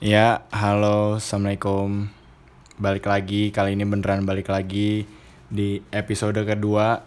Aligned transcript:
Ya, 0.00 0.48
halo, 0.48 1.20
assalamualaikum. 1.20 2.08
Balik 2.80 3.04
lagi, 3.04 3.52
kali 3.52 3.76
ini 3.76 3.84
beneran 3.84 4.24
balik 4.24 4.48
lagi 4.48 5.04
di 5.52 5.84
episode 5.92 6.40
kedua 6.40 7.04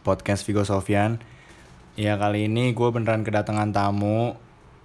podcast 0.00 0.48
Vigo 0.48 0.64
Sofyan. 0.64 1.20
Ya 2.00 2.16
kali 2.16 2.48
ini 2.48 2.72
gue 2.72 2.88
beneran 2.88 3.20
kedatangan 3.20 3.76
tamu. 3.76 4.32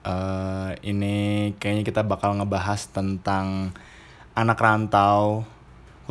Eh 0.04 0.76
ini 0.84 1.16
kayaknya 1.56 1.88
kita 1.88 2.04
bakal 2.04 2.36
ngebahas 2.36 2.84
tentang 2.92 3.72
anak 4.36 4.60
rantau, 4.60 5.48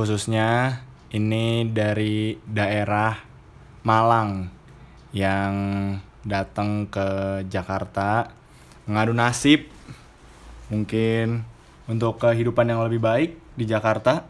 khususnya 0.00 0.80
ini 1.12 1.68
dari 1.68 2.40
daerah 2.48 3.20
Malang 3.84 4.48
yang 5.12 5.52
datang 6.24 6.88
ke 6.88 7.44
Jakarta 7.52 8.32
ngadu 8.88 9.12
nasib 9.12 9.73
mungkin 10.72 11.44
untuk 11.84 12.16
kehidupan 12.16 12.64
yang 12.64 12.80
lebih 12.84 13.00
baik 13.00 13.36
di 13.56 13.64
Jakarta. 13.68 14.24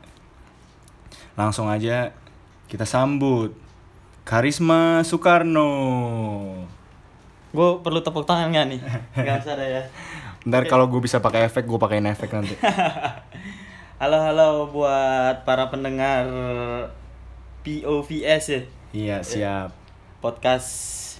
Langsung 1.38 1.70
aja 1.70 2.14
kita 2.66 2.86
sambut 2.86 3.54
Karisma 4.26 5.04
Soekarno. 5.04 5.70
Gue 7.54 7.68
perlu 7.84 8.02
tepuk 8.02 8.26
tangan 8.26 8.50
gak 8.50 8.66
nih? 8.66 8.80
Gak 9.26 9.46
usah 9.46 9.54
ada 9.54 9.66
ya. 9.66 9.82
Ntar 10.44 10.66
kalau 10.66 10.90
gue 10.90 11.00
bisa 11.00 11.22
pakai 11.22 11.46
efek, 11.46 11.64
gue 11.64 11.78
pakein 11.78 12.08
efek 12.10 12.32
nanti. 12.34 12.56
Halo 13.94 14.18
halo 14.20 14.68
buat 14.74 15.46
para 15.46 15.70
pendengar 15.70 16.26
POVS 17.62 18.44
ya. 18.50 18.60
Iya, 18.90 19.16
siap. 19.22 19.70
Podcast 20.18 20.68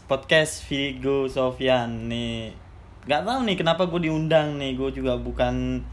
podcast 0.05 0.67
Vigo 0.69 1.31
Sofyan 1.31 2.11
nih. 2.11 2.64
Gak 3.05 3.23
tahu 3.25 3.41
nih 3.45 3.57
kenapa 3.57 3.85
gue 3.89 4.09
diundang 4.09 4.57
nih. 4.57 4.77
Gue 4.77 4.91
juga 4.93 5.17
bukan 5.21 5.85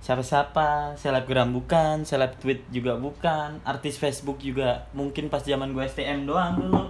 siapa-siapa, 0.00 0.96
selebgram 0.96 1.52
bukan, 1.52 2.08
seleb 2.08 2.32
tweet 2.40 2.64
juga 2.72 2.96
bukan, 2.96 3.60
artis 3.68 4.00
Facebook 4.00 4.40
juga 4.40 4.88
mungkin 4.96 5.28
pas 5.28 5.44
zaman 5.44 5.76
gue 5.76 5.84
STM 5.84 6.24
doang 6.24 6.56
dulu. 6.56 6.88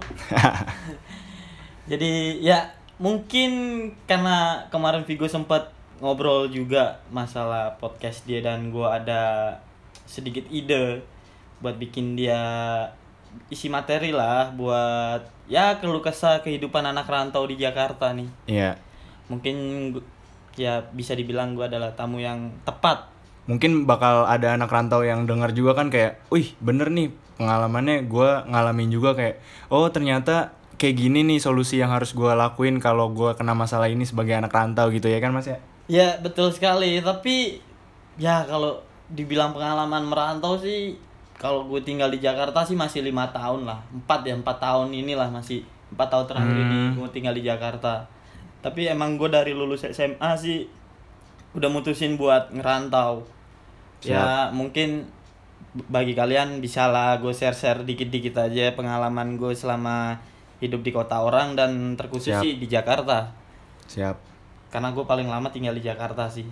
Jadi 1.91 2.39
ya 2.39 2.71
mungkin 3.01 3.51
karena 4.05 4.69
kemarin 4.69 5.03
Vigo 5.03 5.25
sempat 5.25 5.73
ngobrol 6.01 6.49
juga 6.49 7.01
masalah 7.09 7.77
podcast 7.81 8.25
dia 8.25 8.41
dan 8.41 8.73
gua 8.73 9.01
ada 9.01 9.57
sedikit 10.05 10.45
ide 10.49 11.01
buat 11.61 11.77
bikin 11.77 12.17
dia 12.17 12.41
isi 13.49 13.69
materi 13.69 14.09
lah 14.13 14.49
buat 14.53 15.21
ya 15.45 15.77
keluh 15.77 16.01
kesah 16.01 16.41
kehidupan 16.41 16.83
anak 16.83 17.09
rantau 17.09 17.45
di 17.49 17.57
Jakarta 17.57 18.13
nih. 18.13 18.29
Iya. 18.49 18.77
Mungkin 19.31 19.55
ya 20.59 20.83
bisa 20.91 21.15
dibilang 21.15 21.55
gua 21.55 21.71
adalah 21.71 21.95
tamu 21.95 22.19
yang 22.19 22.51
tepat. 22.67 23.07
Mungkin 23.47 23.87
bakal 23.87 24.27
ada 24.27 24.59
anak 24.59 24.67
rantau 24.67 25.01
yang 25.07 25.23
dengar 25.23 25.55
juga 25.55 25.73
kan 25.73 25.87
kayak, 25.87 26.19
wih 26.27 26.51
bener 26.59 26.91
nih 26.91 27.09
pengalamannya 27.41 28.05
gue 28.05 28.29
ngalamin 28.53 28.93
juga 28.93 29.17
kayak, 29.17 29.41
oh 29.73 29.89
ternyata 29.89 30.53
kayak 30.77 30.97
gini 30.97 31.25
nih 31.25 31.37
solusi 31.41 31.81
yang 31.81 31.89
harus 31.89 32.13
gue 32.13 32.29
lakuin 32.33 32.77
kalau 32.77 33.09
gue 33.13 33.33
kena 33.33 33.57
masalah 33.57 33.89
ini 33.89 34.05
sebagai 34.05 34.37
anak 34.37 34.53
rantau 34.53 34.89
gitu 34.93 35.09
ya 35.09 35.17
kan 35.17 35.33
mas 35.33 35.49
ya? 35.49 35.57
Ya 35.89 36.17
betul 36.21 36.49
sekali 36.53 37.01
tapi 37.01 37.61
ya 38.21 38.45
kalau 38.45 38.81
dibilang 39.09 39.53
pengalaman 39.53 40.05
merantau 40.09 40.57
sih 40.57 40.97
kalau 41.37 41.65
gue 41.69 41.81
tinggal 41.85 42.09
di 42.09 42.17
Jakarta 42.17 42.65
sih 42.65 42.77
masih 42.77 43.05
lima 43.05 43.29
tahun 43.29 43.65
lah 43.65 43.81
empat 43.93 44.25
ya 44.25 44.33
empat 44.37 44.57
tahun 44.57 44.93
inilah 44.93 45.29
masih 45.29 45.61
empat 45.93 46.07
tahun 46.09 46.25
terakhir 46.29 46.55
ini 46.57 46.77
gue 46.97 47.09
tinggal 47.13 47.33
di 47.37 47.43
Jakarta 47.45 48.05
tapi 48.61 48.87
emang 48.87 49.17
gue 49.17 49.29
dari 49.29 49.53
lulus 49.57 49.85
SMA 49.89 50.31
sih 50.37 50.69
udah 51.57 51.67
mutusin 51.67 52.15
buat 52.15 52.53
ngerantau 52.53 53.27
ya 54.01 54.49
mungkin 54.55 55.09
bagi 55.91 56.17
kalian 56.17 56.59
bisa 56.63 56.89
lah 56.89 57.21
gue 57.21 57.33
share 57.33 57.55
share 57.55 57.85
dikit 57.85 58.09
dikit 58.09 58.37
aja 58.39 58.73
pengalaman 58.73 59.37
gue 59.37 59.53
selama 59.53 60.17
hidup 60.61 60.81
di 60.81 60.91
kota 60.93 61.21
orang 61.21 61.57
dan 61.57 61.97
terkhusus 61.97 62.33
Siap. 62.33 62.43
sih 62.43 62.53
di 62.57 62.67
Jakarta 62.69 63.33
Siap. 63.89 64.17
karena 64.73 64.89
gue 64.93 65.05
paling 65.05 65.27
lama 65.29 65.49
tinggal 65.53 65.75
di 65.75 65.83
Jakarta 65.83 66.29
sih 66.29 66.47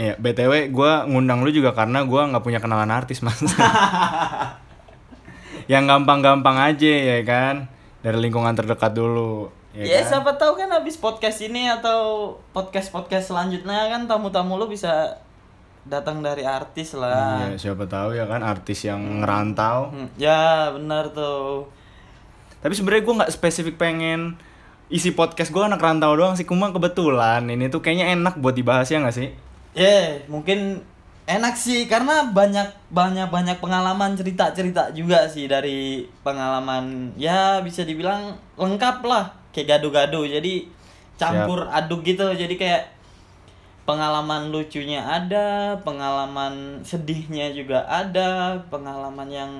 Iya, 0.00 0.16
BTW 0.16 0.72
gue 0.72 0.92
ngundang 1.12 1.44
lu 1.44 1.52
juga 1.52 1.76
karena 1.76 2.00
gue 2.08 2.16
nggak 2.16 2.40
punya 2.40 2.56
kenalan 2.56 2.88
artis 2.88 3.20
mas. 3.20 3.36
yang 5.72 5.84
gampang-gampang 5.84 6.56
aja 6.56 6.88
ya 6.88 7.20
kan, 7.20 7.68
dari 8.00 8.16
lingkungan 8.16 8.56
terdekat 8.56 8.96
dulu. 8.96 9.52
Ya, 9.70 9.86
Ya, 9.86 9.98
kan? 10.02 10.18
siapa 10.18 10.34
tahu 10.34 10.58
kan 10.58 10.66
habis 10.66 10.98
podcast 10.98 11.38
ini 11.40 11.70
atau 11.70 12.34
podcast-podcast 12.50 13.30
selanjutnya 13.30 13.86
kan 13.86 14.10
tamu-tamu 14.10 14.58
lu 14.58 14.66
bisa 14.66 15.14
datang 15.86 16.20
dari 16.20 16.42
artis 16.42 16.92
lah. 16.92 17.46
Iya, 17.54 17.70
siapa 17.70 17.86
tahu 17.86 18.12
ya 18.12 18.26
kan 18.26 18.42
artis 18.42 18.82
yang 18.82 19.22
ngerantau. 19.22 19.94
Hmm, 19.94 20.10
Ya, 20.18 20.74
benar 20.74 21.14
tuh. 21.14 21.70
Tapi 22.60 22.74
sebenarnya 22.76 23.02
gue 23.06 23.14
nggak 23.22 23.32
spesifik 23.32 23.78
pengen 23.78 24.36
isi 24.90 25.14
podcast 25.14 25.54
gue 25.54 25.62
anak 25.62 25.78
rantau 25.80 26.18
doang 26.18 26.34
sih, 26.34 26.44
cuma 26.44 26.74
kebetulan 26.74 27.46
ini 27.46 27.70
tuh 27.70 27.78
kayaknya 27.78 28.12
enak 28.12 28.42
buat 28.42 28.52
dibahas 28.52 28.90
ya 28.90 28.98
nggak 29.00 29.16
sih? 29.16 29.30
Ya, 29.72 30.18
mungkin 30.26 30.82
enak 31.30 31.54
sih 31.54 31.86
karena 31.86 32.26
banyak 32.26 32.90
banyak 32.90 33.30
banyak 33.30 33.56
pengalaman 33.62 34.18
cerita-cerita 34.18 34.90
juga 34.90 35.30
sih 35.30 35.46
dari 35.46 36.10
pengalaman 36.26 37.14
ya 37.14 37.62
bisa 37.62 37.86
dibilang 37.86 38.34
lengkap 38.58 38.98
lah 39.06 39.30
kayak 39.50 39.78
gado-gado 39.78 40.22
jadi 40.26 40.66
campur 41.20 41.68
aduk 41.68 42.06
gitu 42.06 42.32
jadi 42.32 42.54
kayak 42.56 42.82
pengalaman 43.84 44.54
lucunya 44.54 45.02
ada 45.02 45.76
pengalaman 45.82 46.80
sedihnya 46.86 47.50
juga 47.50 47.82
ada 47.90 48.60
pengalaman 48.70 49.28
yang 49.28 49.50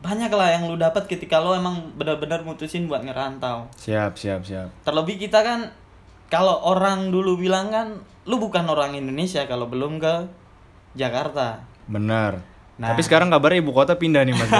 banyak 0.00 0.32
lah 0.32 0.48
yang 0.52 0.68
lu 0.68 0.76
dapat 0.76 1.08
ketika 1.08 1.40
lo 1.40 1.56
emang 1.56 1.92
benar-benar 1.96 2.44
mutusin 2.44 2.88
buat 2.88 3.04
ngerantau 3.04 3.68
Siap, 3.76 4.16
siap, 4.20 4.44
siap. 4.44 4.68
terlebih 4.84 5.16
kita 5.16 5.40
kan 5.40 5.72
kalau 6.32 6.60
orang 6.64 7.12
dulu 7.12 7.40
bilang 7.40 7.72
kan 7.72 8.00
lu 8.24 8.40
bukan 8.40 8.64
orang 8.68 8.96
Indonesia 8.96 9.44
kalau 9.44 9.68
belum 9.68 10.00
ke 10.00 10.14
Jakarta 10.96 11.74
Bener. 11.84 12.40
Nah. 12.74 12.90
Tapi 12.90 13.02
sekarang 13.06 13.30
kabarnya 13.30 13.62
ibu 13.62 13.70
kota 13.70 13.94
pindah 13.94 14.26
nih 14.26 14.34
mas. 14.34 14.50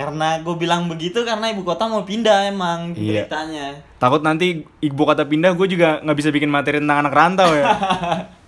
Karena 0.00 0.40
gue 0.40 0.56
bilang 0.56 0.88
begitu 0.88 1.20
karena 1.28 1.52
ibu 1.52 1.60
kota 1.60 1.84
mau 1.84 2.08
pindah 2.08 2.48
emang 2.48 2.96
Iya. 2.96 3.28
beritanya 3.28 3.76
Takut 4.00 4.24
nanti 4.24 4.64
ibu 4.80 5.02
kota 5.04 5.28
pindah, 5.28 5.52
gue 5.52 5.68
juga 5.68 6.00
nggak 6.00 6.16
bisa 6.16 6.32
bikin 6.32 6.48
materi 6.48 6.80
tentang 6.80 7.04
anak 7.04 7.12
rantau 7.12 7.52
ya. 7.52 7.68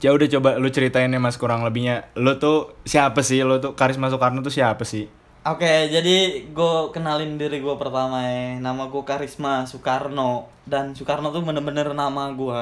Ya 0.00 0.16
udah 0.16 0.24
coba 0.32 0.56
lu 0.56 0.72
ceritain 0.72 1.12
ya 1.12 1.20
mas 1.20 1.36
kurang 1.36 1.60
lebihnya. 1.60 2.08
Lu 2.16 2.40
tuh 2.40 2.72
siapa 2.88 3.20
sih? 3.20 3.44
Lu 3.44 3.60
tuh 3.60 3.76
Karisma 3.76 4.08
Soekarno 4.08 4.40
tuh 4.40 4.48
siapa 4.48 4.80
sih? 4.88 5.04
Oke, 5.44 5.92
jadi 5.92 6.48
gue 6.48 6.74
kenalin 6.92 7.36
diri 7.36 7.60
gue 7.60 7.76
pertama 7.76 8.24
ya. 8.24 8.56
Nama 8.56 8.88
gue 8.88 9.02
Karisma 9.04 9.68
Soekarno 9.68 10.48
dan 10.64 10.96
Soekarno 10.96 11.28
tuh 11.32 11.44
bener-bener 11.44 11.92
nama 11.92 12.32
gue. 12.32 12.60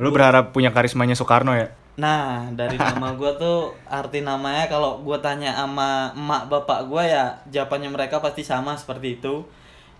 Lu 0.00 0.08
berharap 0.08 0.56
punya 0.56 0.72
karismanya 0.72 1.12
Soekarno 1.12 1.52
ya? 1.52 1.76
Nah, 2.00 2.48
dari 2.56 2.80
nama 2.80 3.12
gue 3.20 3.32
tuh 3.36 3.76
arti 3.84 4.24
namanya 4.24 4.68
kalau 4.70 5.04
gue 5.04 5.18
tanya 5.20 5.52
sama 5.52 6.12
emak 6.16 6.48
bapak 6.48 6.88
gue 6.88 7.02
ya 7.04 7.36
jawabannya 7.52 7.90
mereka 7.92 8.22
pasti 8.24 8.46
sama 8.46 8.76
seperti 8.78 9.20
itu. 9.20 9.44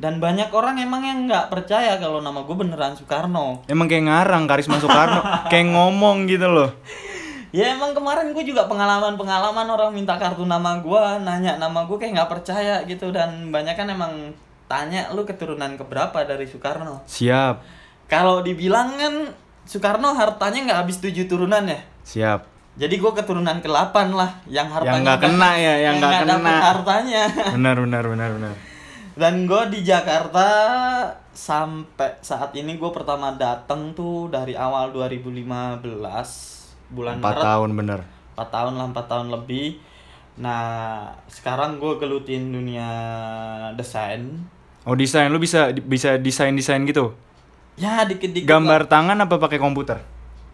Dan 0.00 0.18
banyak 0.18 0.50
orang 0.50 0.82
emang 0.82 1.04
yang 1.04 1.30
nggak 1.30 1.52
percaya 1.52 2.00
kalau 2.00 2.18
nama 2.18 2.42
gue 2.42 2.56
beneran 2.56 2.96
Soekarno. 2.96 3.62
Emang 3.70 3.86
kayak 3.86 4.08
ngarang 4.08 4.50
Karisma 4.50 4.80
Soekarno, 4.82 5.20
kayak 5.52 5.68
ngomong 5.70 6.26
gitu 6.26 6.48
loh. 6.48 6.72
Ya 7.52 7.76
emang 7.76 7.92
kemarin 7.92 8.32
gue 8.32 8.48
juga 8.48 8.64
pengalaman-pengalaman 8.64 9.68
orang 9.68 9.92
minta 9.92 10.16
kartu 10.16 10.48
nama 10.48 10.80
gue, 10.80 11.02
nanya 11.20 11.60
nama 11.60 11.84
gue 11.84 12.00
kayak 12.00 12.16
nggak 12.16 12.30
percaya 12.32 12.80
gitu 12.88 13.12
dan 13.12 13.52
banyak 13.52 13.76
kan 13.76 13.92
emang 13.92 14.32
tanya 14.72 15.12
lu 15.12 15.28
keturunan 15.28 15.76
keberapa 15.76 16.24
dari 16.24 16.48
Soekarno. 16.48 17.04
Siap, 17.04 17.60
Kalau 18.08 18.40
dibilang 18.40 18.96
kan 18.96 19.36
Soekarno 19.62 20.12
hartanya 20.14 20.58
nggak 20.68 20.78
habis 20.86 20.98
tujuh 20.98 21.26
turunan 21.30 21.64
ya. 21.66 21.80
siap. 22.02 22.40
Jadi 22.72 22.96
gue 22.96 23.12
keturunan 23.12 23.60
ke-8 23.60 24.16
lah 24.16 24.32
yang 24.48 24.64
hartanya 24.72 25.12
nggak 25.12 25.20
kena 25.28 25.50
ya, 25.60 25.74
yang 25.76 25.94
nggak 26.00 26.08
nggak 26.08 26.24
dapet 26.24 26.40
kena. 26.56 26.68
hartanya. 26.72 27.22
Benar, 27.52 27.76
benar, 27.84 28.04
benar, 28.08 28.30
benar. 28.32 28.54
Dan 29.12 29.44
gue 29.44 29.62
di 29.68 29.84
Jakarta 29.84 30.48
sampai 31.36 32.16
saat 32.24 32.56
ini 32.56 32.80
gue 32.80 32.90
pertama 32.96 33.36
datang 33.36 33.92
tuh 33.92 34.32
dari 34.32 34.56
awal 34.56 34.88
2015 34.88 35.84
bulan 36.96 37.20
Empat 37.20 37.36
Maret. 37.36 37.44
tahun 37.44 37.70
bener. 37.76 38.00
4 38.40 38.48
tahun 38.48 38.72
lah 38.80 38.86
4 38.88 39.12
tahun 39.12 39.28
lebih. 39.28 39.66
Nah 40.40 40.64
sekarang 41.28 41.76
gue 41.76 42.00
gelutin 42.00 42.56
dunia 42.56 42.88
desain. 43.76 44.48
Oh 44.88 44.96
desain, 44.96 45.28
lu 45.28 45.36
bisa 45.36 45.76
bisa 45.76 46.16
desain 46.16 46.56
desain 46.56 46.80
gitu? 46.88 47.12
Ya 47.82 48.06
dikit-dikit. 48.06 48.46
Gambar 48.46 48.86
tangan 48.86 49.18
apa 49.18 49.42
pakai 49.42 49.58
komputer? 49.58 49.98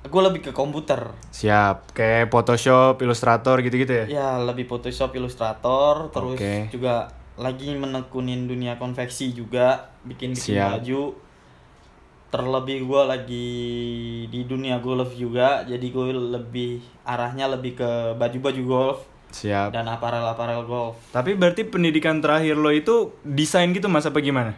Gue 0.09 0.23
lebih 0.25 0.41
ke 0.49 0.53
komputer. 0.57 1.13
Siap, 1.29 1.93
kayak 1.93 2.33
Photoshop, 2.33 2.97
Illustrator 3.05 3.61
gitu-gitu 3.61 3.93
ya? 3.93 4.05
Ya 4.09 4.29
lebih 4.41 4.65
Photoshop, 4.65 5.13
Illustrator, 5.13 6.09
terus 6.09 6.41
Oke. 6.41 6.73
juga 6.73 7.13
lagi 7.37 7.77
menekunin 7.77 8.49
dunia 8.49 8.81
konveksi 8.81 9.37
juga, 9.37 9.93
bikin 10.09 10.33
bikin 10.33 10.57
Siap. 10.57 10.81
baju. 10.81 11.05
terlebih 12.29 12.85
gue 12.85 13.03
lagi 13.09 13.49
di 14.29 14.45
dunia 14.45 14.85
golf 14.85 15.17
juga 15.17 15.65
jadi 15.65 15.81
gue 15.81 16.13
lebih 16.13 16.77
arahnya 17.01 17.49
lebih 17.49 17.81
ke 17.81 17.91
baju-baju 18.21 18.63
golf 18.69 18.99
Siap. 19.33 19.73
dan 19.73 19.89
aparel-aparel 19.89 20.61
golf 20.69 21.01
Tapi 21.09 21.33
berarti 21.33 21.65
pendidikan 21.65 22.21
terakhir 22.21 22.61
lo 22.61 22.69
itu 22.69 23.17
desain 23.25 23.73
gitu 23.73 23.89
mas 23.89 24.05
apa 24.05 24.21
gimana? 24.21 24.53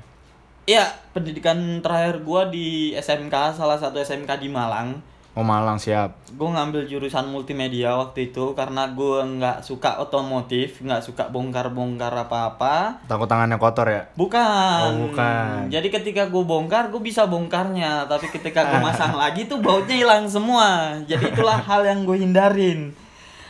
Iya, 0.71 0.87
pendidikan 1.11 1.83
terakhir 1.83 2.23
gue 2.23 2.43
di 2.55 2.69
SMK, 2.95 3.59
salah 3.59 3.75
satu 3.75 3.99
SMK 3.99 4.39
di 4.39 4.47
Malang. 4.47 5.03
Oh 5.35 5.43
Malang 5.43 5.83
siap. 5.83 6.15
Gue 6.31 6.47
ngambil 6.47 6.87
jurusan 6.87 7.27
multimedia 7.27 7.99
waktu 7.99 8.31
itu 8.31 8.55
karena 8.55 8.87
gue 8.95 9.19
nggak 9.35 9.67
suka 9.67 9.99
otomotif, 9.99 10.79
nggak 10.79 11.03
suka 11.03 11.27
bongkar-bongkar 11.27 12.15
apa-apa. 12.15 13.03
Takut 13.11 13.27
tangannya 13.27 13.59
kotor 13.59 13.91
ya? 13.91 14.07
Bukan. 14.15 14.79
Oh, 14.87 15.11
bukan. 15.11 15.67
Jadi 15.75 15.91
ketika 15.91 16.31
gue 16.31 16.43
bongkar, 16.47 16.95
gue 16.95 17.03
bisa 17.03 17.27
bongkarnya. 17.27 18.07
Tapi 18.07 18.31
ketika 18.31 18.71
gue 18.71 18.79
masang 18.95 19.19
lagi 19.19 19.51
tuh 19.51 19.59
bautnya 19.59 19.99
hilang 19.99 20.31
semua. 20.31 20.95
Jadi 21.03 21.35
itulah 21.35 21.59
hal 21.59 21.83
yang 21.83 22.07
gue 22.07 22.15
hindarin. 22.15 22.95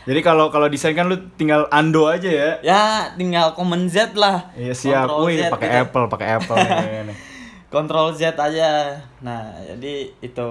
Jadi 0.01 0.19
kalau 0.19 0.49
kalau 0.49 0.65
desain 0.65 0.91
kan 0.91 1.05
lu 1.05 1.17
tinggal 1.35 1.69
ando 1.69 2.09
aja 2.09 2.25
ya? 2.25 2.49
Ya, 2.61 2.83
tinggal 3.13 3.53
Command 3.53 3.85
Z 3.85 4.17
lah. 4.17 4.49
Iya 4.53 4.73
siap. 4.73 5.05
Control 5.05 5.25
Wih 5.29 5.37
pakai 5.45 5.69
gitu. 5.69 5.81
Apple, 5.85 6.05
pakai 6.09 6.27
Apple 6.35 6.57
nih. 6.57 7.17
Control 7.73 8.07
Z 8.11 8.33
aja. 8.33 8.97
Nah, 9.19 9.41
jadi 9.63 10.09
itu. 10.17 10.49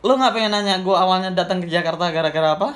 Lu 0.00 0.12
nggak 0.14 0.32
pengen 0.32 0.54
nanya 0.54 0.80
gue 0.80 0.94
awalnya 0.94 1.34
datang 1.34 1.60
ke 1.60 1.68
Jakarta 1.68 2.08
gara-gara 2.08 2.54
apa? 2.54 2.68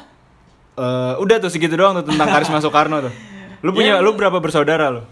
Eh, 0.75 1.15
udah 1.17 1.39
tuh 1.39 1.49
segitu 1.49 1.79
doang 1.79 1.95
tuh 1.95 2.11
tentang 2.11 2.27
Karisma 2.35 2.59
Soekarno 2.59 2.99
tuh. 3.01 3.15
Lu 3.63 3.71
punya 3.71 3.97
Ya. 3.97 4.03
lu 4.03 4.13
berapa 4.13 4.43
bersaudara 4.43 4.91
lu? 4.91 5.03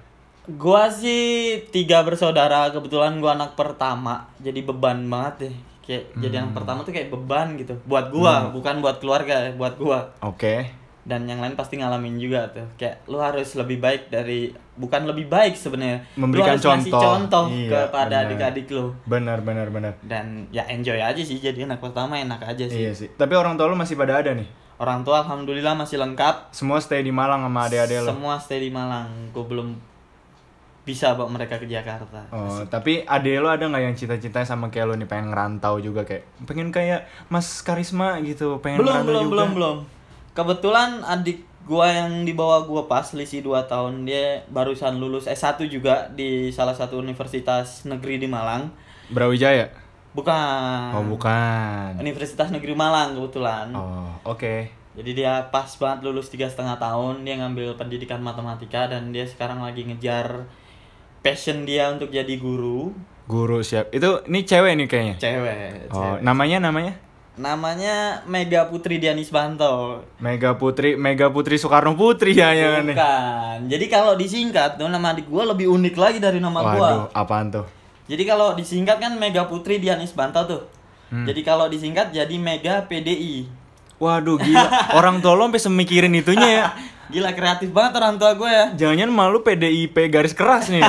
Gua 0.58 0.90
sih 0.90 1.62
tiga 1.70 2.02
bersaudara, 2.02 2.66
kebetulan 2.68 3.22
gua 3.22 3.38
anak 3.38 3.54
pertama, 3.54 4.26
jadi 4.42 4.58
beban 4.60 5.06
banget 5.06 5.34
deh. 5.38 5.54
Kayak 5.82 6.14
jadi 6.16 6.34
Hmm. 6.34 6.42
anak 6.44 6.54
pertama 6.54 6.80
tuh 6.80 6.90
kayak 6.90 7.08
beban 7.08 7.54
gitu. 7.54 7.74
Buat 7.84 8.08
gua, 8.08 8.48
bukan 8.48 8.78
buat 8.78 8.96
keluarga, 8.98 9.50
buat 9.52 9.74
gua. 9.76 10.14
Oke. 10.20 10.70
Dan 11.02 11.26
yang 11.26 11.42
lain 11.42 11.58
pasti 11.58 11.76
ngalamin 11.76 12.14
juga 12.14 12.46
tuh. 12.48 12.62
Kayak 12.76 13.02
lu 13.04 13.18
harus 13.18 13.58
lebih 13.58 13.76
baik 13.76 14.06
dari 14.06 14.48
bukan 14.72 15.02
lebih 15.02 15.26
baik 15.26 15.58
sebenarnya. 15.58 16.06
Memberikan 16.14 16.54
lu 16.54 16.62
harus 16.62 16.64
ngasih 16.64 16.92
contoh. 16.94 17.02
contoh 17.02 17.44
Iya, 17.50 17.70
kepada 17.90 18.14
adik-adik 18.22 18.66
lu. 18.70 18.94
Benar 19.04 19.42
benar 19.42 19.66
benar. 19.68 19.98
Dan 20.00 20.46
ya 20.48 20.62
enjoy 20.64 21.02
aja 21.02 21.18
sih 21.18 21.36
jadi 21.36 21.66
anak 21.66 21.82
pertama 21.82 22.14
enak 22.14 22.46
aja 22.46 22.64
sih. 22.64 22.78
Iya 22.80 22.94
sih. 22.94 23.10
Tapi 23.12 23.34
orang 23.34 23.58
tua 23.58 23.66
lu 23.66 23.74
masih 23.74 23.98
pada 23.98 24.22
ada 24.22 24.30
nih. 24.30 24.46
Orang 24.78 25.02
tua 25.02 25.26
alhamdulillah 25.26 25.74
masih 25.74 25.98
lengkap. 25.98 26.54
Semua 26.54 26.78
stay 26.78 27.02
di 27.02 27.10
Malang 27.10 27.42
sama 27.42 27.66
adik-adik 27.66 27.98
lu. 27.98 28.08
Semua 28.08 28.34
stay 28.38 28.58
di 28.58 28.70
Malang. 28.70 29.10
Gue 29.30 29.42
belum 29.42 29.74
bisa 30.82 31.14
bawa 31.14 31.30
mereka 31.30 31.62
ke 31.62 31.70
Jakarta. 31.70 32.26
Oh, 32.34 32.58
tapi 32.66 33.06
adek 33.06 33.38
lo 33.38 33.54
ada 33.54 33.62
nggak 33.62 33.82
yang 33.86 33.94
cita-citanya 33.94 34.42
sama 34.42 34.66
kayak 34.66 34.90
lo 34.90 34.94
nih 34.98 35.06
pengen 35.06 35.30
ngerantau 35.30 35.78
juga 35.78 36.02
kayak 36.02 36.26
pengen 36.42 36.74
kayak 36.74 37.06
Mas 37.30 37.62
Karisma 37.62 38.18
gitu, 38.20 38.58
pengen 38.58 38.82
belum 38.82 38.90
ngerantau 38.90 39.06
belum 39.06 39.22
juga. 39.22 39.32
belum 39.32 39.50
belum 39.54 39.76
kebetulan 40.32 40.90
adik 41.04 41.38
gua 41.62 41.86
yang 41.86 42.26
di 42.26 42.34
bawah 42.34 42.66
gua 42.66 42.90
pas 42.90 43.06
selisih 43.06 43.46
2 43.46 43.70
tahun 43.70 44.02
dia 44.02 44.42
barusan 44.50 44.98
lulus 44.98 45.30
S1 45.30 45.62
juga 45.70 46.10
di 46.10 46.50
salah 46.50 46.74
satu 46.74 46.98
universitas 46.98 47.86
negeri 47.86 48.18
di 48.18 48.26
Malang 48.26 48.66
Brawijaya. 49.06 49.70
bukan 50.12 50.90
Oh, 50.92 51.04
bukan. 51.06 51.94
Universitas 51.96 52.50
Negeri 52.50 52.74
Malang 52.74 53.14
kebetulan 53.14 53.70
Oh, 53.72 54.10
oke. 54.26 54.66
jadi 54.92 55.10
dia 55.14 55.32
pas 55.48 55.64
banget 55.78 56.04
lulus 56.04 56.28
tiga 56.28 56.44
setengah 56.44 56.76
tahun 56.76 57.22
dia 57.22 57.40
ngambil 57.40 57.78
pendidikan 57.78 58.20
matematika 58.20 58.90
dan 58.90 59.08
dia 59.08 59.24
sekarang 59.24 59.62
lagi 59.64 59.86
ngejar 59.88 60.44
passion 61.22 61.64
dia 61.64 61.88
untuk 61.88 62.10
jadi 62.10 62.34
guru 62.36 62.92
Guru 63.22 63.62
siap. 63.62 63.94
Itu 63.94 64.26
ini 64.28 64.42
cewek 64.42 64.72
nih 64.76 64.86
kayaknya. 64.90 65.14
cewek, 65.16 65.56
Oh, 65.88 65.96
cewek. 65.96 66.20
namanya 66.20 66.58
namanya? 66.68 66.94
namanya 67.32 68.20
Mega 68.28 68.68
Putri 68.68 69.00
Dianisbanto 69.00 70.04
Mega 70.20 70.52
Putri, 70.52 71.00
Mega 71.00 71.32
Putri 71.32 71.56
Soekarno 71.56 71.96
Putri 71.96 72.36
ya 72.36 72.52
yang 72.52 72.84
nih. 72.84 72.92
Bukan. 72.92 73.58
Jadi 73.72 73.86
kalau 73.88 74.12
disingkat 74.20 74.76
tuh 74.76 74.92
nama 74.92 75.16
adik 75.16 75.32
gua 75.32 75.48
lebih 75.48 75.72
unik 75.72 75.96
lagi 75.96 76.18
dari 76.20 76.44
nama 76.44 76.60
gua. 76.60 76.76
Waduh, 76.76 77.04
apaan 77.16 77.48
tuh? 77.48 77.64
Jadi 78.04 78.28
kalau 78.28 78.52
disingkat 78.52 79.00
kan 79.00 79.16
Mega 79.16 79.48
Putri 79.48 79.80
Dianis 79.80 80.12
Banto 80.12 80.44
tuh. 80.44 80.62
Hmm. 81.08 81.24
Jadi 81.24 81.40
kalau 81.40 81.72
disingkat 81.72 82.12
jadi 82.12 82.36
Mega 82.36 82.84
PDI. 82.84 83.48
Waduh, 83.96 84.36
gila. 84.36 84.68
Orang 84.98 85.22
lo 85.22 85.46
sampai 85.46 85.62
semikirin 85.62 86.12
itunya 86.12 86.48
ya. 86.52 86.64
Gila 87.12 87.36
kreatif 87.36 87.68
banget 87.76 87.92
orang 88.00 88.16
tua 88.16 88.32
gue 88.32 88.48
ya. 88.48 88.66
Jangan-jangan 88.72 89.12
malu 89.12 89.44
PDIP 89.44 90.08
garis 90.08 90.32
keras 90.32 90.72
nih. 90.72 90.80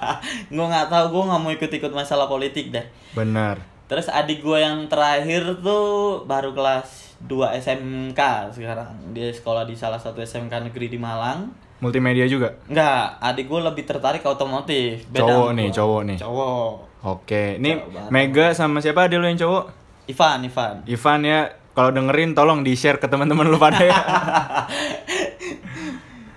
gue 0.56 0.66
nggak 0.66 0.88
tahu 0.88 1.04
gue 1.12 1.22
nggak 1.28 1.40
mau 1.44 1.52
ikut-ikut 1.52 1.92
masalah 1.92 2.24
politik 2.24 2.72
deh. 2.72 2.88
Benar. 3.12 3.60
Terus 3.86 4.08
adik 4.08 4.40
gue 4.40 4.56
yang 4.56 4.88
terakhir 4.88 5.60
tuh 5.60 6.24
baru 6.24 6.56
kelas 6.56 7.20
2 7.28 7.60
SMK 7.60 8.20
sekarang. 8.56 9.12
Dia 9.12 9.28
sekolah 9.30 9.68
di 9.68 9.76
salah 9.76 10.00
satu 10.00 10.24
SMK 10.24 10.72
negeri 10.72 10.88
di 10.88 10.98
Malang. 10.98 11.52
Multimedia 11.84 12.24
juga. 12.24 12.56
Enggak, 12.72 13.20
adik 13.20 13.46
gue 13.52 13.60
lebih 13.60 13.84
tertarik 13.84 14.24
ke 14.24 14.28
otomotif. 14.32 15.04
Cowok 15.12 15.52
sama 15.52 15.56
nih, 15.60 15.68
gua. 15.68 15.76
cowok 15.76 16.00
nih. 16.08 16.18
Cowok. 16.24 16.70
Oke, 17.04 17.42
ini. 17.60 17.70
Mega 18.08 18.56
sama 18.56 18.80
siapa 18.80 19.12
ada 19.12 19.20
lo 19.20 19.28
yang 19.28 19.36
cowok? 19.36 19.64
Ivan, 20.08 20.38
Ivan. 20.48 20.74
Ivan 20.88 21.20
ya, 21.28 21.40
kalau 21.76 21.92
dengerin 21.92 22.32
tolong 22.32 22.64
di 22.64 22.72
share 22.72 22.96
ke 22.96 23.04
teman-teman 23.04 23.52
lu 23.52 23.60
pada 23.60 23.84
ya. 23.84 23.92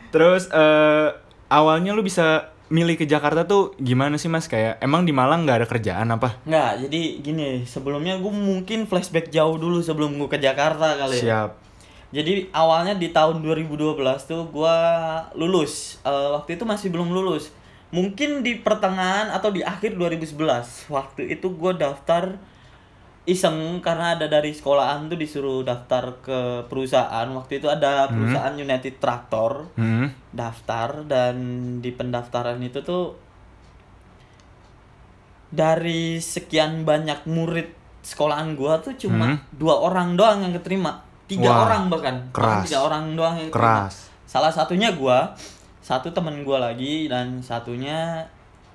Terus 0.10 0.50
eh 0.50 1.10
awalnya 1.50 1.94
lu 1.98 2.06
bisa 2.06 2.54
milih 2.70 3.02
ke 3.02 3.10
Jakarta 3.10 3.50
tuh 3.50 3.74
gimana 3.82 4.16
sih 4.22 4.30
mas? 4.30 4.46
Kayak 4.46 4.78
emang 4.80 5.04
di 5.04 5.14
Malang 5.14 5.44
nggak 5.44 5.66
ada 5.66 5.68
kerjaan 5.68 6.08
apa? 6.14 6.38
Nggak, 6.46 6.72
jadi 6.86 7.02
gini, 7.20 7.48
sebelumnya 7.66 8.22
gue 8.22 8.30
mungkin 8.30 8.86
flashback 8.86 9.34
jauh 9.34 9.58
dulu 9.58 9.82
sebelum 9.82 10.16
gue 10.22 10.30
ke 10.30 10.38
Jakarta 10.38 10.96
kali 10.96 11.18
ya. 11.18 11.24
Siap. 11.26 11.52
Jadi 12.10 12.50
awalnya 12.50 12.98
di 12.98 13.14
tahun 13.14 13.46
2012 13.46 13.98
tuh 14.26 14.50
gue 14.50 14.78
lulus. 15.38 16.02
Eh, 16.02 16.30
waktu 16.34 16.58
itu 16.58 16.66
masih 16.66 16.90
belum 16.90 17.14
lulus. 17.14 17.54
Mungkin 17.90 18.46
di 18.46 18.58
pertengahan 18.62 19.34
atau 19.34 19.50
di 19.50 19.66
akhir 19.66 19.98
2011. 19.98 20.90
Waktu 20.90 21.30
itu 21.38 21.54
gue 21.54 21.74
daftar 21.78 22.38
iseng 23.24 23.56
karena 23.80 24.14
ada 24.14 24.26
dari 24.26 24.50
sekolahan 24.50 25.06
tuh 25.06 25.16
disuruh 25.16 25.62
daftar 25.62 26.18
ke 26.20 26.40
perusahaan. 26.66 27.28
Waktu 27.30 27.58
itu 27.58 27.68
ada 27.68 28.08
perusahaan 28.08 28.54
United 28.54 28.98
Tractor 28.98 29.68
Hmm. 29.74 30.08
daftar 30.30 31.04
dan 31.04 31.36
di 31.78 31.90
pendaftaran 31.90 32.58
itu 32.60 32.80
tuh 32.80 33.18
dari 35.50 36.18
sekian 36.18 36.84
banyak 36.84 37.26
murid 37.26 37.74
sekolahan 38.02 38.54
gua 38.54 38.78
tuh 38.80 38.94
cuma 38.96 39.26
Hmm. 39.28 39.38
dua 39.52 39.76
orang 39.80 40.14
doang 40.14 40.40
yang 40.40 40.54
keterima 40.54 41.02
tiga 41.26 41.50
Wah, 41.50 41.60
orang 41.68 41.90
bahkan 41.90 42.16
keras. 42.32 42.66
tiga 42.66 42.80
orang 42.82 43.14
doang 43.14 43.36
yang 43.36 43.50
keterima. 43.50 43.90
Keras. 43.90 43.96
salah 44.24 44.50
satunya 44.50 44.90
gua 44.92 45.34
satu 45.80 46.10
temen 46.10 46.42
gua 46.44 46.62
lagi 46.64 47.06
dan 47.06 47.42
satunya 47.42 48.22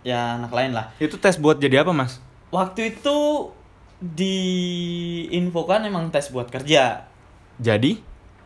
ya 0.02 0.34
anak 0.36 0.50
lain 0.50 0.74
lah 0.74 0.90
Itu 0.98 1.14
tes 1.16 1.34
buat 1.36 1.56
jadi 1.56 1.80
apa 1.80 1.90
mas? 1.90 2.18
waktu 2.50 2.92
itu 2.92 3.16
diinfokan 4.00 5.84
emang 5.84 6.08
tes 6.08 6.28
buat 6.28 6.48
kerja 6.48 7.06
Jadi? 7.56 7.98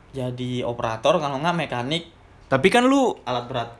jadi 0.08 0.64
operator 0.64 1.16
kalau 1.16 1.36
nggak 1.36 1.56
mekanik 1.56 2.08
Tapi 2.46 2.68
kan 2.68 2.80
lu 2.82 3.12
alat 3.22 3.44
berat 3.44 3.70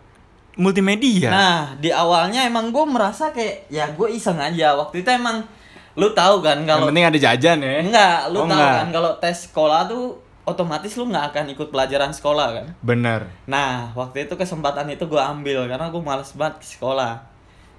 multimedia. 0.54 1.30
Nah, 1.30 1.58
di 1.78 1.88
awalnya 1.88 2.42
emang 2.42 2.68
gue 2.68 2.82
merasa 2.82 3.30
kayak 3.30 3.70
ya 3.70 3.86
gue 3.88 4.10
iseng 4.10 4.36
aja. 4.36 4.74
Waktu 4.74 5.00
itu 5.00 5.08
emang 5.08 5.46
lu 5.94 6.10
tahu 6.10 6.42
kan 6.42 6.58
Yang 6.58 6.68
kalau 6.68 6.84
penting 6.90 7.06
ada 7.06 7.18
jajan 7.18 7.58
ya. 7.62 7.72
enggak, 7.78 8.18
lu 8.28 8.42
Oh, 8.42 8.44
tahu 8.44 8.58
enggak. 8.58 8.74
kan 8.74 8.88
kalau 8.90 9.10
tes 9.22 9.46
sekolah 9.46 9.86
tuh 9.86 10.18
otomatis 10.42 10.98
lu 10.98 11.06
nggak 11.06 11.30
akan 11.30 11.44
ikut 11.54 11.68
pelajaran 11.70 12.10
sekolah 12.10 12.48
kan. 12.58 12.66
Bener. 12.82 13.30
Nah, 13.46 13.94
waktu 13.94 14.26
itu 14.26 14.34
kesempatan 14.34 14.90
itu 14.90 15.06
gue 15.06 15.22
ambil 15.22 15.64
karena 15.64 15.88
gue 15.88 16.02
males 16.02 16.34
banget 16.34 16.58
ke 16.58 16.66
sekolah. 16.74 17.22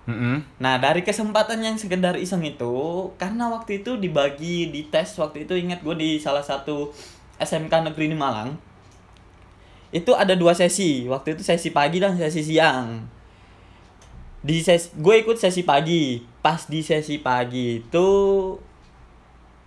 Mm-mm. 0.09 0.41
Nah, 0.57 0.81
dari 0.81 1.05
kesempatan 1.05 1.61
yang 1.61 1.77
sekedar 1.77 2.17
iseng 2.17 2.41
itu, 2.41 2.73
karena 3.21 3.45
waktu 3.53 3.85
itu 3.85 3.93
dibagi 3.93 4.73
di 4.73 4.89
tes 4.89 5.13
waktu 5.21 5.45
itu 5.45 5.53
ingat 5.53 5.85
gue 5.85 5.93
di 5.93 6.17
salah 6.17 6.41
satu 6.41 6.89
SMK 7.37 7.93
negeri 7.93 8.09
di 8.09 8.17
Malang. 8.17 8.57
Itu 9.93 10.17
ada 10.17 10.33
dua 10.33 10.57
sesi. 10.57 11.05
Waktu 11.05 11.37
itu 11.37 11.45
sesi 11.45 11.69
pagi 11.69 12.01
dan 12.01 12.17
sesi 12.17 12.41
siang. 12.41 13.05
Di 14.41 14.65
sesi 14.65 14.97
gue 14.97 15.15
ikut 15.21 15.37
sesi 15.37 15.61
pagi. 15.61 16.25
Pas 16.41 16.65
di 16.65 16.81
sesi 16.81 17.21
pagi 17.21 17.77
itu 17.77 18.09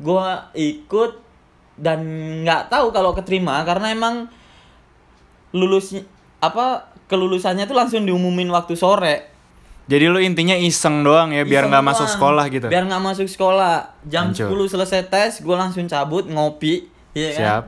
gue 0.03 0.27
ikut 0.59 1.13
dan 1.79 2.03
nggak 2.43 2.67
tahu 2.67 2.91
kalau 2.91 3.15
keterima 3.15 3.63
karena 3.63 3.95
emang 3.95 4.27
lulusnya 5.55 6.03
apa 6.43 6.91
kelulusannya 7.07 7.71
tuh 7.71 7.79
langsung 7.79 8.03
diumumin 8.03 8.51
waktu 8.51 8.75
sore. 8.75 9.32
Jadi 9.83 10.05
lu 10.07 10.19
intinya 10.19 10.55
iseng 10.55 11.03
doang 11.03 11.35
ya 11.35 11.43
biar 11.43 11.67
nggak 11.67 11.83
masuk 11.85 12.07
sekolah 12.09 12.47
gitu. 12.49 12.71
Biar 12.71 12.87
nggak 12.87 13.03
masuk 13.03 13.27
sekolah. 13.27 13.99
Jam 14.07 14.31
Hancur. 14.31 14.69
10 14.69 14.73
selesai 14.79 15.03
tes, 15.07 15.33
gue 15.39 15.53
langsung 15.53 15.85
cabut 15.85 16.25
ngopi, 16.25 16.87
iya 17.13 17.31
kan? 17.31 17.39
Siap. 17.39 17.65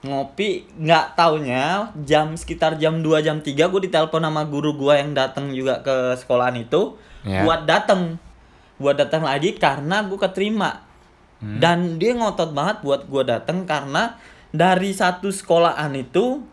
Ngopi, 0.00 0.48
nggak 0.78 1.12
taunya 1.12 1.90
jam 2.00 2.32
sekitar 2.32 2.78
jam 2.78 3.02
2 3.02 3.18
jam 3.20 3.38
3 3.38 3.52
gue 3.68 3.80
ditelepon 3.82 4.22
sama 4.22 4.46
guru 4.46 4.74
gue 4.74 4.94
yang 4.94 5.12
datang 5.12 5.50
juga 5.50 5.80
ke 5.80 6.16
sekolahan 6.16 6.56
itu 6.56 6.96
Ya. 7.20 7.42
buat 7.42 7.64
datang. 7.64 8.16
buat 8.78 8.94
datang 8.94 9.26
lagi 9.26 9.58
karena 9.58 10.06
gue 10.06 10.14
keterima 10.16 10.86
Hmm. 11.38 11.58
dan 11.58 11.98
dia 11.98 12.14
ngotot 12.14 12.50
banget 12.50 12.78
buat 12.80 13.02
gue 13.04 13.22
datang 13.22 13.62
karena 13.62 14.14
dari 14.48 14.90
satu 14.90 15.28
sekolahan 15.28 15.90
itu 15.92 16.46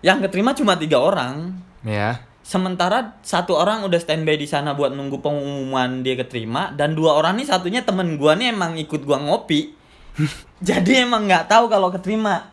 yang 0.00 0.20
keterima 0.20 0.52
cuma 0.52 0.76
tiga 0.76 0.96
orang 0.96 1.56
Ya. 1.80 2.20
Sementara 2.52 3.16
satu 3.24 3.56
orang 3.56 3.88
udah 3.88 3.96
standby 3.96 4.36
di 4.36 4.44
sana 4.44 4.76
buat 4.76 4.92
nunggu 4.92 5.24
pengumuman 5.24 6.04
dia 6.04 6.20
keterima 6.20 6.68
dan 6.76 6.92
dua 6.92 7.16
orang 7.16 7.40
nih 7.40 7.48
satunya 7.48 7.80
temen 7.80 8.20
gua 8.20 8.36
nih 8.36 8.52
emang 8.52 8.76
ikut 8.76 9.08
gua 9.08 9.16
ngopi. 9.16 9.72
Jadi 10.68 11.00
emang 11.08 11.24
nggak 11.24 11.48
tahu 11.48 11.72
kalau 11.72 11.88
keterima. 11.88 12.52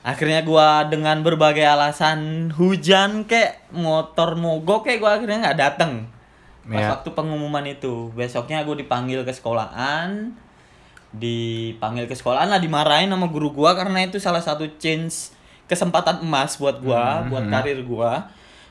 Akhirnya 0.00 0.40
gua 0.40 0.88
dengan 0.88 1.20
berbagai 1.20 1.66
alasan 1.68 2.48
hujan 2.56 3.28
kek 3.28 3.68
motor 3.76 4.32
mogok 4.40 4.88
kek 4.88 4.96
gua 4.96 5.20
akhirnya 5.20 5.52
nggak 5.52 5.60
datang 5.60 5.92
pas 6.66 6.82
Ya. 6.82 6.90
waktu 6.98 7.14
pengumuman 7.14 7.62
itu. 7.62 8.10
Besoknya 8.18 8.66
gue 8.66 8.82
dipanggil 8.82 9.22
ke 9.22 9.30
sekolahan. 9.30 10.34
Dipanggil 11.14 12.10
ke 12.10 12.14
sekolahan 12.18 12.50
lah 12.50 12.58
dimarahin 12.58 13.06
sama 13.06 13.30
guru 13.30 13.54
gua 13.54 13.76
karena 13.78 14.02
itu 14.02 14.18
salah 14.18 14.42
satu 14.42 14.66
chance 14.82 15.30
kesempatan 15.70 16.26
emas 16.26 16.58
buat 16.58 16.82
gua 16.82 17.22
buat 17.30 17.46
karir 17.46 17.78
gua 17.86 18.26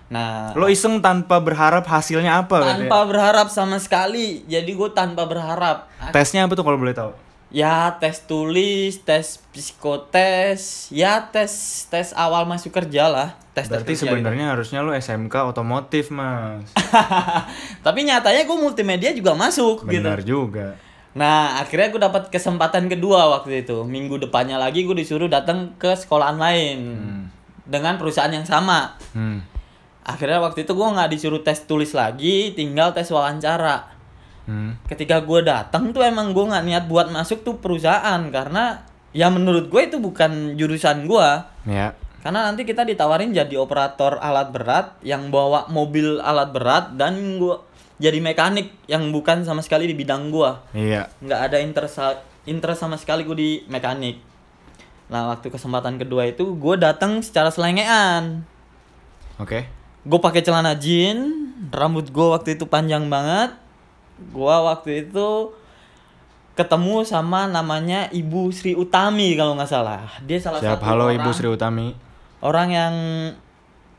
nah 0.07 0.53
Lo 0.53 0.67
iseng 0.67 0.99
tanpa 0.99 1.37
berharap 1.37 1.81
hasilnya 1.83 2.39
apa? 2.39 2.57
ya? 2.59 2.65
tanpa 2.77 2.97
berharap 3.03 3.47
sama 3.47 3.77
sekali 3.77 4.45
jadi 4.45 4.67
gue 4.67 4.89
tanpa 4.91 5.23
berharap 5.23 5.89
Tesnya 6.09 6.45
apa 6.45 6.53
tuh 6.53 6.61
kalau 6.61 6.77
boleh 6.77 6.93
tahu? 6.93 7.11
ya 7.47 7.87
tes 7.95 8.21
tulis 8.21 8.99
tes 8.99 9.39
psikotes 9.49 10.89
ya 10.89 11.23
tes 11.23 11.49
tes 11.85 12.11
awal 12.13 12.43
masuk 12.43 12.69
kerja 12.71 13.07
lah 13.07 13.29
tes 13.51 13.65
Berarti 13.65 13.85
kerja 13.87 13.95
gitu. 13.95 14.11
sebenarnya 14.11 14.45
harusnya 14.49 14.79
lo 14.79 14.91
SMK 14.91 15.31
otomotif, 15.47 16.11
Mas. 16.11 16.67
tapi 17.85 18.03
nyatanya 18.03 18.43
gue 18.43 18.57
multimedia 18.57 19.09
juga 19.09 19.31
masuk 19.33 19.85
gitu 19.85 20.03
Benar 20.03 20.19
juga. 20.21 20.75
nah 21.13 21.57
akhirnya 21.57 21.87
gue 21.87 22.01
dapat 22.03 22.23
kesempatan 22.27 22.85
kedua 22.85 23.31
waktu 23.31 23.63
itu 23.63 23.81
minggu 23.81 24.19
depannya 24.19 24.57
lagi 24.57 24.83
gue 24.83 24.93
disuruh 24.93 25.25
datang 25.25 25.71
ke 25.75 25.95
sekolahan 25.95 26.35
lain 26.35 26.77
dengan 27.63 27.95
perusahaan 27.95 28.29
yang 28.29 28.43
sama 28.43 28.99
Hmm. 29.09 29.39
Akhirnya 30.05 30.37
waktu 30.37 30.63
itu 30.63 30.71
gue 30.71 30.87
nggak 30.87 31.09
disuruh 31.09 31.41
tes 31.41 31.65
tulis 31.65 31.91
lagi 31.91 32.53
tinggal 32.53 32.93
tes 32.93 33.09
wawancara 33.09 33.91
Hmm. 34.45 34.77
ketika 34.85 35.25
gue 35.25 35.41
datang 35.41 35.89
tuh 35.89 36.05
emang 36.05 36.29
gue 36.29 36.45
nggak 36.45 36.63
niat 36.63 36.85
buat 36.85 37.09
masuk 37.09 37.41
tuh 37.41 37.57
perusahaan 37.57 38.21
karena 38.29 38.85
ya 39.09 39.33
menurut 39.33 39.73
gue 39.73 39.81
itu 39.81 39.97
bukan 39.97 40.53
jurusan 40.53 41.09
gue 41.09 41.29
Ya. 41.65 41.97
karena 42.21 42.45
nanti 42.45 42.61
kita 42.61 42.85
ditawarin 42.85 43.33
jadi 43.33 43.57
operator 43.57 44.21
alat 44.21 44.53
berat 44.53 45.01
yang 45.01 45.33
bawa 45.33 45.65
mobil 45.65 46.21
alat 46.21 46.53
berat 46.53 46.93
dan 46.93 47.17
gue 47.41 47.57
jadi 47.97 48.21
mekanik 48.21 48.69
yang 48.85 49.09
bukan 49.09 49.41
sama 49.41 49.65
sekali 49.65 49.89
di 49.89 49.97
bidang 49.97 50.29
gue 50.29 50.51
Iya. 50.77 51.09
nggak 51.25 51.39
ada 51.41 51.57
interest 51.57 51.97
interest 52.45 52.85
sama 52.85 53.01
sekali 53.01 53.25
gue 53.25 53.33
di 53.33 53.51
mekanik 53.65 54.21
nah 55.09 55.33
waktu 55.33 55.49
kesempatan 55.49 55.97
kedua 55.97 56.29
itu 56.29 56.53
gue 56.53 56.75
datang 56.77 57.17
secara 57.25 57.49
selengean 57.49 58.45
Oke. 59.35 59.65
Gue 60.05 60.19
pakai 60.21 60.45
celana 60.45 60.77
jean 60.77 61.49
rambut 61.73 62.07
gue 62.13 62.27
waktu 62.29 62.55
itu 62.55 62.69
panjang 62.69 63.09
banget 63.09 63.57
gue 64.21 64.55
waktu 64.55 65.09
itu 65.09 65.51
ketemu 66.55 67.03
sama 67.03 67.51
namanya 67.51 68.07
Ibu 68.13 68.53
Sri 68.55 68.77
Utami 68.77 69.35
kalau 69.35 69.57
nggak 69.59 69.67
salah 69.67 70.07
dia 70.23 70.39
salah 70.39 70.63
Siap. 70.63 70.79
satu 70.79 70.83
Halo 70.87 71.11
orang, 71.11 71.17
Ibu 71.19 71.29
Sri 71.35 71.47
Utami. 71.51 71.87
orang 72.39 72.67
yang 72.71 72.95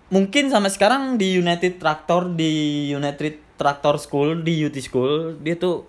mungkin 0.09 0.49
sampai 0.49 0.71
sekarang 0.71 1.19
di 1.19 1.37
United 1.37 1.83
Tractor 1.83 2.33
di 2.33 2.87
United 2.95 3.59
Tractor 3.59 3.99
School 3.99 4.41
di 4.41 4.63
UT 4.63 4.77
School 4.79 5.37
dia 5.43 5.59
tuh 5.59 5.85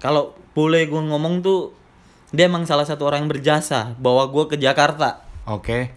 kalau 0.00 0.32
boleh 0.54 0.86
gue 0.88 1.02
ngomong 1.02 1.42
tuh 1.42 1.74
dia 2.30 2.46
emang 2.46 2.62
salah 2.64 2.86
satu 2.86 3.10
orang 3.10 3.26
yang 3.26 3.32
berjasa 3.34 3.98
bawa 3.98 4.30
gue 4.30 4.46
ke 4.46 4.56
Jakarta 4.56 5.26
Oke. 5.50 5.90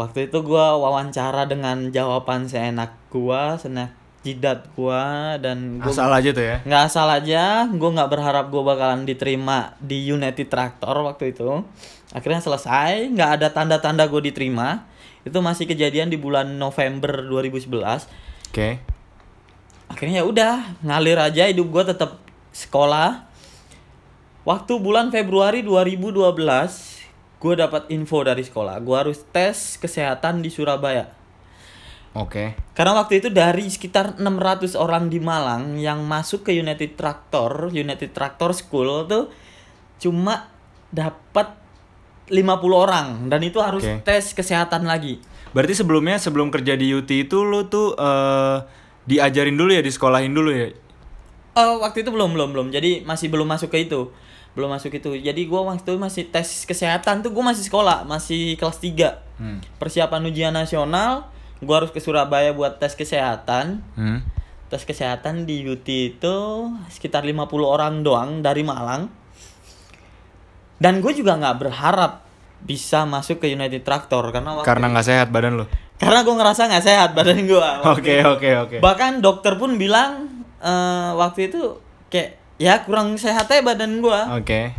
Waktu 0.00 0.32
itu 0.32 0.40
gua 0.40 0.80
wawancara 0.80 1.44
dengan 1.44 1.92
jawaban 1.92 2.48
seenak 2.48 2.96
gua, 3.12 3.60
seenak 3.60 3.92
jidat 4.24 4.72
gua 4.72 5.36
dan 5.36 5.76
gua 5.76 5.92
Asal 5.92 6.08
aja 6.08 6.30
tuh 6.32 6.44
ya. 6.44 6.56
nggak 6.64 6.82
asal 6.88 7.04
aja, 7.04 7.68
gua 7.68 7.90
nggak 8.00 8.08
berharap 8.08 8.48
gua 8.48 8.64
bakalan 8.72 9.04
diterima 9.04 9.76
di 9.76 10.08
United 10.08 10.48
Tractor 10.48 11.04
waktu 11.04 11.36
itu. 11.36 11.68
Akhirnya 12.16 12.40
selesai, 12.40 13.12
nggak 13.12 13.30
ada 13.38 13.48
tanda-tanda 13.54 14.10
gue 14.10 14.32
diterima. 14.32 14.82
Itu 15.22 15.38
masih 15.44 15.70
kejadian 15.70 16.10
di 16.10 16.18
bulan 16.18 16.58
November 16.58 17.22
2011. 17.22 17.70
Oke. 18.50 18.82
Akhirnya 19.86 20.24
ya 20.24 20.26
udah, 20.26 20.54
ngalir 20.82 21.20
aja 21.22 21.46
hidup 21.46 21.70
gua 21.70 21.84
tetap 21.86 22.18
sekolah. 22.50 23.30
Waktu 24.42 24.72
bulan 24.82 25.14
Februari 25.14 25.62
2012, 25.62 26.89
gue 27.40 27.54
dapat 27.56 27.88
info 27.88 28.20
dari 28.20 28.44
sekolah, 28.44 28.76
gue 28.84 28.96
harus 28.96 29.24
tes 29.32 29.80
kesehatan 29.80 30.44
di 30.44 30.52
Surabaya. 30.52 31.08
Oke. 32.12 32.58
Karena 32.74 32.98
waktu 32.98 33.22
itu 33.22 33.28
dari 33.30 33.70
sekitar 33.70 34.18
600 34.18 34.74
orang 34.74 35.06
di 35.08 35.22
Malang 35.22 35.78
yang 35.78 36.02
masuk 36.04 36.44
ke 36.44 36.52
United 36.52 36.98
Tractor, 36.98 37.70
United 37.70 38.10
Tractor 38.12 38.50
School 38.52 39.06
tuh 39.06 39.30
cuma 40.02 40.50
dapat 40.90 41.54
50 42.30 42.46
orang 42.74 43.06
dan 43.30 43.40
itu 43.46 43.62
harus 43.62 43.82
Oke. 43.86 44.02
tes 44.02 44.34
kesehatan 44.34 44.86
lagi. 44.86 45.22
Berarti 45.50 45.74
sebelumnya 45.74 46.18
sebelum 46.18 46.50
kerja 46.50 46.78
di 46.78 46.90
UT 46.94 47.10
itu 47.10 47.42
lo 47.42 47.66
tuh 47.66 47.94
eh, 47.94 48.58
diajarin 49.06 49.54
dulu 49.54 49.70
ya, 49.74 49.82
disekolahin 49.82 50.34
dulu 50.34 50.50
ya. 50.50 50.70
Oh, 51.58 51.82
waktu 51.82 52.06
itu 52.06 52.10
belum 52.14 52.34
belum 52.34 52.50
belum. 52.54 52.66
Jadi 52.70 53.02
masih 53.02 53.30
belum 53.30 53.46
masuk 53.46 53.74
ke 53.74 53.86
itu. 53.86 54.10
Belum 54.52 54.68
masuk 54.68 54.90
itu. 54.92 55.14
Jadi 55.14 55.42
gua 55.44 55.62
waktu 55.64 55.82
itu 55.82 55.94
masih 55.94 56.26
tes 56.26 56.64
kesehatan 56.64 57.20
tuh 57.20 57.30
gua 57.30 57.50
masih 57.50 57.62
sekolah, 57.62 58.02
masih 58.02 58.54
kelas 58.54 58.78
3. 58.78 59.22
Hmm. 59.36 59.58
Persiapan 59.76 60.22
ujian 60.24 60.50
nasional, 60.50 61.30
gua 61.58 61.80
harus 61.80 61.90
ke 61.90 61.98
Surabaya 61.98 62.50
buat 62.50 62.76
tes 62.76 62.92
kesehatan. 62.92 63.80
Hmm. 63.94 64.20
tes 64.66 64.86
kesehatan 64.86 65.44
di 65.44 65.66
UT 65.66 65.82
itu 65.82 66.36
sekitar 66.86 67.26
50 67.26 67.42
orang 67.60 68.06
doang 68.06 68.38
dari 68.38 68.62
Malang 68.62 69.10
dan 70.78 71.02
gue 71.02 71.10
juga 71.10 71.36
nggak 71.36 71.56
berharap 71.58 72.22
bisa 72.60 73.02
masuk 73.02 73.40
ke 73.40 73.48
United 73.48 73.82
Tractor 73.82 74.30
karena 74.30 74.54
waktu 74.54 74.68
Karena 74.68 74.86
nggak 74.88 75.06
sehat 75.06 75.28
badan 75.28 75.58
lo. 75.58 75.66
karena 75.96 76.22
gue 76.22 76.32
ngerasa 76.32 76.62
nggak 76.66 76.84
sehat 76.84 77.10
badan 77.12 77.44
gue 77.44 77.68
Oke 77.92 78.16
oke 78.22 78.48
oke. 78.58 78.76
bahkan 78.78 79.18
dokter 79.18 79.56
pun 79.56 79.74
bilang 79.74 80.28
eh, 80.60 81.10
waktu 81.14 81.50
itu 81.50 81.76
kayak 82.06 82.39
ya 82.60 82.84
kurang 82.84 83.16
sehat 83.16 83.48
ya 83.48 83.64
badan 83.64 84.04
gue 84.04 84.20
Oke. 84.36 84.76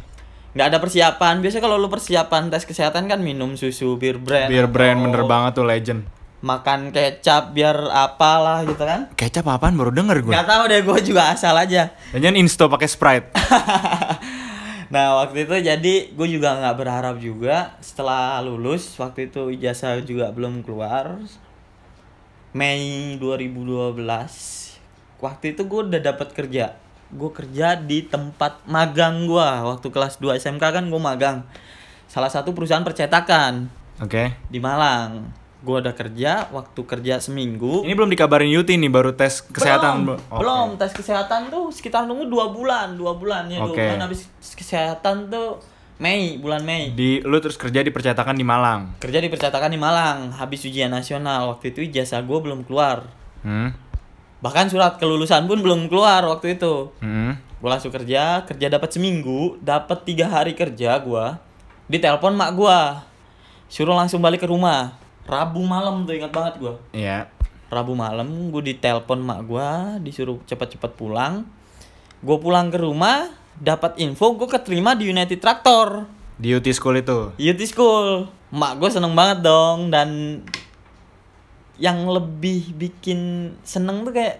nggak 0.53 0.67
ada 0.69 0.77
persiapan. 0.77 1.41
Biasanya 1.41 1.63
kalau 1.65 1.81
lu 1.81 1.89
persiapan 1.89 2.53
tes 2.53 2.69
kesehatan 2.69 3.09
kan 3.09 3.17
minum 3.19 3.57
susu 3.57 3.97
bir 3.97 4.21
brand 4.21 4.53
Biar 4.53 4.69
brand 4.69 5.01
atau 5.01 5.05
bener 5.09 5.23
banget 5.25 5.51
tuh 5.57 5.65
legend. 5.65 6.01
makan 6.41 6.89
kecap 6.89 7.53
biar 7.53 7.77
apalah 7.89 8.65
gitu 8.65 8.81
kan. 8.81 9.09
Kecap 9.13 9.45
apaan? 9.45 9.77
Baru 9.77 9.93
denger 9.93 10.25
gue. 10.25 10.33
nggak 10.33 10.49
tahu 10.49 10.63
deh 10.69 10.81
gue 10.81 10.99
juga 11.05 11.29
asal 11.33 11.53
aja. 11.53 11.93
Jangan 12.13 12.33
insto 12.33 12.65
pakai 12.65 12.89
Sprite. 12.89 13.29
nah 14.93 15.21
waktu 15.21 15.45
itu 15.45 15.55
jadi 15.61 15.93
gue 16.09 16.27
juga 16.27 16.57
nggak 16.57 16.75
berharap 16.81 17.15
juga. 17.21 17.77
Setelah 17.77 18.41
lulus 18.41 18.89
waktu 18.97 19.29
itu 19.29 19.53
ijazah 19.53 20.01
juga 20.01 20.33
belum 20.33 20.65
keluar. 20.65 21.21
Mei 22.51 23.15
2012 23.21 24.01
waktu 25.21 25.45
itu 25.53 25.61
gue 25.63 25.81
udah 25.93 26.01
dapat 26.01 26.33
kerja 26.33 26.80
gue 27.11 27.31
kerja 27.31 27.75
di 27.75 28.03
tempat 28.03 28.63
magang 28.65 29.23
gue 29.23 29.49
waktu 29.61 29.87
kelas 29.87 30.17
2 30.17 30.35
SMK 30.37 30.63
kan 30.63 30.85
gue 30.85 31.01
magang 31.01 31.43
salah 32.05 32.27
satu 32.27 32.51
perusahaan 32.51 32.81
percetakan 32.81 33.67
Oke. 33.97 34.31
di 34.45 34.57
Malang 34.57 35.27
gue 35.57 35.77
udah 35.77 35.91
kerja 35.91 36.49
waktu 36.49 36.81
kerja 36.81 37.19
seminggu 37.19 37.83
Ini 37.83 37.93
belum 37.93 38.09
dikabarin 38.09 38.49
Yuti 38.49 38.73
nih 38.73 38.89
baru 38.89 39.11
tes 39.11 39.43
kesehatan. 39.43 40.07
belum, 40.07 40.19
Oke. 40.25 40.39
belum 40.39 40.67
tes 40.75 40.91
kesehatan 40.91 41.47
tuh 41.47 41.69
sekitar 41.69 42.03
nunggu 42.03 42.25
dua 42.25 42.49
bulan 42.49 42.95
dua 42.95 43.13
bulan 43.13 43.45
ya 43.45 43.59
dua 43.59 43.69
Oke. 43.69 43.83
bulan 43.85 44.01
habis 44.01 44.25
kesehatan 44.41 45.27
tuh 45.27 45.61
Mei 45.97 46.33
bulan 46.35 46.65
Mei 46.65 46.89
Di 46.91 47.21
lu 47.21 47.37
terus 47.37 47.53
kerja 47.55 47.79
di 47.79 47.93
percetakan 47.93 48.33
di 48.33 48.41
Malang. 48.41 48.97
kerja 48.97 49.21
di 49.21 49.29
percetakan 49.29 49.69
di 49.69 49.77
Malang 49.77 50.33
habis 50.33 50.63
ujian 50.63 50.89
nasional 50.89 51.51
waktu 51.51 51.69
itu 51.69 51.85
ijazah 51.85 52.19
gue 52.19 52.39
belum 52.39 52.63
keluar 52.63 53.05
Hmm. 53.41 53.69
Bahkan 54.41 54.67
surat 54.67 54.97
kelulusan 54.97 55.45
pun 55.45 55.61
belum 55.61 55.87
keluar 55.87 56.25
waktu 56.25 56.57
itu. 56.57 56.91
Hmm. 56.99 57.37
gue 57.61 57.69
langsung 57.69 57.93
kerja 57.93 58.41
kerja 58.49 58.73
dapat 58.73 58.89
seminggu 58.89 59.61
dapat 59.61 60.01
tiga 60.01 60.25
hari 60.25 60.57
kerja 60.57 60.97
gue 60.97 61.25
ditelepon 61.93 62.33
mak 62.33 62.57
gue 62.57 62.79
suruh 63.69 63.93
langsung 63.93 64.17
balik 64.17 64.41
ke 64.41 64.49
rumah. 64.49 64.97
Rabu 65.29 65.61
malam 65.61 66.03
tuh 66.09 66.17
ingat 66.17 66.33
banget 66.33 66.57
gue 66.57 66.73
Iya. 66.97 67.29
Rabu 67.69 67.93
malam 67.93 68.49
gue 68.49 68.73
ditelepon 68.73 69.21
mak 69.21 69.45
gue 69.45 69.69
disuruh 70.09 70.41
cepet-cepet 70.49 70.97
pulang. 70.97 71.45
Gue 72.25 72.37
pulang 72.41 72.73
ke 72.73 72.81
rumah 72.81 73.29
dapat 73.61 74.01
info 74.01 74.33
gue 74.33 74.49
keterima 74.49 74.97
di 74.97 75.13
United 75.13 75.37
Tractor. 75.37 76.09
Di 76.41 76.57
UT 76.57 76.65
School 76.73 76.97
itu. 76.97 77.37
Youth 77.37 77.61
School. 77.69 78.25
Mak 78.49 78.81
gue 78.81 78.89
seneng 78.89 79.13
banget 79.13 79.45
dong 79.45 79.93
dan 79.93 80.41
yang 81.81 82.05
lebih 82.05 82.77
bikin 82.77 83.51
seneng 83.65 84.05
tuh 84.05 84.13
kayak 84.13 84.37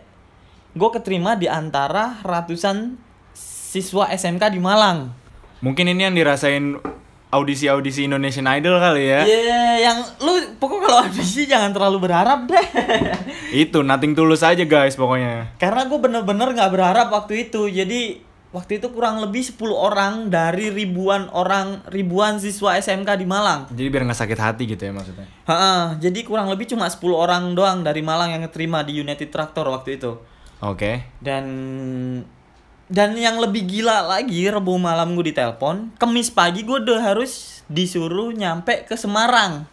gue 0.77 0.89
keterima 0.93 1.33
di 1.33 1.49
antara 1.49 2.21
ratusan 2.21 2.95
siswa 3.33 4.05
SMK 4.13 4.53
di 4.53 4.61
Malang. 4.61 5.09
Mungkin 5.65 5.89
ini 5.89 6.05
yang 6.05 6.13
dirasain 6.13 6.77
audisi-audisi 7.31 8.05
Indonesian 8.05 8.45
Idol 8.45 8.77
kali 8.77 9.03
ya. 9.07 9.21
Iya, 9.25 9.63
yang 9.89 9.97
lu 10.21 10.53
pokok 10.59 10.85
kalau 10.85 11.07
audisi 11.07 11.49
jangan 11.49 11.73
terlalu 11.73 12.05
berharap 12.05 12.45
deh. 12.45 12.67
Itu 13.55 13.81
nothing 13.81 14.13
tulus 14.13 14.45
aja 14.45 14.61
guys 14.67 14.93
pokoknya. 14.93 15.57
Karena 15.57 15.89
gue 15.89 15.97
bener-bener 15.97 16.53
nggak 16.53 16.71
berharap 16.71 17.07
waktu 17.09 17.49
itu. 17.49 17.71
Jadi 17.71 18.21
waktu 18.51 18.83
itu 18.83 18.91
kurang 18.91 19.23
lebih 19.23 19.43
10 19.43 19.57
orang 19.71 20.13
dari 20.27 20.67
ribuan 20.71 21.31
orang, 21.31 21.83
ribuan 21.87 22.37
siswa 22.37 22.75
SMK 22.75 23.15
di 23.15 23.27
Malang. 23.27 23.71
Jadi 23.71 23.87
biar 23.87 24.03
nggak 24.03 24.19
sakit 24.19 24.39
hati 24.39 24.63
gitu 24.67 24.83
ya 24.83 24.91
maksudnya. 24.91 25.27
Ha, 25.47 25.95
jadi 25.97 26.19
kurang 26.27 26.51
lebih 26.51 26.67
cuma 26.71 26.87
10 26.87 26.99
orang 27.15 27.43
doang 27.55 27.83
dari 27.83 28.03
Malang 28.03 28.35
yang 28.35 28.43
keterima 28.51 28.83
di 28.83 28.99
United 28.99 29.31
Tractor 29.31 29.67
waktu 29.71 29.99
itu. 29.99 30.19
Oke. 30.61 31.07
Dan 31.23 31.45
dan 32.91 33.15
yang 33.15 33.39
lebih 33.39 33.63
gila 33.63 34.03
lagi, 34.03 34.51
Rebu 34.51 34.75
malam 34.75 35.15
gue 35.15 35.31
ditelepon, 35.31 35.95
Kemis 35.95 36.27
pagi 36.27 36.67
gue 36.67 36.75
udah 36.75 37.15
harus 37.15 37.63
disuruh 37.71 38.35
nyampe 38.35 38.83
ke 38.83 38.99
Semarang 38.99 39.63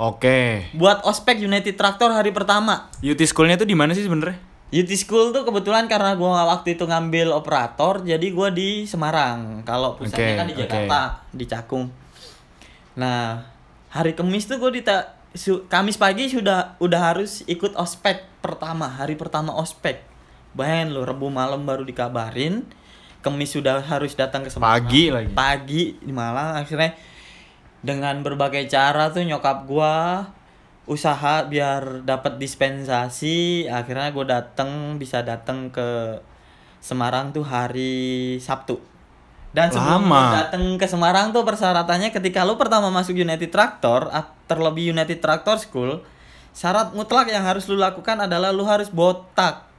Oke. 0.00 0.68
buat 0.76 1.04
ospek 1.04 1.44
United 1.44 1.76
Tractor 1.76 2.08
hari 2.08 2.32
pertama. 2.32 2.88
UT 3.04 3.20
schoolnya 3.24 3.60
tuh 3.60 3.68
di 3.68 3.76
mana 3.76 3.92
sih 3.92 4.00
sebenarnya? 4.00 4.49
UT 4.70 4.90
School 4.94 5.34
tuh 5.34 5.42
kebetulan 5.42 5.90
karena 5.90 6.14
gue 6.14 6.30
waktu 6.30 6.78
itu 6.78 6.86
ngambil 6.86 7.34
operator, 7.34 8.06
jadi 8.06 8.22
gue 8.22 8.48
di 8.54 8.70
Semarang. 8.86 9.66
Kalau 9.66 9.98
pusatnya 9.98 10.34
Oke, 10.34 10.38
kan 10.38 10.46
di. 10.46 10.54
Jakarta, 10.54 11.00
di 11.34 11.44
Cakung. 11.50 11.90
Nah, 12.94 13.42
hari 13.90 14.14
Kamis 14.14 14.46
tuh 14.46 14.62
gue 14.62 14.70
su- 15.34 15.66
Kamis 15.66 15.98
pagi 15.98 16.30
sudah 16.30 16.78
udah 16.78 17.00
harus 17.02 17.42
ikut 17.50 17.74
ospek 17.74 18.22
pertama, 18.38 18.86
hari 18.86 19.18
pertama 19.18 19.50
ospek. 19.58 20.06
Bayangin 20.54 20.94
lo, 20.94 21.02
Rebu 21.02 21.34
malam 21.34 21.66
baru 21.66 21.82
dikabarin. 21.82 22.62
Kamis 23.26 23.50
sudah 23.52 23.82
harus 23.82 24.14
datang 24.14 24.46
ke 24.46 24.54
Semarang. 24.54 24.86
Pagi 24.86 25.02
lagi. 25.10 25.30
Pagi 25.34 25.82
di 25.98 26.12
Malang 26.14 26.62
akhirnya 26.62 26.94
dengan 27.82 28.22
berbagai 28.22 28.64
cara 28.70 29.10
tuh 29.10 29.26
nyokap 29.26 29.66
gua 29.68 30.24
usaha 30.90 31.46
biar 31.46 32.02
dapat 32.02 32.42
dispensasi 32.42 33.70
akhirnya 33.70 34.10
gue 34.10 34.26
dateng 34.26 34.98
bisa 34.98 35.22
dateng 35.22 35.70
ke 35.70 36.18
Semarang 36.82 37.30
tuh 37.30 37.46
hari 37.46 38.36
Sabtu 38.42 38.82
dan 39.54 39.70
sebelum 39.70 40.10
Lama. 40.10 40.34
dateng 40.34 40.74
ke 40.74 40.90
Semarang 40.90 41.30
tuh 41.30 41.46
persyaratannya 41.46 42.10
ketika 42.10 42.42
lu 42.42 42.58
pertama 42.58 42.90
masuk 42.90 43.14
United 43.14 43.54
Tractor 43.54 44.10
terlebih 44.50 44.90
United 44.90 45.22
Tractor 45.22 45.62
School 45.62 46.02
syarat 46.50 46.90
mutlak 46.90 47.30
yang 47.30 47.46
harus 47.46 47.70
lu 47.70 47.78
lakukan 47.78 48.18
adalah 48.26 48.50
lu 48.50 48.66
harus 48.66 48.90
botak 48.90 49.70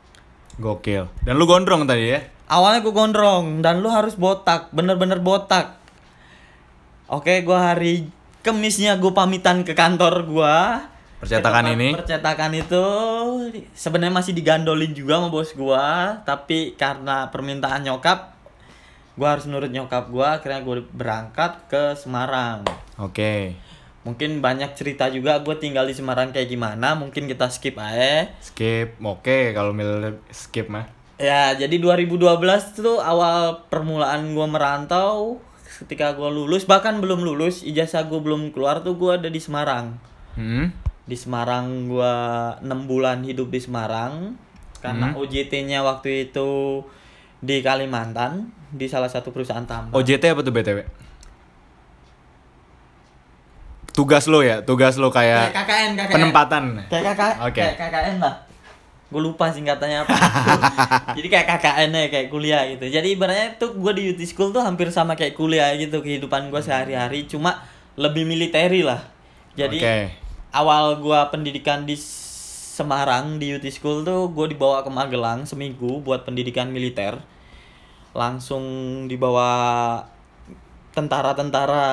Gokil. 0.59 1.07
Dan 1.25 1.39
lu 1.39 1.47
gondrong 1.47 1.87
tadi 1.87 2.11
ya? 2.11 2.21
awalnya 2.51 2.83
gue 2.83 2.91
gondrong 2.91 3.63
dan 3.63 3.79
lu 3.79 3.87
harus 3.87 4.19
botak 4.19 4.67
bener-bener 4.75 5.23
botak 5.23 5.79
oke 7.07 7.31
gua 7.47 7.71
hari 7.71 8.11
kemisnya 8.43 8.99
gue 8.99 9.15
pamitan 9.15 9.63
ke 9.63 9.71
kantor 9.71 10.27
gua 10.27 10.83
Percetakan 11.21 11.77
ini? 11.77 11.93
percetakan 11.93 12.51
itu 12.57 12.85
sebenarnya 13.77 14.09
masih 14.09 14.33
digandolin 14.33 14.89
juga 14.97 15.21
sama 15.21 15.29
bos 15.29 15.53
gua 15.53 16.17
tapi 16.25 16.73
karena 16.73 17.29
permintaan 17.29 17.85
nyokap 17.85 18.33
gua 19.13 19.37
harus 19.37 19.45
nurut 19.45 19.69
nyokap 19.69 20.09
gua 20.09 20.41
akhirnya 20.41 20.65
gue 20.65 20.81
berangkat 20.89 21.69
ke 21.69 21.93
Semarang 21.93 22.65
Oke. 22.97 23.53
mungkin 24.01 24.41
banyak 24.41 24.73
cerita 24.73 25.13
juga 25.13 25.37
gue 25.45 25.53
tinggal 25.61 25.85
di 25.85 25.93
Semarang 25.93 26.33
kayak 26.33 26.49
gimana 26.49 26.97
mungkin 26.97 27.29
kita 27.29 27.53
skip 27.53 27.77
aja 27.77 28.33
Skip. 28.41 28.97
Oke, 29.05 29.53
kalau 29.53 29.77
milih 29.77 30.17
skip 30.33 30.73
mah. 30.73 30.89
Ya, 31.21 31.53
jadi 31.53 31.77
2012 31.77 32.17
tuh 32.81 32.97
awal 32.97 33.69
permulaan 33.69 34.33
gua 34.33 34.49
merantau 34.49 35.37
ketika 35.85 36.17
gua 36.17 36.33
lulus 36.33 36.65
bahkan 36.65 36.97
belum 36.97 37.21
lulus 37.21 37.61
ijazah 37.61 38.09
gua 38.09 38.25
belum 38.25 38.49
keluar 38.49 38.81
tuh 38.81 38.97
gua 38.97 39.21
ada 39.21 39.29
di 39.29 39.37
Semarang. 39.37 40.01
Hmm. 40.33 40.73
Di 41.05 41.17
Semarang 41.17 41.89
gua 41.89 42.13
6 42.61 42.89
bulan 42.89 43.25
hidup 43.25 43.49
di 43.49 43.59
Semarang 43.59 44.37
karena 44.81 45.13
OJT-nya 45.13 45.85
waktu 45.85 46.29
itu 46.29 46.81
di 47.41 47.61
Kalimantan 47.61 48.49
di 48.69 48.85
salah 48.89 49.09
satu 49.09 49.29
perusahaan 49.29 49.65
tambang. 49.65 49.93
OJT 49.93 50.23
apa 50.31 50.41
tuh 50.41 50.53
BTW? 50.53 50.79
Tugas 53.91 54.23
lo 54.31 54.39
ya, 54.39 54.63
tugas 54.63 54.95
lo 54.95 55.11
Kayak 55.11 55.51
kayak 55.51 55.67
KKN, 55.67 55.89
KKN. 55.99 56.13
penempatan. 56.15 56.63
Kayak 56.87 57.03
KKN, 57.11 57.35
Oke. 57.43 57.59
kayak 57.59 57.75
KKN 57.77 58.15
lah. 58.23 58.35
Gue 59.11 59.19
lupa 59.19 59.51
singkatannya 59.51 60.07
apa. 60.07 60.15
Jadi 61.19 61.27
kayak 61.27 61.45
KKN 61.51 61.89
ya, 61.91 62.07
kayak 62.07 62.27
kuliah 62.31 62.63
gitu. 62.71 62.87
Jadi 62.87 63.07
ibaratnya 63.11 63.59
tuh 63.59 63.75
gue 63.75 63.91
di 63.91 64.03
UT 64.15 64.21
School 64.23 64.55
tuh 64.55 64.63
hampir 64.63 64.87
sama 64.87 65.19
kayak 65.19 65.35
kuliah 65.35 65.75
gitu 65.75 65.99
kehidupan 65.99 66.47
gue 66.47 66.61
sehari-hari, 66.63 67.27
cuma 67.27 67.59
lebih 67.99 68.23
militeri 68.23 68.79
lah. 68.87 69.03
Jadi 69.59 69.83
Oke. 69.83 69.97
Awal 70.51 70.99
gue 70.99 71.19
pendidikan 71.31 71.83
di 71.83 71.95
Semarang 72.71 73.35
di 73.37 73.51
UT 73.51 73.65
School 73.67 74.01
tuh 74.01 74.31
gue 74.31 74.55
dibawa 74.55 74.81
ke 74.81 74.89
Magelang 74.89 75.43
seminggu 75.43 75.99
buat 75.99 76.23
pendidikan 76.23 76.71
militer. 76.71 77.19
Langsung 78.11 78.63
dibawa 79.05 79.49
tentara-tentara 80.91 81.85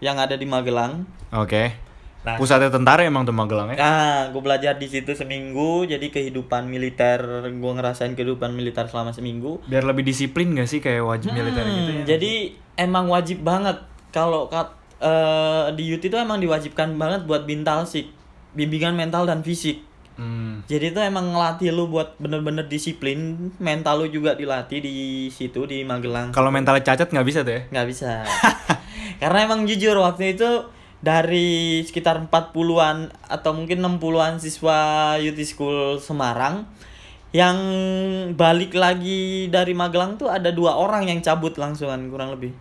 yang 0.00 0.16
ada 0.16 0.36
di 0.36 0.44
Magelang. 0.44 1.08
Oke. 1.32 1.80
Nah, 2.24 2.40
Pusatnya 2.40 2.72
tentara 2.72 3.04
emang 3.04 3.28
tuh 3.28 3.36
Magelang 3.36 3.72
ya? 3.72 3.76
Nah, 3.76 4.32
gue 4.32 4.40
belajar 4.40 4.80
di 4.80 4.88
situ 4.88 5.12
seminggu, 5.12 5.84
jadi 5.84 6.08
kehidupan 6.08 6.64
militer, 6.64 7.20
gue 7.44 7.72
ngerasain 7.76 8.16
kehidupan 8.16 8.56
militer 8.56 8.88
selama 8.88 9.12
seminggu. 9.12 9.60
Biar 9.68 9.84
lebih 9.84 10.08
disiplin 10.08 10.56
gak 10.56 10.64
sih 10.64 10.80
kayak 10.80 11.04
wajib 11.04 11.36
militer 11.36 11.60
gitu 11.62 11.90
Hmm, 11.92 12.00
ya? 12.00 12.16
Jadi 12.16 12.32
emang 12.80 13.12
wajib 13.12 13.44
banget 13.44 13.76
kalau 14.08 14.48
kat, 14.48 14.72
eh, 15.04 15.64
di 15.76 15.84
UT 15.92 16.00
itu 16.00 16.16
emang 16.16 16.40
diwajibkan 16.40 16.96
banget 16.96 17.28
buat 17.28 17.44
bintalsik, 17.44 18.08
bimbingan 18.56 18.96
mental 18.96 19.28
dan 19.28 19.44
fisik. 19.44 19.84
Hmm. 20.14 20.62
Jadi 20.70 20.94
itu 20.94 21.00
emang 21.02 21.34
ngelatih 21.34 21.74
lu 21.74 21.90
buat 21.90 22.14
bener-bener 22.22 22.70
disiplin, 22.70 23.50
mental 23.58 24.00
lu 24.00 24.06
juga 24.08 24.38
dilatih 24.38 24.78
di 24.78 24.96
situ 25.28 25.66
di 25.66 25.82
Magelang. 25.82 26.30
Kalau 26.30 26.54
mentalnya 26.54 26.86
cacat 26.86 27.10
nggak 27.10 27.26
bisa 27.26 27.42
tuh 27.42 27.54
ya? 27.58 27.62
nggak 27.66 27.86
bisa 27.90 28.22
karena 29.22 29.38
emang 29.46 29.66
jujur 29.66 29.94
waktu 29.98 30.34
itu 30.34 30.68
dari 31.04 31.84
sekitar 31.84 32.16
40-an 32.28 33.12
atau 33.28 33.50
mungkin 33.52 33.84
60-an 33.84 34.40
siswa 34.40 34.78
UT 35.20 35.36
School 35.44 36.00
Semarang 36.00 36.64
yang 37.34 37.58
balik 38.38 38.72
lagi 38.78 39.50
dari 39.50 39.74
Magelang 39.74 40.16
tuh 40.16 40.30
ada 40.30 40.54
dua 40.54 40.78
orang 40.78 41.10
yang 41.10 41.18
cabut 41.20 41.58
langsungan 41.58 42.06
kurang 42.08 42.32
lebih 42.32 42.54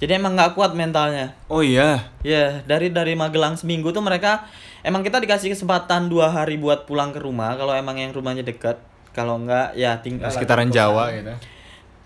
jadi 0.00 0.16
emang 0.16 0.32
nggak 0.32 0.52
kuat 0.52 0.72
mentalnya 0.72 1.36
Oh 1.46 1.60
iya. 1.60 2.08
ya 2.20 2.64
dari 2.64 2.88
dari 2.88 3.12
Magelang 3.12 3.54
seminggu 3.54 3.92
tuh 3.92 4.00
mereka 4.00 4.48
emang 4.80 5.00
kita 5.00 5.16
dikasih 5.18 5.52
kesempatan 5.52 6.08
dua 6.08 6.28
hari 6.28 6.56
buat 6.56 6.84
pulang 6.84 7.12
ke 7.12 7.20
rumah 7.20 7.54
kalau 7.54 7.70
emang 7.70 7.94
yang 7.94 8.10
rumahnya 8.10 8.40
dekat 8.40 8.80
kalau 9.12 9.36
enggak 9.36 9.74
ya 9.74 10.00
tinggal 10.00 10.32
Sekitaran 10.32 10.70
Jawa 10.70 11.12
gitu. 11.12 11.34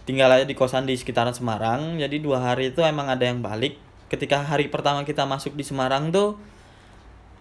tinggal 0.05 0.29
aja 0.29 0.43
di 0.43 0.53
kosan 0.53 0.85
di 0.85 0.93
sekitaran 0.93 1.33
Semarang 1.33 1.97
jadi 1.97 2.17
dua 2.19 2.43
hari 2.43 2.69
itu 2.69 2.83
emang 2.83 3.07
ada 3.07 3.23
yang 3.23 3.41
balik 3.41 3.79
ketika 4.07 4.43
hari 4.43 4.67
pertama 4.67 5.01
kita 5.03 5.23
masuk 5.25 5.55
di 5.55 5.63
Semarang 5.63 6.11
tuh 6.11 6.37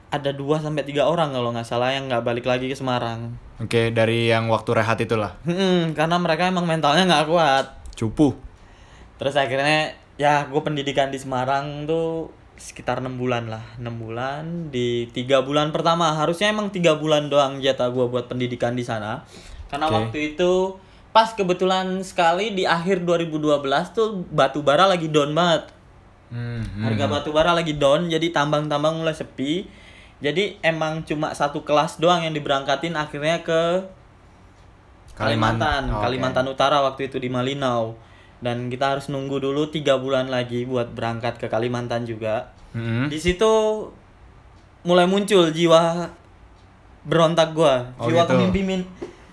ada 0.07 0.29
dua 0.29 0.61
sampai 0.61 0.85
tiga 0.85 1.09
orang 1.09 1.33
kalau 1.33 1.49
nggak 1.49 1.65
salah 1.65 1.89
yang 1.89 2.05
nggak 2.05 2.21
balik 2.21 2.45
lagi 2.45 2.69
ke 2.69 2.77
Semarang 2.77 3.33
Oke, 3.57 3.89
dari 3.89 4.27
yang 4.27 4.49
waktu 4.49 4.75
rehat 4.75 4.97
itulah. 4.99 5.37
Hmm, 5.45 5.93
karena 5.93 6.17
mereka 6.17 6.45
emang 6.45 6.65
mentalnya 6.65 7.05
nggak 7.05 7.25
kuat 7.25 7.65
Cupu. 7.95 8.35
terus 9.15 9.33
akhirnya 9.33 9.93
ya 10.17 10.45
gue 10.45 10.61
pendidikan 10.61 11.09
di 11.09 11.17
Semarang 11.17 11.89
tuh 11.89 12.29
sekitar 12.53 13.01
enam 13.01 13.17
bulan 13.17 13.49
lah 13.49 13.65
enam 13.81 13.97
bulan 13.97 14.69
di 14.69 15.09
tiga 15.09 15.41
bulan 15.41 15.73
pertama 15.73 16.13
harusnya 16.13 16.53
emang 16.53 16.69
tiga 16.69 16.95
bulan 17.01 17.27
doang 17.27 17.57
jatah 17.59 17.89
gue 17.89 18.05
buat 18.05 18.29
pendidikan 18.29 18.77
di 18.77 18.85
sana 18.85 19.25
karena 19.73 19.89
Oke. 19.89 19.95
waktu 19.97 20.17
itu 20.37 20.77
pas 21.09 21.33
kebetulan 21.33 22.01
sekali 22.05 22.53
di 22.53 22.65
akhir 22.65 23.05
2012 23.05 23.61
tuh 23.93 24.21
batu 24.29 24.61
bara 24.61 24.85
lagi 24.85 25.09
down 25.09 25.33
banget 25.33 25.69
Hmm. 26.33 26.65
hmm. 26.65 26.81
harga 26.81 27.05
batu 27.05 27.29
bara 27.29 27.53
lagi 27.53 27.77
down 27.77 28.09
jadi 28.09 28.33
tambang-tambang 28.33 28.97
mulai 28.97 29.13
sepi 29.13 29.69
jadi 30.17 30.57
emang 30.65 31.05
cuma 31.05 31.29
satu 31.37 31.61
kelas 31.61 32.01
doang 32.01 32.25
yang 32.25 32.33
diberangkatin 32.33 32.97
akhirnya 32.97 33.45
ke 33.45 33.85
Kalimantan. 35.13 35.85
Kalimantan 35.85 35.93
Oh, 35.93 35.97
oke. 36.01 36.03
Kalimantan 36.09 36.45
Utara 36.49 36.77
waktu 36.81 37.05
itu 37.05 37.21
di 37.21 37.29
Malinau 37.29 37.93
dan 38.43 38.67
kita 38.67 38.93
harus 38.93 39.07
nunggu 39.07 39.39
dulu 39.39 39.71
tiga 39.71 39.95
bulan 39.95 40.27
lagi 40.27 40.67
buat 40.67 40.91
berangkat 40.91 41.39
ke 41.39 41.47
Kalimantan 41.47 42.03
juga. 42.03 42.51
Hmm. 42.73 43.05
di 43.05 43.21
situ 43.21 43.45
mulai 44.81 45.05
muncul 45.05 45.53
jiwa 45.53 46.09
berontak 47.07 47.55
gua. 47.55 47.95
Oh, 48.01 48.09
jiwa 48.09 48.27
gitu. 48.27 48.35
kepemimpinan. 48.35 48.81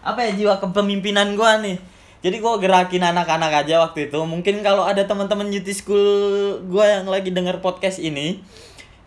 Apa 0.05 0.29
ya 0.29 0.33
jiwa 0.39 0.55
kepemimpinan 0.63 1.35
gua 1.35 1.59
nih. 1.59 1.81
Jadi 2.21 2.37
gua 2.39 2.61
gerakin 2.61 3.01
anak-anak 3.01 3.65
aja 3.65 3.81
waktu 3.81 4.13
itu. 4.13 4.21
Mungkin 4.23 4.61
kalau 4.61 4.85
ada 4.85 5.03
teman-teman 5.09 5.49
UT 5.49 5.67
School 5.73 6.07
gua 6.69 7.01
yang 7.01 7.09
lagi 7.09 7.33
denger 7.33 7.65
podcast 7.65 7.97
ini 7.99 8.45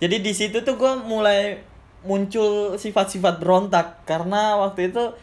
jadi 0.03 0.19
di 0.19 0.35
situ 0.35 0.59
tuh 0.67 0.75
gua 0.75 0.99
mulai 0.99 1.63
muncul 2.03 2.75
sifat-sifat 2.75 3.39
berontak. 3.39 4.03
Karena 4.03 4.59
waktu 4.59 4.91
itu 4.91 5.15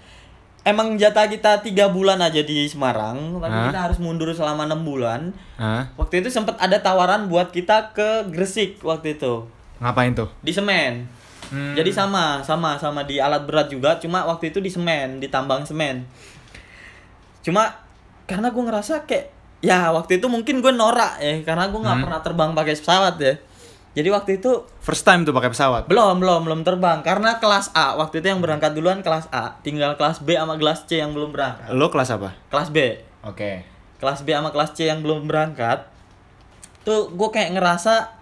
emang 0.63 0.95
jatah 0.95 1.25
kita 1.25 1.61
tiga 1.61 1.89
bulan 1.89 2.19
aja 2.19 2.41
di 2.41 2.65
Semarang, 2.65 3.17
tapi 3.37 3.51
Hah? 3.51 3.67
kita 3.67 3.81
harus 3.81 3.99
mundur 3.99 4.29
selama 4.31 4.65
enam 4.65 4.81
bulan. 4.81 5.33
Hah? 5.57 5.89
Waktu 5.95 6.21
itu 6.21 6.29
sempat 6.29 6.57
ada 6.57 6.77
tawaran 6.77 7.27
buat 7.27 7.49
kita 7.49 7.91
ke 7.91 8.29
Gresik 8.29 8.81
waktu 8.81 9.15
itu 9.15 9.49
Ngapain 9.79 10.13
tuh? 10.13 10.29
di 10.39 10.51
semen. 10.51 11.09
Hmm. 11.49 11.75
Jadi 11.75 11.91
sama, 11.91 12.39
sama, 12.41 12.77
sama 12.77 13.03
di 13.03 13.19
alat 13.19 13.43
berat 13.43 13.67
juga, 13.67 13.99
cuma 13.99 14.23
waktu 14.23 14.49
itu 14.49 14.61
di 14.61 14.69
semen, 14.69 15.19
di 15.19 15.27
tambang 15.27 15.65
semen. 15.65 16.07
Cuma 17.41 17.75
karena 18.25 18.49
gue 18.49 18.63
ngerasa 18.63 19.03
kayak 19.03 19.27
ya 19.61 19.91
waktu 19.91 20.17
itu 20.17 20.27
mungkin 20.27 20.61
gue 20.61 20.71
norak 20.71 21.19
ya, 21.19 21.43
karena 21.43 21.67
gue 21.67 21.77
nggak 21.77 21.97
Hmm. 21.97 22.05
pernah 22.07 22.21
terbang 22.21 22.51
pakai 22.53 22.75
pesawat 22.75 23.15
ya. 23.19 23.35
Jadi 23.91 24.07
waktu 24.07 24.31
itu 24.39 24.63
First 24.79 25.03
time 25.03 25.23
tuh 25.23 25.31
pakai 25.31 25.51
pesawat. 25.51 25.87
belum, 25.87 26.19
belum, 26.19 26.47
belum 26.47 26.61
terbang 26.63 27.01
karena 27.01 27.37
kelas 27.37 27.71
A 27.73 27.95
waktu 27.95 28.19
itu 28.19 28.29
yang 28.29 28.39
berangkat 28.39 28.71
duluan 28.71 29.03
kelas 29.03 29.27
A, 29.29 29.59
tinggal 29.61 29.95
kelas 29.95 30.21
B 30.21 30.33
sama 30.33 30.55
kelas 30.55 30.87
C 30.87 30.99
yang 30.99 31.11
belum 31.11 31.31
berangkat. 31.31 31.67
Lo 31.71 31.89
kelas 31.89 32.11
apa? 32.11 32.31
Kelas 32.47 32.71
B, 32.71 33.03
Oke. 33.23 33.67
kelas 33.99 34.23
B 34.23 34.31
sama 34.31 34.49
kelas 34.49 34.71
C 34.73 34.87
yang 34.87 35.01
belum 35.01 35.27
berangkat 35.27 35.91
tuh 36.81 37.11
gue 37.11 37.29
kayak 37.29 37.53
ngerasa 37.53 38.17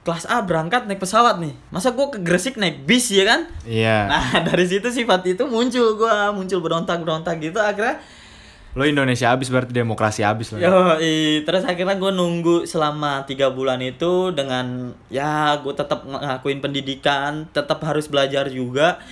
kelas 0.00 0.24
A 0.26 0.40
berangkat 0.40 0.88
naik 0.88 0.98
pesawat 0.98 1.38
nih 1.38 1.52
masa 1.68 1.92
gue 1.92 2.06
ke 2.08 2.18
Gresik 2.18 2.56
naik 2.56 2.82
bis 2.82 3.12
ya 3.12 3.22
kan 3.22 3.40
Iya. 3.62 4.08
nah 4.08 4.24
dari 4.48 4.64
situ 4.64 4.88
sifat 4.88 5.22
itu 5.28 5.44
muncul 5.44 5.94
gue 5.94 6.14
muncul 6.32 6.58
berontak 6.58 6.98
berontak 6.98 7.36
gitu 7.38 7.60
akhirnya 7.60 8.00
Lo 8.78 8.86
Indonesia 8.86 9.34
abis 9.34 9.50
berarti 9.50 9.74
demokrasi 9.74 10.22
abis 10.22 10.54
lo. 10.54 10.62
ya? 10.62 10.70
yo 10.70 10.94
terus 11.42 11.66
akhirnya 11.66 11.98
gue 11.98 12.12
nunggu 12.14 12.70
selama 12.70 13.26
tiga 13.26 13.50
bulan 13.50 13.82
itu 13.82 14.30
dengan 14.30 14.94
ya 15.10 15.58
gue 15.58 15.74
tetap 15.74 16.06
ngakuin 16.06 16.62
pendidikan 16.62 17.50
tetap 17.50 17.82
harus 17.82 18.06
belajar 18.06 18.46
juga 18.46 19.02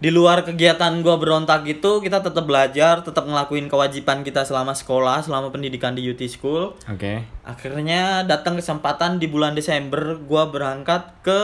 di 0.00 0.08
luar 0.08 0.42
kegiatan 0.42 1.04
gue 1.04 1.14
berontak 1.20 1.68
itu 1.68 2.00
kita 2.00 2.24
tetap 2.24 2.48
belajar 2.48 3.04
tetap 3.04 3.28
ngelakuin 3.28 3.68
kewajiban 3.68 4.24
kita 4.24 4.48
selama 4.48 4.72
sekolah 4.72 5.20
selama 5.20 5.52
pendidikan 5.52 5.92
di 5.92 6.08
UT 6.08 6.24
School 6.24 6.72
Oke. 6.88 7.22
akhirnya 7.44 8.24
datang 8.24 8.56
kesempatan 8.56 9.20
di 9.20 9.28
bulan 9.28 9.52
Desember 9.52 10.16
gue 10.16 10.44
berangkat 10.48 11.04
ke 11.20 11.42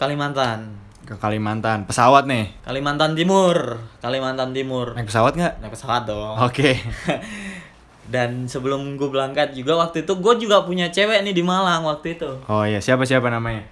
Kalimantan 0.00 0.87
Ke 1.08 1.16
Kalimantan. 1.16 1.88
Pesawat 1.88 2.28
nih. 2.28 2.52
Kalimantan 2.60 3.16
Timur 3.16 3.80
Kalimantan 3.98 4.52
Timur 4.52 4.92
Naik 4.92 5.08
pesawat 5.08 5.32
nggak? 5.32 5.64
naik 5.64 5.72
pesawat 5.72 6.04
dong 6.04 6.36
Oke. 6.36 6.76
dan 8.12 8.44
sebelum 8.44 8.96
gue 8.96 9.08
berangkat 9.08 9.52
juga 9.52 9.76
waktu 9.78 10.04
itu 10.04 10.12
gue 10.14 10.34
juga 10.38 10.64
punya 10.64 10.88
cewek 10.88 11.24
nih 11.24 11.32
di 11.32 11.40
Malang 11.40 11.84
waktu 11.84 12.16
itu 12.16 12.28
Oh 12.44 12.60
iya, 12.60 12.76
siapa 12.78 13.04
siapa 13.04 13.28
namanya? 13.28 13.64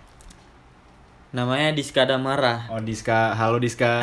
namanya 1.29 1.77
Diska 1.77 2.09
Damara 2.09 2.65
Oh 2.73 2.81
Diska, 2.81 3.37
halo 3.37 3.61
Diska. 3.61 4.01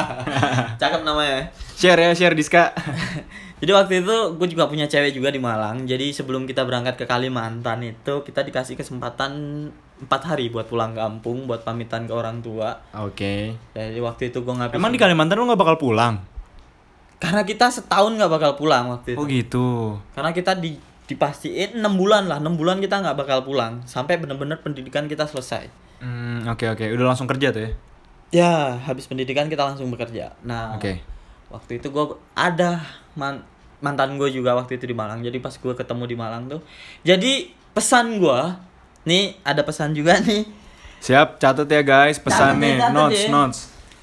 cakep 0.80 1.04
namanya 1.04 1.52
share 1.76 2.00
ya, 2.00 2.10
share 2.12 2.32
Diska. 2.32 2.72
jadi 3.56 3.72
waktu 3.72 3.92
itu 4.00 4.16
gue 4.34 4.48
juga 4.48 4.64
punya 4.66 4.84
cewek 4.84 5.10
juga 5.10 5.28
di 5.28 5.38
Malang 5.38 5.84
jadi 5.84 6.12
sebelum 6.12 6.44
kita 6.44 6.62
berangkat 6.62 6.96
ke 6.96 7.04
Kalimantan 7.04 7.80
itu 7.82 8.20
kita 8.20 8.42
dikasih 8.42 8.76
kesempatan 8.76 9.32
empat 9.96 10.22
hari 10.26 10.48
buat 10.48 10.66
pulang 10.66 10.92
kampung 10.92 11.48
buat 11.48 11.62
pamitan 11.62 12.04
ke 12.04 12.12
orang 12.12 12.40
tua 12.40 12.84
Oke. 12.94 13.56
jadi 13.72 13.96
waktu 13.98 14.28
itu 14.28 14.40
gue 14.40 14.54
ngabisin 14.54 14.76
Emang 14.76 14.92
di 14.92 15.00
Kalimantan 15.00 15.36
lo 15.36 15.46
nggak 15.46 15.56
bakal 15.58 15.76
pulang? 15.76 16.20
karena 17.16 17.42
kita 17.42 17.72
setahun 17.72 18.12
nggak 18.12 18.28
bakal 18.28 18.52
pulang 18.60 18.92
waktu 18.92 19.16
itu 19.16 19.18
Oh 19.18 19.24
gitu. 19.24 19.66
karena 20.12 20.30
kita 20.30 20.52
di 20.52 20.76
dipastiin 21.06 21.80
enam 21.80 21.96
bulan 21.96 22.28
lah 22.28 22.36
enam 22.36 22.60
bulan 22.60 22.76
kita 22.76 23.00
nggak 23.00 23.16
bakal 23.16 23.40
pulang 23.40 23.80
sampai 23.84 24.18
bener-bener 24.18 24.60
pendidikan 24.60 25.06
kita 25.06 25.24
selesai 25.24 25.88
Hmm, 25.96 26.44
oke 26.44 26.60
oke. 26.68 26.84
Udah 26.92 27.08
langsung 27.08 27.24
kerja 27.24 27.56
tuh 27.56 27.62
ya? 27.62 27.70
ya 28.28 28.52
habis 28.84 29.08
pendidikan 29.08 29.48
kita 29.48 29.64
langsung 29.64 29.88
bekerja 29.88 30.36
nah 30.44 30.76
Oke. 30.76 31.00
Waktu 31.48 31.78
itu 31.78 31.88
gue 31.90 32.04
ada 32.34 32.82
man- 33.14 33.44
mantan 33.78 34.16
gue 34.18 34.28
juga 34.32 34.56
waktu 34.56 34.80
itu 34.80 34.90
di 34.90 34.96
Malang 34.96 35.22
jadi 35.22 35.36
pas 35.38 35.54
gue 35.54 35.74
ketemu 35.76 36.04
di 36.08 36.16
Malang 36.18 36.42
tuh 36.50 36.60
jadi 37.06 37.52
pesan 37.70 38.18
gue 38.18 38.40
nih 39.06 39.38
ada 39.46 39.62
pesan 39.62 39.92
juga 39.94 40.18
nih 40.26 40.44
Siap, 40.96 41.38
catat 41.38 41.68
ya 41.68 41.82
guys 41.84 42.18
pesan 42.18 42.56
ya, 42.58 42.62
nih, 42.62 42.74
notes 42.90 43.20
ya. 43.20 43.30
notes. 43.30 43.58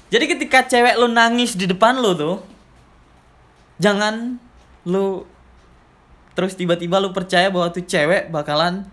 jadi 0.08 0.24
ketika 0.30 0.64
cewek 0.64 0.94
lu 0.96 1.10
nangis 1.10 1.58
di 1.58 1.66
depan 1.68 1.98
lu 2.00 2.14
tuh 2.16 2.38
jangan 3.82 4.38
lu 4.86 5.26
terus 6.38 6.54
tiba-tiba 6.54 7.02
lu 7.02 7.10
percaya 7.10 7.50
bahwa 7.50 7.70
tuh 7.70 7.82
cewek 7.84 8.30
bakalan 8.30 8.86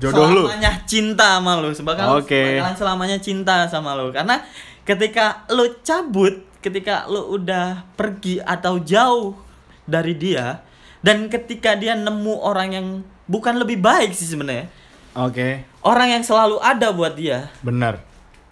Jodoh 0.00 0.32
lu. 0.32 0.42
selamanya 0.48 0.72
cinta 0.88 1.38
sama 1.38 1.52
lu 1.60 1.68
bakalan, 1.84 2.10
Oke. 2.18 2.40
bakalan 2.58 2.74
selamanya 2.74 3.18
cinta 3.20 3.54
sama 3.68 3.92
lu 3.94 4.08
karena 4.10 4.40
ketika 4.82 5.44
lu 5.52 5.68
cabut 5.84 6.42
ketika 6.62 7.04
lu 7.06 7.34
udah 7.34 7.84
pergi 7.92 8.38
atau 8.38 8.78
jauh 8.78 9.34
dari 9.82 10.14
dia 10.14 10.62
dan 11.02 11.26
ketika 11.26 11.74
dia 11.74 11.92
nemu 11.92 12.38
orang 12.38 12.68
yang 12.70 12.86
bukan 13.24 13.58
lebih 13.58 13.76
baik 13.76 14.12
sih 14.12 14.24
sebenarnya 14.24 14.70
Oke, 15.12 15.68
orang 15.82 16.08
yang 16.10 16.22
selalu 16.22 16.56
ada 16.56 16.88
buat 16.88 17.12
dia 17.12 17.52
benar. 17.60 18.00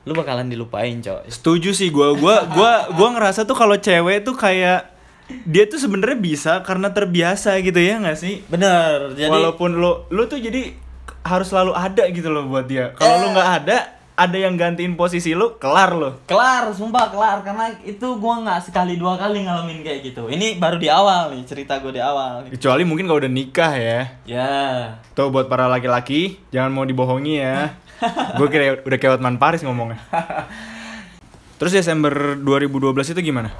lu 0.03 0.13
bakalan 0.13 0.45
dilupain 0.45 0.99
coy 0.99 1.25
Setuju 1.25 1.71
sih 1.71 1.89
gua. 1.89 2.13
Gua 2.13 2.45
gua 2.47 2.73
gua 2.91 3.09
ngerasa 3.15 3.45
tuh 3.45 3.55
kalau 3.55 3.77
cewek 3.77 4.21
tuh 4.21 4.35
kayak 4.35 4.91
dia 5.47 5.65
tuh 5.65 5.79
sebenarnya 5.79 6.19
bisa 6.19 6.59
karena 6.61 6.91
terbiasa 6.91 7.55
gitu 7.61 7.79
ya 7.79 7.97
nggak 7.97 8.19
sih? 8.19 8.43
bener 8.45 9.15
jadi 9.15 9.31
Walaupun 9.31 9.79
lo 9.79 10.05
lu 10.09 10.27
tuh 10.27 10.37
jadi 10.37 10.75
harus 11.23 11.49
selalu 11.49 11.73
ada 11.73 12.03
gitu 12.09 12.27
loh 12.27 12.45
buat 12.45 12.65
dia. 12.65 12.91
Kalau 12.93 13.21
lu 13.21 13.27
Eh. 13.27 13.33
nggak 13.33 13.51
ada, 13.61 13.79
ada 14.21 14.37
yang 14.37 14.61
gantiin 14.61 15.01
posisi 15.01 15.33
lu, 15.33 15.57
kelar 15.57 15.97
lo. 15.97 16.21
kelar 16.29 16.69
sumpah 16.77 17.09
kelar 17.09 17.41
karena 17.41 17.73
itu 17.81 18.21
gua 18.21 18.45
nggak 18.45 18.69
sekali 18.69 19.01
dua 19.01 19.17
kali 19.17 19.49
ngalamin 19.49 19.81
kayak 19.81 20.13
gitu 20.13 20.29
ini 20.29 20.61
baru 20.61 20.77
di 20.77 20.93
awal 20.93 21.33
nih 21.33 21.49
cerita 21.49 21.81
gue 21.81 21.97
di 21.97 22.03
awal. 22.05 22.45
Kecuali 22.53 22.85
mungkin 22.85 23.09
kalau 23.09 23.19
udah 23.25 23.33
nikah 23.33 23.73
ya. 23.73 24.01
ya 24.29 24.51
Tuh 25.17 25.33
buat 25.33 25.49
para 25.49 25.65
laki-laki, 25.73 26.37
jangan 26.53 26.69
mau 26.69 26.85
dibohongi 26.85 27.41
ya. 27.41 27.73
Gue 28.41 28.49
kira 28.49 28.81
udah 28.81 28.99
kayak 29.01 29.21
Hotman 29.21 29.37
Paris 29.37 29.61
ngomongnya. 29.61 30.01
Terus 31.61 31.77
Desember 31.77 32.41
2012 32.41 33.13
itu 33.13 33.21
gimana? 33.21 33.53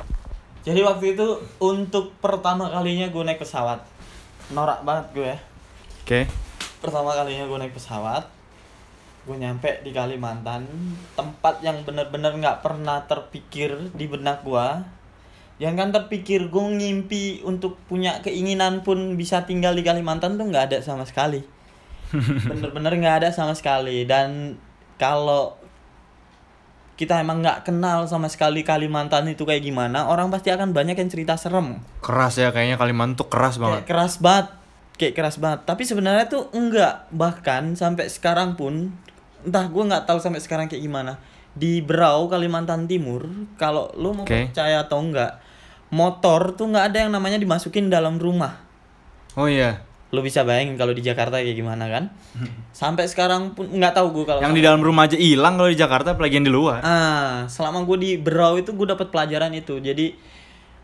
Jadi 0.65 0.81
waktu 0.81 1.17
itu 1.17 1.41
untuk 1.61 2.17
pertama 2.21 2.69
kalinya 2.69 3.09
gue 3.09 3.23
naik 3.25 3.41
pesawat 3.41 3.81
Norak 4.53 4.85
banget 4.85 5.07
gue 5.17 5.27
ya 5.33 5.39
Oke. 6.05 6.21
Pertama 6.85 7.17
kalinya 7.17 7.49
gue 7.49 7.59
naik 7.61 7.73
pesawat 7.73 8.29
Gue 9.31 9.39
nyampe 9.39 9.79
di 9.87 9.95
Kalimantan 9.95 10.67
Tempat 11.15 11.63
yang 11.63 11.87
bener-bener 11.87 12.35
gak 12.43 12.67
pernah 12.67 13.07
terpikir 13.07 13.95
di 13.95 14.11
benak 14.11 14.43
gue 14.43 14.67
Yang 15.63 15.75
kan 15.79 15.89
terpikir 15.95 16.51
gue 16.51 16.67
ngimpi 16.83 17.47
untuk 17.47 17.79
punya 17.87 18.19
keinginan 18.27 18.83
pun 18.83 19.15
bisa 19.15 19.47
tinggal 19.47 19.79
di 19.79 19.87
Kalimantan 19.87 20.35
tuh 20.35 20.51
gak 20.51 20.75
ada 20.75 20.79
sama 20.83 21.07
sekali. 21.07 21.47
Bener-bener 22.51 22.99
gak 22.99 23.17
ada 23.23 23.31
sama 23.31 23.55
sekali. 23.55 24.03
Dan 24.03 24.59
kalau 24.99 25.61
kita 26.99 27.17
emang 27.17 27.41
nggak 27.41 27.65
kenal 27.65 28.05
sama 28.05 28.29
sekali 28.29 28.61
Kalimantan 28.61 29.25
itu 29.33 29.49
kayak 29.49 29.65
gimana 29.65 30.05
orang 30.13 30.29
pasti 30.29 30.53
akan 30.53 30.77
banyak 30.77 31.01
yang 31.01 31.09
cerita 31.09 31.39
serem. 31.39 31.81
Keras 32.05 32.37
ya 32.37 32.51
kayaknya 32.53 32.77
Kalimantan 32.77 33.17
tuh 33.17 33.31
keras 33.31 33.57
kayak 33.57 33.63
banget. 33.63 33.81
keras 33.87 34.15
banget. 34.19 34.47
Kayak 35.01 35.15
keras 35.17 35.37
banget. 35.39 35.61
Tapi 35.65 35.83
sebenarnya 35.87 36.27
tuh 36.29 36.53
enggak. 36.53 37.09
Bahkan 37.15 37.79
sampai 37.79 38.13
sekarang 38.13 38.53
pun 38.59 38.93
entah 39.43 39.67
gue 39.67 39.83
nggak 39.83 40.05
tahu 40.05 40.19
sampai 40.19 40.39
sekarang 40.39 40.67
kayak 40.67 40.81
gimana 40.81 41.17
di 41.51 41.81
Berau 41.81 42.27
Kalimantan 42.27 42.87
Timur 42.87 43.27
kalau 43.55 43.91
lu 43.95 44.15
mau 44.15 44.23
Oke. 44.23 44.49
percaya 44.49 44.85
atau 44.85 45.03
enggak 45.03 45.41
motor 45.91 46.55
tuh 46.55 46.71
nggak 46.71 46.95
ada 46.95 46.99
yang 47.03 47.11
namanya 47.11 47.37
dimasukin 47.37 47.91
dalam 47.91 48.17
rumah 48.17 48.63
Oh 49.35 49.47
iya. 49.47 49.83
lu 50.11 50.23
bisa 50.23 50.43
bayangin 50.43 50.75
kalau 50.75 50.91
di 50.91 51.03
Jakarta 51.03 51.39
kayak 51.39 51.55
gimana 51.55 51.87
kan 51.87 52.11
sampai 52.75 53.07
sekarang 53.07 53.55
pun 53.55 53.67
nggak 53.67 53.95
tahu 53.95 54.11
gue 54.11 54.25
kalau 54.27 54.43
Yang 54.43 54.55
di 54.59 54.63
dalam 54.63 54.83
rumah 54.83 55.07
aja 55.07 55.15
hilang 55.15 55.55
kalau 55.55 55.71
di 55.71 55.79
Jakarta 55.79 56.15
apalagi 56.15 56.39
yang 56.39 56.47
di 56.47 56.55
luar. 56.55 56.83
Ah, 56.83 57.47
selama 57.47 57.87
gue 57.87 57.99
di 57.99 58.11
Berau 58.19 58.59
itu 58.59 58.75
gue 58.75 58.87
dapat 58.91 59.11
pelajaran 59.11 59.55
itu. 59.55 59.79
Jadi 59.79 60.19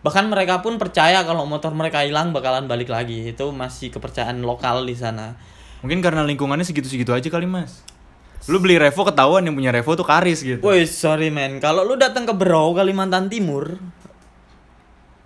bahkan 0.02 0.30
mereka 0.30 0.62
pun 0.62 0.78
percaya 0.78 1.26
kalau 1.26 1.42
motor 1.42 1.74
mereka 1.74 2.06
hilang 2.06 2.30
bakalan 2.30 2.70
balik 2.70 2.86
lagi. 2.86 3.26
Itu 3.26 3.50
masih 3.50 3.90
kepercayaan 3.90 4.46
lokal 4.46 4.86
di 4.86 4.94
sana. 4.94 5.34
Mungkin 5.82 5.98
karena 5.98 6.22
lingkungannya 6.22 6.62
segitu-segitu 6.62 7.10
aja 7.10 7.26
kali, 7.26 7.50
Mas. 7.50 7.82
Lu 8.46 8.62
beli 8.62 8.78
Revo 8.78 9.02
ketahuan 9.02 9.42
yang 9.42 9.58
punya 9.58 9.74
Revo 9.74 9.98
tuh 9.98 10.06
Karis 10.06 10.40
gitu. 10.42 10.62
Woi, 10.62 10.86
sorry 10.86 11.34
men. 11.34 11.58
Kalau 11.58 11.82
lu 11.82 11.98
datang 11.98 12.22
ke 12.22 12.34
Berau, 12.34 12.70
Kalimantan 12.78 13.26
Timur, 13.26 13.74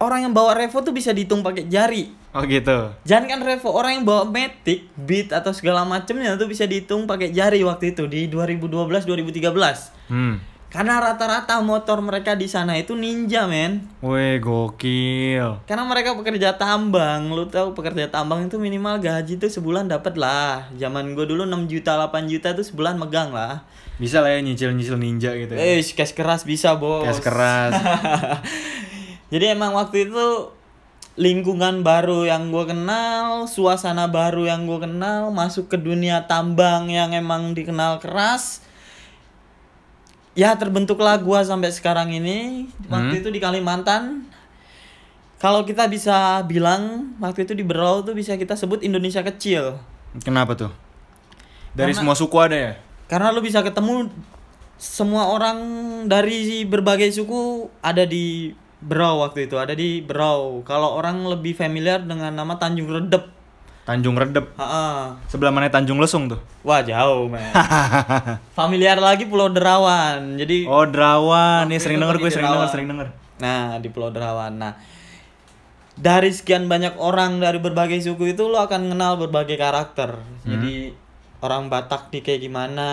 orang 0.00 0.24
yang 0.24 0.32
bawa 0.32 0.56
Revo 0.56 0.80
tuh 0.80 0.96
bisa 0.96 1.12
dihitung 1.12 1.44
pakai 1.44 1.68
jari. 1.68 2.16
Oh 2.32 2.46
gitu. 2.46 2.94
Jangan 3.04 3.26
kan 3.28 3.40
Revo, 3.44 3.68
orang 3.74 4.00
yang 4.00 4.04
bawa 4.08 4.24
Matic, 4.24 4.88
Beat 4.96 5.36
atau 5.36 5.52
segala 5.52 5.84
macemnya 5.84 6.38
tuh 6.40 6.48
bisa 6.48 6.64
dihitung 6.64 7.04
pakai 7.04 7.28
jari 7.28 7.60
waktu 7.60 7.92
itu 7.92 8.08
di 8.08 8.30
2012 8.30 9.04
2013. 9.04 10.08
Hmm. 10.08 10.40
Karena 10.70 11.02
rata-rata 11.02 11.58
motor 11.66 11.98
mereka 11.98 12.38
di 12.38 12.46
sana 12.46 12.78
itu 12.78 12.94
ninja, 12.94 13.50
men. 13.50 13.90
Weh, 13.98 14.38
gokil. 14.38 15.66
Karena 15.66 15.82
mereka 15.82 16.14
pekerja 16.14 16.54
tambang, 16.54 17.26
lu 17.34 17.50
tahu 17.50 17.74
pekerja 17.74 18.06
tambang 18.06 18.46
itu 18.46 18.54
minimal 18.54 19.02
gaji 19.02 19.34
tuh 19.34 19.50
sebulan 19.50 19.90
dapat 19.90 20.14
lah. 20.14 20.70
Zaman 20.78 21.18
gue 21.18 21.26
dulu 21.26 21.42
6 21.42 21.66
juta, 21.66 21.98
8 21.98 22.30
juta 22.30 22.54
tuh 22.54 22.62
sebulan 22.62 23.02
megang 23.02 23.34
lah. 23.34 23.66
Bisa 23.98 24.22
lah 24.22 24.30
ya 24.30 24.38
nyicil-nyicil 24.46 24.94
ninja 24.94 25.34
gitu 25.34 25.58
ya. 25.58 25.58
Eh, 25.58 25.82
cash 25.82 26.14
keras 26.14 26.46
bisa, 26.46 26.78
Bos. 26.78 27.02
Gas 27.02 27.18
keras. 27.18 27.74
Jadi 29.34 29.50
emang 29.50 29.74
waktu 29.74 30.06
itu 30.06 30.54
lingkungan 31.18 31.82
baru 31.82 32.30
yang 32.30 32.54
gue 32.54 32.70
kenal, 32.70 33.50
suasana 33.50 34.06
baru 34.06 34.46
yang 34.46 34.70
gue 34.70 34.86
kenal, 34.86 35.34
masuk 35.34 35.66
ke 35.66 35.82
dunia 35.82 36.30
tambang 36.30 36.86
yang 36.86 37.10
emang 37.10 37.58
dikenal 37.58 37.98
keras. 37.98 38.62
Ya 40.40 40.56
terbentuklah 40.56 41.20
gua 41.20 41.44
sampai 41.44 41.68
sekarang 41.68 42.16
ini. 42.16 42.72
Waktu 42.88 43.20
itu 43.20 43.28
di 43.28 43.36
Kalimantan. 43.36 44.24
Kalau 45.36 45.68
kita 45.68 45.84
bisa 45.88 46.40
bilang 46.48 47.12
waktu 47.20 47.44
itu 47.44 47.52
di 47.52 47.64
Berau 47.64 48.00
tuh 48.00 48.16
bisa 48.16 48.40
kita 48.40 48.56
sebut 48.56 48.80
Indonesia 48.80 49.20
kecil. 49.20 49.76
Kenapa 50.24 50.56
tuh? 50.56 50.72
Dari 51.76 51.92
Karena- 51.92 52.00
semua 52.00 52.14
suku 52.16 52.36
ada 52.40 52.56
ya? 52.56 52.72
Karena 53.08 53.32
lu 53.32 53.44
bisa 53.44 53.60
ketemu 53.60 54.08
semua 54.80 55.28
orang 55.28 55.60
dari 56.08 56.64
berbagai 56.64 57.12
suku 57.12 57.68
ada 57.84 58.08
di 58.08 58.56
Berau 58.80 59.20
waktu 59.20 59.44
itu, 59.44 59.60
ada 59.60 59.76
di 59.76 60.00
Berau. 60.00 60.64
Kalau 60.64 60.96
orang 60.96 61.28
lebih 61.28 61.52
familiar 61.52 62.00
dengan 62.00 62.32
nama 62.32 62.56
Tanjung 62.56 62.88
Redep. 62.88 63.39
Tanjung 63.84 64.14
Redep. 64.14 64.54
Ha-ha. 64.54 65.16
Sebelah 65.26 65.50
mana 65.50 65.72
Tanjung 65.72 65.98
Lesung 65.98 66.28
tuh? 66.28 66.38
Wah 66.62 66.84
jauh 66.84 67.26
men. 67.26 67.42
familiar 68.58 69.00
lagi 69.00 69.26
Pulau 69.26 69.48
Derawan. 69.50 70.36
Jadi 70.36 70.68
Oh, 70.68 70.84
Derawan. 70.86 71.66
Nih 71.66 71.80
sering 71.80 71.98
denger 71.98 72.20
gue 72.20 72.30
sering 72.30 72.46
denger, 72.46 72.68
sering 72.70 72.86
denger. 72.86 73.08
Nah, 73.40 73.80
di 73.80 73.88
Pulau 73.88 74.12
Derawan. 74.12 74.52
Nah, 74.52 74.76
dari 75.96 76.30
sekian 76.30 76.68
banyak 76.68 76.96
orang 77.00 77.40
dari 77.40 77.56
berbagai 77.58 78.00
suku 78.00 78.36
itu 78.36 78.46
lo 78.46 78.60
akan 78.60 78.92
kenal 78.92 79.16
berbagai 79.16 79.56
karakter. 79.56 80.20
Jadi 80.44 80.92
orang 81.40 81.72
Batak 81.72 82.12
nih 82.12 82.20
kayak 82.20 82.40
gimana, 82.40 82.88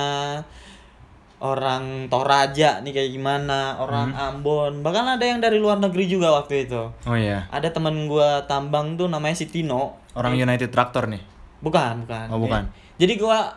orang 1.37 2.09
Toraja 2.09 2.81
nih 2.81 2.91
kayak 2.95 3.11
gimana, 3.13 3.77
orang 3.77 4.15
Ambon, 4.15 4.81
bahkan 4.81 5.05
ada 5.05 5.21
yang 5.21 5.37
dari 5.37 5.61
luar 5.61 5.77
negeri 5.77 6.09
juga 6.09 6.33
waktu 6.33 6.65
itu. 6.65 6.89
Oh 7.05 7.17
iya. 7.17 7.45
Ada 7.53 7.69
temen 7.69 8.09
gua 8.09 8.47
tambang 8.49 8.97
tuh 8.97 9.05
namanya 9.05 9.37
si 9.37 9.45
Tino. 9.45 9.99
Orang 10.17 10.33
United 10.33 10.67
Tractor 10.67 11.05
nih. 11.05 11.21
Bukan, 11.57 12.03
bukan. 12.03 12.25
Oh, 12.27 12.37
bukan. 12.37 12.65
Jadi 12.97 13.13
gua 13.15 13.53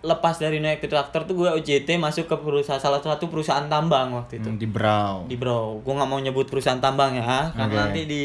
lepas 0.00 0.34
dari 0.34 0.58
United 0.58 0.84
Tractor 0.84 1.22
tuh 1.22 1.34
gua 1.36 1.54
OJT 1.54 1.94
masuk 1.96 2.26
ke 2.26 2.34
perusahaan 2.36 2.76
salah 2.76 2.98
satu 2.98 3.26
perusahaan 3.26 3.62
tambang 3.64 4.10
waktu 4.12 4.36
itu 4.36 4.48
Hmm, 4.48 4.58
Di 4.58 4.66
Brau. 4.66 5.22
di 5.24 5.38
bro 5.38 5.78
gue 5.78 5.92
nggak 5.92 6.08
mau 6.08 6.18
nyebut 6.18 6.44
perusahaan 6.44 6.76
tambang 6.76 7.14
ya 7.14 7.22
karena 7.52 7.70
Oke. 7.70 7.78
nanti 7.78 8.00
di 8.04 8.22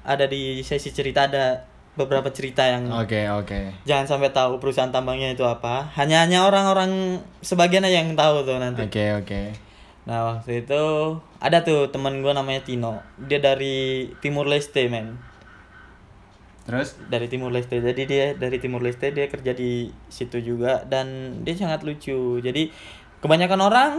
ada 0.00 0.24
di 0.24 0.60
sesi 0.60 0.88
cerita 0.88 1.28
ada 1.28 1.60
beberapa 1.92 2.32
cerita 2.32 2.64
yang 2.64 2.88
Oke, 2.88 3.28
oke. 3.28 3.84
jangan 3.84 4.08
sampai 4.08 4.32
tahu 4.32 4.56
perusahaan 4.56 4.88
tambangnya 4.88 5.28
itu 5.28 5.44
apa 5.44 5.92
hanya 5.92 6.24
hanya 6.24 6.40
orang-orang 6.42 7.20
sebagian 7.38 7.84
aja 7.84 8.00
yang 8.00 8.16
tahu 8.16 8.40
tuh 8.40 8.56
nanti 8.56 8.80
Oke, 8.82 9.04
oke. 9.14 9.40
nah 10.02 10.32
waktu 10.32 10.64
itu 10.64 10.82
ada 11.36 11.60
tuh 11.60 11.92
temen 11.92 12.16
gue 12.18 12.32
namanya 12.32 12.64
Tino 12.64 12.96
dia 13.20 13.36
dari 13.36 14.08
Timur 14.18 14.48
Leste 14.48 14.88
men 14.88 15.20
Terus? 16.70 16.94
dari 17.04 17.26
Timur 17.26 17.50
Leste 17.50 17.76
jadi 17.76 18.02
dia 18.04 18.26
dari 18.32 18.56
Timur 18.56 18.78
Leste 18.78 19.10
dia 19.10 19.26
kerja 19.26 19.50
di 19.50 19.72
situ 20.06 20.38
juga 20.38 20.82
dan 20.84 21.06
dia 21.40 21.54
sangat 21.54 21.82
lucu 21.82 22.38
jadi 22.38 22.70
kebanyakan 23.18 23.60
orang 23.60 23.92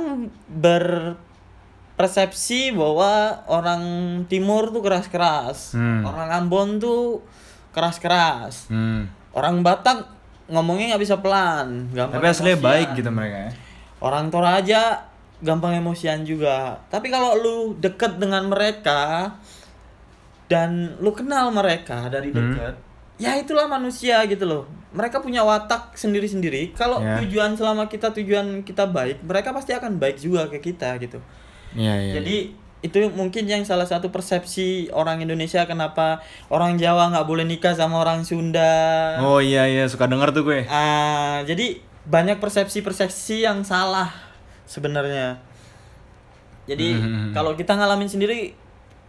berpersepsi 1.91 2.41
bahwa 2.71 3.11
orang 3.45 3.83
Timur 4.25 4.69
tuh 4.69 4.81
keras-keras 4.81 5.73
Hmm. 5.73 6.01
orang 6.03 6.29
Ambon 6.33 6.69
tuh 6.77 7.21
keras-keras 7.69 8.67
Hmm. 8.67 9.07
orang 9.31 9.61
Batak 9.61 10.07
ngomongnya 10.47 10.91
nggak 10.91 11.03
bisa 11.03 11.15
pelan 11.17 11.87
gampang 11.89 12.19
Tapi 12.19 12.27
aslinya 12.27 12.51
emosian. 12.53 12.67
baik 12.67 12.87
gitu 12.93 13.09
mereka 13.09 13.37
ya. 13.37 13.51
orang 14.01 14.25
Toraja 14.27 14.81
gampang 15.39 15.73
emosian 15.75 16.21
juga 16.21 16.77
tapi 16.87 17.07
kalau 17.07 17.33
lu 17.33 17.57
deket 17.75 18.17
dengan 18.17 18.45
mereka 18.45 19.33
dan 20.51 20.69
lu 20.99 21.11
kenal 21.11 21.47
mereka 21.49 22.11
dari 22.11 22.29
deket 22.29 22.75
ya 23.15 23.33
itulah 23.33 23.65
manusia 23.65 24.19
gitu 24.25 24.43
loh 24.43 24.63
mereka 24.91 25.17
punya 25.17 25.39
watak 25.41 25.95
sendiri-sendiri 25.95 26.75
kalau 26.75 26.99
Ya. 26.99 27.23
tujuan 27.23 27.55
selama 27.55 27.87
kita 27.87 28.11
tujuan 28.11 28.59
kita 28.61 28.83
baik 28.85 29.23
mereka 29.23 29.49
pasti 29.49 29.71
akan 29.71 29.95
baik 29.95 30.19
juga 30.19 30.45
ke 30.47 30.59
kita 30.59 30.99
gitu 30.99 31.23
Iya, 31.71 31.95
iya. 32.01 32.13
jadi 32.13 32.37
itu 32.81 32.97
mungkin 33.13 33.45
yang 33.45 33.61
salah 33.61 33.85
satu 33.85 34.09
persepsi 34.09 34.89
orang 34.91 35.21
Indonesia 35.21 35.63
kenapa 35.63 36.19
orang 36.49 36.75
Jawa 36.75 37.07
nggak 37.07 37.23
boleh 37.23 37.45
nikah 37.45 37.71
sama 37.71 38.01
orang 38.01 38.25
Sunda 38.25 39.15
Oh 39.21 39.37
iya 39.37 39.63
iya 39.65 39.85
suka 39.85 40.03
denger 40.03 40.33
tuh 40.33 40.43
gue. 40.43 40.65
Ah, 40.65 41.45
jadi 41.45 41.77
banyak 42.03 42.41
persepsi-persepsi 42.41 43.45
yang 43.45 43.61
salah 43.61 44.09
sebenarnya. 44.65 45.37
Jadi 46.65 46.93
Hmm. 46.93 47.29
kalau 47.31 47.53
kita 47.53 47.73
ngalamin 47.73 48.07
sendiri 48.07 48.57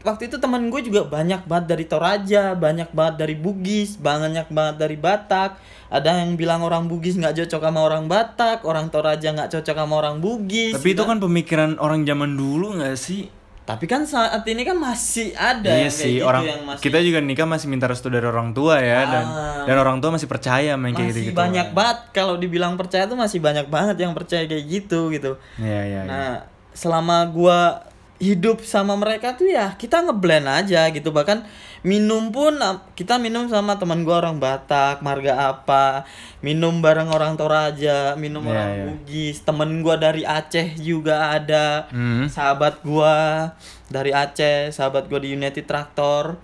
waktu 0.02 0.28
itu 0.28 0.36
teman 0.38 0.66
gue 0.68 0.80
juga 0.82 1.06
banyak 1.06 1.46
banget 1.46 1.66
dari 1.70 1.84
Toraja, 1.86 2.58
banyak 2.58 2.90
banget 2.90 3.14
dari 3.22 3.34
Bugis, 3.38 3.96
banyak 3.96 4.50
banget 4.50 4.76
dari 4.78 4.96
Batak. 4.98 5.58
Ada 5.92 6.24
yang 6.24 6.34
bilang 6.34 6.64
orang 6.64 6.90
Bugis 6.90 7.14
nggak 7.16 7.44
cocok 7.44 7.62
sama 7.62 7.80
orang 7.84 8.04
Batak, 8.10 8.66
orang 8.66 8.90
Toraja 8.90 9.30
nggak 9.30 9.50
cocok 9.50 9.76
sama 9.76 9.94
orang 9.96 10.18
Bugis. 10.18 10.74
Tapi 10.74 10.92
itu 10.92 11.02
kan 11.06 11.22
pemikiran 11.22 11.78
orang 11.78 12.02
zaman 12.02 12.34
dulu 12.34 12.76
nggak 12.80 12.98
sih? 12.98 13.30
Tapi 13.62 13.86
kan 13.86 14.02
saat 14.02 14.42
ini 14.42 14.66
kan 14.66 14.74
masih 14.74 15.38
ada 15.38 15.70
iya 15.70 15.86
yang 15.86 15.94
kayak 15.94 15.94
sih 15.94 16.18
gitu 16.18 16.26
orang 16.26 16.42
yang 16.50 16.60
masih 16.66 16.82
kita 16.82 16.98
juga 16.98 17.18
nikah 17.22 17.46
masih 17.46 17.70
minta 17.70 17.86
restu 17.86 18.10
dari 18.10 18.26
orang 18.26 18.50
tua 18.50 18.82
ya 18.82 19.06
dan 19.06 19.22
Ah. 19.22 19.62
dan 19.70 19.76
orang 19.78 20.02
tua 20.02 20.10
masih 20.10 20.26
percaya 20.26 20.74
main 20.74 20.90
kayak 20.90 21.14
masih 21.14 21.22
gitu 21.22 21.30
gitu. 21.30 21.38
banyak 21.38 21.68
banget 21.70 21.98
kalau 22.10 22.34
dibilang 22.42 22.74
percaya 22.74 23.06
tuh 23.06 23.14
masih 23.14 23.38
banyak 23.38 23.70
banget 23.70 24.02
yang 24.02 24.18
percaya 24.18 24.50
kayak 24.50 24.66
gitu 24.66 25.14
gitu. 25.14 25.38
Iya 25.62 25.80
iya. 25.86 26.00
iya. 26.02 26.10
Nah, 26.10 26.32
selama 26.74 27.22
gua 27.30 27.86
hidup 28.22 28.62
sama 28.62 28.94
mereka 28.94 29.34
tuh 29.34 29.50
ya 29.50 29.74
kita 29.74 30.06
ngeblend 30.06 30.46
aja 30.46 30.86
gitu. 30.94 31.10
Bahkan 31.10 31.42
minum 31.82 32.30
pun 32.30 32.54
kita 32.94 33.18
minum 33.18 33.50
sama 33.50 33.74
teman 33.82 34.06
gua 34.06 34.22
orang 34.22 34.38
Batak, 34.38 35.02
marga 35.02 35.50
apa, 35.50 36.06
minum 36.38 36.78
bareng 36.78 37.10
orang 37.10 37.34
Toraja, 37.34 38.14
minum 38.14 38.46
Iya, 38.46 38.50
orang 38.54 38.70
iya. 38.70 38.84
Bugis, 38.86 39.36
temen 39.42 39.82
gua 39.82 39.98
dari 39.98 40.22
Aceh 40.22 40.78
juga 40.78 41.34
ada. 41.34 41.90
Hmm. 41.90 42.30
Sahabat 42.30 42.86
gua 42.86 43.50
dari 43.90 44.14
Aceh, 44.14 44.70
sahabat 44.70 45.10
gua 45.10 45.18
di 45.18 45.34
United 45.34 45.66
Tractor. 45.66 46.38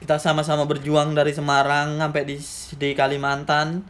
Kita 0.00 0.16
sama-sama 0.16 0.64
berjuang 0.64 1.12
dari 1.12 1.36
Semarang 1.36 2.00
sampai 2.00 2.24
di 2.24 2.40
di 2.80 2.96
Kalimantan. 2.96 3.84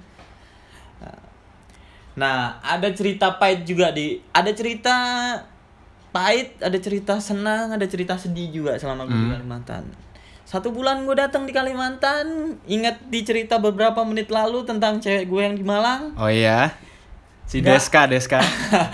Nah, 2.18 2.58
ada 2.66 2.90
cerita 2.90 3.38
pahit 3.38 3.62
juga 3.62 3.94
di 3.94 4.18
ada 4.34 4.50
cerita 4.50 4.96
pahit, 6.18 6.58
ada 6.58 6.78
cerita 6.82 7.14
senang, 7.22 7.70
ada 7.70 7.86
cerita 7.86 8.18
sedih 8.18 8.50
juga 8.50 8.74
selama 8.74 9.06
gue 9.06 9.14
di 9.14 9.30
Kalimantan. 9.38 9.86
Satu 10.42 10.74
bulan 10.74 11.06
gue 11.06 11.14
datang 11.14 11.46
di 11.46 11.54
Kalimantan, 11.54 12.58
ingat 12.66 13.06
di 13.06 13.22
cerita 13.22 13.62
beberapa 13.62 14.02
menit 14.02 14.26
lalu 14.26 14.66
tentang 14.66 14.98
cewek 14.98 15.30
gue 15.30 15.42
yang 15.46 15.54
di 15.54 15.62
Malang. 15.62 16.18
Oh 16.18 16.26
iya. 16.26 16.74
Si 17.46 17.62
Nggak. 17.62 17.78
Deska 17.78 18.02
Deska. 18.10 18.40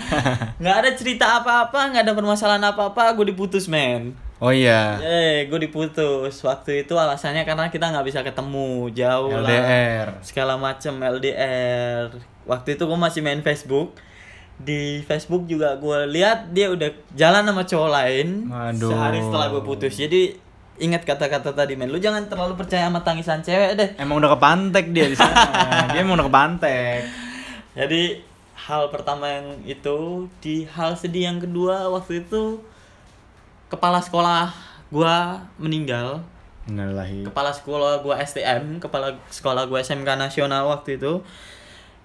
nggak 0.61 0.75
ada 0.85 0.91
cerita 0.93 1.41
apa-apa, 1.41 1.97
nggak 1.97 2.03
ada 2.05 2.13
permasalahan 2.13 2.61
apa-apa, 2.69 3.17
gue 3.17 3.33
diputus 3.33 3.65
men. 3.65 4.13
oh 4.37 4.53
iya. 4.53 4.99
Eh, 5.01 5.49
gue 5.49 5.59
diputus. 5.65 6.43
Waktu 6.45 6.85
itu 6.85 6.93
alasannya 6.93 7.41
karena 7.41 7.73
kita 7.73 7.89
nggak 7.89 8.05
bisa 8.05 8.19
ketemu, 8.21 8.91
jauh 8.93 9.33
lah. 9.33 9.49
LDR. 9.49 10.07
segala 10.21 10.59
macem 10.61 10.93
LDR 10.93 12.13
waktu 12.45 12.77
itu 12.77 12.83
gue 12.85 12.99
masih 12.99 13.25
main 13.25 13.41
Facebook 13.41 13.97
di 14.55 14.79
Facebook 15.01 15.45
juga 15.45 15.75
gue 15.75 16.07
lihat 16.09 16.49
dia 16.49 16.71
udah 16.71 16.87
jalan 17.11 17.43
sama 17.43 17.63
cowok 17.63 17.89
lain 17.91 18.27
Waduh. 18.47 18.89
sehari 18.89 19.19
setelah 19.19 19.47
gue 19.49 19.61
putus 19.61 19.93
jadi 19.93 20.21
ingat 20.75 21.03
kata-kata 21.03 21.51
tadi 21.51 21.73
men 21.73 21.87
lu 21.87 21.97
jangan 21.97 22.23
terlalu 22.25 22.55
percaya 22.55 22.87
sama 22.87 22.99
tangisan 22.99 23.39
cewek 23.39 23.71
deh 23.75 23.89
Emang 23.95 24.17
udah 24.17 24.31
kepantek 24.31 24.91
dia 24.91 25.07
di 25.07 25.15
sana. 25.15 25.35
dia 25.91 25.99
emang 25.99 26.15
udah 26.15 26.27
kepantek. 26.27 26.99
jadi 27.73 28.03
hal 28.57 28.89
pertama 28.89 29.27
yang 29.29 29.47
itu 29.63 29.97
di 30.39 30.63
hal 30.65 30.95
sedih 30.95 31.29
yang 31.29 31.39
kedua 31.39 31.87
waktu 31.87 32.23
itu 32.23 32.59
kepala 33.67 33.99
sekolah 33.99 34.51
gue 34.87 35.15
meninggal 35.57 36.23
Innalillahi. 36.65 37.21
kepala 37.23 37.53
sekolah 37.53 38.01
gua 38.01 38.17
STM, 38.17 38.81
kepala 38.81 39.13
sekolah 39.29 39.69
gua 39.69 39.79
SMK 39.79 40.17
nasional 40.17 40.65
waktu 40.65 40.97
itu 40.97 41.21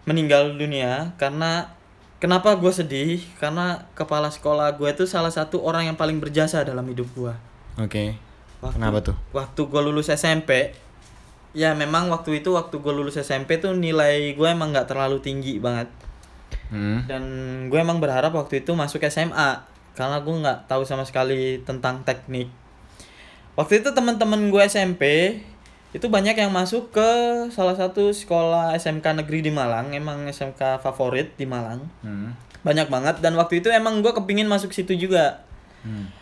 meninggal 0.05 0.53
dunia 0.53 1.17
karena 1.17 1.73
kenapa 2.21 2.55
gue 2.55 2.71
sedih? 2.71 3.25
Karena 3.41 3.91
kepala 3.97 4.31
sekolah 4.31 4.77
gue 4.77 4.89
itu 4.93 5.09
salah 5.09 5.33
satu 5.33 5.65
orang 5.65 5.91
yang 5.91 5.97
paling 5.97 6.21
berjasa 6.21 6.63
dalam 6.63 6.87
hidup 6.87 7.09
gua. 7.17 7.35
Oke. 7.81 8.15
Waktu, 8.61 8.77
Kenapa 8.77 8.99
tuh? 9.01 9.17
Waktu 9.33 9.61
gue 9.67 9.81
lulus 9.81 10.13
SMP, 10.13 10.77
ya 11.57 11.73
memang 11.73 12.13
waktu 12.13 12.45
itu 12.45 12.53
waktu 12.53 12.77
gue 12.77 12.93
lulus 12.93 13.17
SMP 13.17 13.57
tuh 13.57 13.73
nilai 13.73 14.37
gue 14.37 14.49
emang 14.49 14.71
nggak 14.71 14.93
terlalu 14.93 15.19
tinggi 15.25 15.57
banget. 15.59 15.89
Hmm. 16.71 17.03
dan 17.11 17.23
gue 17.67 17.79
emang 17.83 17.99
berharap 17.99 18.31
waktu 18.31 18.63
itu 18.63 18.71
masuk 18.79 19.03
SMA 19.11 19.67
karena 19.99 20.23
gue 20.23 20.35
nggak 20.39 20.71
tahu 20.71 20.87
sama 20.87 21.03
sekali 21.03 21.59
tentang 21.67 22.07
teknik 22.07 22.47
waktu 23.59 23.83
itu 23.83 23.91
teman-teman 23.91 24.39
gue 24.55 24.63
SMP 24.71 25.03
itu 25.91 26.07
banyak 26.07 26.39
yang 26.39 26.51
masuk 26.51 26.95
ke 26.95 27.11
salah 27.51 27.75
satu 27.75 28.15
sekolah 28.15 28.75
SMK 28.75 29.23
negeri 29.23 29.43
di 29.43 29.51
Malang 29.51 29.91
emang 29.91 30.27
SMK 30.27 30.79
favorit 30.79 31.35
di 31.35 31.45
Malang 31.45 31.83
Hmm. 32.01 32.35
banyak 32.61 32.87
banget 32.87 33.17
dan 33.19 33.35
waktu 33.35 33.59
itu 33.59 33.69
emang 33.69 33.99
gue 33.99 34.13
kepingin 34.13 34.47
masuk 34.47 34.71
situ 34.71 34.95
juga 34.95 35.43
Hmm. 35.83 36.13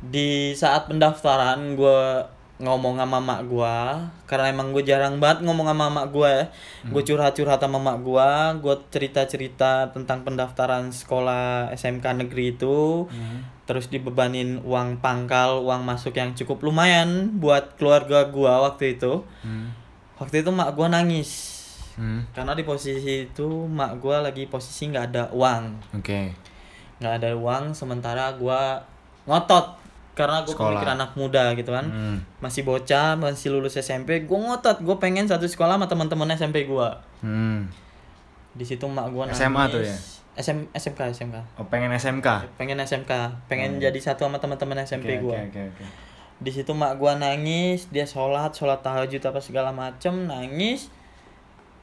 di 0.00 0.52
saat 0.52 0.86
pendaftaran 0.86 1.74
gue 1.74 2.00
ngomong 2.54 3.02
sama 3.02 3.18
mak 3.18 3.50
gue 3.50 3.76
karena 4.30 4.46
emang 4.54 4.70
gue 4.70 4.86
jarang 4.86 5.18
banget 5.18 5.42
ngomong 5.42 5.66
sama 5.66 5.90
mak 5.90 6.06
gue 6.14 6.30
ya. 6.30 6.44
Gue 6.86 7.02
curhat-curhat 7.02 7.58
sama 7.58 7.82
mak 7.82 7.98
gue 8.06 8.30
gue 8.62 8.74
cerita-cerita 8.94 9.90
tentang 9.90 10.22
pendaftaran 10.22 10.94
sekolah 10.94 11.74
SMK 11.74 12.26
negeri 12.26 12.54
itu. 12.54 13.10
Terus 13.66 13.90
dibebanin 13.90 14.62
uang 14.62 15.02
pangkal 15.02 15.66
uang 15.66 15.82
masuk 15.82 16.14
yang 16.14 16.36
cukup 16.38 16.62
lumayan 16.62 17.42
buat 17.42 17.74
keluarga 17.74 18.30
gue 18.30 18.52
waktu 18.52 18.98
itu. 18.98 19.26
Hmm. 19.42 19.74
waktu 20.14 20.46
itu 20.46 20.50
mak 20.54 20.78
gue 20.78 20.86
nangis. 20.86 21.62
Hmm. 21.94 22.26
karena 22.34 22.58
di 22.58 22.66
posisi 22.66 23.30
itu 23.30 23.70
mak 23.70 24.02
gue 24.02 24.16
lagi 24.18 24.50
posisi 24.50 24.90
nggak 24.90 25.06
ada 25.14 25.24
uang. 25.30 25.94
Oke. 25.94 26.34
nggak 27.02 27.14
ada 27.20 27.30
uang 27.34 27.74
sementara 27.74 28.32
gua 28.38 28.80
ngotot 29.26 29.83
karena 30.14 30.40
gue 30.40 30.54
pemikir 30.54 30.86
anak 30.88 31.10
muda 31.14 31.52
gitu 31.52 31.68
kan 31.68 31.84
Hmm. 31.84 32.16
masih 32.38 32.62
bocah 32.62 33.14
masih 33.14 33.50
lulus 33.50 33.74
SMP 33.74 34.22
gue 34.22 34.38
ngotot 34.40 34.78
gue 34.78 34.96
pengen 34.96 35.24
satu 35.24 35.44
sekolah 35.44 35.74
sama 35.74 35.84
teman-teman 35.84 36.30
SMP 36.30 36.64
gua 36.64 37.02
Hmm. 37.18 37.66
di 38.50 38.62
situ 38.62 38.82
mak 38.84 39.10
gua 39.10 39.26
nangis 39.26 39.38
SMA 39.40 39.64
tuh 39.68 39.82
ya? 39.82 39.96
SM, 40.34 40.66
SMK 40.70 41.00
SMK 41.12 41.36
Oh, 41.56 41.66
pengen 41.66 41.90
SMK. 41.90 42.26
pengen 42.54 42.78
SMK 42.80 43.10
pengen 43.44 43.78
jadi 43.78 43.94
satu 43.96 44.24
sama 44.24 44.38
teman-teman 44.38 44.78
SMP 44.80 45.14
Hmm. 45.14 45.18
Oke, 45.20 45.24
gua 45.24 45.36
Oke, 45.36 45.46
oke, 45.50 45.62
oke. 45.72 45.84
di 46.36 46.50
situ 46.50 46.70
mak 46.70 46.94
gua 46.94 47.14
nangis 47.14 47.86
dia 47.88 48.02
sholat 48.04 48.50
sholat 48.50 48.78
tahajud 48.80 49.18
apa 49.20 49.38
segala 49.38 49.70
macem 49.70 50.14
nangis 50.24 50.90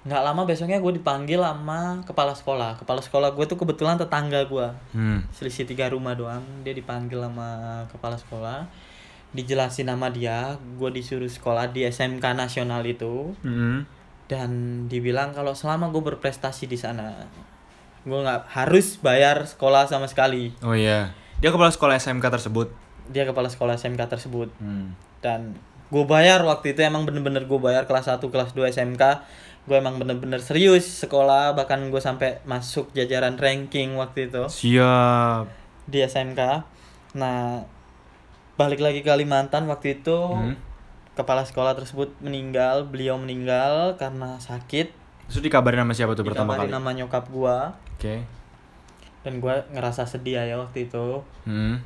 nggak 0.01 0.21
lama 0.23 0.41
besoknya 0.43 0.77
gue 0.77 0.93
dipanggil 0.93 1.37
sama 1.37 2.01
kepala 2.01 2.33
sekolah 2.33 2.73
kepala 2.75 2.99
sekolah 2.99 3.29
gue 3.31 3.45
tuh 3.45 3.53
kebetulan 3.55 3.95
tetangga 3.95 4.41
gua 4.43 4.73
Hmm. 4.89 5.21
selisih 5.29 5.63
tiga 5.63 5.85
rumah 5.87 6.13
doang 6.13 6.41
dia 6.61 6.71
dipanggil 6.71 7.21
sama 7.21 7.49
kepala 7.87 8.17
sekolah 8.17 8.65
dijelasin 9.31 9.87
nama 9.87 10.09
dia 10.09 10.53
gue 10.57 10.89
disuruh 10.89 11.29
sekolah 11.29 11.69
di 11.69 11.85
SMK 11.85 12.33
nasional 12.33 12.81
itu 12.81 13.37
Hmm. 13.39 13.85
dan 14.25 14.49
dibilang 14.87 15.31
kalau 15.31 15.53
selama 15.53 15.87
gue 15.87 16.01
berprestasi 16.03 16.65
di 16.65 16.75
sana 16.75 17.29
gue 18.01 18.17
nggak 18.17 18.49
harus 18.49 18.97
bayar 18.97 19.45
sekolah 19.45 19.85
sama 19.85 20.05
sekali 20.05 20.49
Oh 20.59 20.73
iya. 20.73 21.13
Dia 21.37 21.49
kepala 21.49 21.69
sekolah 21.69 21.93
SMK 21.95 22.25
tersebut. 22.31 22.69
dia 23.03 23.21
kepala 23.23 23.47
sekolah 23.47 23.75
SMK 23.75 24.01
tersebut 24.07 24.49
Hmm. 24.57 24.97
dan 25.19 25.53
gue 25.87 26.03
bayar 26.05 26.41
waktu 26.41 26.71
itu 26.71 26.81
emang 26.81 27.03
bener-bener 27.03 27.43
gue 27.43 27.59
bayar 27.59 27.83
kelas 27.83 28.07
1 28.07 28.23
kelas 28.23 28.51
2 28.51 28.65
SMK 28.65 29.03
gue 29.61 29.75
emang 29.75 29.95
bener-bener 29.95 30.39
serius 30.39 30.83
sekolah 30.99 31.53
bahkan 31.53 31.77
gue 31.83 31.97
sampai 31.97 32.41
masuk 32.43 32.89
jajaran 32.91 33.35
ranking 33.35 33.93
waktu 33.93 34.27
itu 34.27 34.43
Siap. 34.47 35.45
di 35.85 35.99
SMK. 35.99 36.41
Nah, 37.13 37.61
balik 38.55 38.79
lagi 38.79 38.99
ke 38.99 39.07
Kalimantan 39.07 39.65
waktu 39.65 39.97
itu 39.97 40.17
Hmm. 40.27 40.57
kepala 41.11 41.43
sekolah 41.43 41.73
tersebut 41.73 42.15
meninggal, 42.19 42.85
beliau 42.85 43.15
meninggal 43.15 43.95
karena 43.95 44.37
sakit. 44.37 44.89
Terus 45.27 45.41
dikabarin 45.41 45.81
sama 45.81 45.93
siapa 45.93 46.13
tuh 46.13 46.23
pertama 46.23 46.57
kali? 46.57 46.67
nama 46.67 46.91
nyokap 46.91 47.29
gua 47.29 47.77
Oke. 47.95 48.23
dan 49.21 49.37
gua 49.37 49.61
ngerasa 49.69 50.03
sedih 50.03 50.41
ya 50.41 50.57
waktu 50.57 50.85
itu. 50.85 51.21
Hmm. 51.43 51.79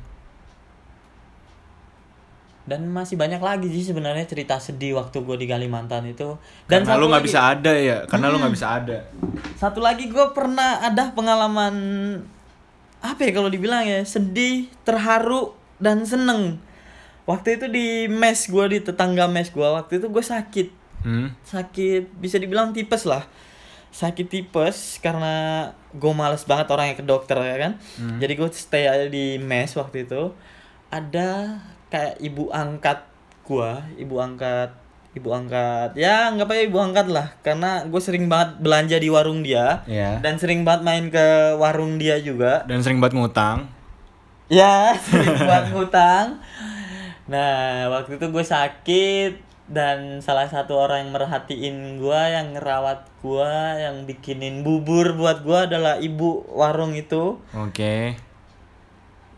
Dan 2.66 2.90
masih 2.90 3.14
banyak 3.14 3.38
lagi 3.38 3.70
sih 3.70 3.86
sebenarnya 3.86 4.26
cerita 4.26 4.58
sedih 4.58 4.98
waktu 4.98 5.22
gua 5.22 5.38
di 5.38 5.46
Kalimantan 5.46 6.02
itu. 6.04 6.34
Dan 6.66 6.82
Karena 6.82 6.98
lu 6.98 7.06
nggak 7.06 7.24
bisa 7.24 7.40
ada 7.54 7.72
ya. 7.72 8.02
Karena 8.04 8.26
lu 8.26 8.42
nggak 8.42 8.54
bisa 8.54 8.66
ada. 8.74 8.98
Satu 9.54 9.78
lagi 9.78 10.10
gua 10.10 10.34
pernah 10.34 10.82
ada 10.82 11.14
pengalaman 11.14 11.74
apa 12.98 13.22
ya 13.22 13.30
kalau 13.30 13.46
dibilang 13.46 13.86
ya 13.86 14.02
sedih, 14.02 14.66
terharu 14.82 15.54
dan 15.78 16.02
seneng. 16.02 16.58
Waktu 17.22 17.58
itu 17.58 17.66
di 17.66 17.86
mes 18.06 18.46
gua 18.46 18.66
di 18.66 18.82
tetangga 18.82 19.26
mes 19.26 19.46
gua 19.48 19.78
waktu 19.78 19.98
itu 19.98 20.10
gue 20.10 20.22
sakit 20.22 20.68
Hmm. 20.96 21.30
sakit 21.46 22.18
bisa 22.18 22.34
dibilang 22.34 22.74
tipes 22.74 23.06
lah 23.06 23.22
sakit 23.94 24.26
tipes 24.26 24.98
karena 24.98 25.70
gue 25.94 26.10
males 26.10 26.42
banget 26.42 26.66
orangnya 26.66 26.98
ke 26.98 27.04
dokter 27.06 27.38
ya 27.38 27.56
kan 27.62 27.72
Hmm. 27.94 28.18
jadi 28.18 28.34
gue 28.34 28.48
stay 28.50 28.90
aja 28.90 29.06
di 29.06 29.38
mes 29.38 29.70
waktu 29.72 30.02
itu 30.02 30.34
ada 30.90 31.62
kayak 31.96 32.20
ibu 32.20 32.52
angkat 32.52 33.00
gua 33.42 33.80
ibu 33.96 34.20
angkat 34.20 34.68
ibu 35.16 35.32
angkat 35.32 35.96
ya 35.96 36.28
anggap 36.28 36.52
aja 36.52 36.68
ibu 36.68 36.76
angkat 36.76 37.08
lah 37.08 37.32
karena 37.40 37.88
gue 37.88 37.96
sering 37.96 38.28
banget 38.28 38.60
belanja 38.60 39.00
di 39.00 39.08
warung 39.08 39.40
dia 39.40 39.80
Ya. 39.88 40.20
dan 40.20 40.36
sering 40.36 40.60
banget 40.60 40.84
main 40.84 41.08
ke 41.08 41.26
warung 41.56 41.96
dia 41.96 42.20
juga 42.20 42.68
Dan 42.68 42.84
sering 42.84 43.00
banget 43.00 43.16
ngutang. 43.16 43.72
Ya, 44.46 44.92
sering 45.08 45.40
buat 45.40 45.72
ngutang. 45.72 46.38
Nah, 47.26 47.88
waktu 47.88 48.14
itu 48.14 48.28
gue 48.28 48.44
sakit 48.44 49.32
dan 49.66 50.22
salah 50.22 50.46
satu 50.46 50.78
orang 50.78 51.02
yang 51.02 51.12
merhatiin 51.16 51.76
gue, 51.98 52.20
yang 52.30 52.54
ngerawat 52.54 53.08
gue, 53.18 53.52
yang 53.80 54.06
bikinin 54.06 54.62
bubur 54.62 55.18
buat 55.18 55.42
gue 55.42 55.58
adalah 55.66 55.98
ibu 55.98 56.46
warung 56.52 56.94
itu. 56.94 57.42
Oke. 57.56 58.14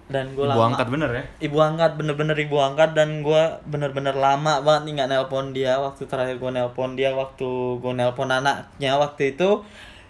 Dan 0.08 0.32
gue 0.32 0.40
Ibu 0.40 0.48
lama. 0.48 0.72
angkat 0.72 0.88
bener 0.88 1.10
ya? 1.12 1.22
Ibu 1.44 1.58
angkat 1.58 1.92
bener-bener 1.94 2.32
ibu 2.34 2.56
angkat 2.56 2.90
dan 2.92 3.20
gue 3.20 3.42
bener-bener 3.64 4.16
lama 4.16 4.58
banget 4.58 4.82
nih 4.84 4.92
nggak 4.96 5.08
nelpon 5.10 5.52
dia. 5.52 5.76
Waktu 5.76 6.02
terakhir 6.04 6.36
gue 6.36 6.50
nelpon 6.50 6.96
dia, 6.96 7.12
waktu 7.12 7.48
gue 7.76 7.92
nelpon 7.92 8.28
anaknya 8.28 8.96
waktu 8.96 9.32
itu 9.32 9.60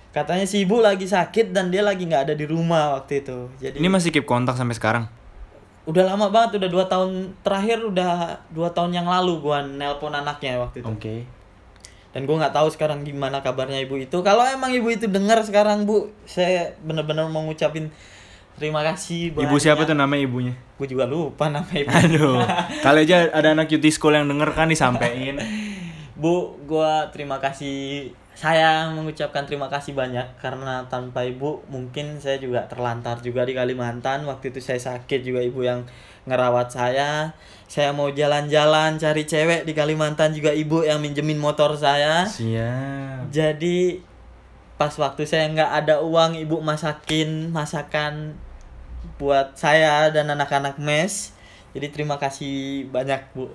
katanya 0.09 0.43
si 0.43 0.63
ibu 0.63 0.79
lagi 0.79 1.05
sakit 1.05 1.51
dan 1.51 1.69
dia 1.69 1.83
lagi 1.83 2.03
nggak 2.03 2.31
ada 2.31 2.35
di 2.35 2.43
rumah 2.43 2.95
waktu 2.95 3.21
itu. 3.21 3.51
Jadi 3.59 3.77
Ini 3.77 3.89
masih 3.89 4.09
keep 4.09 4.25
kontak 4.25 4.55
sampai 4.55 4.73
sekarang. 4.73 5.05
udah 5.85 6.05
lama 6.05 6.29
banget 6.29 6.61
udah 6.61 6.69
dua 6.69 6.85
tahun 6.85 7.11
terakhir 7.41 7.81
udah 7.81 8.13
dua 8.53 8.69
tahun 8.69 8.93
yang 8.93 9.09
lalu 9.09 9.41
gua 9.41 9.65
nelpon 9.65 10.13
anaknya 10.13 10.61
waktu 10.61 10.85
itu 10.85 10.87
Oke. 10.87 11.17
dan 12.11 12.29
gua 12.29 12.37
nggak 12.39 12.53
tahu 12.53 12.69
sekarang 12.69 13.01
gimana 13.03 13.41
kabarnya 13.41 13.81
ibu 13.81 13.97
itu 13.97 14.21
kalau 14.21 14.45
emang 14.45 14.69
ibu 14.69 14.85
itu 14.89 15.09
dengar 15.09 15.41
sekarang 15.41 15.89
bu 15.89 16.13
saya 16.23 16.77
bener-bener 16.85 17.25
mau 17.27 17.41
ngucapin 17.41 17.89
terima 18.59 18.83
kasih 18.83 19.33
Ibu 19.33 19.57
siapa 19.57 19.87
tuh 19.87 19.95
nama 19.95 20.13
ibunya? 20.19 20.53
gue 20.79 20.87
juga 20.87 21.07
lupa 21.07 21.49
nama 21.49 21.67
ibu 21.71 21.89
Aduh. 21.89 22.43
Kali 22.85 23.07
aja 23.07 23.31
ada 23.31 23.55
anak 23.55 23.71
cutie 23.71 23.91
school 23.95 24.15
yang 24.15 24.27
denger 24.27 24.51
kan 24.55 24.69
disampein. 24.69 25.39
bu 26.19 26.59
gua 26.67 27.07
terima 27.15 27.39
kasih 27.39 28.11
saya 28.35 28.91
mengucapkan 28.91 29.47
terima 29.47 29.71
kasih 29.71 29.95
banyak 29.95 30.27
karena 30.43 30.83
tanpa 30.91 31.23
ibu 31.23 31.63
mungkin 31.71 32.19
saya 32.19 32.43
juga 32.43 32.67
terlantar 32.67 33.23
juga 33.23 33.47
di 33.47 33.55
Kalimantan 33.55 34.27
waktu 34.27 34.51
itu 34.51 34.59
saya 34.59 34.79
sakit 34.79 35.23
juga 35.23 35.43
ibu 35.43 35.63
yang 35.63 35.87
ngerawat 36.27 36.71
saya 36.75 37.35
saya 37.71 37.95
mau 37.95 38.11
jalan-jalan 38.11 38.99
cari 38.99 39.27
cewek 39.27 39.63
di 39.67 39.75
Kalimantan 39.75 40.35
juga 40.35 40.51
ibu 40.51 40.83
yang 40.83 40.99
minjemin 41.03 41.39
motor 41.39 41.75
saya 41.79 42.27
Siap. 42.27 43.31
jadi 43.31 44.03
pas 44.79 44.95
waktu 44.95 45.27
saya 45.27 45.51
nggak 45.51 45.71
ada 45.87 45.95
uang 46.03 46.39
ibu 46.39 46.63
masakin 46.63 47.51
masakan 47.51 48.39
buat 49.17 49.55
saya 49.55 50.11
dan 50.11 50.31
anak-anak 50.31 50.79
mes 50.79 51.35
jadi 51.73 51.93
terima 51.93 52.17
kasih 52.17 52.89
banyak 52.89 53.23
bu 53.37 53.47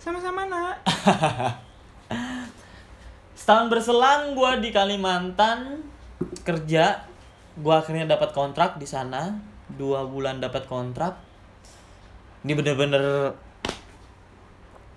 Sama-sama 0.00 0.48
nak. 0.48 0.80
Setahun 3.36 3.68
berselang 3.68 4.32
gue 4.32 4.50
di 4.64 4.72
Kalimantan 4.72 5.84
kerja, 6.40 7.04
gue 7.56 7.74
akhirnya 7.74 8.08
dapat 8.08 8.32
kontrak 8.32 8.76
di 8.76 8.88
sana 8.88 9.36
dua 9.76 10.04
bulan 10.08 10.40
dapat 10.40 10.64
kontrak. 10.64 11.20
Ini 12.44 12.52
bener-bener 12.56 13.36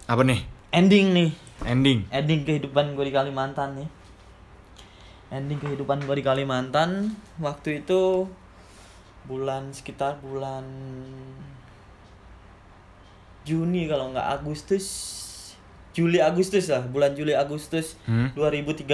Apa 0.08 0.24
nih? 0.24 0.44
ending 0.74 1.14
nih, 1.14 1.30
Ending. 1.64 2.08
ending 2.10 2.42
kehidupan 2.44 2.96
gue 2.96 3.06
di 3.08 3.14
Kalimantan 3.14 3.84
nih. 3.84 3.90
Ending 5.32 5.60
kehidupan 5.60 6.04
gue 6.04 6.16
di 6.16 6.26
Kalimantan 6.26 7.12
waktu 7.40 7.84
itu 7.84 8.28
bulan 9.24 9.72
sekitar 9.72 10.20
bulan 10.20 10.64
Juni 13.44 13.88
kalau 13.88 14.12
nggak 14.12 14.40
Agustus 14.40 14.86
Juli 15.94 16.18
Agustus 16.18 16.68
lah 16.68 16.84
bulan 16.84 17.14
Juli 17.14 17.36
Agustus 17.36 18.00
Hmm. 18.04 18.32
2013 18.34 18.88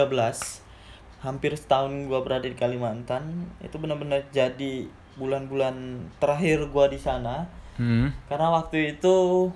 hampir 1.20 1.52
setahun 1.54 1.92
gua 2.08 2.24
berada 2.24 2.44
di 2.44 2.56
Kalimantan 2.56 3.46
itu 3.60 3.76
benar-benar 3.76 4.26
jadi 4.30 4.88
bulan-bulan 5.16 5.76
terakhir 6.18 6.68
gua 6.70 6.88
di 6.88 6.98
sana 6.98 7.46
Hmm. 7.76 8.12
karena 8.28 8.52
waktu 8.52 8.98
itu 8.98 9.48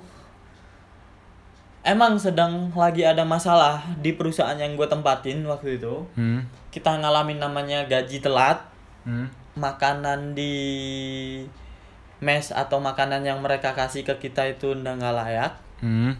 emang 1.83 2.15
sedang 2.15 2.71
lagi 2.71 3.03
ada 3.03 3.27
masalah 3.27 3.83
di 3.99 4.15
perusahaan 4.15 4.55
yang 4.55 4.79
gue 4.79 4.87
tempatin 4.87 5.43
waktu 5.43 5.75
itu 5.75 6.07
Hmm. 6.15 6.47
kita 6.71 6.95
ngalamin 6.95 7.37
namanya 7.37 7.83
gaji 7.83 8.23
telat 8.23 8.63
Hmm. 9.03 9.27
Makanan 9.53 10.33
di 10.33 10.53
mes 12.19 12.49
atau 12.49 12.79
makanan 12.79 13.21
yang 13.21 13.43
mereka 13.43 13.75
kasih 13.75 14.01
ke 14.01 14.15
kita 14.19 14.47
itu 14.47 14.73
udah 14.73 14.93
nggak 14.95 15.15
layak 15.15 15.53
Hmm. 15.83 16.15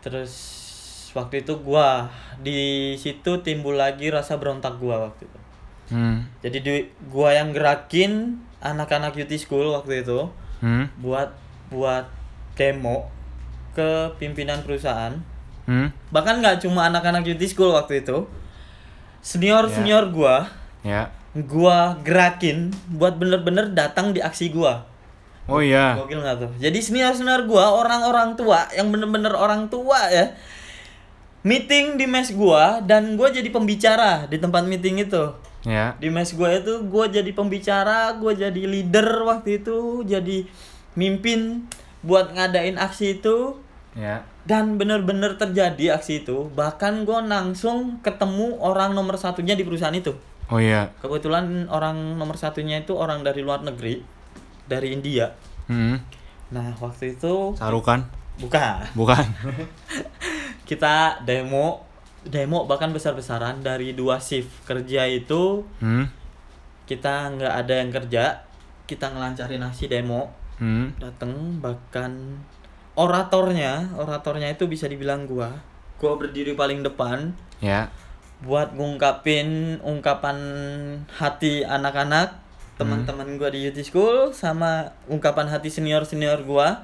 terus 0.00 0.32
waktu 1.12 1.44
itu 1.44 1.60
gua 1.60 2.08
di 2.40 2.94
situ 2.96 3.44
timbul 3.44 3.76
lagi 3.76 4.08
rasa 4.08 4.40
berontak 4.40 4.80
gua 4.80 5.10
waktu 5.10 5.28
itu 5.28 5.38
Hmm. 5.92 6.24
jadi 6.40 6.58
di, 6.58 6.74
gua 7.06 7.36
yang 7.36 7.52
gerakin 7.52 8.40
anak-anak 8.58 9.12
youth 9.14 9.36
school 9.36 9.76
waktu 9.76 10.00
itu 10.00 10.32
Hmm. 10.64 10.88
buat 10.96 11.36
buat 11.68 12.08
demo 12.56 13.12
ke 13.76 14.16
pimpinan 14.16 14.64
perusahaan 14.64 15.20
Hmm. 15.68 15.92
bahkan 16.08 16.40
nggak 16.40 16.64
cuma 16.64 16.88
anak-anak 16.88 17.28
youth 17.28 17.44
school 17.44 17.70
waktu 17.70 18.00
itu 18.00 18.24
senior 19.20 19.68
senior 19.68 20.08
gua 20.08 20.48
Ya. 20.80 21.12
Gua 21.34 21.94
gerakin 22.02 22.74
buat 22.90 23.14
bener-bener 23.14 23.70
datang 23.70 24.10
di 24.10 24.18
aksi 24.18 24.50
gua 24.50 24.86
Oh 25.50 25.58
iya. 25.58 25.98
gokil 25.98 26.22
nggak 26.22 26.36
tuh 26.42 26.50
jadi 26.58 26.78
senior 26.78 27.14
senior 27.14 27.46
gua 27.46 27.74
orang-orang 27.74 28.34
tua 28.34 28.66
yang 28.70 28.90
bener-bener 28.90 29.34
orang 29.34 29.66
tua 29.66 29.98
ya 30.10 30.34
meeting 31.40 31.96
di 31.96 32.04
mes 32.04 32.30
gua 32.34 32.84
dan 32.84 33.16
gua 33.16 33.32
jadi 33.32 33.48
pembicara 33.48 34.26
di 34.26 34.36
tempat 34.36 34.66
meeting 34.66 35.02
itu 35.02 35.34
Ya. 35.60 35.92
di 36.00 36.08
mes 36.08 36.32
gua 36.32 36.56
itu 36.56 36.80
gua 36.88 37.04
jadi 37.04 37.36
pembicara 37.36 38.16
gua 38.16 38.32
jadi 38.32 38.64
leader 38.64 39.28
waktu 39.28 39.60
itu 39.60 40.00
jadi 40.08 40.48
mimpin 40.96 41.68
buat 42.00 42.32
ngadain 42.32 42.80
aksi 42.80 43.20
itu 43.20 43.60
Ya. 43.92 44.22
dan 44.46 44.78
bener-bener 44.78 45.34
terjadi 45.36 45.98
aksi 45.98 46.22
itu 46.24 46.46
bahkan 46.54 47.02
gue 47.02 47.18
langsung 47.26 47.98
ketemu 48.00 48.54
orang 48.62 48.94
nomor 48.94 49.18
satunya 49.18 49.58
di 49.58 49.66
perusahaan 49.66 49.92
itu 49.92 50.14
Oh 50.50 50.58
iya. 50.58 50.90
kebetulan 50.98 51.66
orang 51.66 51.94
nomor 52.14 52.34
satunya 52.34 52.76
itu 52.76 52.92
orang 52.92 53.22
dari 53.22 53.40
luar 53.40 53.62
negeri 53.62 54.02
dari 54.66 54.90
India 54.90 55.30
Hmm. 55.64 56.02
nah 56.48 56.74
waktu 56.76 57.14
itu 57.14 57.54
Sarukan? 57.54 58.02
bukan 58.36 58.82
Bukan. 58.92 59.22
kita 60.68 61.22
demo 61.22 61.86
demo 62.22 62.64
bahkan 62.64 62.90
besar-besaran 62.90 63.60
dari 63.60 63.92
dua 63.92 64.18
shift 64.18 64.50
kerja 64.64 65.06
itu 65.06 65.62
Hmm. 65.78 66.10
kita 66.84 67.30
nggak 67.30 67.54
ada 67.56 67.74
yang 67.76 67.90
kerja 67.90 68.24
kita 68.84 69.06
ngelancarin 69.08 69.62
aksi 69.62 69.86
demo 69.86 70.34
Hmm. 70.56 70.92
dateng 70.96 71.32
bahkan 71.58 72.42
oratornya 72.92 73.94
oratornya 73.94 74.50
itu 74.50 74.66
bisa 74.66 74.84
dibilang 74.84 75.24
gua 75.24 75.54
gua 75.96 76.16
berdiri 76.16 76.52
paling 76.52 76.82
depan 76.82 77.32
Ya. 77.60 77.92
Buat 78.40 78.72
ngungkapin 78.72 79.78
ungkapan 79.80 80.36
hati 81.12 81.60
anak-anak 81.60 82.40
teman-teman 82.80 83.36
gua 83.36 83.52
di 83.52 83.68
youth 83.68 83.76
school 83.84 84.32
sama 84.32 84.96
ungkapan 85.04 85.44
hati 85.44 85.68
senior 85.68 86.00
senior 86.02 86.40
gua 86.42 86.80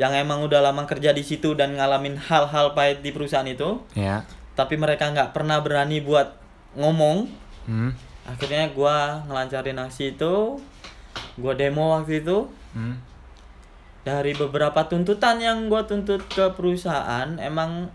yang 0.00 0.12
emang 0.12 0.40
udah 0.40 0.60
lama 0.60 0.84
kerja 0.84 1.12
di 1.12 1.20
situ 1.20 1.52
dan 1.52 1.76
ngalamin 1.76 2.16
hal-hal 2.16 2.72
pahit 2.72 3.00
di 3.00 3.12
perusahaan 3.12 3.44
itu 3.44 3.84
Ya. 3.92 4.24
tapi 4.56 4.76
mereka 4.76 5.08
nggak 5.08 5.36
pernah 5.36 5.60
berani 5.60 6.00
buat 6.00 6.32
ngomong 6.72 7.28
Hmm. 7.66 7.92
akhirnya 8.24 8.70
gua 8.70 9.26
ngelancarin 9.26 9.76
aksi 9.76 10.14
itu 10.14 10.56
gua 11.36 11.52
demo 11.52 11.92
waktu 11.92 12.24
itu 12.24 12.48
Hmm. 12.72 12.96
dari 14.00 14.32
beberapa 14.32 14.86
tuntutan 14.86 15.42
yang 15.42 15.66
gue 15.66 15.82
tuntut 15.82 16.22
ke 16.30 16.46
perusahaan 16.54 17.26
emang 17.36 17.90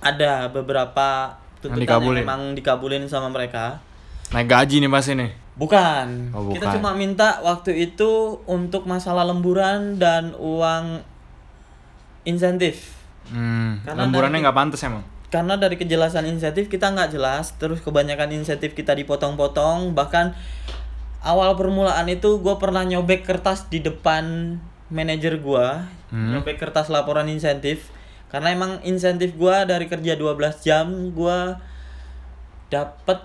ada 0.00 0.48
beberapa 0.48 1.36
tuntutan 1.58 1.72
yang, 1.72 1.82
dikabulin. 1.82 2.22
emang 2.22 2.42
dikabulin 2.52 3.04
sama 3.04 3.28
mereka 3.28 3.80
Naik 4.26 4.46
gaji 4.46 4.76
nih 4.78 4.88
pasti 4.88 5.12
nih. 5.14 5.30
bukan. 5.54 6.06
Oh, 6.30 6.50
kita 6.50 6.66
bukan. 6.66 6.74
cuma 6.76 6.90
minta 6.92 7.40
waktu 7.40 7.72
itu 7.86 8.10
untuk 8.44 8.84
masalah 8.84 9.22
lemburan 9.22 9.96
dan 9.96 10.34
uang 10.34 11.00
insentif 12.24 12.94
Hmm. 13.26 13.82
Karena 13.82 14.06
Lemburannya 14.06 14.38
nggak 14.40 14.54
pantas 14.54 14.82
emang. 14.82 15.02
karena 15.26 15.54
dari 15.54 15.74
kejelasan 15.74 16.22
insentif 16.24 16.66
kita 16.66 16.86
nggak 16.88 17.10
jelas 17.10 17.50
terus 17.56 17.80
kebanyakan 17.80 18.30
insentif 18.32 18.70
kita 18.72 18.94
dipotong-potong 18.94 19.90
bahkan 19.92 20.30
awal 21.20 21.54
permulaan 21.54 22.06
itu 22.06 22.38
gue 22.38 22.54
pernah 22.54 22.82
nyobek 22.82 23.24
kertas 23.24 23.66
di 23.66 23.80
depan 23.80 24.54
manajer 24.88 25.36
gue 25.36 25.66
Hmm. 26.06 26.30
nyobek 26.32 26.54
kertas 26.56 26.86
laporan 26.86 27.26
insentif 27.26 27.90
karena 28.26 28.48
emang 28.52 28.82
insentif 28.82 29.38
gue 29.38 29.56
dari 29.64 29.86
kerja 29.86 30.18
12 30.18 30.66
jam 30.66 30.86
gue 31.14 31.38
dapet 32.68 33.18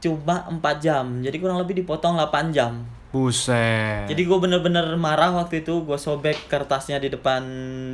cuma 0.00 0.48
4 0.48 0.84
jam. 0.84 1.04
Jadi 1.20 1.36
kurang 1.36 1.60
lebih 1.60 1.84
dipotong 1.84 2.16
8 2.16 2.56
jam. 2.56 2.84
Buset. 3.06 4.04
jadi 4.12 4.28
gue 4.28 4.38
bener-bener 4.40 4.92
marah 4.98 5.32
waktu 5.32 5.64
itu. 5.64 5.84
Gue 5.84 5.96
sobek 5.96 6.48
kertasnya 6.52 7.00
di 7.00 7.08
depan 7.08 7.42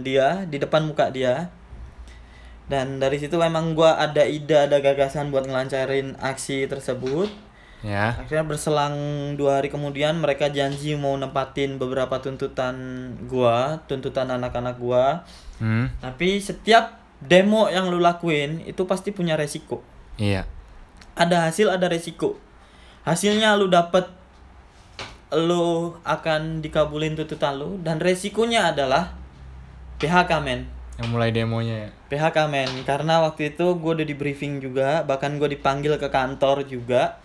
dia 0.03 0.43
di 0.47 0.59
depan 0.59 0.87
muka 0.87 1.11
dia. 1.15 1.51
Dan 2.67 3.03
dari 3.03 3.19
situ 3.19 3.37
emang 3.39 3.75
gue 3.75 3.87
ada 3.87 4.23
ide 4.25 4.57
ada 4.67 4.79
gagasan 4.83 5.31
buat 5.31 5.47
ngelancarin 5.47 6.19
aksi 6.19 6.67
tersebut. 6.67 7.31
Ya. 7.83 8.15
akhirnya 8.15 8.47
berselang 8.47 8.95
dua 9.35 9.59
hari 9.59 9.67
kemudian 9.67 10.15
mereka 10.23 10.47
janji 10.47 10.95
mau 10.95 11.19
nempatin 11.19 11.83
beberapa 11.83 12.15
tuntutan 12.23 12.79
gua 13.27 13.83
tuntutan 13.91 14.31
anak-anak 14.31 14.79
gua 14.79 15.27
Hmm. 15.63 15.87
tapi 15.97 16.37
setiap 16.37 16.99
demo 17.19 17.71
yang 17.71 17.87
lu 17.87 17.97
lakuin 17.97 18.67
itu 18.67 18.83
pasti 18.83 19.15
punya 19.15 19.39
resiko 19.39 19.79
Iya. 20.17 20.43
ada 21.15 21.47
hasil 21.47 21.71
ada 21.71 21.87
resiko 21.87 22.35
hasilnya 23.03 23.55
lu 23.55 23.71
dapet 23.71 24.11
lu 25.33 25.95
akan 26.03 26.61
dikabulin 26.61 27.15
tuntutan 27.15 27.57
lu 27.57 27.81
dan 27.81 27.97
resikonya 27.97 28.69
adalah 28.69 29.17
PHK 29.97 30.33
men 30.43 30.67
Yang 30.93 31.09
mulai 31.09 31.31
demonya 31.31 31.77
ya. 31.79 31.91
PHK 32.11 32.39
men 32.47 32.69
karena 32.85 33.23
waktu 33.23 33.49
itu 33.49 33.65
gue 33.73 33.93
udah 33.95 34.05
di 34.05 34.13
briefing 34.13 34.59
juga 34.59 35.01
bahkan 35.03 35.33
gue 35.35 35.49
dipanggil 35.49 35.97
ke 35.97 36.09
kantor 36.09 36.67
juga 36.67 37.23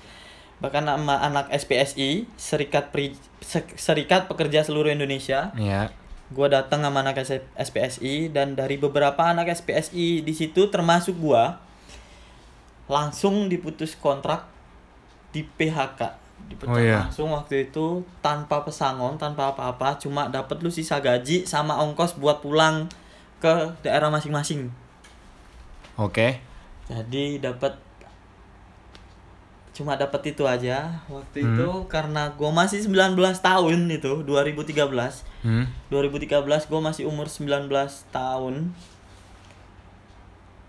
bahkan 0.58 0.88
sama 0.88 1.20
anak 1.20 1.52
SPSI 1.52 2.26
Serikat 2.34 2.90
Pri, 2.90 3.12
Se- 3.42 3.76
Serikat 3.76 4.26
Pekerja 4.26 4.62
Seluruh 4.62 4.90
Indonesia 4.90 5.52
Iya. 5.54 5.92
Gue 6.28 6.48
datang 6.52 6.84
sama 6.84 7.00
anak 7.04 7.24
SPSI 7.56 8.30
dan 8.36 8.52
dari 8.52 8.76
beberapa 8.76 9.24
anak 9.32 9.48
SPSI 9.56 10.28
di 10.28 10.34
situ 10.36 10.68
termasuk 10.68 11.16
gue 11.16 11.44
langsung 12.88 13.48
diputus 13.48 13.96
kontrak 13.96 14.48
di 15.32 15.44
PHK 15.44 16.28
dipecat 16.48 16.72
Oh, 16.72 16.80
iya. 16.80 17.04
langsung 17.08 17.32
waktu 17.32 17.72
itu 17.72 18.04
tanpa 18.24 18.64
pesangon 18.64 19.16
tanpa 19.20 19.52
apa-apa 19.56 20.00
cuma 20.00 20.28
dapat 20.32 20.60
lu 20.64 20.72
sisa 20.72 21.00
gaji 21.00 21.44
sama 21.44 21.80
ongkos 21.84 22.16
buat 22.20 22.40
pulang 22.40 22.88
ke 23.44 23.54
daerah 23.84 24.08
masing-masing 24.12 24.72
Oke. 25.98 26.40
jadi 26.88 27.42
dapat 27.42 27.76
cuma 29.78 29.94
dapat 29.94 30.20
itu 30.28 30.42
aja 30.44 30.90
waktu 31.06 31.38
Hmm. 31.38 31.54
itu 31.54 31.68
karena 31.86 32.34
gue 32.34 32.50
masih 32.52 32.82
19 32.82 33.14
tahun 33.38 33.86
itu 33.88 34.26
2013 34.26 35.22
Hmm. 35.40 35.70
2013 35.88 36.42
gue 36.66 36.80
masih 36.82 37.06
umur 37.06 37.30
19 37.30 37.70
tahun 38.10 38.74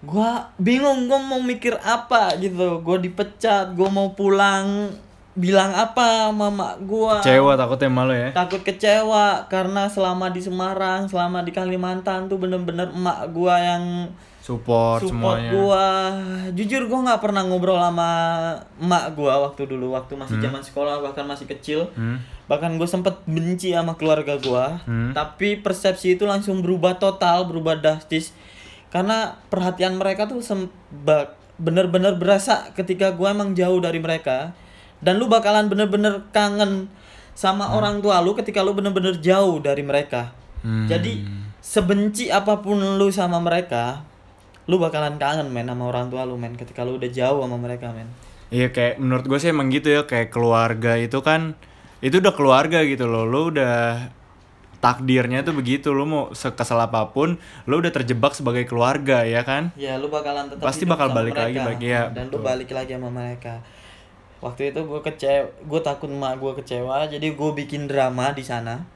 gue 0.01 0.31
bingung 0.59 1.11
gue 1.11 1.19
mau 1.19 1.43
mikir 1.43 1.75
apa 1.77 2.39
gitu 2.39 2.79
gue 2.79 2.97
dipecat 3.03 3.73
gue 3.73 3.89
mau 3.89 4.13
pulang 4.13 4.95
bilang 5.35 5.71
apa 5.73 6.31
mama 6.31 6.75
gue 6.77 7.15
Kecewa 7.19 7.55
takutnya 7.55 7.89
malu 7.89 8.11
ya. 8.13 8.31
takut 8.31 8.59
kecewa 8.61 9.47
karena 9.47 9.87
selama 9.87 10.29
di 10.29 10.39
Semarang 10.39 11.07
selama 11.07 11.43
di 11.43 11.51
Kalimantan 11.51 12.27
tuh 12.27 12.37
bener-bener 12.37 12.87
emak 12.89 13.27
gue 13.29 13.55
yang 13.57 14.07
Support, 14.49 15.05
support 15.05 15.37
semuanya. 15.37 15.51
gua 15.53 15.87
jujur 16.51 16.89
gua 16.89 17.05
nggak 17.05 17.21
pernah 17.21 17.45
ngobrol 17.45 17.77
sama 17.77 18.11
emak 18.79 19.13
gua 19.13 19.45
waktu 19.45 19.69
dulu 19.69 19.93
waktu 19.93 20.17
masih 20.17 20.41
zaman 20.41 20.65
sekolah 20.65 20.99
bahkan 20.99 21.23
masih 21.23 21.45
kecil 21.47 21.93
Hmm. 21.93 22.17
bahkan 22.45 22.73
gue 22.73 22.89
sempet 22.89 23.13
benci 23.25 23.71
sama 23.71 23.93
keluarga 23.93 24.41
gua 24.41 24.81
Hmm. 24.83 25.13
tapi 25.13 25.61
persepsi 25.61 26.17
itu 26.17 26.25
langsung 26.25 26.59
berubah 26.59 26.97
total 26.97 27.45
berubah 27.45 27.77
drastis 27.77 28.33
karena 28.89 29.37
perhatian 29.47 29.95
mereka 29.95 30.25
tuh 30.25 30.41
sembak 30.41 31.37
bener-bener 31.57 32.17
berasa 32.17 32.73
ketika 32.73 33.13
gua 33.13 33.37
emang 33.37 33.53
jauh 33.53 33.77
dari 33.79 34.01
mereka 34.01 34.57
dan 34.99 35.21
lu 35.21 35.29
bakalan 35.29 35.69
bener-bener 35.69 36.25
kangen 36.31 36.89
sama 37.33 37.71
orang 37.71 38.01
tua 38.01 38.19
lu 38.19 38.33
ketika 38.33 38.65
lu 38.65 38.73
bener-bener 38.73 39.13
jauh 39.19 39.61
dari 39.61 39.85
mereka 39.85 40.33
Hmm. 40.59 40.89
jadi 40.89 41.21
sebenci 41.61 42.33
apa 42.33 42.59
pun 42.59 42.81
lu 42.97 43.13
sama 43.13 43.39
mereka 43.39 44.03
lu 44.69 44.77
bakalan 44.77 45.17
kangen 45.17 45.49
men 45.49 45.67
sama 45.67 45.89
orang 45.89 46.07
tua 46.07 46.23
lu 46.23 46.37
men 46.37 46.53
ketika 46.55 46.85
lu 46.85 46.97
udah 46.97 47.09
jauh 47.09 47.41
sama 47.41 47.57
mereka 47.57 47.89
men 47.91 48.07
Iya 48.49 48.69
kayak 48.69 48.97
menurut 48.97 49.25
gue 49.25 49.37
sih 49.37 49.49
emang 49.49 49.69
gitu 49.69 49.89
ya 49.91 50.05
kayak 50.05 50.29
keluarga 50.29 50.97
itu 50.97 51.21
kan 51.21 51.53
itu 52.01 52.17
udah 52.17 52.33
keluarga 52.33 52.81
gitu 52.81 53.05
loh. 53.05 53.25
Lo 53.25 53.53
udah 53.53 54.09
takdirnya 54.79 55.43
tuh 55.43 55.53
begitu 55.53 55.91
lo 55.91 56.07
mau 56.07 56.25
sekesal 56.33 56.79
apa 56.79 57.11
pun 57.11 57.35
lo 57.67 57.75
udah 57.77 57.91
terjebak 57.91 58.31
sebagai 58.31 58.63
keluarga 58.63 59.27
ya 59.27 59.43
kan 59.43 59.75
ya 59.75 59.99
lu 59.99 60.07
bakalan 60.07 60.47
tetap 60.47 60.63
Pasti 60.63 60.87
hidup 60.87 60.95
bakal 60.95 61.07
sama 61.11 61.17
balik 61.19 61.35
lagi 61.35 61.59
mereka. 61.59 61.69
bagi- 61.69 61.91
ya, 61.91 62.03
dan 62.09 62.25
lu 62.25 62.39
betul. 62.39 62.47
balik 62.47 62.71
lagi 62.71 62.93
sama 62.95 63.11
mereka 63.11 63.55
waktu 64.39 64.63
itu 64.71 64.81
gue 64.81 65.01
kecewa 65.03 65.43
gue 65.67 65.81
takut 65.83 66.07
emak 66.07 66.39
gue 66.39 66.53
kecewa 66.63 66.97
jadi 67.05 67.27
gue 67.27 67.51
bikin 67.59 67.91
drama 67.91 68.31
di 68.31 68.41
sana 68.41 68.87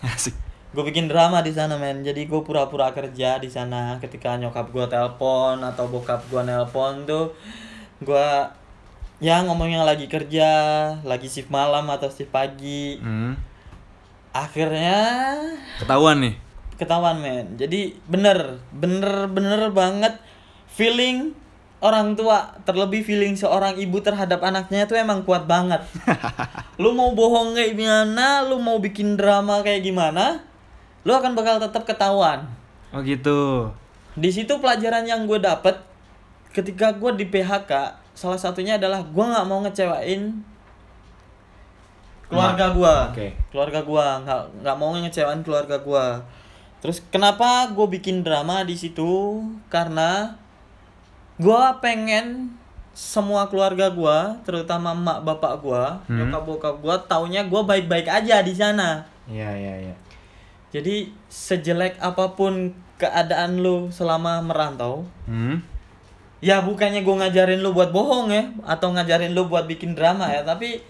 Asik. 0.00 0.34
Gue 0.72 0.82
bikin 0.82 1.04
drama 1.04 1.44
di 1.44 1.52
sana 1.52 1.76
men. 1.76 2.00
Jadi 2.00 2.24
gue 2.24 2.40
pura-pura 2.40 2.88
kerja 2.90 3.36
di 3.36 3.46
sana. 3.46 4.00
Ketika 4.00 4.36
nyokap 4.36 4.72
gue 4.72 4.84
telepon 4.88 5.60
atau 5.60 5.84
bokap 5.86 6.24
gue 6.26 6.42
nelpon 6.42 7.04
tuh 7.04 7.36
gue 8.00 8.28
ya 9.22 9.38
ngomongnya 9.46 9.86
lagi 9.86 10.10
kerja 10.10 10.48
lagi 11.06 11.30
shift 11.30 11.52
malam 11.52 11.86
atau 11.86 12.08
shift 12.08 12.32
pagi. 12.32 12.96
Hmm. 12.98 13.36
akhirnya 14.32 15.36
Ketahuan 15.76 16.24
nih. 16.24 16.34
ketahuan 16.80 17.20
men. 17.20 17.46
Jadi 17.54 17.92
bener 18.08 18.64
bener 18.72 19.28
bener 19.28 19.68
banget 19.70 20.16
feeling 20.66 21.36
orang 21.84 22.16
tua 22.16 22.48
terlebih 22.64 23.04
feeling 23.04 23.36
seorang 23.36 23.76
ibu 23.76 24.00
terhadap 24.00 24.40
anaknya 24.40 24.88
itu 24.88 24.96
emang 24.96 25.20
kuat 25.22 25.44
banget. 25.44 25.84
Lu 26.82 26.96
mau 26.96 27.12
bohong 27.12 27.52
kayak 27.52 27.76
gimana? 27.76 28.48
Lu 28.48 28.56
mau 28.56 28.80
bikin 28.80 29.20
drama 29.20 29.60
kayak 29.60 29.84
gimana 29.84 30.40
lu 31.02 31.12
akan 31.12 31.32
bakal 31.32 31.58
tetap 31.58 31.82
ketahuan 31.82 32.46
Oh 32.92 33.00
gitu. 33.00 33.72
di 34.12 34.28
situ 34.28 34.52
pelajaran 34.54 35.02
yang 35.02 35.24
gue 35.24 35.38
dapet 35.38 35.72
ketika 36.50 36.92
gue 36.92 37.10
di 37.16 37.26
PHK 37.26 37.72
salah 38.12 38.36
satunya 38.36 38.76
adalah 38.76 39.00
gue 39.00 39.24
nggak 39.24 39.46
mau 39.46 39.60
ngecewain 39.60 40.36
keluarga 42.28 42.66
gue 42.70 42.94
Oke. 43.10 43.26
keluarga 43.48 43.80
gue 43.80 44.06
nggak 44.22 44.40
nggak 44.60 44.76
mau 44.76 44.92
ngecewain 44.94 45.40
keluarga 45.40 45.76
gue 45.78 46.04
terus 46.78 47.00
kenapa 47.06 47.68
gue 47.68 47.86
bikin 47.90 48.20
drama 48.20 48.60
di 48.62 48.74
situ 48.74 49.40
karena 49.68 50.36
gue 51.36 51.62
pengen 51.80 52.52
semua 52.92 53.48
keluarga 53.48 53.88
gue 53.88 54.18
terutama 54.44 54.92
emak 54.92 55.18
bapak 55.22 55.54
gue 55.58 55.84
Hmm. 56.08 56.28
nyokap 56.28 56.42
bokap 56.44 56.76
gue 56.78 56.96
taunya 57.06 57.40
gue 57.42 57.60
baik 57.62 57.88
baik 57.88 58.04
aja 58.06 58.40
di 58.40 58.52
sana 58.52 59.08
Iya 59.24 59.48
iya 59.48 59.74
iya. 59.88 59.94
Jadi 60.72 61.12
sejelek 61.28 62.00
apa 62.00 62.32
pun 62.32 62.72
keadaan 62.96 63.60
lu 63.60 63.92
selama 63.92 64.40
merantau, 64.40 65.04
Hmm. 65.28 65.60
ya 66.40 66.64
bukannya 66.64 67.04
gue 67.04 67.16
ngajarin 67.20 67.60
lu 67.60 67.76
buat 67.76 67.92
bohong 67.92 68.32
ya, 68.32 68.48
atau 68.64 68.90
ngajarin 68.96 69.36
lu 69.36 69.46
buat 69.46 69.68
bikin 69.68 69.92
drama 69.92 70.32
ya, 70.32 70.42
tapi 70.42 70.80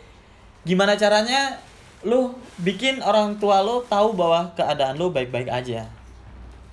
gimana 0.63 0.95
caranya 0.95 1.59
lu 2.07 2.31
bikin 2.63 3.03
orang 3.03 3.35
tua 3.43 3.63
lu 3.63 3.83
tahu 3.91 4.15
bahwa 4.15 4.47
keadaan 4.55 4.95
lu 4.99 5.11
baik-baik 5.11 5.51
aja. 5.51 5.87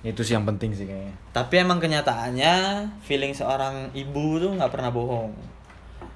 Itu 0.00 0.24
sih 0.24 0.32
yang 0.32 0.48
penting 0.48 0.72
sih 0.72 0.88
kayaknya. 0.88 1.12
Tapi 1.34 1.60
emang 1.60 1.76
kenyataannya 1.76 2.86
feeling 3.04 3.36
seorang 3.36 3.92
ibu 3.92 4.40
tuh 4.40 4.56
nggak 4.56 4.72
pernah 4.72 4.88
bohong. 4.88 5.34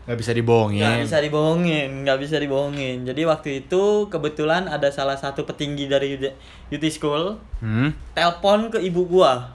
Gak 0.05 0.21
bisa 0.21 0.37
dibohongin. 0.37 0.85
Nggak 0.85 1.01
bisa 1.09 1.19
dibohongin, 1.25 1.89
nggak 2.05 2.19
bisa 2.21 2.37
dibohongin. 2.37 2.97
Jadi 3.09 3.23
waktu 3.25 3.49
itu 3.65 4.13
kebetulan 4.13 4.69
ada 4.69 4.93
salah 4.93 5.17
satu 5.17 5.49
petinggi 5.49 5.89
dari 5.89 6.21
Yuti 6.69 6.91
School 6.93 7.41
Hmm. 7.65 7.97
telepon 8.13 8.69
ke 8.69 8.85
ibu 8.85 9.09
gua. 9.09 9.49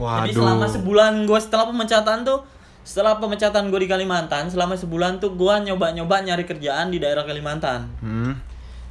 Waduh. 0.00 0.24
Jadi 0.24 0.32
selama 0.32 0.66
sebulan 0.70 1.12
gue 1.28 1.40
setelah 1.42 1.66
pemecatan 1.68 2.24
tuh 2.24 2.40
setelah 2.88 3.20
pemecatan 3.20 3.68
gue 3.68 3.84
di 3.84 3.88
Kalimantan 3.90 4.48
selama 4.48 4.72
sebulan 4.72 5.20
tuh 5.20 5.36
gue 5.36 5.54
nyoba-nyoba 5.68 6.24
nyari 6.24 6.48
kerjaan 6.48 6.88
di 6.88 6.96
daerah 6.96 7.28
Kalimantan. 7.28 7.84
Hmm. 8.00 8.32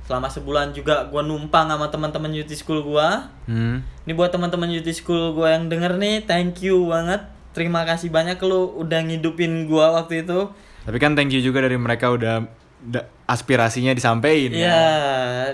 Selama 0.06 0.30
sebulan 0.30 0.70
juga 0.70 1.10
gue 1.10 1.22
numpang 1.26 1.66
sama 1.66 1.90
teman-teman 1.90 2.30
Youth 2.30 2.54
School 2.54 2.86
gue. 2.86 3.08
Hmm. 3.50 3.82
Ini 4.06 4.14
buat 4.14 4.30
teman-teman 4.30 4.70
Youth 4.70 4.94
School 4.94 5.34
gue 5.34 5.50
yang 5.50 5.66
denger 5.66 5.98
nih, 5.98 6.30
thank 6.30 6.62
you 6.62 6.94
banget. 6.94 7.26
Terima 7.58 7.82
kasih 7.82 8.14
banyak 8.14 8.38
lu 8.46 8.86
udah 8.86 9.02
ngidupin 9.02 9.66
gue 9.66 9.82
waktu 9.82 10.22
itu. 10.22 10.54
Tapi 10.86 10.98
kan 11.02 11.18
thank 11.18 11.34
you 11.34 11.42
juga 11.42 11.66
dari 11.66 11.74
mereka 11.74 12.14
udah 12.14 12.46
da- 12.78 13.10
aspirasinya 13.26 13.92
disampaikan. 13.92 14.54
Iya, 14.56 14.86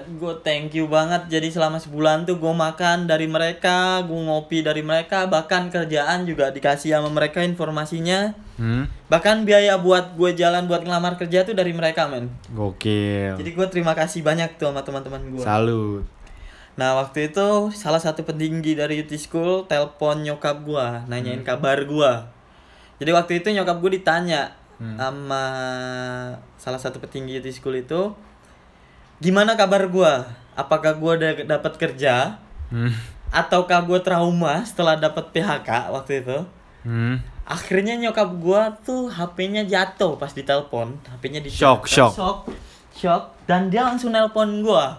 gue 0.06 0.34
thank 0.44 0.76
you 0.76 0.86
banget. 0.86 1.32
Jadi 1.32 1.50
selama 1.50 1.80
sebulan 1.80 2.28
tuh 2.28 2.38
gue 2.38 2.54
makan 2.54 3.08
dari 3.08 3.26
mereka, 3.26 4.04
gue 4.04 4.20
ngopi 4.20 4.62
dari 4.62 4.84
mereka, 4.84 5.26
bahkan 5.26 5.72
kerjaan 5.72 6.28
juga 6.28 6.52
dikasih 6.52 7.00
sama 7.00 7.10
mereka 7.10 7.40
informasinya. 7.42 8.36
Hmm. 8.60 8.86
Bahkan 9.10 9.48
biaya 9.48 9.80
buat 9.80 10.14
gue 10.14 10.36
jalan 10.36 10.68
buat 10.68 10.84
ngelamar 10.84 11.18
kerja 11.18 11.42
tuh 11.42 11.56
dari 11.56 11.72
mereka 11.74 12.06
men. 12.06 12.30
Gokil. 12.54 13.40
Jadi 13.40 13.50
gue 13.56 13.68
terima 13.72 13.98
kasih 13.98 14.22
banyak 14.22 14.60
tuh 14.60 14.70
sama 14.70 14.84
teman-teman 14.84 15.24
gue. 15.34 15.42
Salut. 15.42 16.04
Nah 16.74 16.98
waktu 16.98 17.30
itu 17.30 17.70
salah 17.74 18.02
satu 18.02 18.26
petinggi 18.26 18.74
dari 18.74 19.02
UT 19.02 19.14
School 19.20 19.70
telepon 19.70 20.26
nyokap 20.26 20.66
gue, 20.66 20.88
nanyain 21.06 21.46
kabar 21.46 21.78
gue. 21.86 22.12
Jadi 22.98 23.12
waktu 23.14 23.32
itu 23.42 23.54
nyokap 23.54 23.78
gue 23.78 24.02
ditanya 24.02 24.54
sama 24.84 25.44
salah 26.60 26.82
satu 26.82 27.00
petinggi 27.00 27.40
UT 27.40 27.48
School 27.54 27.80
itu, 27.80 28.12
gimana 29.24 29.56
kabar 29.56 29.88
gue? 29.88 30.14
Apakah 30.60 30.98
gue 30.98 31.12
udah 31.18 31.32
dapat 31.48 31.74
kerja? 31.80 32.42
Hmm. 32.68 32.92
Ataukah 33.32 33.86
gue 33.86 34.00
trauma 34.02 34.62
setelah 34.66 35.00
dapat 35.00 35.30
PHK 35.32 35.94
waktu 35.94 36.26
itu? 36.26 36.38
Hmm. 36.84 37.24
Akhirnya 37.44 38.00
nyokap 38.00 38.40
gua 38.40 38.72
tuh 38.88 39.12
HP-nya 39.12 39.68
jatuh 39.68 40.16
pas 40.16 40.32
ditelepon, 40.32 40.96
HP-nya 41.04 41.44
di 41.44 41.52
Shock, 41.52 41.92
shock. 41.92 42.16
shock, 42.16 42.40
shock, 42.96 43.24
dan 43.44 43.68
dia 43.68 43.84
langsung 43.84 44.16
nelpon 44.16 44.64
gua. 44.64 44.96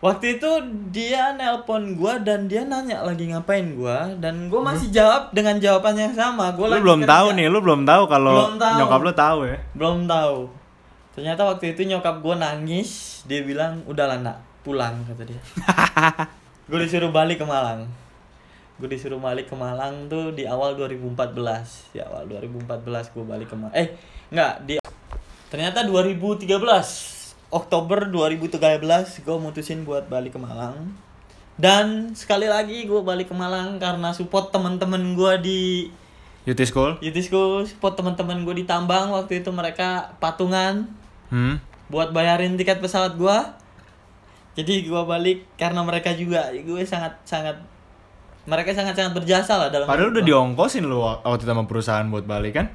Waktu 0.00 0.40
itu 0.40 0.50
dia 0.88 1.36
nelpon 1.36 1.92
gua 1.92 2.16
dan 2.16 2.48
dia 2.48 2.64
nanya 2.64 3.04
lagi 3.04 3.28
ngapain 3.28 3.76
gua 3.76 4.08
dan 4.16 4.48
gua 4.48 4.72
masih 4.72 4.88
jawab 4.88 5.28
dengan 5.30 5.60
jawaban 5.60 5.92
yang 5.92 6.16
sama. 6.16 6.56
Gua 6.56 6.66
Lu 6.66 6.72
lagi 6.72 6.82
belum 6.82 7.00
kerja. 7.04 7.12
tahu 7.12 7.26
nih, 7.36 7.46
lu 7.46 7.58
belum 7.60 7.80
tahu 7.84 8.02
kalau 8.08 8.32
Belum 8.34 8.56
tahu. 8.56 8.76
nyokap 8.80 9.00
lu 9.04 9.12
tahu 9.12 9.38
ya. 9.44 9.58
Belum 9.76 9.98
tahu. 10.08 10.36
Ternyata 11.12 11.40
waktu 11.44 11.64
itu 11.76 11.84
nyokap 11.84 12.16
gua 12.18 12.34
nangis, 12.34 12.90
dia 13.24 13.44
bilang, 13.44 13.84
"Udahlah, 13.84 14.16
Nak, 14.16 14.40
pulang," 14.62 15.04
kata 15.04 15.28
dia. 15.28 15.40
gue 16.70 16.78
disuruh 16.80 17.12
balik 17.12 17.36
ke 17.36 17.44
Malang. 17.44 17.84
Gue 18.80 18.88
disuruh 18.88 19.20
balik 19.20 19.52
ke 19.52 19.54
Malang 19.54 20.08
tuh 20.08 20.32
di 20.32 20.48
awal 20.48 20.80
2014. 20.80 21.92
Di 21.92 22.00
awal 22.00 22.24
2014 22.24 23.12
gue 23.12 23.20
balik 23.20 23.52
ke 23.52 23.56
Malang. 23.58 23.76
Eh, 23.76 23.92
enggak, 24.32 24.64
di 24.64 24.74
Ternyata 25.50 25.84
2013 25.84 26.46
Oktober 27.50 28.06
2013 28.06 28.80
gue 29.20 29.36
mutusin 29.36 29.82
buat 29.82 30.06
balik 30.06 30.34
ke 30.34 30.40
Malang. 30.40 30.94
Dan 31.60 32.14
sekali 32.14 32.48
lagi 32.48 32.86
gue 32.86 33.00
balik 33.02 33.28
ke 33.28 33.36
Malang 33.36 33.76
karena 33.76 34.14
support 34.14 34.48
teman-teman 34.48 35.12
gue 35.12 35.32
di 35.42 35.60
Yuti 36.48 36.64
School? 36.64 36.96
Youth 37.04 37.20
School, 37.20 37.68
support 37.68 38.00
teman-teman 38.00 38.48
gue 38.48 38.54
di 38.54 38.64
Tambang 38.64 39.12
waktu 39.12 39.44
itu 39.44 39.50
mereka 39.52 40.16
patungan 40.16 40.88
Hmm. 41.30 41.62
buat 41.86 42.10
bayarin 42.10 42.58
tiket 42.58 42.82
pesawat 42.82 43.14
gua. 43.14 43.54
Jadi 44.58 44.90
gua 44.90 45.06
balik 45.06 45.46
karena 45.54 45.78
mereka 45.86 46.10
juga 46.10 46.50
gue 46.50 46.82
sangat 46.82 47.14
sangat 47.22 47.54
mereka 48.50 48.74
sangat 48.74 48.98
sangat 48.98 49.14
berjasa 49.14 49.54
lah 49.54 49.70
dalam 49.70 49.86
Padahal 49.86 50.10
udah 50.10 50.22
gua. 50.22 50.26
diongkosin 50.26 50.82
lu 50.82 50.98
waktu 50.98 51.44
sama 51.44 51.70
perusahaan 51.70 52.02
buat 52.06 52.26
balik 52.26 52.58
kan? 52.58 52.66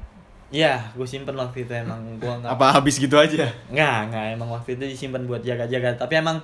Iya, 0.48 0.78
gue 0.92 1.02
simpen 1.02 1.34
waktu 1.34 1.62
itu 1.62 1.72
emang 1.72 1.98
gua 2.16 2.38
nggak 2.38 2.52
Apa 2.52 2.66
habis 2.72 2.96
gitu 2.96 3.14
aja? 3.14 3.50
nggak 3.66 3.98
nggak 4.08 4.24
emang 4.32 4.48
waktu 4.48 4.74
itu 4.74 4.84
disimpan 4.86 5.22
buat 5.22 5.40
jaga-jaga. 5.40 5.96
Tapi 5.96 6.14
emang 6.16 6.38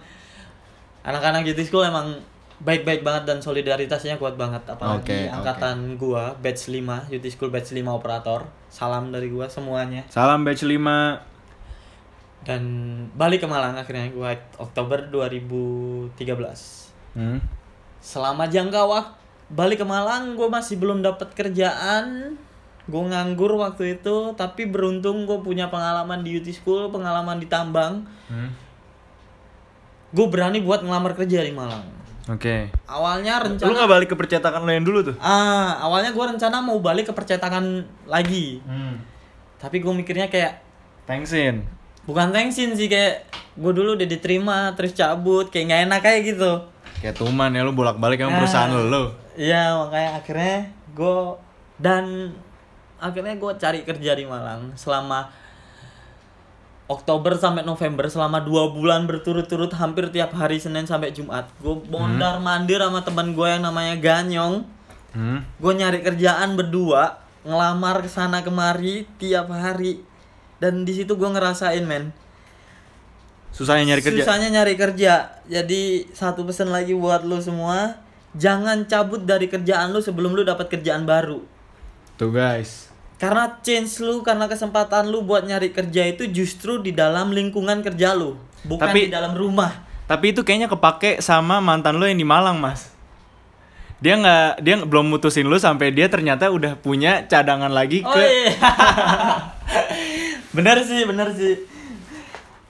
anak-anak 1.03 1.43
Youth 1.45 1.63
School 1.63 1.83
emang 1.83 2.19
baik-baik 2.59 3.03
banget 3.03 3.23
dan 3.25 3.39
solidaritasnya 3.39 4.15
kuat 4.17 4.35
banget 4.35 4.63
apalagi 4.65 5.03
oke. 5.03 5.19
angkatan 5.33 5.77
gua 5.97 6.31
batch 6.37 6.71
5 6.71 6.79
Youth 7.11 7.27
School 7.29 7.51
batch 7.51 7.71
5 7.73 7.83
operator 7.89 8.47
salam 8.69 9.11
dari 9.11 9.27
gua 9.27 9.47
semuanya 9.47 10.07
Salam 10.07 10.43
batch 10.43 10.63
5. 10.63 10.79
dan 12.43 12.63
balik 13.13 13.39
ke 13.39 13.49
Malang 13.49 13.75
akhirnya 13.75 14.11
gua 14.11 14.31
Oktober 14.57 14.99
2013 15.07 16.15
Hmm. 17.13 17.43
selama 17.99 18.47
jangka 18.47 18.83
waktu 18.83 19.11
balik 19.51 19.79
ke 19.79 19.87
Malang 19.87 20.33
gue 20.33 20.49
masih 20.49 20.75
belum 20.77 21.03
dapat 21.03 21.35
kerjaan 21.35 22.39
gue 22.85 23.03
nganggur 23.05 23.55
waktu 23.55 23.97
itu 23.97 24.17
tapi 24.33 24.67
beruntung 24.67 25.23
gue 25.23 25.39
punya 25.39 25.67
pengalaman 25.67 26.21
di 26.21 26.35
UT 26.35 26.49
School 26.49 26.89
pengalaman 26.89 27.37
di 27.37 27.47
tambang 27.47 28.03
Hmm. 28.27 28.51
gue 30.11 30.27
berani 30.27 30.59
buat 30.59 30.81
ngelamar 30.81 31.15
kerja 31.15 31.41
di 31.41 31.53
Malang 31.53 31.85
Oke. 32.25 32.71
awalnya 32.85 33.39
Lu 33.39 33.45
rencana 33.51 33.71
nggak 33.73 33.91
balik 33.91 34.09
ke 34.09 34.17
percetakan 34.17 34.63
lu 34.63 34.73
yang 34.73 34.83
dulu 34.83 34.99
tuh? 35.05 35.17
ah 35.19 35.79
awalnya 35.81 36.11
gue 36.11 36.25
rencana 36.29 36.59
mau 36.59 36.79
balik 36.79 37.07
ke 37.07 37.13
percetakan 37.13 37.81
lagi 38.05 38.59
Hmm. 38.63 38.99
tapi 39.57 39.79
gue 39.79 39.93
mikirnya 39.93 40.27
kayak 40.27 40.63
Thanksin. 41.05 41.63
bukan 42.03 42.31
thanksin 42.31 42.73
sih 42.73 42.87
kayak 42.87 43.27
gue 43.53 43.71
dulu 43.71 43.95
udah 43.95 44.07
diterima 44.07 44.71
terus 44.73 44.91
cabut 44.93 45.49
kayak 45.49 45.65
nggak 45.67 45.83
enak 45.87 46.01
kayak 46.01 46.21
gitu 46.27 46.53
Kayak 46.99 47.15
tuman 47.17 47.51
ya 47.51 47.61
lu 47.61 47.71
bolak-balik 47.71 48.15
sama 48.17 48.31
Ah. 48.31 48.39
perusahaan 48.39 48.71
lu. 48.71 49.05
Iya 49.35 49.75
makanya 49.77 50.11
akhirnya 50.15 50.57
gue 50.89 51.19
dan 51.77 52.31
akhirnya 53.03 53.35
gue 53.35 53.53
cari 53.59 53.81
kerja 53.83 54.15
di 54.15 54.25
Malang 54.25 54.79
selama 54.79 55.29
Oktober 56.87 57.35
sampai 57.35 57.65
November 57.65 58.07
selama 58.07 58.43
dua 58.45 58.69
bulan 58.69 59.09
berturut-turut 59.09 59.73
hampir 59.75 60.13
tiap 60.13 60.37
hari 60.37 60.61
Senin 60.61 60.85
sampai 60.85 61.11
Jumat. 61.11 61.49
Gue 61.59 61.81
bondar 61.89 62.39
mandir 62.39 62.79
sama 62.85 63.01
teman 63.01 63.33
gue 63.33 63.49
yang 63.49 63.65
namanya 63.65 63.97
Ganyong. 63.99 64.85
Hmm. 65.13 65.45
gue 65.61 65.73
nyari 65.77 66.01
kerjaan 66.01 66.57
berdua 66.57 67.21
ngelamar 67.45 68.01
ke 68.01 68.09
sana 68.09 68.41
kemari 68.41 69.05
tiap 69.21 69.53
hari. 69.53 70.01
Dan 70.57 70.87
di 70.89 70.93
situ 70.95 71.19
gue 71.19 71.29
ngerasain 71.29 71.85
men. 71.85 72.15
Susahnya 73.53 73.93
nyari 73.93 74.03
kerja. 74.05 74.25
susahnya 74.25 74.49
nyari 74.49 74.75
kerja. 74.79 75.43
Jadi 75.51 76.09
satu 76.17 76.49
pesan 76.49 76.73
lagi 76.73 76.97
buat 76.97 77.27
lu 77.27 77.37
semua. 77.45 78.01
Jangan 78.33 78.89
cabut 78.89 79.29
dari 79.29 79.53
kerjaan 79.53 79.93
lu 79.93 80.01
sebelum 80.01 80.33
lu 80.33 80.41
dapat 80.47 80.73
kerjaan 80.73 81.05
baru. 81.05 81.45
Tuh 82.17 82.33
guys. 82.33 82.92
Karena 83.23 83.55
chance 83.63 84.03
lu 84.03 84.27
karena 84.27 84.51
kesempatan 84.51 85.07
lu 85.07 85.23
buat 85.23 85.47
nyari 85.47 85.71
kerja 85.71 86.11
itu 86.11 86.27
justru 86.27 86.83
di 86.83 86.91
dalam 86.91 87.31
lingkungan 87.31 87.79
kerja 87.79 88.19
lu 88.19 88.35
bukan 88.67 88.91
Tapi- 88.91 89.07
di 89.07 89.15
dalam 89.15 89.39
rumah 89.39 89.95
Tapi 90.03 90.35
itu 90.35 90.43
kayaknya 90.43 90.67
kepake 90.69 91.23
sama 91.23 91.63
mantan 91.63 91.97
lo 91.97 92.05
yang 92.05 92.19
di 92.21 92.27
Malang, 92.27 92.61
Mas. 92.61 92.93
Dia 94.03 94.19
nggak 94.19 94.61
dia 94.61 94.75
belum 94.83 95.09
mutusin 95.09 95.47
lu 95.47 95.57
sampai 95.57 95.95
dia 95.95 96.11
ternyata 96.11 96.51
udah 96.53 96.75
punya 96.77 97.25
cadangan 97.31 97.71
lagi 97.71 98.03
oh 98.03 98.11
ke 98.11 98.21
iya 98.21 98.53
bener 100.59 100.83
sih 100.85 101.07
bener 101.07 101.33
sih 101.33 101.55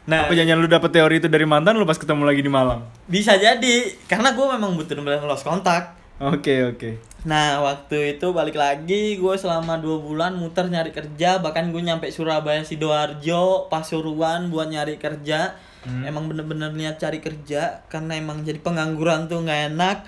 nah 0.06 0.28
apa 0.28 0.36
jangan 0.36 0.60
lu 0.60 0.68
dapet 0.68 0.92
teori 0.92 1.24
itu 1.24 1.26
dari 1.32 1.48
mantan 1.48 1.80
lu 1.80 1.88
pas 1.88 1.96
ketemu 1.96 2.22
lagi 2.28 2.44
di 2.44 2.52
Malang. 2.52 2.84
bisa 3.08 3.34
jadi 3.40 3.96
karena 4.06 4.36
gue 4.36 4.46
memang 4.54 4.76
butuh 4.76 4.94
bener 5.00 5.24
lost 5.24 5.42
kontak 5.42 6.01
Oke, 6.22 6.62
oke. 6.70 7.02
Nah 7.26 7.58
waktu 7.66 8.14
itu 8.14 8.30
balik 8.30 8.54
lagi 8.54 9.18
gue 9.18 9.34
selama 9.34 9.82
dua 9.82 9.98
bulan 9.98 10.38
muter 10.38 10.70
nyari 10.70 10.94
kerja 10.94 11.42
bahkan 11.42 11.74
gue 11.74 11.82
nyampe 11.82 12.06
Surabaya 12.14 12.62
sidoarjo 12.62 13.66
Pasuruan 13.66 14.46
buat 14.46 14.70
nyari 14.70 15.02
kerja. 15.02 15.58
Emang 16.06 16.30
bener-bener 16.30 16.70
niat 16.70 17.02
cari 17.02 17.18
kerja 17.18 17.82
karena 17.90 18.14
emang 18.14 18.46
jadi 18.46 18.62
pengangguran 18.62 19.26
tuh 19.26 19.42
nggak 19.42 19.74
enak. 19.74 20.06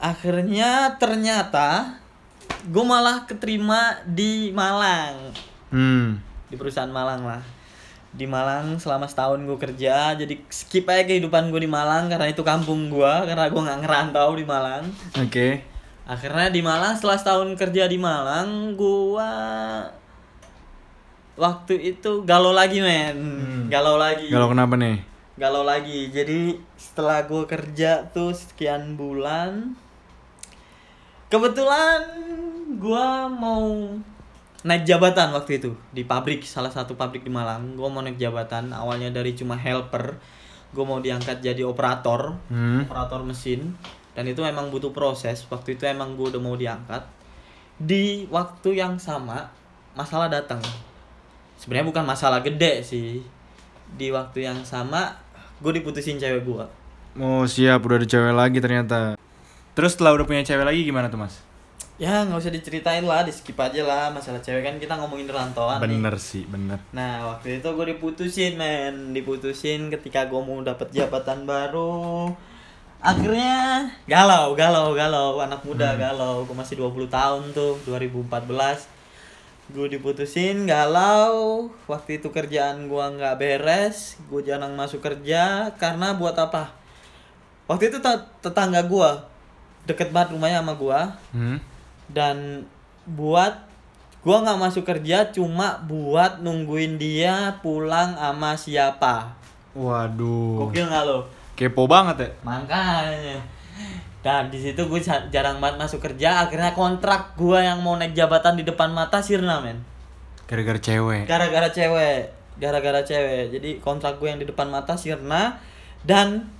Akhirnya 0.00 0.96
ternyata 0.96 2.00
gue 2.64 2.84
malah 2.88 3.28
keterima 3.28 4.00
di 4.08 4.48
Malang. 4.56 5.36
Hmm. 5.68 6.24
di 6.48 6.56
perusahaan 6.56 6.88
Malang 6.88 7.28
lah 7.28 7.57
di 8.18 8.26
Malang 8.26 8.82
selama 8.82 9.06
setahun 9.06 9.38
gue 9.46 9.54
kerja. 9.54 10.18
Jadi 10.18 10.42
skip 10.50 10.90
aja 10.90 11.06
kehidupan 11.06 11.54
gue 11.54 11.62
di 11.62 11.70
Malang 11.70 12.10
karena 12.10 12.26
itu 12.26 12.42
kampung 12.42 12.90
gue 12.90 13.12
karena 13.24 13.46
gue 13.46 13.62
nggak 13.62 13.80
ngerantau 13.86 14.34
di 14.34 14.42
Malang. 14.42 14.84
Oke. 15.14 15.62
akhirnya 16.08 16.48
di 16.48 16.64
Malang 16.64 16.96
setelah 16.96 17.20
setahun 17.20 17.52
kerja 17.52 17.84
di 17.84 18.00
Malang 18.00 18.72
gua 18.80 19.28
waktu 21.36 21.94
itu 21.94 22.24
galau 22.24 22.56
lagi 22.56 22.80
men. 22.80 23.20
Galau 23.68 24.00
lagi. 24.00 24.32
Kalau 24.32 24.48
kenapa 24.48 24.80
nih? 24.80 25.04
galau 25.38 25.62
lagi. 25.62 26.10
Jadi 26.10 26.58
setelah 26.74 27.22
gua 27.28 27.46
kerja 27.46 28.08
tuh 28.10 28.34
sekian 28.34 28.98
bulan 28.98 29.78
kebetulan 31.30 32.02
gua 32.82 33.30
mau 33.30 34.00
naik 34.66 34.82
jabatan 34.86 35.30
waktu 35.30 35.62
itu 35.62 35.70
di 35.94 36.02
pabrik 36.02 36.42
salah 36.42 36.72
satu 36.72 36.98
pabrik 36.98 37.22
di 37.22 37.30
Malang. 37.30 37.78
Gua 37.78 37.86
mau 37.86 38.02
naik 38.02 38.18
jabatan 38.18 38.74
awalnya 38.74 39.12
dari 39.14 39.34
cuma 39.38 39.54
helper. 39.54 40.18
Gua 40.74 40.84
mau 40.84 40.98
diangkat 40.98 41.40
jadi 41.40 41.62
operator 41.64 42.34
Hmm. 42.50 42.84
operator 42.86 43.22
mesin. 43.22 43.74
Dan 44.18 44.26
itu 44.26 44.42
emang 44.42 44.74
butuh 44.74 44.90
proses. 44.90 45.46
Waktu 45.46 45.78
itu 45.78 45.86
emang 45.86 46.18
gue 46.18 46.26
udah 46.34 46.42
mau 46.42 46.58
diangkat. 46.58 47.06
Di 47.78 48.26
waktu 48.26 48.74
yang 48.74 48.98
sama 48.98 49.46
masalah 49.94 50.26
datang. 50.26 50.58
Sebenarnya 51.54 51.86
bukan 51.86 52.02
masalah 52.02 52.42
gede 52.42 52.82
sih. 52.82 53.22
Di 53.94 54.10
waktu 54.10 54.50
yang 54.50 54.66
sama 54.66 55.14
gue 55.62 55.70
diputusin 55.70 56.18
cewek 56.18 56.42
gue 56.42 56.64
Oh 57.18 57.46
siap, 57.46 57.82
udah 57.82 58.02
ada 58.02 58.06
cewek 58.06 58.34
lagi 58.34 58.58
ternyata. 58.58 59.14
Terus 59.78 59.94
setelah 59.94 60.18
udah 60.18 60.26
punya 60.26 60.42
cewek 60.42 60.66
lagi 60.66 60.82
gimana 60.82 61.06
tuh 61.06 61.22
mas? 61.22 61.38
Ya 61.98 62.22
nggak 62.22 62.38
usah 62.38 62.54
diceritain 62.54 63.02
lah 63.02 63.26
di 63.26 63.34
skip 63.34 63.58
aja 63.58 63.82
lah. 63.82 64.08
Masalah 64.08 64.38
cewek 64.38 64.62
kan 64.62 64.78
kita 64.78 64.94
ngomongin 64.94 65.26
rantauan 65.26 65.82
nih. 65.82 65.98
Bener 65.98 66.14
sih, 66.16 66.46
bener. 66.46 66.78
Nah 66.94 67.34
waktu 67.34 67.58
itu 67.58 67.68
gue 67.68 67.86
diputusin 67.92 68.54
men. 68.54 69.10
Diputusin 69.10 69.90
ketika 69.90 70.24
gue 70.24 70.38
mau 70.38 70.62
dapet 70.62 70.88
jabatan 70.90 71.42
baru. 71.42 72.30
Akhirnya 72.98 73.86
galau, 74.06 74.54
galau, 74.54 74.94
galau. 74.94 75.38
Anak 75.38 75.62
muda 75.62 75.94
galau. 75.94 76.46
Gue 76.46 76.54
masih 76.54 76.78
20 76.78 77.06
tahun 77.08 77.42
tuh 77.50 77.78
2014 77.84 78.86
Gue 79.68 79.86
diputusin 79.86 80.64
galau. 80.64 81.68
Waktu 81.84 82.18
itu 82.18 82.30
kerjaan 82.30 82.88
gue 82.88 83.04
nggak 83.04 83.36
beres. 83.36 84.16
Gue 84.26 84.40
jarang 84.40 84.72
masuk 84.74 85.02
kerja. 85.02 85.74
Karena 85.76 86.14
buat 86.14 86.34
apa? 86.34 86.72
Waktu 87.68 87.92
itu 87.92 87.98
te- 88.00 88.26
tetangga 88.40 88.80
gue 88.80 89.10
Deket 89.84 90.08
banget 90.08 90.32
rumahnya 90.32 90.64
sama 90.64 90.72
gue 90.72 91.00
Hmm. 91.32 91.58
Dan 92.08 92.64
buat 93.04 93.64
gua 94.20 94.42
nggak 94.42 94.60
masuk 94.60 94.84
kerja 94.84 95.30
cuma 95.30 95.80
buat 95.84 96.40
nungguin 96.40 96.96
dia 96.96 97.56
pulang 97.60 98.12
sama 98.14 98.52
siapa 98.54 99.32
Waduh. 99.72 100.66
gokil 100.66 100.84
nggak 100.84 101.04
lo 101.04 101.24
Kepo 101.54 101.86
banget 101.86 102.16
ya? 102.22 102.30
makanya 102.42 103.38
dan 104.18 104.46
di 104.46 104.58
situ 104.58 104.78
gue 104.80 105.00
jarang 105.30 105.58
banget 105.58 105.78
masuk 105.78 106.02
kerja 106.02 106.42
akhirnya 106.42 106.74
kontrak 106.74 107.34
gua 107.34 107.62
yang 107.62 107.80
mau 107.80 107.94
naik 107.94 108.12
jabatan 108.12 108.54
di 108.54 108.64
depan 108.64 108.90
mata 108.90 109.22
sirna 109.22 109.62
men 109.62 109.78
Gara-gara 110.48 110.76
cewek. 110.76 111.28
gara-gara 111.28 111.68
cewek 111.68 112.34
gara-gara 112.58 113.00
cewek 113.00 113.54
jadi 113.54 113.70
kontrak 113.78 114.18
gue 114.18 114.26
yang 114.26 114.40
di 114.40 114.46
depan 114.46 114.66
mata 114.66 114.98
sirna 114.98 115.62
dan 116.02 116.50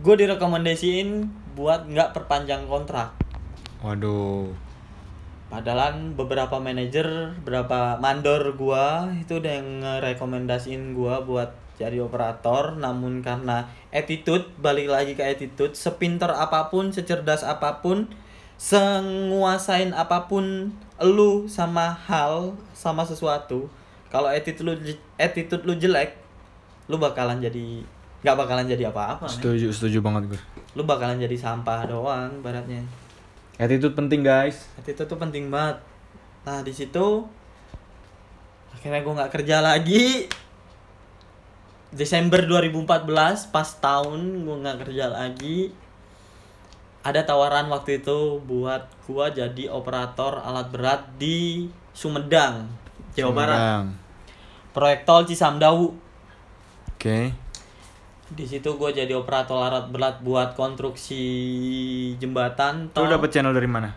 gue 0.00 0.14
direkomendasiin 0.16 1.28
buat 1.52 1.84
nggak 1.84 2.16
perpanjang 2.16 2.64
kontrak 2.64 3.12
Waduh. 3.78 4.50
Padahal 5.48 6.12
beberapa 6.12 6.60
manajer, 6.60 7.32
beberapa 7.40 7.96
mandor 7.96 8.52
gua 8.52 9.08
itu 9.16 9.40
udah 9.40 9.52
yang 9.56 9.80
ngerekomendasiin 9.80 10.92
gua 10.92 11.24
buat 11.24 11.56
jadi 11.80 12.04
operator, 12.04 12.76
namun 12.76 13.24
karena 13.24 13.64
attitude, 13.88 14.44
balik 14.60 14.92
lagi 14.92 15.16
ke 15.16 15.24
attitude, 15.24 15.72
sepinter 15.72 16.28
apa 16.28 16.68
pun, 16.68 16.92
secerdas 16.92 17.46
apa 17.46 17.80
pun, 17.80 18.10
senguasain 18.58 19.94
apa 19.94 20.26
pun 20.26 20.74
lu 21.00 21.46
sama 21.46 21.94
hal, 21.94 22.58
sama 22.74 23.06
sesuatu, 23.06 23.70
kalau 24.10 24.28
attitude 24.28 24.66
lu 24.66 24.74
attitude 25.16 25.64
lu 25.64 25.78
jelek, 25.78 26.18
lu 26.90 26.98
bakalan 26.98 27.38
jadi 27.38 27.86
nggak 28.26 28.36
bakalan 28.36 28.66
jadi 28.66 28.90
apa-apa. 28.90 29.30
Setuju, 29.30 29.70
setuju 29.70 30.02
banget 30.02 30.34
gue. 30.34 30.40
Lu 30.74 30.82
bakalan 30.82 31.22
jadi 31.22 31.38
sampah 31.38 31.86
doang 31.86 32.42
baratnya. 32.42 32.82
Attitude 33.58 33.98
penting 33.98 34.22
guys. 34.22 34.70
itu 34.78 35.02
tuh 35.04 35.18
penting 35.18 35.50
banget 35.50 35.82
nah 36.46 36.64
di 36.64 36.72
situ 36.72 37.28
akhirnya 38.72 39.04
gue 39.04 39.14
nggak 39.20 39.32
kerja 39.34 39.60
lagi 39.60 40.24
Desember 41.92 42.40
2014 42.46 43.52
pas 43.52 43.68
tahun 43.68 44.48
gue 44.48 44.56
nggak 44.64 44.78
kerja 44.88 45.12
lagi 45.12 45.74
ada 47.04 47.24
tawaran 47.24 47.68
waktu 47.68 48.04
itu 48.04 48.42
buat 48.44 48.90
gua 49.08 49.32
jadi 49.32 49.70
operator 49.72 50.44
alat 50.44 50.68
berat 50.68 51.02
di 51.16 51.68
Sumedang 51.96 52.68
Jawa 53.16 53.32
Barat 53.32 53.60
Sumedang. 53.60 53.86
proyek 54.76 55.00
tol 55.08 55.24
Cisamdawu 55.24 56.08
Oke. 56.98 57.30
Di 58.30 58.44
situ 58.44 58.68
gue 58.70 58.90
jadi 58.90 59.10
operator 59.10 59.56
alat 59.58 59.88
berat 59.88 60.20
buat 60.20 60.52
konstruksi 60.52 61.22
jembatan 62.16 62.86
Lu 62.86 62.92
tol 62.94 63.08
dapet 63.08 63.30
channel 63.30 63.52
dari 63.52 63.66
mana? 63.66 63.90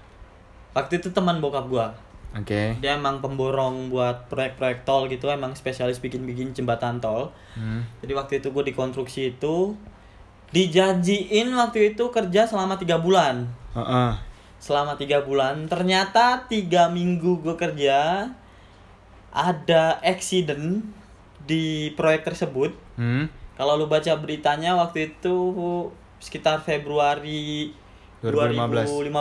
waktu 0.72 0.98
itu 0.98 1.12
teman 1.12 1.38
bokap 1.38 1.68
gua 1.68 1.92
Oke. 2.32 2.80
dia 2.80 2.96
emang 2.96 3.20
pemborong 3.20 3.88
buat 3.88 4.28
proyek-proyek 4.28 4.82
tol 4.82 5.04
gitu 5.06 5.28
emang 5.28 5.52
spesialis 5.52 6.00
bikin-bikin 6.00 6.52
jembatan 6.52 6.98
tol 6.98 7.36
Hmm. 7.52 7.84
jadi 8.00 8.16
waktu 8.16 8.40
itu 8.40 8.48
gue 8.50 8.64
dikonstruksi 8.66 9.22
itu 9.30 9.76
dijanjiin 10.50 11.52
waktu 11.52 11.92
itu 11.92 12.04
kerja 12.08 12.44
selama 12.46 12.76
tiga 12.76 12.96
bulan 12.98 13.52
Heeh. 13.74 14.12
selama 14.58 14.96
tiga 14.96 15.20
bulan 15.20 15.68
ternyata 15.68 16.48
tiga 16.48 16.88
minggu 16.88 17.40
gue 17.42 17.56
kerja 17.56 18.32
ada 19.30 19.84
accident 20.02 20.88
di 21.42 21.92
proyek 21.92 22.24
tersebut 22.26 22.72
Hmm. 22.96 23.28
Kalau 23.62 23.78
lu 23.78 23.86
baca 23.86 24.10
beritanya 24.18 24.74
waktu 24.74 25.14
itu 25.14 25.38
sekitar 26.18 26.58
Februari 26.60 27.70
2015. 28.22 28.90
2015 29.06 29.14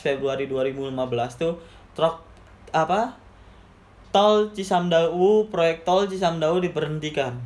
Februari 0.00 0.44
2015 0.46 0.90
tuh 1.36 1.54
truk 1.94 2.18
apa 2.70 3.14
tol 4.10 4.50
Cisamdawu 4.50 5.46
proyek 5.46 5.82
tol 5.82 6.06
Cisamdawu 6.06 6.58
diberhentikan 6.58 7.38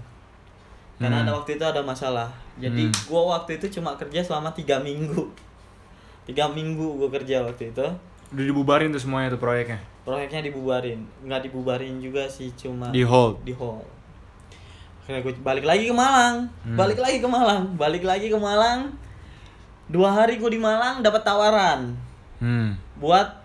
karena 0.96 1.20
ada 1.20 1.30
waktu 1.30 1.54
itu 1.54 1.62
ada 1.62 1.80
masalah 1.80 2.32
jadi 2.56 2.88
Hmm. 2.88 2.96
gua 3.06 3.38
waktu 3.38 3.56
itu 3.56 3.78
cuma 3.78 3.92
kerja 3.94 4.18
selama 4.18 4.48
tiga 4.50 4.80
minggu 4.80 5.28
tiga 6.24 6.48
minggu 6.48 6.96
gua 6.96 7.08
kerja 7.10 7.44
waktu 7.44 7.70
itu 7.70 7.84
Udah 8.28 8.44
dibubarin 8.44 8.88
tuh 8.88 9.00
semuanya 9.00 9.32
tuh 9.32 9.40
proyeknya. 9.40 9.80
proyeknya 10.02 10.44
dibubarin 10.44 11.04
nggak 11.22 11.44
dibubarin 11.44 11.96
juga 11.98 12.24
sih 12.26 12.52
cuma 12.54 12.88
Di 12.88 13.00
hold. 13.00 13.40
di 13.42 13.52
hall 13.52 13.80
akhirnya 15.08 15.24
gue 15.24 15.34
balik 15.40 15.64
lagi 15.64 15.88
ke 15.88 15.94
Malang 15.96 16.52
Hmm. 16.68 16.76
balik 16.76 17.00
lagi 17.00 17.16
ke 17.16 17.24
Malang 17.24 17.62
balik 17.80 18.04
lagi 18.04 18.28
ke 18.28 18.36
Malang 18.36 18.92
dua 19.88 20.12
hari 20.12 20.36
gue 20.36 20.52
di 20.52 20.60
Malang 20.60 21.00
dapat 21.00 21.24
tawaran 21.24 21.96
Hmm. 22.36 22.76
buat 23.00 23.40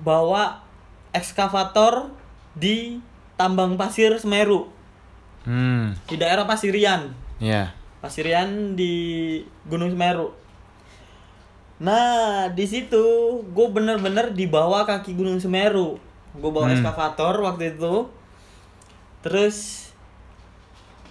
bawa 0.00 0.64
ekskavator 1.12 2.08
di 2.56 3.04
tambang 3.36 3.76
pasir 3.76 4.16
Semeru 4.16 4.72
Hmm. 5.44 5.92
di 6.08 6.16
daerah 6.16 6.48
Pasirian. 6.48 7.12
Ya. 7.36 7.76
Pasirian 8.00 8.72
di 8.72 8.92
Gunung 9.64 9.92
Semeru. 9.92 10.32
Nah, 11.78 12.48
di 12.50 12.66
situ 12.66 13.04
gue 13.44 13.66
bener-bener 13.70 14.34
di 14.34 14.44
bawah 14.44 14.82
kaki 14.84 15.14
Gunung 15.14 15.38
Semeru. 15.38 15.96
Gue 16.32 16.50
bawa 16.50 16.68
Hmm. 16.68 16.80
eskavator 16.80 17.38
waktu 17.38 17.76
itu. 17.76 18.08
Terus 19.22 19.87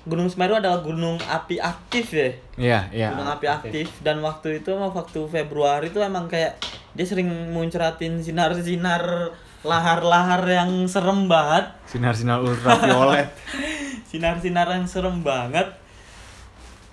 Gunung 0.08 0.32
Semeru 0.32 0.55
adalah 0.55 0.80
gunung 0.80 1.20
api 1.20 1.60
aktif 1.60 2.16
ya. 2.16 2.32
Iya, 2.55 2.80
iya. 2.95 3.08
gunung 3.12 3.28
api 3.28 3.45
aktif 3.45 3.91
dan 3.99 4.24
waktu 4.24 4.64
itu 4.64 4.72
waktu 4.72 5.20
Februari 5.28 5.91
itu 5.91 5.99
emang 5.99 6.32
kayak 6.32 6.55
dia 6.95 7.05
sering 7.05 7.28
muncratin 7.51 8.24
sinar-sinar 8.24 9.36
lahar-lahar 9.68 10.41
yang 10.47 10.88
serem 10.88 11.28
banget. 11.28 11.76
Sinar-sinar 11.86 12.39
ultraviolet. 12.39 13.28
sinar-sinar 14.10 14.72
yang 14.72 14.88
serem 14.88 15.20
banget 15.20 15.68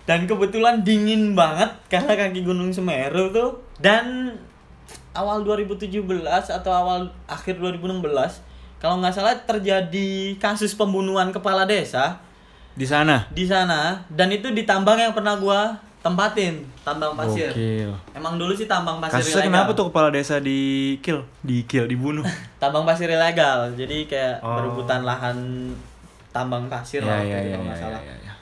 dan 0.05 0.29
kebetulan 0.29 0.85
dingin 0.85 1.33
banget 1.33 1.73
karena 1.89 2.13
kaki 2.19 2.45
Gunung 2.45 2.75
Semeru 2.75 3.33
tuh 3.33 3.65
dan 3.81 4.37
awal 5.17 5.47
2017 5.47 6.05
atau 6.29 6.73
awal 6.75 7.09
akhir 7.25 7.57
2016 7.63 8.03
kalau 8.83 9.01
nggak 9.01 9.15
salah 9.17 9.33
terjadi 9.49 10.37
kasus 10.37 10.77
pembunuhan 10.77 11.33
kepala 11.33 11.65
desa 11.65 12.21
Di 12.75 12.83
sana. 12.85 13.23
di 13.31 13.45
sana 13.45 14.03
dan 14.09 14.29
itu 14.29 14.51
di 14.51 14.63
tambang 14.63 14.97
yang 14.97 15.11
pernah 15.11 15.35
gua 15.35 15.73
tempatin 16.01 16.61
tambang 16.83 17.15
pasir 17.15 17.49
Gokil. 17.49 17.89
emang 18.13 18.35
dulu 18.35 18.53
sih 18.53 18.67
tambang 18.67 18.99
pasir 18.99 19.23
Kasusnya 19.23 19.41
ilegal 19.41 19.49
kenapa 19.49 19.71
tuh 19.73 19.87
kepala 19.89 20.09
desa 20.11 20.37
di 20.37 20.61
kill? 20.99 21.23
Di 21.41 21.65
kill, 21.65 21.87
dibunuh. 21.87 22.27
tambang 22.61 22.83
pasir 22.83 23.09
ilegal 23.09 23.73
jadi 23.73 24.05
kayak 24.05 24.35
Oh. 24.41 24.53
berebutan 24.55 25.01
lahan 25.01 25.71
tambang 26.29 26.67
pasir 26.67 26.99
Iya, 26.99 27.09
lah 27.09 27.19
iya, 27.21 27.25
waktu 27.25 27.39
itu 27.39 27.47
iya, 27.47 27.55
kalau 27.55 27.65
nggak 27.65 27.73
iya, 27.73 27.85
salah. 27.85 28.01
iya, 28.01 28.15
iya. 28.19 28.33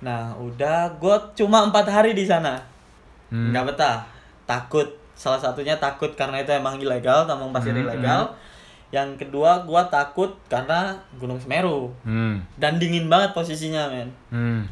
Nah, 0.00 0.20
udah 0.34 0.78
gue 0.96 1.16
cuma 1.36 1.58
empat 1.62 1.84
hari 1.84 2.14
di 2.14 2.24
sana. 2.24 2.56
Hmm. 3.28 3.50
Nggak 3.50 3.64
betah, 3.68 4.06
takut. 4.44 4.86
Salah 5.12 5.36
satunya 5.36 5.76
takut 5.76 6.08
karena 6.14 6.40
itu 6.40 6.48
emang 6.48 6.78
ilegal, 6.78 7.28
tambang 7.28 7.50
pasir 7.50 7.70
Hmm, 7.70 7.84
ilegal. 7.84 8.32
Yang 8.90 9.22
kedua, 9.22 9.62
gue 9.62 9.82
takut 9.86 10.34
karena 10.46 10.98
Gunung 11.14 11.38
Semeru 11.38 11.94
Hmm. 12.02 12.42
dan 12.56 12.76
dingin 12.76 13.06
banget 13.06 13.30
posisinya, 13.30 13.86
men. 13.86 14.10
Hmm. 14.28 14.62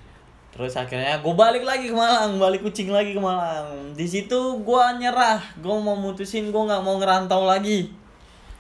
Terus 0.51 0.75
akhirnya 0.75 1.23
gue 1.23 1.31
balik 1.33 1.63
lagi 1.63 1.87
ke 1.87 1.95
Malang, 1.95 2.35
balik 2.35 2.67
kucing 2.67 2.91
lagi 2.91 3.15
ke 3.15 3.21
Malang. 3.21 3.95
Di 3.95 4.03
situ 4.05 4.35
gue 4.59 4.85
nyerah, 4.99 5.39
gue 5.55 5.71
mau 5.71 5.95
mutusin 5.95 6.51
gue 6.51 6.63
nggak 6.65 6.83
mau 6.83 6.99
ngerantau 6.99 7.47
lagi. 7.47 7.95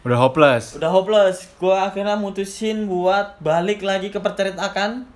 Udah 0.07 0.15
hopeless. 0.17 0.79
Udah 0.79 0.89
hopeless, 0.89 1.51
gue 1.53 1.75
akhirnya 1.75 2.15
mutusin 2.15 2.87
buat 2.87 3.35
balik 3.39 3.83
lagi 3.83 4.09
ke 4.09 4.23
percetakan 4.23 5.11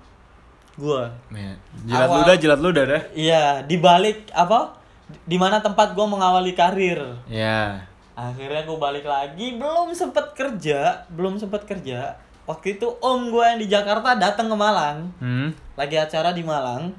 gue. 0.75 1.03
Ya, 1.31 1.55
Jilat 1.87 2.09
Awal- 2.09 2.19
ludah, 2.19 2.35
jilat 2.35 2.61
ludah 2.61 2.85
dah. 2.89 3.03
Iya, 3.15 3.63
di 3.63 3.79
balik 3.79 4.27
apa? 4.35 4.75
Di 5.23 5.39
mana 5.39 5.63
tempat 5.63 5.95
gue 5.95 6.03
mengawali 6.03 6.51
karir. 6.51 6.99
Ya. 7.31 7.87
Akhirnya 8.13 8.69
gue 8.69 8.77
balik 8.77 9.09
lagi, 9.09 9.57
belum 9.57 9.97
sempet 9.97 10.37
kerja, 10.37 11.09
belum 11.09 11.41
sempet 11.41 11.65
kerja. 11.65 12.13
Waktu 12.45 12.77
itu 12.77 12.91
om 13.01 13.33
gue 13.33 13.41
yang 13.41 13.61
di 13.63 13.69
Jakarta 13.71 14.19
datang 14.19 14.53
ke 14.53 14.57
Malang, 14.59 15.09
Hmm. 15.17 15.49
lagi 15.79 15.97
acara 15.97 16.35
di 16.35 16.45
Malang. 16.45 16.93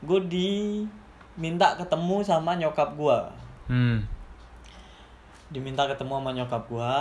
Gue 0.00 0.22
diminta 0.30 1.74
ketemu 1.76 2.22
sama 2.24 2.56
nyokap 2.56 2.94
gue. 2.96 3.18
Hmm. 3.68 3.98
Diminta 5.50 5.84
ketemu 5.84 6.12
sama 6.16 6.30
nyokap 6.32 6.62
gue. 6.70 6.94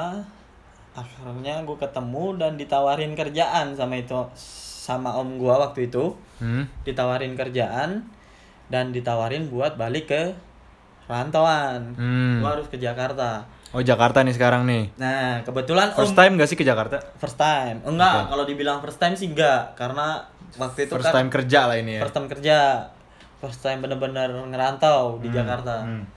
Akhirnya 0.98 1.62
gue 1.62 1.78
ketemu 1.78 2.26
dan 2.42 2.58
ditawarin 2.58 3.14
kerjaan 3.14 3.78
sama 3.78 4.02
itu 4.02 4.18
sama 4.36 5.14
om 5.16 5.38
gue 5.38 5.54
waktu 5.54 5.88
itu. 5.88 6.12
Hmm. 6.38 6.70
ditawarin 6.86 7.34
kerjaan 7.34 8.06
dan 8.70 8.94
ditawarin 8.94 9.50
buat 9.50 9.74
balik 9.74 10.06
ke 10.12 10.24
rantauan. 11.08 11.96
Hmm. 11.96 12.40
Gua 12.40 12.56
harus 12.56 12.68
ke 12.68 12.78
Jakarta. 12.78 13.44
Oh 13.72 13.84
Jakarta 13.84 14.24
nih 14.24 14.32
sekarang 14.32 14.64
nih. 14.64 14.96
Nah, 14.96 15.44
kebetulan 15.44 15.92
First 15.92 16.16
Om 16.16 16.20
time 16.20 16.34
gak 16.40 16.48
sih 16.48 16.56
ke 16.56 16.64
Jakarta? 16.64 17.04
first 17.20 17.36
time. 17.36 17.84
Enggak, 17.84 18.32
kalau 18.32 18.44
dibilang 18.44 18.80
first 18.80 18.96
time 18.96 19.12
sih 19.12 19.28
enggak 19.28 19.76
karena 19.76 20.24
waktu 20.56 20.88
itu 20.88 20.94
First 20.96 21.12
kan 21.12 21.16
time 21.20 21.30
kerja 21.30 21.60
lah 21.68 21.76
ini 21.76 22.00
ya. 22.00 22.02
first 22.08 22.16
time 22.16 22.28
kerja. 22.28 22.58
First 23.38 23.60
time 23.62 23.80
bener-bener 23.80 24.32
ngerantau 24.48 25.20
di 25.20 25.28
Jakarta. 25.30 25.84
Hmm. 25.84 26.08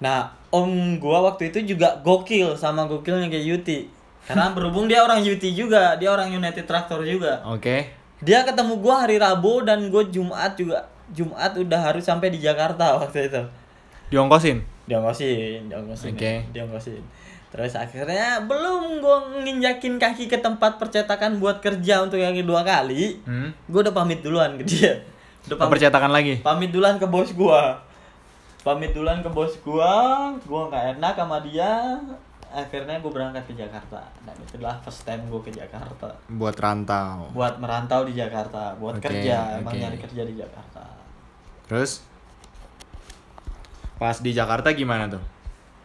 Nah, 0.00 0.32
om 0.48 0.96
gua 0.98 1.28
waktu 1.28 1.52
itu 1.52 1.76
juga 1.76 2.00
gokil 2.00 2.56
sama 2.56 2.88
gokilnya 2.88 3.28
kayak 3.28 3.46
Yuti. 3.46 3.78
Karena 4.24 4.50
berhubung 4.56 4.88
dia 4.88 5.04
orang 5.04 5.20
Yuti 5.20 5.52
juga, 5.52 5.94
dia 5.96 6.08
orang 6.08 6.32
United 6.32 6.64
Tractor 6.64 7.04
juga. 7.04 7.44
Oke. 7.46 7.92
Dia 8.18 8.42
ketemu 8.42 8.80
gua 8.80 9.04
hari 9.04 9.18
Rabu 9.18 9.62
dan 9.62 9.86
gue 9.86 10.04
Jumat 10.08 10.54
juga 10.54 10.86
Jumat 11.10 11.52
udah 11.52 11.80
harus 11.82 12.06
sampai 12.06 12.30
di 12.30 12.38
Jakarta 12.38 12.96
waktu 12.96 13.28
itu. 13.28 13.42
Diongkosin. 14.12 14.60
Diongkosin, 14.84 15.66
diongkosin. 15.66 16.12
Oke. 16.12 16.32
Diongkosin. 16.52 17.00
Terus 17.48 17.72
akhirnya 17.74 18.40
belum 18.42 19.00
gue 19.00 19.16
nginjakin 19.42 19.96
kaki 19.96 20.24
ke 20.26 20.36
tempat 20.36 20.76
percetakan 20.76 21.36
buat 21.36 21.60
kerja 21.60 22.00
untuk 22.00 22.16
yang 22.16 22.32
kedua 22.32 22.60
kali. 22.62 23.20
Hmm. 23.24 23.52
Gue 23.66 23.80
udah 23.80 23.92
pamit 23.92 24.20
duluan 24.20 24.56
ke 24.56 24.64
dia. 24.64 25.00
Udah 25.44 25.56
pamit, 25.58 25.72
Percetakan 25.74 26.12
lagi. 26.12 26.34
pamit 26.40 26.68
duluan 26.68 26.96
ke 26.96 27.04
bos 27.04 27.32
gua. 27.32 27.76
Pamit 28.62 28.92
duluan 28.92 29.20
ke 29.20 29.28
bos 29.28 29.58
gua, 29.60 29.90
gua 30.44 30.70
nggak 30.70 30.96
enak 30.96 31.14
sama 31.14 31.40
dia. 31.40 31.98
Akhirnya 32.48 33.00
gue 33.00 33.08
berangkat 33.08 33.48
ke 33.48 33.54
Jakarta. 33.54 33.96
Dan 34.22 34.36
itulah 34.38 34.76
first 34.78 35.02
time 35.02 35.24
gue 35.26 35.40
ke 35.40 35.50
Jakarta 35.50 36.12
Buat 36.28 36.56
rantau. 36.56 37.32
buat 37.32 37.56
merantau 37.56 38.04
di 38.04 38.12
Jakarta, 38.12 38.76
buat 38.76 38.96
Oke, 38.96 39.08
kerja, 39.08 39.56
emang 39.56 39.72
oke. 39.72 39.80
nyari 39.80 39.96
kerja 39.98 40.22
di 40.22 40.36
Jakarta. 40.36 40.84
Terus 41.64 42.04
pas 44.02 44.18
di 44.18 44.34
Jakarta 44.34 44.74
gimana 44.74 45.06
tuh? 45.06 45.22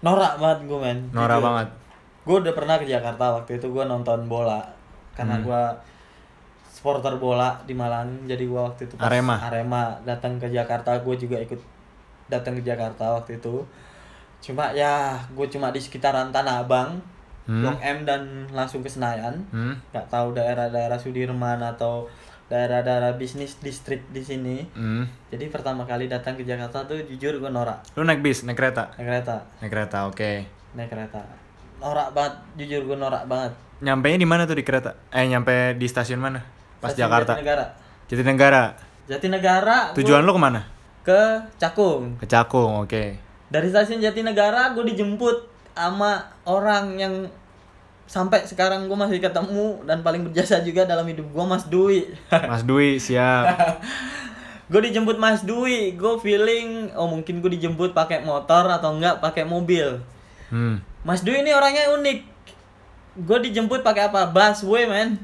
Norak 0.02 0.42
banget 0.42 0.66
gue 0.66 0.80
men. 0.80 1.00
Norak 1.14 1.38
banget. 1.38 1.68
Gue 2.26 2.42
udah 2.42 2.54
pernah 2.54 2.76
ke 2.76 2.86
Jakarta 2.86 3.38
waktu 3.38 3.62
itu 3.62 3.70
gue 3.70 3.86
nonton 3.86 4.26
bola 4.26 4.66
karena 5.14 5.38
Hmm. 5.38 5.46
gue 5.46 5.62
supporter 6.68 7.14
bola 7.18 7.58
di 7.64 7.74
Malang. 7.74 8.10
Jadi 8.26 8.44
gue 8.44 8.58
waktu 8.60 8.86
itu 8.86 8.94
pas 8.98 9.06
Arema. 9.08 9.38
Arema 9.40 9.84
datang 10.02 10.38
ke 10.38 10.50
Jakarta, 10.50 10.98
gue 10.98 11.16
juga 11.16 11.38
ikut 11.38 11.62
datang 12.28 12.58
ke 12.58 12.64
Jakarta 12.64 13.14
waktu 13.14 13.38
itu. 13.38 13.62
Cuma 14.38 14.70
ya 14.72 15.14
gue 15.30 15.48
cuma 15.48 15.70
di 15.70 15.78
sekitaran 15.78 16.30
Tanah 16.30 16.66
Abang, 16.66 16.98
Hmm. 17.48 17.64
Blok 17.64 17.80
M 17.80 18.04
dan 18.04 18.22
langsung 18.52 18.84
ke 18.84 18.92
Senayan. 18.92 19.32
Hmm. 19.50 19.72
Gak 19.90 20.04
tahu 20.12 20.36
daerah-daerah 20.36 21.00
Sudirman 21.00 21.56
atau 21.58 22.04
daerah-daerah 22.48 23.16
bisnis 23.16 23.60
distrik 23.60 24.08
di 24.10 24.22
sini. 24.22 24.64
Hmm. 24.72 25.04
Jadi 25.28 25.48
pertama 25.48 25.84
kali 25.84 26.08
datang 26.08 26.34
ke 26.34 26.44
Jakarta 26.44 26.84
tuh 26.84 26.96
jujur 27.04 27.36
gue 27.38 27.52
norak 27.52 27.84
Lu 27.94 28.04
naik 28.04 28.24
bis, 28.24 28.44
naik 28.44 28.56
kereta? 28.56 28.88
naik 28.96 29.04
kereta, 29.06 29.36
Naik 29.60 29.70
kereta, 29.70 29.98
oke. 30.08 30.32
naik 30.74 30.88
kereta. 30.88 31.22
Norak 31.78 32.10
banget, 32.12 32.34
jujur 32.58 32.82
gue 32.86 32.98
norak 32.98 33.28
banget. 33.28 33.52
Nyampe 33.78 34.10
di 34.10 34.26
mana 34.26 34.44
tuh 34.44 34.56
di 34.56 34.64
kereta? 34.64 34.96
Eh 35.12 35.28
nyampe 35.28 35.76
di 35.76 35.86
stasiun 35.86 36.18
mana? 36.18 36.42
Pas 36.80 36.90
Stasiun 36.90 37.04
Jakarta. 37.06 37.32
Jatinegara. 37.36 37.66
Jatinegara. 38.08 38.64
Jatinegara. 39.06 39.78
gua 39.92 39.96
Tujuan 39.96 40.24
lu 40.24 40.32
ke 40.32 40.42
mana? 40.42 40.62
ke 41.04 41.22
Cakung. 41.56 42.20
Ke 42.20 42.28
Cakung, 42.28 42.84
oke. 42.84 43.04
Dari 43.48 43.68
stasiun 43.68 44.00
Jatinegara 44.00 44.72
gue 44.72 44.84
dijemput 44.86 45.48
sama 45.72 46.20
orang 46.44 46.96
yang 46.98 47.14
sampai 48.08 48.48
sekarang 48.48 48.88
gue 48.88 48.98
masih 48.98 49.20
ketemu 49.20 49.84
dan 49.84 50.00
paling 50.02 50.24
berjasa 50.24 50.64
juga 50.64 50.88
dalam 50.88 51.04
hidup 51.06 51.28
gue 51.28 51.46
Mas 51.46 51.68
Dwi. 51.68 52.16
Mas 52.50 52.64
Dwi 52.64 52.98
siap. 52.98 53.46
gue 54.72 54.82
dijemput 54.88 55.20
Mas 55.20 55.44
Dwi, 55.44 55.94
gue 55.94 56.14
feeling 56.24 56.96
oh 56.96 57.12
mungkin 57.12 57.44
gue 57.44 57.52
dijemput 57.60 57.92
pakai 57.92 58.24
motor 58.24 58.72
atau 58.72 58.96
enggak 58.96 59.20
pakai 59.20 59.44
mobil. 59.44 60.00
Hmm. 60.48 60.80
Mas 61.04 61.22
Dwi 61.22 61.44
ini 61.44 61.52
orangnya 61.52 61.92
unik. 61.94 62.20
Gue 63.28 63.40
dijemput 63.50 63.84
pakai 63.84 64.14
apa? 64.14 64.30
Busway, 64.30 64.86
men. 64.86 65.18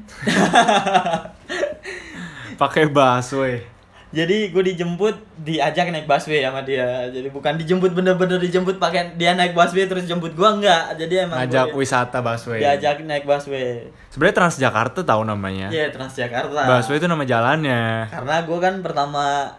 Pakai 2.54 2.86
busway. 2.86 3.73
Jadi 4.14 4.54
gue 4.54 4.62
dijemput 4.62 5.16
diajak 5.42 5.90
naik 5.90 6.06
busway 6.06 6.46
sama 6.46 6.62
dia. 6.62 7.10
Jadi 7.10 7.28
bukan 7.34 7.58
dijemput 7.58 7.90
bener-bener 7.90 8.38
dijemput 8.38 8.78
pakai 8.78 9.18
dia 9.18 9.34
naik 9.34 9.58
busway 9.58 9.90
terus 9.90 10.06
jemput 10.06 10.32
gua 10.38 10.54
enggak. 10.54 10.94
Jadi 10.94 11.26
emang 11.26 11.42
gua 11.50 11.74
wisata 11.74 12.22
busway. 12.22 12.62
diajak 12.62 13.02
naik 13.02 13.26
busway. 13.26 13.90
Sebenarnya 14.14 14.36
Transjakarta 14.38 15.02
tahu 15.02 15.26
namanya. 15.26 15.66
Iya, 15.74 15.90
Transjakarta. 15.90 16.62
Busway 16.70 17.02
itu 17.02 17.10
nama 17.10 17.26
jalannya. 17.26 18.06
Karena 18.06 18.34
gue 18.46 18.58
kan 18.62 18.74
pertama 18.86 19.50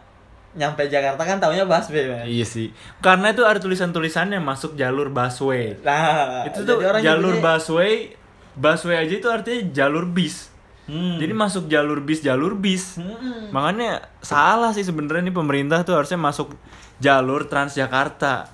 nyampe 0.56 0.88
Jakarta 0.88 1.20
kan 1.28 1.38
taunya 1.43 1.68
busway, 1.68 2.08
men. 2.08 2.24
Iya 2.24 2.45
sih. 2.47 2.72
Karena 3.03 3.36
itu 3.36 3.43
ada 3.43 3.60
tulisan-tulisannya 3.60 4.39
masuk 4.39 4.80
jalur 4.80 5.12
busway. 5.12 5.76
Nah, 5.84 6.47
itu 6.47 6.64
tuh 6.64 6.80
jalur 7.03 7.43
busway. 7.43 8.16
Busway 8.56 9.03
aja 9.03 9.14
itu 9.20 9.28
artinya 9.28 9.60
jalur 9.76 10.08
bis. 10.08 10.55
Hmm. 10.86 11.17
Jadi 11.17 11.33
masuk 11.33 11.65
jalur 11.65 12.01
bis, 12.05 12.21
jalur 12.21 12.53
bis. 12.53 13.01
Hmm. 13.01 13.49
Makanya 13.49 14.05
salah 14.21 14.69
sih 14.69 14.86
sebenarnya 14.86 15.29
nih 15.29 15.36
pemerintah 15.36 15.81
tuh 15.81 15.97
harusnya 15.97 16.21
masuk 16.21 16.53
jalur 17.01 17.49
Transjakarta, 17.49 18.49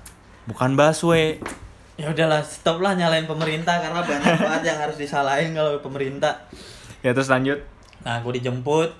bukan 0.48 0.72
busway. 0.72 1.36
Ya 2.00 2.08
udahlah, 2.08 2.40
stop 2.40 2.80
lah 2.80 2.96
nyalain 2.96 3.28
pemerintah 3.28 3.78
karena 3.78 4.00
banyak 4.00 4.40
banget 4.48 4.62
yang 4.72 4.78
harus 4.80 4.96
disalahin 4.96 5.52
kalau 5.52 5.76
pemerintah. 5.84 6.48
Ya 7.04 7.12
terus 7.12 7.28
lanjut. 7.28 7.60
Nah, 8.02 8.18
gue 8.24 8.40
dijemput 8.40 8.90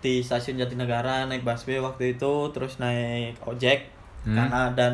di 0.00 0.24
stasiun 0.24 0.56
Jatinegara 0.56 1.28
naik 1.28 1.44
busway 1.44 1.78
waktu 1.78 2.16
itu, 2.16 2.48
terus 2.52 2.80
naik 2.80 3.36
ojek 3.44 3.92
Hmm. 4.24 4.40
karena 4.40 4.72
dan 4.72 4.92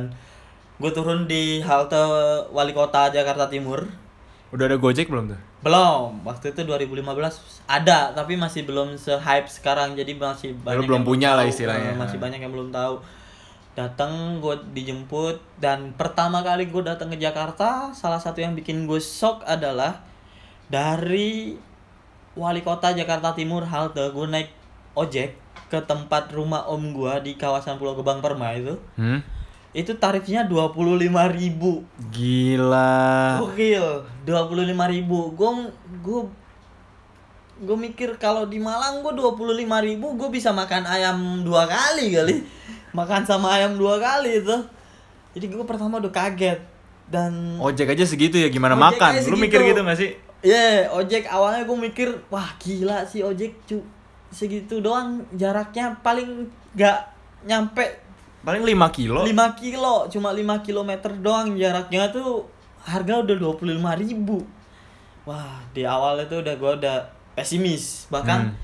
gue 0.82 0.90
turun 0.90 1.30
di 1.30 1.62
halte 1.62 1.94
wali 2.50 2.74
kota 2.74 3.14
Jakarta 3.14 3.46
Timur. 3.46 3.86
Udah 4.50 4.66
ada 4.66 4.74
Gojek 4.74 5.06
belum 5.06 5.30
tuh? 5.30 5.38
Belum, 5.60 6.24
waktu 6.24 6.56
itu 6.56 6.64
2015 6.64 7.04
ada, 7.68 8.16
tapi 8.16 8.32
masih 8.32 8.64
belum 8.64 8.96
se-hype 8.96 9.44
sekarang, 9.44 9.92
jadi 9.92 10.16
masih 10.16 10.56
banyak 10.56 10.88
belum 10.88 11.04
yang 11.04 11.08
punya 11.08 11.30
lah 11.36 11.44
istilahnya. 11.44 11.92
Eh, 11.92 11.98
masih 12.00 12.16
banyak 12.16 12.40
yang 12.40 12.52
belum 12.52 12.72
tahu. 12.72 13.04
Datang 13.76 14.40
gue 14.40 14.56
dijemput 14.72 15.36
dan 15.60 15.92
pertama 15.94 16.40
kali 16.40 16.72
gue 16.72 16.82
datang 16.82 17.12
ke 17.12 17.20
Jakarta, 17.20 17.92
salah 17.92 18.16
satu 18.16 18.40
yang 18.40 18.56
bikin 18.56 18.88
gue 18.88 18.98
shock 18.98 19.44
adalah 19.44 20.00
dari 20.72 21.60
wali 22.34 22.64
kota 22.64 22.96
Jakarta 22.96 23.36
Timur 23.36 23.66
halte 23.68 24.00
gue 24.00 24.26
naik 24.26 24.48
ojek 24.96 25.36
ke 25.70 25.78
tempat 25.86 26.32
rumah 26.34 26.66
om 26.66 26.82
gue 26.90 27.14
di 27.22 27.32
kawasan 27.36 27.76
Pulau 27.76 27.94
Gebang 27.94 28.24
Permai 28.24 28.64
itu. 28.64 28.74
Hmm? 28.96 29.20
Itu 29.70 29.94
tarifnya 29.96 30.42
25.000 30.48 31.38
ribu 31.38 31.86
Gila. 32.10 33.38
Gokil, 33.38 33.86
dua 34.26 34.50
puluh 34.50 34.66
lima 34.66 34.90
ribu. 34.90 35.30
Gue 35.38 35.70
gue 36.02 36.20
gue 37.60 37.76
mikir 37.76 38.16
kalau 38.16 38.48
di 38.48 38.58
Malang 38.58 39.04
gue 39.04 39.12
dua 39.14 39.36
puluh 39.36 39.52
lima 39.52 39.78
ribu 39.84 40.16
gue 40.16 40.28
bisa 40.32 40.50
makan 40.50 40.88
ayam 40.88 41.46
dua 41.46 41.68
kali 41.68 42.10
kali, 42.10 42.42
makan 42.96 43.22
sama 43.22 43.54
ayam 43.54 43.78
dua 43.78 44.02
kali 44.02 44.42
itu. 44.42 44.56
Jadi 45.38 45.46
gue 45.46 45.64
pertama 45.68 46.02
udah 46.02 46.10
kaget 46.10 46.58
dan 47.06 47.58
Ojek 47.62 47.94
aja 47.94 48.02
segitu 48.02 48.42
ya 48.42 48.50
gimana 48.50 48.74
Ojek 48.74 48.98
makan? 48.98 49.10
Lu 49.30 49.38
mikir 49.38 49.60
gitu 49.62 49.82
gak 49.86 49.98
sih? 49.98 50.10
ya 50.40 50.88
ojek 50.96 51.28
awalnya 51.28 51.68
gue 51.68 51.78
mikir 51.78 52.08
wah 52.32 52.48
gila 52.56 53.04
sih 53.04 53.20
ojek 53.20 53.52
cu 53.68 53.84
segitu 54.32 54.80
doang 54.80 55.20
jaraknya 55.36 55.92
paling 56.00 56.48
nggak 56.72 56.98
nyampe 57.44 57.84
Paling 58.40 58.64
5 58.64 58.96
kilo. 58.96 59.20
5 59.22 59.60
kilo 59.60 60.08
cuma 60.08 60.32
5 60.32 60.66
kilometer 60.66 61.12
doang 61.12 61.54
jaraknya 61.54 62.08
tuh 62.08 62.48
harga 62.80 63.20
udah 63.20 63.36
25.000 63.36 63.76
ribu 64.00 64.40
wah 65.28 65.60
di 65.70 65.84
awal 65.84 66.16
itu 66.24 66.40
udah 66.40 66.54
gua 66.56 66.80
udah 66.80 66.96
pesimis 67.36 68.08
bahkan 68.08 68.50
Hmm. 68.50 68.56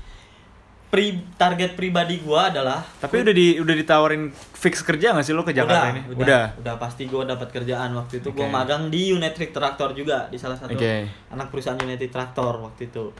pri 0.87 1.05
target 1.37 1.77
pribadi 1.77 2.17
gua 2.17 2.49
adalah 2.49 2.81
Tapi 2.97 3.21
udah 3.21 3.33
di 3.35 3.61
udah 3.61 3.75
ditawarin 3.75 4.31
fix 4.33 4.81
kerja 4.81 5.13
gak 5.13 5.21
sih 5.21 5.35
lo 5.35 5.43
ke 5.43 5.53
Jakarta 5.53 5.85
udah, 5.85 5.93
ini? 5.93 6.01
udah 6.17 6.43
udah 6.57 6.75
pasti 6.81 7.05
gua 7.05 7.27
dapat 7.27 7.51
kerjaan 7.51 7.93
waktu 7.93 8.23
itu 8.23 8.33
gua 8.33 8.49
Oke. 8.49 8.55
magang 8.55 8.89
di 8.89 9.13
United 9.13 9.53
Traktor 9.53 9.93
juga 9.93 10.25
di 10.31 10.41
salah 10.41 10.57
satu 10.57 10.73
Oke. 10.73 11.05
anak 11.29 11.47
perusahaan 11.51 11.77
United 11.77 12.09
Traktor 12.09 12.57
waktu 12.63 12.89
itu 12.89 13.13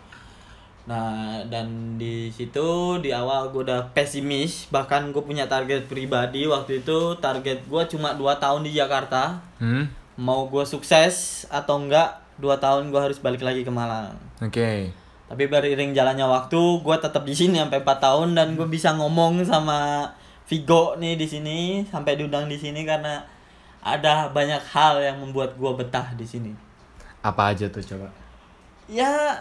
Nah, 0.87 1.43
dan 1.51 1.99
di 1.99 2.31
situ 2.31 2.95
di 3.03 3.11
awal 3.11 3.51
gue 3.51 3.59
udah 3.67 3.91
pesimis, 3.91 4.71
bahkan 4.71 5.11
gue 5.11 5.19
punya 5.19 5.43
target 5.43 5.83
pribadi 5.91 6.47
waktu 6.47 6.79
itu 6.79 7.19
target 7.19 7.59
gue 7.67 7.83
cuma 7.91 8.15
2 8.15 8.23
tahun 8.39 8.63
di 8.63 8.71
Jakarta. 8.71 9.43
Hmm? 9.59 9.91
Mau 10.15 10.47
gue 10.47 10.63
sukses 10.63 11.43
atau 11.51 11.83
enggak, 11.83 12.23
2 12.39 12.55
tahun 12.63 12.87
gue 12.89 13.01
harus 13.03 13.19
balik 13.19 13.43
lagi 13.43 13.67
ke 13.67 13.69
Malang. 13.69 14.15
Oke. 14.39 14.95
Tapi 15.27 15.43
beriring 15.51 15.91
jalannya 15.91 16.23
waktu, 16.23 16.79
gue 16.79 16.95
tetap 17.03 17.27
di 17.27 17.35
sini 17.35 17.59
sampai 17.59 17.83
4 17.83 17.99
tahun 17.99 18.29
dan 18.31 18.55
gue 18.55 18.67
bisa 18.71 18.95
ngomong 18.95 19.43
sama 19.43 20.07
Vigo 20.47 20.95
nih 20.95 21.19
di 21.19 21.27
sini 21.27 21.83
sampai 21.83 22.15
diundang 22.15 22.47
di 22.47 22.55
sini 22.55 22.87
karena 22.87 23.19
ada 23.83 24.31
banyak 24.31 24.63
hal 24.71 25.03
yang 25.03 25.19
membuat 25.19 25.59
gue 25.59 25.71
betah 25.75 26.15
di 26.15 26.23
sini. 26.23 26.55
Apa 27.19 27.51
aja 27.51 27.67
tuh 27.67 27.83
coba? 27.83 28.07
ya 28.87 29.35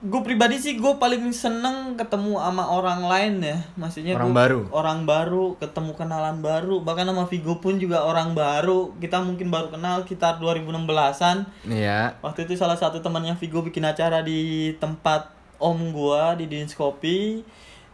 gue 0.00 0.20
pribadi 0.22 0.56
sih 0.56 0.74
gue 0.74 0.96
paling 0.96 1.28
seneng 1.30 1.92
ketemu 1.94 2.36
sama 2.36 2.64
orang 2.66 3.00
lain 3.02 3.34
ya. 3.42 3.58
Maksudnya 3.74 4.14
Orang 4.14 4.30
gua- 4.30 4.40
baru? 4.40 4.60
orang 4.70 4.98
baru 5.04 5.44
ketemu 5.56 5.92
kenalan 5.92 6.40
baru. 6.40 6.80
Bahkan 6.80 7.04
sama 7.04 7.24
Vigo 7.24 7.56
pun 7.56 7.76
juga 7.76 8.00
orang 8.00 8.32
baru. 8.32 8.96
Kita 8.96 9.20
mungkin 9.20 9.48
baru 9.48 9.68
kenal 9.68 10.00
sekitar 10.02 10.40
2016an 10.40 11.44
Iya. 11.64 12.16
waktu 12.18 12.44
itu 12.44 12.56
salah 12.56 12.74
satu 12.74 12.98
temannya 12.98 13.36
Vigo 13.36 13.60
bikin 13.60 13.84
acara 13.84 14.20
di 14.20 14.72
tempat 14.74 15.28
om 15.56 15.76
gua 15.90 16.32
di 16.32 16.46
Dins 16.46 16.72
Kopi 16.72 17.44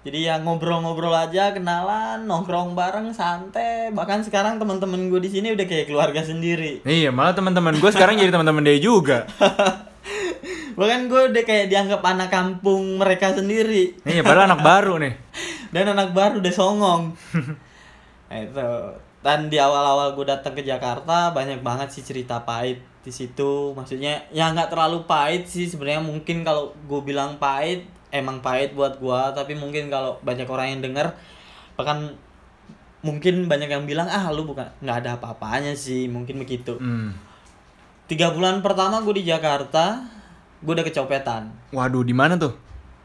jadi 0.06 0.18
ya 0.22 0.34
ngobrol-ngobrol 0.38 1.10
aja 1.10 1.50
kenalan 1.50 2.30
nongkrong 2.30 2.78
bareng 2.78 3.10
santai. 3.10 3.90
Bahkan 3.90 4.22
sekarang 4.22 4.62
teman-teman 4.62 5.10
gue 5.10 5.18
di 5.18 5.34
sini 5.34 5.50
udah 5.50 5.66
kayak 5.66 5.90
keluarga 5.90 6.22
sendiri. 6.22 6.86
Iya, 6.86 7.10
malah 7.10 7.34
teman-teman 7.34 7.74
gue 7.74 7.90
sekarang 7.90 8.14
jadi 8.14 8.30
teman-teman 8.30 8.62
dia 8.62 8.78
juga. 8.78 9.26
bahkan 10.78 11.10
gue 11.10 11.34
udah 11.34 11.42
kayak 11.42 11.66
dianggap 11.66 12.06
anak 12.06 12.30
kampung 12.30 13.02
mereka 13.02 13.34
sendiri. 13.34 13.98
Iya, 14.06 14.22
padahal 14.22 14.54
anak 14.54 14.62
baru 14.62 14.94
nih. 15.02 15.14
dan 15.74 15.90
anak 15.90 16.14
baru 16.14 16.38
udah 16.38 16.54
songong. 16.54 17.02
Nah, 18.26 18.42
itu. 18.42 18.70
Dan 19.22 19.46
di 19.46 19.54
awal-awal 19.54 20.18
gue 20.18 20.26
datang 20.26 20.50
ke 20.50 20.66
Jakarta 20.66 21.30
banyak 21.30 21.62
banget 21.62 21.94
sih 21.94 22.02
cerita 22.02 22.42
pahit 22.42 22.82
di 23.06 23.14
situ. 23.14 23.70
Maksudnya 23.70 24.26
ya 24.34 24.50
nggak 24.50 24.66
terlalu 24.74 25.06
pahit 25.06 25.46
sih 25.46 25.70
sebenarnya. 25.70 26.02
Mungkin 26.02 26.42
kalau 26.42 26.74
gue 26.74 27.00
bilang 27.06 27.38
pahit 27.38 27.86
emang 28.16 28.40
pahit 28.40 28.72
buat 28.72 28.96
gue 28.96 29.20
tapi 29.32 29.52
mungkin 29.52 29.86
kalau 29.86 30.16
banyak 30.20 30.44
orang 30.44 30.66
yang 30.70 30.82
denger 30.82 31.12
bahkan 31.74 32.16
mungkin 33.00 33.46
banyak 33.46 33.68
yang 33.68 33.84
bilang 33.84 34.08
ah 34.08 34.28
lu 34.28 34.42
bukan 34.42 34.66
nggak 34.80 34.96
ada 35.00 35.10
apa-apanya 35.14 35.72
sih 35.72 36.06
mungkin 36.06 36.36
begitu 36.36 36.74
Hmm. 36.76 37.14
tiga 38.06 38.30
bulan 38.30 38.60
pertama 38.60 38.98
gue 39.00 39.14
di 39.16 39.24
Jakarta 39.24 40.02
gue 40.58 40.72
udah 40.72 40.82
kecopetan 40.82 41.52
Waduh, 41.70 42.02
di 42.02 42.12
mana 42.12 42.34
tuh? 42.34 42.56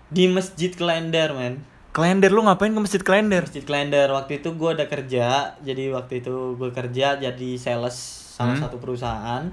di 0.07 0.27
masjid 0.27 0.67
Klender 0.69 1.31
men 1.31 1.63
Klender 1.91 2.31
lu 2.31 2.39
ngapain 2.41 2.67
ke 2.67 2.79
masjid 2.79 2.99
Klender? 2.99 3.43
Masjid 3.43 3.63
Klender 3.63 4.07
waktu 4.09 4.39
itu 4.39 4.51
gue 4.51 4.69
udah 4.73 4.87
kerja 4.87 5.27
jadi 5.59 5.91
waktu 5.91 6.19
itu 6.19 6.35
gue 6.55 6.71
kerja 6.71 7.15
jadi 7.15 7.49
sales 7.55 7.95
salah 8.31 8.55
Hmm. 8.55 8.63
satu 8.63 8.75
perusahaan 8.75 9.43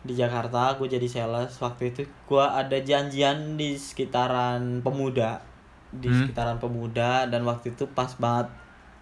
di 0.00 0.14
Jakarta 0.14 0.78
gue 0.78 0.86
jadi 0.86 1.04
sales 1.04 1.52
waktu 1.58 1.90
itu 1.90 2.00
gue 2.24 2.44
ada 2.44 2.78
janjian 2.78 3.54
di 3.54 3.74
sekitaran 3.74 4.80
pemuda 4.80 5.42
di 5.88 6.06
Hmm. 6.06 6.18
sekitaran 6.22 6.58
pemuda 6.58 7.26
dan 7.26 7.42
waktu 7.42 7.72
itu 7.72 7.88
pas 7.90 8.12
banget 8.14 8.46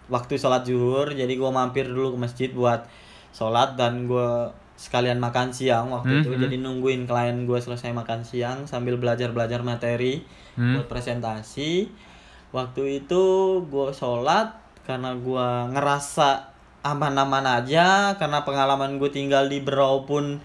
waktu 0.07 0.39
sholat 0.39 0.63
zuhur 0.63 1.11
jadi 1.11 1.29
gue 1.29 1.51
mampir 1.51 1.85
dulu 1.85 2.15
ke 2.15 2.19
masjid 2.19 2.49
buat 2.49 2.87
sholat 3.29 3.75
dan 3.75 4.07
gue 4.07 4.49
sekalian 4.77 5.17
makan 5.17 5.49
siang 5.49 5.89
waktu 5.89 6.09
Hmm, 6.09 6.21
itu 6.21 6.29
hmm. 6.31 6.41
jadi 6.43 6.55
nungguin 6.57 7.01
klien 7.05 7.43
gue 7.43 7.59
selesai 7.59 7.91
makan 7.91 8.21
siang 8.23 8.63
sambil 8.65 8.95
belajar 8.95 9.29
belajar 9.29 9.61
materi 9.61 10.23
Hmm. 10.55 10.79
buat 10.79 10.87
presentasi 10.87 11.91
waktu 12.49 13.03
itu 13.03 13.23
gue 13.63 13.89
sholat 13.91 14.55
karena 14.81 15.11
gue 15.13 15.47
ngerasa 15.75 16.49
aman-aman 16.81 17.43
aja 17.43 18.15
karena 18.15 18.41
pengalaman 18.41 18.95
gue 18.95 19.11
tinggal 19.11 19.45
di 19.45 19.59
Berau 19.59 20.07
pun 20.07 20.39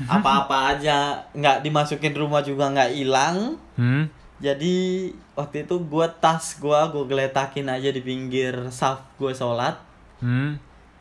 apa-apa 0.00 0.56
aja 0.72 0.96
nggak 1.30 1.60
dimasukin 1.60 2.12
rumah 2.12 2.40
juga 2.40 2.68
nggak 2.68 2.90
hilang 2.92 3.58
Hmm? 3.74 4.06
jadi 4.36 4.74
waktu 5.34 5.62
itu 5.62 5.74
gue 5.80 6.06
tas 6.16 6.54
gue 6.56 6.80
gue 6.88 7.04
geletakin 7.04 7.66
aja 7.66 7.88
di 7.88 7.98
pinggir 7.98 8.70
saf 8.70 9.02
gue 9.16 9.30
sholat 9.30 9.74
Hmm? 10.18 10.58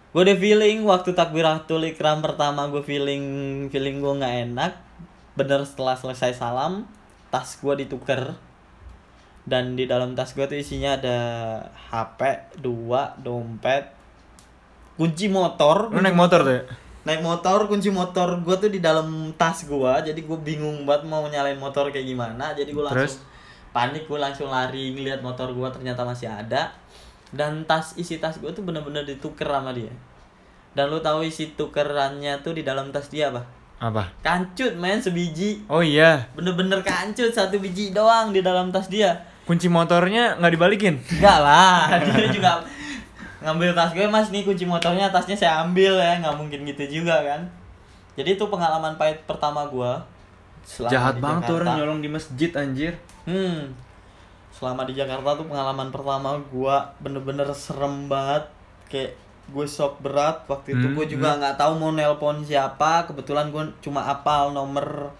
gue 0.08 0.22
udah 0.24 0.34
feeling 0.36 0.82
waktu 0.84 1.12
takbiratul 1.12 1.82
ikram 1.84 2.20
pertama 2.20 2.66
gue 2.66 2.82
feeling 2.82 3.26
feeling 3.68 3.98
gue 3.98 4.14
nggak 4.16 4.36
enak 4.48 4.74
bener 5.34 5.62
setelah 5.62 5.94
selesai 5.94 6.34
salam 6.34 6.86
tas 7.28 7.54
gue 7.56 7.74
dituker 7.78 8.34
dan 9.44 9.74
di 9.74 9.86
dalam 9.86 10.12
tas 10.12 10.32
gue 10.32 10.44
tuh 10.44 10.56
isinya 10.56 10.96
ada 10.96 11.18
HP 11.88 12.20
dua 12.58 13.14
dompet 13.16 13.94
kunci 14.94 15.30
motor 15.30 15.88
Lu 15.88 16.00
naik 16.00 16.14
motor 16.14 16.42
tuh 16.42 16.54
ya? 16.54 16.64
Naik 17.08 17.24
motor 17.24 17.72
kunci 17.72 17.88
motor 17.88 18.44
gue 18.44 18.56
tuh 18.60 18.68
di 18.68 18.84
dalam 18.84 19.32
tas 19.40 19.64
gue 19.64 19.92
jadi 20.04 20.20
gue 20.20 20.38
bingung 20.44 20.84
banget 20.84 21.08
mau 21.08 21.24
nyalain 21.24 21.56
motor 21.56 21.88
kayak 21.88 22.04
gimana 22.04 22.52
jadi 22.52 22.68
gue 22.68 22.84
langsung 22.84 23.08
Terus? 23.08 23.24
panik 23.72 24.12
gue 24.12 24.20
langsung 24.20 24.52
lari 24.52 24.92
ngeliat 24.92 25.24
motor 25.24 25.56
gue 25.56 25.68
ternyata 25.72 26.04
masih 26.04 26.28
ada 26.28 26.76
dan 27.32 27.64
tas 27.64 27.96
isi 27.96 28.20
tas 28.20 28.36
gue 28.36 28.52
tuh 28.52 28.60
bener-bener 28.60 29.08
dituker 29.08 29.48
sama 29.48 29.72
dia 29.72 29.92
dan 30.76 30.92
lu 30.92 31.00
tahu 31.00 31.24
isi 31.24 31.56
tukerannya 31.56 32.44
tuh 32.44 32.52
di 32.52 32.68
dalam 32.68 32.92
tas 32.92 33.08
dia 33.08 33.32
apa 33.32 33.48
Apa? 33.78 34.10
kancut 34.20 34.76
men 34.76 35.00
sebiji 35.00 35.64
Oh 35.72 35.86
iya, 35.86 36.28
bener-bener 36.36 36.82
kancut 36.84 37.30
satu 37.32 37.62
biji 37.62 37.96
doang 37.96 38.36
di 38.36 38.44
dalam 38.44 38.68
tas 38.68 38.92
dia 38.92 39.16
kunci 39.48 39.72
motornya 39.72 40.36
nggak 40.44 40.54
dibalikin. 40.60 41.00
enggak 41.08 41.40
lah 41.40 41.88
dia 42.04 42.28
juga 42.28 42.60
ngambil 43.38 43.78
tas 43.78 43.94
gue 43.94 44.06
mas 44.10 44.34
nih 44.34 44.42
kunci 44.42 44.66
motornya 44.66 45.14
tasnya 45.14 45.38
saya 45.38 45.54
ambil 45.66 45.98
ya. 45.98 46.18
Nggak 46.22 46.36
mungkin 46.38 46.60
gitu 46.66 47.02
juga 47.02 47.22
kan? 47.22 47.42
Jadi 48.18 48.34
itu 48.34 48.46
pengalaman 48.50 48.98
pahit 48.98 49.22
pertama 49.30 49.66
gue 49.70 49.92
Jahat 50.92 51.16
banget 51.24 51.48
tuh 51.48 51.64
orang 51.64 51.80
nyolong 51.80 52.00
di 52.04 52.10
masjid 52.12 52.52
anjir. 52.60 52.94
hmm. 53.24 53.72
Selama 54.52 54.84
di 54.84 54.98
Jakarta 54.98 55.40
tuh 55.40 55.48
pengalaman 55.48 55.94
pertama 55.94 56.36
gue 56.36 56.76
bener-bener 57.00 57.48
serem 57.56 58.12
banget. 58.12 58.44
Kayak 58.92 59.16
gue 59.48 59.66
shock 59.70 60.04
berat 60.04 60.44
waktu 60.52 60.76
itu. 60.76 60.88
Hmm, 60.92 60.96
gue 60.98 61.06
juga 61.08 61.40
nggak 61.40 61.56
tahu 61.56 61.80
mau 61.80 61.96
nelpon 61.96 62.44
siapa. 62.44 63.08
Kebetulan 63.08 63.48
gue 63.48 63.64
cuma 63.80 64.04
apal 64.12 64.52
nomor 64.52 65.16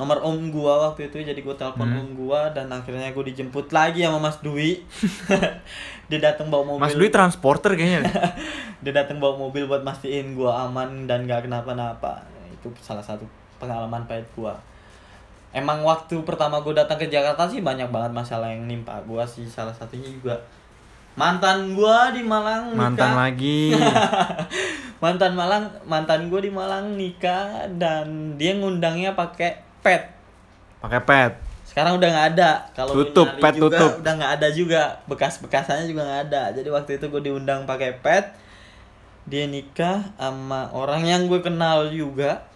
nomor 0.00 0.16
om 0.18 0.48
gua 0.48 0.88
waktu 0.88 1.06
itu 1.06 1.20
jadi 1.20 1.36
gua 1.38 1.52
telepon 1.52 1.84
Hmm. 1.84 2.00
om 2.00 2.08
gua 2.16 2.48
dan 2.48 2.66
akhirnya 2.66 3.12
gua 3.12 3.20
dijemput 3.20 3.68
lagi 3.68 4.00
sama 4.00 4.16
Mas 4.16 4.40
Dwi 4.40 4.80
dia 6.08 6.18
datang 6.18 6.48
bawa 6.48 6.64
mobil 6.66 6.80
Mas 6.80 6.96
Dwi 6.96 7.12
transporter 7.12 7.76
kayaknya. 7.76 8.08
dia 8.82 8.92
datang 8.96 9.20
bawa 9.20 9.36
mobil 9.36 9.68
buat 9.68 9.84
mastiin 9.84 10.32
gua 10.32 10.64
aman 10.64 11.04
dan 11.04 11.28
gak 11.28 11.44
kenapa-napa 11.44 12.24
itu 12.48 12.72
salah 12.80 13.04
satu 13.04 13.28
pengalaman 13.56 14.08
pahit 14.08 14.24
gua 14.32 14.56
emang 15.50 15.82
waktu 15.82 16.16
pertama 16.22 16.58
gua 16.58 16.80
datang 16.80 16.96
ke 16.96 17.06
Jakarta 17.06 17.44
sih 17.44 17.60
banyak 17.60 17.92
banget 17.92 18.10
masalah 18.10 18.48
yang 18.48 18.64
nimpa 18.64 19.04
gua 19.04 19.22
sih 19.22 19.44
salah 19.44 19.70
satunya 19.70 20.08
juga 20.08 20.40
mantan 21.12 21.74
gua 21.74 22.08
di 22.08 22.22
Malang 22.22 22.72
nikah. 22.72 22.80
Mantan 22.80 23.12
lagi. 23.12 23.74
mantan 25.02 25.32
Malang 25.34 25.64
mantan 25.84 26.30
gua 26.30 26.40
di 26.40 26.48
Malang 26.48 26.94
nikah 26.94 27.68
dan 27.76 28.06
dia 28.34 28.54
ngundangnya 28.54 29.12
pakai 29.12 29.68
pet. 29.80 30.02
Pakai 30.80 31.00
pet. 31.04 31.32
sekarang 31.70 32.02
udah 32.02 32.08
nggak 32.10 32.28
ada. 32.34 32.50
Kalau 32.74 32.98
Tutup, 32.98 33.30
pet 33.38 33.54
juga, 33.54 33.78
tutup. 33.78 33.92
udah 34.02 34.12
nggak 34.18 34.32
ada 34.42 34.48
juga. 34.50 34.82
Bekas-bekasannya 35.06 35.86
juga 35.86 36.02
nggak 36.02 36.22
ada. 36.26 36.42
Jadi 36.50 36.66
waktu 36.66 36.90
itu 36.98 37.06
gue 37.06 37.22
diundang 37.30 37.62
pakai 37.62 37.94
pet. 38.02 38.26
Dia 39.30 39.46
nikah 39.46 40.02
sama 40.18 40.66
orang 40.74 41.06
yang 41.06 41.30
gue 41.30 41.38
kenal 41.38 41.86
juga. 41.94 42.50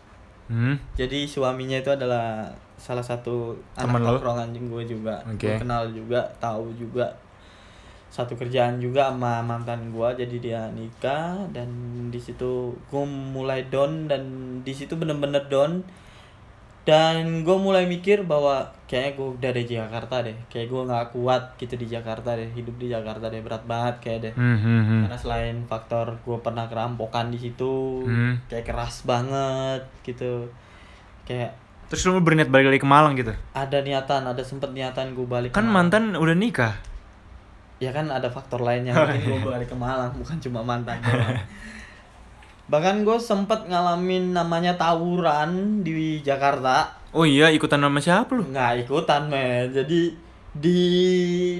Hmm. 0.44 0.76
jadi 0.92 1.24
suaminya 1.24 1.80
itu 1.80 1.88
adalah 1.88 2.52
salah 2.76 3.00
satu 3.00 3.56
Temen 3.72 3.96
anak 3.96 4.20
tongkrongan 4.20 4.52
gue 4.52 4.82
juga. 4.84 5.16
Oke. 5.24 5.40
gue 5.40 5.56
kenal 5.56 5.88
juga 5.88 6.20
tahu 6.36 6.68
juga. 6.76 7.08
Satu 8.12 8.36
kerjaan 8.36 8.76
juga 8.76 9.08
sama 9.08 9.40
mantan 9.40 9.88
gue 9.88 10.08
jadi 10.20 10.36
dia 10.38 10.62
nikah 10.74 11.48
dan 11.50 11.70
di 12.12 12.20
situ 12.20 12.76
gue 12.76 13.04
mulai 13.08 13.64
down 13.72 14.04
dan 14.04 14.22
di 14.60 14.70
situ 14.76 14.94
bener-bener 15.00 15.48
down 15.48 15.80
dan 16.84 17.16
gue 17.40 17.56
mulai 17.56 17.84
mikir 17.84 18.22
bahwa 18.22 18.60
kayaknya 18.84 19.12
gue 19.14 19.28
udah 19.34 19.50
di 19.50 19.64
Jakarta 19.66 20.16
deh 20.20 20.36
kayak 20.46 20.68
gue 20.68 20.82
nggak 20.84 21.06
kuat 21.10 21.42
gitu 21.56 21.74
di 21.74 21.86
Jakarta 21.86 22.34
deh 22.34 22.44
hidup 22.50 22.76
di 22.76 22.86
Jakarta 22.86 23.26
deh 23.26 23.40
berat 23.40 23.64
banget 23.64 23.94
kayak 24.00 24.18
deh 24.22 24.32
Hmm, 24.34 24.58
hmm, 24.58 25.00
karena 25.02 25.16
selain 25.16 25.56
faktor 25.64 26.20
gue 26.20 26.38
pernah 26.38 26.64
kerampokan 26.64 27.28
di 27.28 27.38
situ 27.38 28.04
Hmm. 28.04 28.36
kayak 28.46 28.64
keras 28.66 29.00
banget 29.02 29.80
gitu 30.02 30.44
kayak 31.24 31.56
Terus 31.84 32.04
lu 32.06 32.16
berniat 32.18 32.48
balik 32.48 32.68
lagi 32.68 32.80
ke 32.80 32.88
Malang 32.88 33.12
gitu. 33.14 33.32
ada 33.52 33.78
niatan 33.78 34.24
ada 34.26 34.40
sempet 34.40 34.68
niatan 34.70 35.12
gue 35.12 35.24
balik 35.24 35.50
Kan 35.50 35.64
mantan 35.66 36.12
udah 36.12 36.32
nikah. 36.32 36.76
ya 37.76 37.90
kan 37.90 38.06
ada 38.06 38.28
faktor 38.28 38.60
lainnya 38.60 38.92
Oh, 38.92 39.04
mungkin 39.04 39.20
gue 39.38 39.50
balik 39.50 39.68
ke 39.68 39.76
Malang 39.78 40.12
bukan 40.14 40.36
cuma 40.38 40.60
mantan. 40.60 41.00
bahkan 42.66 43.00
gue 43.00 43.18
sempet 43.18 43.64
ngalamin 43.64 44.32
namanya 44.32 44.74
tawuran 44.74 45.50
di 45.80 46.20
Jakarta. 46.20 46.96
Oh 47.10 47.22
iya, 47.22 47.48
ikutan 47.48 47.78
sama 47.78 47.98
siapa 47.98 48.32
lu? 48.32 48.42
nggak 48.44 48.84
ikutan 48.84 49.28
men. 49.28 49.70
Jadi 49.70 50.16
di 50.50 50.80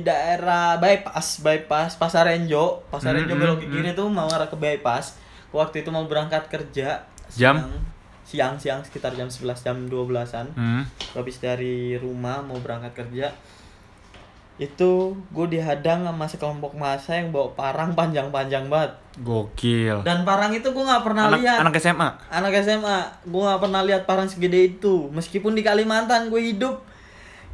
daerah 0.01 0.77
bypass 0.77 1.39
bypass 1.39 1.95
pasar 1.95 2.27
Renjo 2.27 2.83
pasar 2.89 3.11
Hmm, 3.11 3.19
Renjo 3.21 3.35
hmm, 3.35 3.43
belok 3.43 3.59
ke 3.59 3.67
kiri 3.69 3.91
tuh 3.93 4.07
mau 4.07 4.27
arah 4.27 4.47
ke 4.47 4.55
bypass. 4.55 5.19
Waktu 5.51 5.83
itu 5.83 5.91
mau 5.91 6.03
berangkat 6.05 6.47
kerja 6.47 7.03
Jam? 7.31 7.59
siang. 7.59 7.71
Siang 8.25 8.55
siang 8.57 8.81
sekitar 8.81 9.13
jam 9.13 9.29
11 9.29 9.61
jam 9.61 9.77
12an 9.85 10.47
Hmm. 10.53 10.83
habis 11.13 11.37
dari 11.37 11.95
rumah 11.95 12.41
mau 12.41 12.57
berangkat 12.57 12.97
kerja 12.97 13.31
itu 14.55 15.19
gue 15.35 15.47
dihadang 15.51 16.07
sama 16.07 16.31
sekelompok 16.31 16.79
masa 16.79 17.19
yang 17.19 17.35
bawa 17.35 17.51
parang 17.59 17.91
panjang-panjang 17.93 18.71
banget. 18.71 18.95
Gokil. 19.15 20.03
dan 20.03 20.27
parang 20.27 20.51
itu 20.51 20.67
gue 20.67 20.85
nggak 20.85 21.07
pernah 21.07 21.31
Anak, 21.31 21.39
lihat. 21.39 21.59
anak 21.63 21.75
SMA. 21.79 22.09
anak 22.31 22.53
SMA 22.67 22.99
gue 23.23 23.43
nggak 23.43 23.63
pernah 23.63 23.83
lihat 23.83 24.03
parang 24.07 24.27
segede 24.27 24.75
itu. 24.75 25.11
Meskipun 25.11 25.55
di 25.55 25.63
Kalimantan 25.63 26.31
gue 26.31 26.43
hidup. 26.55 26.83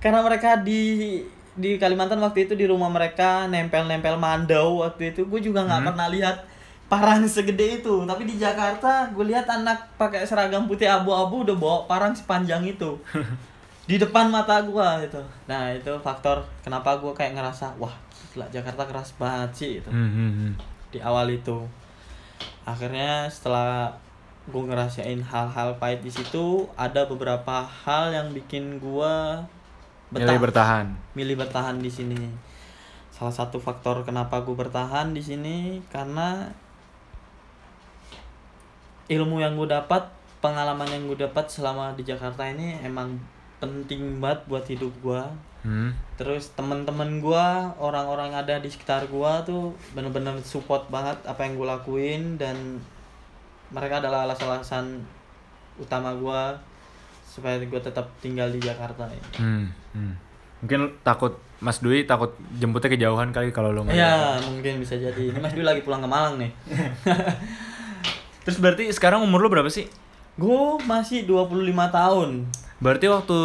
Karena 0.01 0.25
mereka 0.25 0.57
di 0.61 1.21
di 1.57 1.77
Kalimantan 1.77 2.21
waktu 2.21 2.49
itu 2.49 2.57
di 2.57 2.65
rumah 2.65 2.89
mereka 2.89 3.45
nempel-nempel 3.45 4.17
mandau 4.17 4.81
waktu 4.81 5.13
itu. 5.13 5.25
Gue 5.25 5.41
juga 5.41 5.65
nggak 5.65 5.93
pernah 5.93 6.09
lihat 6.09 6.37
parang 6.89 7.25
segede 7.29 7.81
itu. 7.81 8.05
Tapi 8.05 8.25
di 8.25 8.37
Jakarta 8.37 9.09
gue 9.13 9.25
lihat 9.25 9.45
anak 9.45 9.97
pakai 9.97 10.25
seragam 10.25 10.65
putih 10.65 10.89
abu-abu 10.89 11.45
udah 11.45 11.57
bawa 11.57 11.77
parang 11.85 12.13
sepanjang 12.13 12.65
itu 12.65 12.97
di 13.91 13.99
depan 13.99 14.31
mata 14.31 14.63
gue 14.63 14.89
itu 15.03 15.19
nah 15.45 15.67
itu 15.69 15.91
faktor 15.99 16.39
kenapa 16.63 16.95
gue 16.97 17.11
kayak 17.11 17.35
ngerasa 17.35 17.75
wah 17.75 17.91
gila 18.31 18.47
Jakarta 18.47 18.87
keras 18.87 19.11
banget 19.19 19.51
sih 19.51 19.71
itu 19.83 19.91
Hmm, 19.91 20.07
hmm, 20.07 20.33
hmm. 20.33 20.53
di 20.91 21.03
awal 21.03 21.27
itu. 21.27 21.59
Akhirnya 22.63 23.27
setelah 23.27 23.91
gue 24.47 24.63
ngerasain 24.63 25.19
hal-hal 25.19 25.75
pahit 25.77 26.01
di 26.01 26.11
situ 26.11 26.63
ada 26.75 27.03
beberapa 27.05 27.63
hal 27.63 28.11
yang 28.11 28.31
bikin 28.31 28.79
gue 28.79 29.15
Milih 30.11 30.39
bertahan. 30.39 30.87
milih 31.15 31.35
bertahan 31.35 31.79
di 31.79 31.91
sini. 31.91 32.19
Salah 33.11 33.35
satu 33.35 33.59
faktor 33.59 34.03
kenapa 34.03 34.39
gue 34.41 34.55
bertahan 34.55 35.11
di 35.11 35.23
sini 35.23 35.57
karena 35.91 36.47
ilmu 39.11 39.43
yang 39.43 39.59
gue 39.59 39.67
dapat 39.67 40.07
pengalaman 40.39 40.87
yang 40.87 41.03
gue 41.07 41.19
dapat 41.21 41.47
selama 41.47 41.93
di 41.95 42.07
Jakarta 42.07 42.47
ini 42.47 42.79
emang 42.81 43.19
penting 43.61 44.19
banget 44.19 44.41
buat 44.49 44.65
hidup 44.67 44.93
gue 45.01 45.23
Hmm. 45.61 45.93
terus 46.17 46.57
teman-teman 46.57 47.21
gua 47.21 47.77
orang-orang 47.77 48.33
ada 48.33 48.57
di 48.57 48.73
sekitar 48.73 49.05
gua 49.13 49.45
tuh 49.45 49.77
bener-bener 49.93 50.33
support 50.41 50.89
banget 50.89 51.21
apa 51.29 51.45
yang 51.45 51.61
gue 51.61 51.69
lakuin 51.69 52.41
dan 52.41 52.81
mereka 53.69 54.01
adalah 54.01 54.25
alasan-alasan 54.25 55.05
utama 55.77 56.17
gua 56.17 56.57
supaya 57.29 57.61
gue 57.61 57.77
tetap 57.77 58.09
tinggal 58.25 58.49
di 58.49 58.57
Jakarta 58.57 59.05
ini. 59.05 59.29
Hmm, 59.37 59.65
hmm. 59.93 60.13
Mungkin 60.65 60.97
takut 61.05 61.37
Mas 61.61 61.85
Dwi 61.85 62.09
takut 62.09 62.33
jemputnya 62.57 62.97
kejauhan 62.97 63.29
kali 63.29 63.53
kalau 63.53 63.69
lo 63.69 63.85
nggak 63.85 63.93
Ya 63.93 64.41
mungkin 64.41 64.81
bisa 64.81 64.97
jadi. 64.97 65.29
Ini 65.29 65.45
Mas 65.45 65.53
Dwi 65.53 65.61
lagi 65.61 65.85
pulang 65.85 66.01
ke 66.01 66.09
Malang 66.09 66.41
nih. 66.41 66.51
Terus 68.49 68.57
berarti 68.57 68.89
sekarang 68.97 69.21
umur 69.21 69.45
lo 69.45 69.53
berapa 69.53 69.69
sih? 69.69 69.85
gue 70.41 70.63
masih 70.89 71.29
25 71.29 71.53
tahun. 71.93 72.49
Berarti 72.81 73.07
waktu 73.13 73.39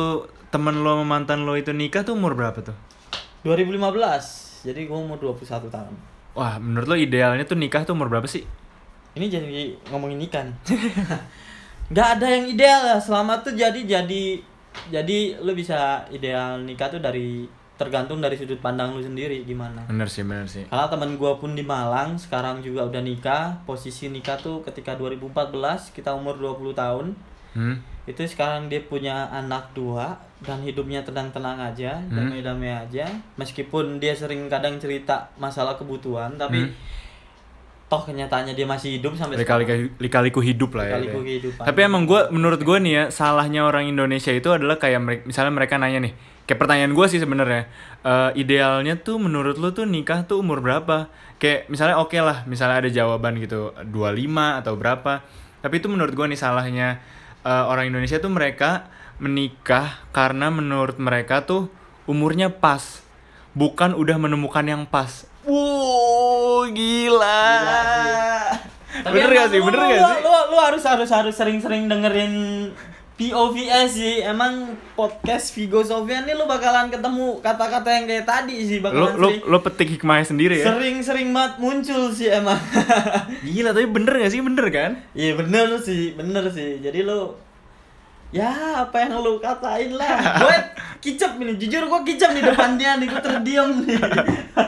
temen 0.47 0.79
lo 0.79 0.95
sama 0.95 1.03
mantan 1.03 1.43
lo 1.43 1.59
itu 1.59 1.75
nikah 1.75 2.07
tuh 2.07 2.15
umur 2.15 2.39
berapa 2.39 2.55
tuh? 2.63 2.75
2015. 3.43 4.63
Jadi 4.63 4.88
gue 4.88 4.97
umur 4.97 5.19
21 5.19 5.67
tahun. 5.67 5.93
Wah, 6.36 6.55
menurut 6.57 6.88
lo 6.88 6.95
idealnya 6.95 7.43
tuh 7.43 7.59
nikah 7.59 7.83
tuh 7.83 7.99
umur 7.99 8.07
berapa 8.07 8.25
sih? 8.25 8.47
Ini 9.15 9.27
jadi 9.27 9.75
ngomongin 9.91 10.19
nikah 10.23 10.47
nih. 10.47 10.55
Nggak 11.91 12.07
ada 12.17 12.27
yang 12.31 12.45
ideal 12.47 12.81
ya. 12.88 12.97
Selama 12.97 13.43
tuh 13.43 13.53
jadi 13.53 13.77
jadi 13.83 14.39
jadi 14.91 15.17
lu 15.43 15.51
bisa 15.51 16.07
ideal 16.11 16.63
nikah 16.63 16.88
tuh 16.91 16.99
dari 17.03 17.47
tergantung 17.75 18.23
dari 18.23 18.39
sudut 18.39 18.63
pandang 18.63 18.95
lu 18.95 19.03
sendiri 19.03 19.43
gimana. 19.43 19.83
Bener 19.91 20.07
sih, 20.07 20.23
bener 20.23 20.47
sih. 20.47 20.63
Karena 20.71 20.88
temen 20.88 21.19
gua 21.19 21.36
pun 21.36 21.53
di 21.53 21.63
Malang 21.63 22.15
sekarang 22.15 22.63
juga 22.63 22.88
udah 22.88 23.03
nikah. 23.03 23.63
Posisi 23.67 24.07
nikah 24.07 24.39
tuh 24.39 24.63
ketika 24.63 24.95
2014 24.95 25.91
kita 25.91 26.15
umur 26.15 26.39
20 26.39 26.71
tahun. 26.71 27.34
Hmm. 27.56 27.80
Itu 28.06 28.22
sekarang 28.22 28.68
dia 28.68 28.84
punya 28.84 29.26
anak 29.32 29.74
dua 29.74 30.14
dan 30.43 30.62
hidupnya 30.62 31.01
tenang-tenang 31.01 31.58
aja, 31.58 31.97
Hmm. 31.97 32.14
damai-damai 32.14 32.86
aja. 32.86 33.08
Meskipun 33.36 33.97
dia 33.97 34.14
sering 34.14 34.45
kadang 34.45 34.78
cerita 34.78 35.34
masalah 35.36 35.74
kebutuhan, 35.74 36.36
tapi 36.36 36.62
Hmm. 36.62 36.76
toh 37.86 38.01
kenyataannya 38.01 38.53
dia 38.53 38.66
masih 38.66 38.97
hidup 38.97 39.14
sampai 39.14 39.39
Lika-liku 39.97 40.41
hidup 40.41 40.74
lah 40.74 40.86
ya. 40.86 40.97
Lika-liku 40.97 41.20
dia. 41.22 41.28
kehidupan. 41.32 41.64
Tapi 41.64 41.80
emang 41.82 42.03
gue, 42.03 42.22
menurut 42.30 42.60
gue 42.60 42.78
nih 42.82 42.93
ya, 42.93 43.03
salahnya 43.10 43.62
orang 43.64 43.86
Indonesia 43.86 44.30
itu 44.30 44.49
adalah 44.49 44.78
kayak 44.78 45.26
misalnya 45.26 45.53
mereka 45.53 45.78
nanya 45.78 46.01
nih, 46.01 46.14
kayak 46.43 46.60
pertanyaan 46.60 46.93
gue 46.93 47.06
sih 47.08 47.22
sebenarnya, 47.22 47.70
eh, 48.01 48.30
idealnya 48.36 48.97
tuh 48.97 49.22
menurut 49.22 49.58
lu 49.58 49.70
tuh 49.70 49.86
nikah 49.86 50.26
tuh 50.26 50.41
umur 50.41 50.66
berapa? 50.66 51.10
Kayak 51.38 51.70
misalnya 51.70 52.01
oke 52.01 52.18
lah, 52.18 52.41
misalnya 52.45 52.86
ada 52.86 52.89
jawaban 52.89 53.38
gitu 53.38 53.74
25 53.86 54.62
atau 54.62 54.74
berapa. 54.76 55.22
Tapi 55.62 55.74
itu 55.78 55.86
menurut 55.86 56.14
gue 56.14 56.26
nih 56.26 56.38
salahnya 56.38 57.01
eh, 57.45 57.63
orang 57.63 57.87
Indonesia 57.87 58.17
tuh 58.17 58.27
mereka 58.27 58.89
menikah 59.15 60.03
karena 60.09 60.49
menurut 60.49 60.97
mereka 60.97 61.45
tuh 61.45 61.69
umurnya 62.03 62.49
pas, 62.49 62.99
bukan 63.53 63.93
udah 63.93 64.17
menemukan 64.17 64.65
yang 64.65 64.83
pas. 64.83 65.23
Wow, 65.45 66.65
gila. 66.67 67.45
Tapi 68.95 69.13
bener 69.13 69.29
gak 69.31 69.47
sih? 69.49 69.59
lu- 69.59 69.67
Bener 69.67 69.79
lu, 69.79 69.85
gak 69.85 69.95
lu, 69.95 70.09
sih? 70.09 70.21
Lu, 70.21 70.31
lu 70.49 70.57
harus 70.57 70.83
harus 70.83 71.09
harus 71.09 71.33
sering-sering 71.33 71.85
dengerin 71.85 72.33
POVS 73.16 73.89
sih. 73.95 74.20
Emang 74.20 74.76
podcast 74.99 75.55
Vigo 75.55 75.80
Sofian 75.88 76.28
nih 76.28 76.36
lu 76.36 76.43
bakalan 76.43 76.91
ketemu 76.91 77.39
kata-kata 77.39 77.88
yang 77.88 78.05
kayak 78.11 78.28
tadi 78.28 78.55
sih 78.68 78.80
bakalan 78.84 79.16
lo 79.16 79.28
sering 79.32 79.43
lo 79.47 79.57
petik 79.63 79.89
hikmahnya 79.95 80.26
sendiri 80.28 80.55
ya. 80.59 80.68
sering-sering 80.68 81.32
banget 81.32 81.53
muncul 81.63 82.11
sih 82.11 82.28
emang. 82.28 82.59
Gila, 83.47 83.72
tapi 83.72 83.88
bener 83.88 84.13
gak 84.20 84.32
sih? 84.36 84.41
Bener 84.43 84.66
kan? 84.68 84.91
Iya 85.16 85.32
bener 85.39 85.68
sih, 85.80 86.11
bener 86.11 86.43
sih. 86.51 86.84
Jadi 86.84 87.07
lu 87.07 87.39
ya 88.36 88.84
apa 88.84 89.07
yang 89.07 89.24
lu 89.24 89.39
katain 89.39 89.95
lah. 89.95 90.20
gue 90.43 90.55
kicep 90.99 91.39
ini, 91.39 91.55
jujur 91.55 91.88
gue 91.88 92.01
kicep 92.03 92.36
di 92.36 92.43
depannya 92.43 92.99
nih, 92.99 93.07
gue 93.07 93.22
terdiam 93.24 93.70
nih. 93.80 93.95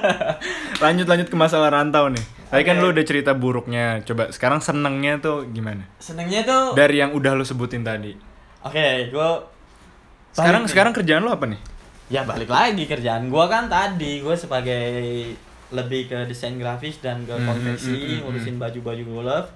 Lanjut 0.84 1.10
lanjut 1.10 1.28
ke 1.28 1.36
masalah 1.36 1.74
rantau 1.74 2.08
nih. 2.08 2.24
Tadi 2.48 2.64
kan 2.64 2.80
Oke. 2.80 2.84
lu 2.84 2.88
udah 2.96 3.04
cerita 3.04 3.32
buruknya. 3.36 4.00
Coba 4.08 4.32
sekarang 4.32 4.64
senengnya 4.64 5.20
tuh 5.20 5.52
gimana? 5.52 5.84
Senengnya 6.00 6.48
tuh 6.48 6.80
Dari 6.80 7.04
yang 7.04 7.12
udah 7.12 7.36
lu 7.36 7.44
sebutin 7.44 7.84
tadi. 7.84 8.27
Oke, 8.60 8.86
gue 9.08 9.30
Sekarang 10.32 10.64
nih. 10.64 10.70
sekarang 10.70 10.92
kerjaan 10.94 11.22
lu 11.22 11.30
apa 11.30 11.46
nih? 11.46 11.60
Ya 12.08 12.24
balik 12.24 12.48
lagi 12.48 12.84
kerjaan 12.84 13.28
gua 13.28 13.46
kan 13.46 13.68
tadi 13.68 14.24
gua 14.24 14.32
sebagai 14.34 15.28
lebih 15.70 16.08
ke 16.08 16.24
desain 16.24 16.56
grafis 16.56 16.98
dan 16.98 17.22
ke 17.22 17.34
Hmm, 17.34 17.44
konveksi 17.44 17.90
hmm, 17.90 18.00
hmm, 18.00 18.08
hmm, 18.08 18.20
ngurusin 18.24 18.56
baju-baju 18.56 19.04
golf. 19.06 19.48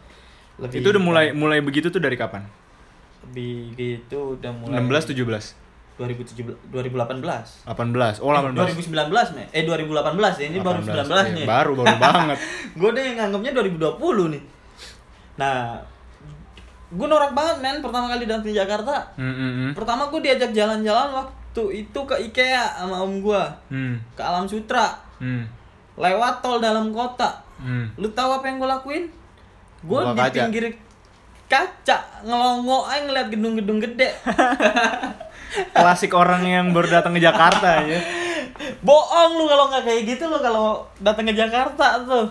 Lebih 0.59 0.77
Itu 0.77 0.87
udah 0.89 0.99
mulai 1.01 1.25
mulai 1.31 1.59
begitu 1.59 1.87
tuh 1.87 1.97
dari 1.97 2.15
kapan? 2.15 2.43
lebih 3.21 3.77
gitu 3.77 4.35
udah 4.35 4.49
mulai 4.51 4.81
16 4.81 5.13
17 5.13 5.53
2017 5.95 6.57
2018. 6.73 7.69
18. 7.69 8.17
Oh, 8.19 8.33
18. 8.33 8.57
2019 8.57 9.37
nih. 9.37 9.45
Eh 9.53 9.63
2018 9.63 10.41
ya. 10.41 10.45
Ini 10.49 10.57
baru 10.59 10.81
18. 10.81 11.05
19 11.05 11.07
Iya, 11.07 11.31
nih. 11.31 11.45
Baru 11.45 11.71
baru 11.77 11.95
banget. 12.03 12.37
gue 12.73 12.89
deh 12.91 13.05
nganggapnya 13.15 13.51
2020 13.53 14.33
nih. 14.33 14.41
Nah, 15.37 15.79
gue 16.91 17.07
norak 17.07 17.31
banget 17.31 17.63
men 17.63 17.79
pertama 17.79 18.11
kali 18.11 18.27
datang 18.27 18.43
ke 18.43 18.51
Jakarta. 18.51 19.15
Hmm, 19.15 19.31
hmm. 19.31 19.71
Pertama 19.71 20.11
gue 20.11 20.19
diajak 20.19 20.51
jalan-jalan 20.51 21.15
waktu 21.15 21.63
itu 21.87 21.99
ke 22.03 22.15
IKEA 22.31 22.83
sama 22.83 22.99
om 22.99 23.23
gue. 23.23 23.43
Hmm. 23.71 23.95
Ke 24.11 24.21
Alam 24.21 24.45
Sutra. 24.51 24.99
Hmm. 25.23 25.47
Lewat 25.95 26.43
tol 26.43 26.59
dalam 26.59 26.91
kota. 26.91 27.39
Hmm. 27.63 27.87
Lu 27.95 28.11
tahu 28.11 28.43
apa 28.43 28.45
yang 28.51 28.59
gue 28.59 28.69
lakuin? 28.69 29.03
Gue 29.87 30.01
di 30.03 30.19
kaca. 30.19 30.35
pinggir 30.35 30.65
kaca 31.47 31.97
ngelongo 32.27 32.87
aja 32.87 33.01
ngeliat 33.07 33.27
gedung-gedung 33.31 33.79
gede. 33.79 34.11
Klasik 35.75 36.11
orang 36.15 36.43
yang 36.47 36.65
baru 36.75 36.99
datang 36.99 37.15
ke 37.15 37.23
Jakarta 37.23 37.83
ya. 37.87 37.99
Bohong 38.83 39.39
lu 39.39 39.47
kalau 39.47 39.71
nggak 39.71 39.83
kayak 39.83 40.01
gitu 40.15 40.27
lu 40.27 40.39
kalau 40.43 40.83
datang 40.99 41.23
ke 41.23 41.35
Jakarta 41.35 42.03
tuh. 42.03 42.27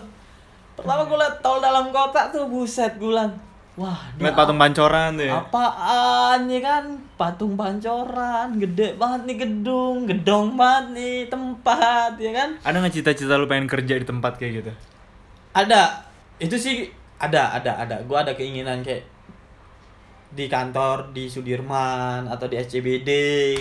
Pertama 0.77 1.05
gue 1.05 1.17
liat 1.17 1.41
tol 1.41 1.57
dalam 1.57 1.89
kota 1.89 2.29
tuh 2.29 2.45
buset 2.45 2.97
gulan. 3.01 3.50
Wah, 3.79 4.11
Ngeliat 4.19 4.35
patung 4.35 4.59
pancoran 4.59 5.15
tuh 5.15 5.25
ya. 5.31 5.39
apaan 5.39 6.39
ya 6.51 6.59
kan? 6.59 6.83
Patung 7.15 7.53
pancoran, 7.55 8.59
gede 8.59 8.99
banget 8.99 9.21
nih 9.31 9.37
gedung, 9.47 10.03
gedong 10.03 10.59
banget 10.59 10.85
nih 10.99 11.17
tempat 11.31 12.19
ya 12.19 12.31
kan? 12.35 12.49
Ada 12.67 12.83
nggak 12.83 12.93
cita-cita 12.99 13.39
lu 13.39 13.47
pengen 13.47 13.71
kerja 13.71 13.95
di 13.95 14.03
tempat 14.03 14.35
kayak 14.35 14.51
gitu? 14.59 14.71
Ada. 15.55 16.03
Itu 16.35 16.59
sih 16.59 16.91
ada, 17.15 17.55
ada, 17.55 17.79
ada. 17.79 17.95
Gue 18.03 18.19
ada 18.19 18.35
keinginan 18.35 18.83
kayak 18.83 19.07
di 20.31 20.47
kantor 20.47 21.11
di 21.11 21.27
Sudirman 21.27 22.23
atau 22.25 22.47
di 22.47 22.55
SCBD 22.55 23.09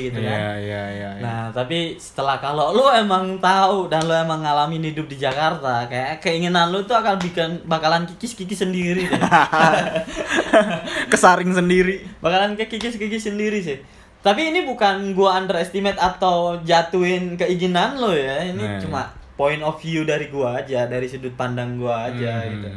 gitu 0.00 0.18
kan. 0.18 0.30
Iya, 0.30 0.50
iya, 0.56 0.82
iya. 0.86 1.10
iya. 1.10 1.10
Nah, 1.18 1.42
tapi 1.50 1.98
setelah 1.98 2.38
kalau 2.38 2.70
lu 2.70 2.86
emang 2.86 3.36
tahu 3.36 3.90
dan 3.90 4.06
lu 4.06 4.14
emang 4.14 4.40
ngalamin 4.40 4.86
hidup 4.86 5.04
di 5.04 5.16
Jakarta, 5.16 5.84
kayak 5.84 6.18
keinginan 6.20 6.70
lu 6.70 6.82
tuh 6.82 6.94
akan 6.94 7.18
bikin 7.18 7.66
bakalan 7.66 8.06
kikis-kikis 8.06 8.62
sendiri 8.62 9.02
deh. 9.04 9.18
Kesaring 11.12 11.50
sendiri. 11.50 12.06
bakalan 12.18 12.54
kikis-kikis 12.54 13.26
sendiri 13.26 13.58
sih. 13.60 13.78
Tapi 14.20 14.52
ini 14.52 14.62
bukan 14.62 15.10
gua 15.10 15.40
underestimate 15.40 15.96
atau 15.96 16.60
jatuhin 16.60 17.34
keinginan 17.34 17.96
lo 17.96 18.12
ya. 18.12 18.44
Ini 18.46 18.60
Nah. 18.60 18.78
cuma 18.78 19.02
point 19.34 19.60
of 19.60 19.80
view 19.80 20.04
dari 20.04 20.28
gua 20.28 20.60
aja, 20.60 20.84
dari 20.84 21.08
sudut 21.08 21.32
pandang 21.32 21.80
gua 21.80 22.06
aja 22.06 22.44
Hmm. 22.44 22.50
gitu. 22.52 22.68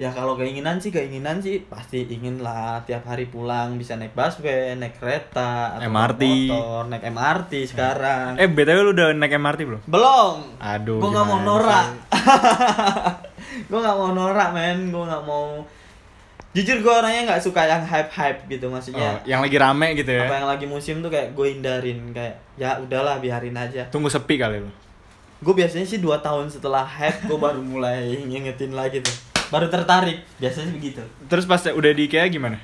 Ya 0.00 0.08
kalau 0.08 0.32
keinginan 0.32 0.80
sih 0.80 0.88
keinginan 0.88 1.44
sih 1.44 1.60
pasti 1.60 2.08
ingin 2.08 2.40
lah 2.40 2.80
tiap 2.82 3.04
hari 3.04 3.28
pulang 3.28 3.76
bisa 3.76 4.00
naik 4.00 4.16
busway, 4.16 4.72
naik 4.72 4.96
kereta, 4.96 5.76
atau 5.76 5.84
MRT. 5.84 6.22
naik 6.24 6.48
motor, 6.48 6.82
naik 6.88 7.04
MRT 7.04 7.52
sekarang. 7.68 8.28
Eh, 8.34 8.48
BTW 8.48 8.78
lu 8.80 8.90
udah 8.96 9.12
naik 9.12 9.36
MRT 9.36 9.60
belum? 9.62 9.80
Belum. 9.84 10.36
Aduh, 10.56 10.96
Gue 10.96 11.10
nggak 11.12 11.26
mau 11.26 11.40
norak. 11.44 11.86
gue 13.68 13.78
nggak 13.78 13.96
mau 13.96 14.10
norak 14.10 14.48
men. 14.50 14.88
Gue 14.88 15.04
nggak 15.04 15.22
mau. 15.22 15.68
Jujur 16.50 16.80
gue 16.80 16.90
orangnya 16.90 17.22
nggak 17.28 17.42
suka 17.44 17.62
yang 17.62 17.84
hype 17.84 18.10
hype 18.10 18.40
gitu 18.48 18.66
Oh, 18.66 18.72
maksudnya. 18.72 19.20
yang 19.22 19.38
lagi 19.38 19.54
rame 19.54 19.94
gitu 19.94 20.10
Apa 20.10 20.26
ya. 20.26 20.36
yang 20.40 20.48
lagi 20.48 20.66
musim 20.66 20.98
tuh 20.98 21.06
kayak 21.06 21.30
gue 21.30 21.46
hindarin 21.46 22.10
kayak 22.10 22.40
ya 22.56 22.80
udahlah 22.80 23.20
biarin 23.20 23.54
aja. 23.54 23.86
Tunggu 23.86 24.08
sepi 24.08 24.34
kali 24.34 24.58
lu. 24.58 24.70
Gue 25.40 25.54
biasanya 25.54 25.84
sih 25.84 26.00
dua 26.00 26.18
tahun 26.18 26.48
setelah 26.48 26.82
hype 26.82 27.28
gue 27.28 27.36
baru 27.36 27.60
mulai 27.60 28.16
ngingetin 28.24 28.72
lagi 28.72 28.98
tuh. 28.98 29.29
Baru 29.50 29.66
tertarik. 29.66 30.22
Biasanya 30.38 30.70
begitu. 30.70 31.02
Terus 31.26 31.44
pas 31.44 31.58
udah 31.60 31.90
di 31.90 32.06
IKEA 32.06 32.26
gimana? 32.26 32.58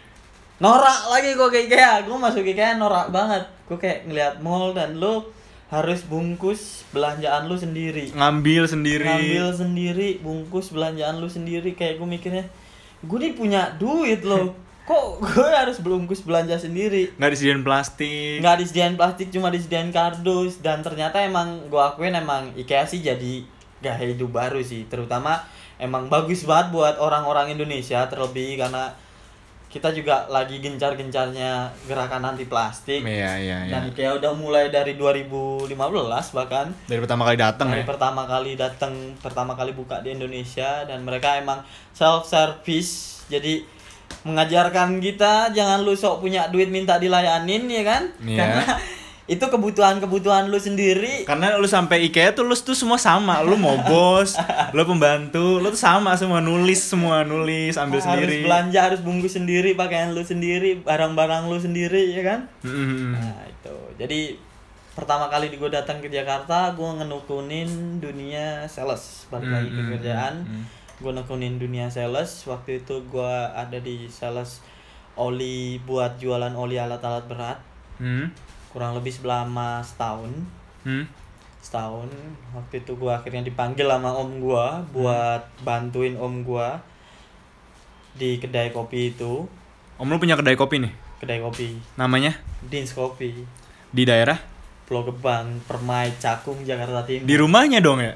Norak 0.57 1.11
lagi 1.11 1.35
gue 1.35 1.49
kayak 1.51 1.67
IKEA. 1.69 1.93
Gue 2.07 2.17
masuk 2.17 2.43
IKEA 2.43 2.75
norak 2.75 3.11
banget. 3.11 3.45
Gue 3.67 3.77
kayak 3.77 4.07
ngeliat 4.07 4.35
mall 4.39 4.71
dan 4.71 4.97
lu 4.97 5.27
harus 5.67 6.07
bungkus 6.07 6.87
belanjaan 6.89 7.45
lu 7.45 7.59
sendiri. 7.59 8.15
Ngambil 8.15 8.65
sendiri. 8.65 9.03
ngambil 9.05 9.47
sendiri 9.53 10.09
bungkus 10.19 10.71
belanjaan 10.71 11.19
lu 11.19 11.27
sendiri 11.27 11.75
kayak 11.75 11.99
gue 11.99 12.07
mikirnya 12.07 12.45
gue 12.97 13.19
nih 13.19 13.35
punya 13.35 13.75
duit 13.77 14.23
loh 14.23 14.55
kok 14.83 15.19
gue 15.21 15.51
harus 15.53 15.77
bungkus 15.79 16.23
belanja 16.23 16.57
sendiri 16.57 17.11
Nggak 17.19 17.31
disediain 17.35 17.61
plastik. 17.61 18.39
nggak 18.41 18.57
disediain 18.57 18.95
plastik 18.95 19.29
cuma 19.29 19.51
disediain 19.51 19.91
kardus 19.91 20.59
dan 20.59 20.81
ternyata 20.81 21.19
emang 21.19 21.67
gue 21.67 21.77
akuin 21.77 22.15
emang 22.15 22.55
IKEA 22.55 22.87
sih 22.87 23.03
jadi 23.03 23.43
gaya 23.77 24.07
hidup 24.07 24.31
baru 24.33 24.63
sih 24.63 24.87
terutama 24.87 25.43
emang 25.79 26.07
bagus 26.07 26.43
banget 26.43 26.71
buat 26.71 26.97
orang-orang 26.97 27.53
Indonesia 27.53 28.05
terlebih 28.05 28.57
karena 28.57 28.93
kita 29.67 29.93
juga 29.93 30.25
lagi 30.27 30.57
gencar-gencarnya 30.57 31.69
gerakan 31.85 32.23
anti 32.27 32.45
plastik 32.45 33.03
Iya, 33.03 33.33
iya, 33.37 33.59
iya. 33.63 33.71
dan 33.71 33.91
IKEA 33.91 34.17
udah 34.17 34.33
mulai 34.33 34.69
dari 34.69 34.97
2015 34.97 35.69
bahkan 36.33 36.73
Dari 36.85 36.97
pertama 36.99 37.23
kali 37.25 37.37
datang 37.37 37.69
dari 37.69 37.83
ya. 37.83 37.87
pertama 37.87 38.23
kali 38.25 38.53
datang 38.55 38.93
pertama 39.19 39.53
kali 39.53 39.73
buka 39.73 40.01
di 40.01 40.13
Indonesia 40.13 40.81
dan 40.83 41.03
mereka 41.03 41.37
emang 41.37 41.61
self 41.93 42.25
service 42.25 43.25
jadi 43.27 43.67
mengajarkan 44.23 44.99
kita 44.99 45.51
jangan 45.51 45.83
lu 45.83 45.93
sok 45.93 46.19
punya 46.21 46.49
duit 46.49 46.67
minta 46.67 46.97
dilayanin 46.97 47.67
ya 47.67 47.83
kan 47.83 48.03
Iya. 48.23 48.39
karena 48.39 48.65
itu 49.27 49.43
kebutuhan-kebutuhan 49.43 50.47
lu 50.47 50.55
sendiri 50.55 51.27
Karena 51.27 51.59
lu 51.59 51.67
sampai 51.67 52.07
IKEA 52.07 52.31
tuh 52.31 52.47
lu 52.47 52.55
tuh 52.55 52.79
semua 52.79 52.95
sama. 52.95 53.43
Lu 53.43 53.59
mau 53.59 53.75
bos, 53.83 54.39
lu 54.71 54.83
pembantu, 54.87 55.59
lu 55.59 55.67
tuh 55.69 55.83
sama 55.83 56.15
semua 56.15 56.39
nulis 56.39 56.79
semua 56.79 57.27
nulis 57.27 57.75
ambil 57.75 57.99
harus 57.99 58.07
sendiri. 58.07 58.47
belanja 58.47 58.81
harus 58.87 59.01
bungkus 59.03 59.35
sendiri 59.35 59.75
pakaian 59.75 60.15
lu 60.15 60.23
sendiri 60.23 60.79
barang-barang 60.81 61.51
lu 61.51 61.59
sendiri 61.59 62.15
ya 62.15 62.23
kan 62.23 62.41
Mm-mm. 62.63 63.19
nah 63.19 63.43
itu 63.45 63.75
jadi 63.99 64.39
pertama 64.95 65.27
kali 65.27 65.51
gue 65.53 65.69
datang 65.69 65.99
ke 65.99 66.09
Jakarta 66.09 66.71
gue 66.73 66.91
ngenukunin 67.03 67.99
dunia 67.99 68.65
sales 68.65 69.27
balik 69.29 69.51
lagi 69.51 69.69
ke 69.69 69.75
Mm, 69.75 69.83
mm, 69.83 69.91
kerjaan 69.93 70.35
mm, 70.41 70.55
mm. 70.55 70.65
gue 70.97 71.13
nekunin 71.13 71.55
dunia 71.59 71.91
sales 71.91 72.47
waktu 72.47 72.81
itu 72.81 73.03
gue 73.05 73.35
ada 73.53 73.77
di 73.77 74.07
sales 74.07 74.63
oli 75.19 75.77
buat 75.83 76.17
jualan 76.17 76.55
oli 76.55 76.79
alat-alat 76.79 77.27
berat 77.27 77.59
Hmm. 77.97 78.29
Kurang 78.77 78.93
lebih 78.93 79.09
selama 79.09 79.81
setahun. 79.81 80.29
Hmm. 80.85 81.09
setahun 81.65 82.07
waktu 82.55 82.79
itu 82.85 82.95
gue 82.95 83.11
akhirnya 83.11 83.43
dipanggil 83.43 83.91
sama 83.91 84.15
om 84.15 84.39
gue 84.39 84.67
buat 84.95 85.43
bantuin 85.67 86.15
om 86.15 86.45
gue 86.45 86.69
di 88.15 88.37
kedai 88.37 88.71
kopi 88.71 89.17
itu. 89.17 89.49
Om 89.97 90.07
lu 90.13 90.21
punya 90.21 90.37
kedai 90.37 90.55
kopi 90.55 90.85
nih. 90.85 90.93
kedai 91.17 91.41
kopi. 91.41 91.81
Namanya? 91.97 92.37
Dins 92.61 92.93
Kopi. 92.93 93.33
Di 93.89 94.03
daerah? 94.05 94.37
Pulau 94.85 95.09
Gebang 95.09 95.59
Permai 95.65 96.13
Cakung 96.21 96.61
Jakarta 96.63 97.03
Timur. 97.09 97.25
Di 97.25 97.35
rumahnya 97.41 97.81
dong 97.81 98.05
ya. 98.05 98.13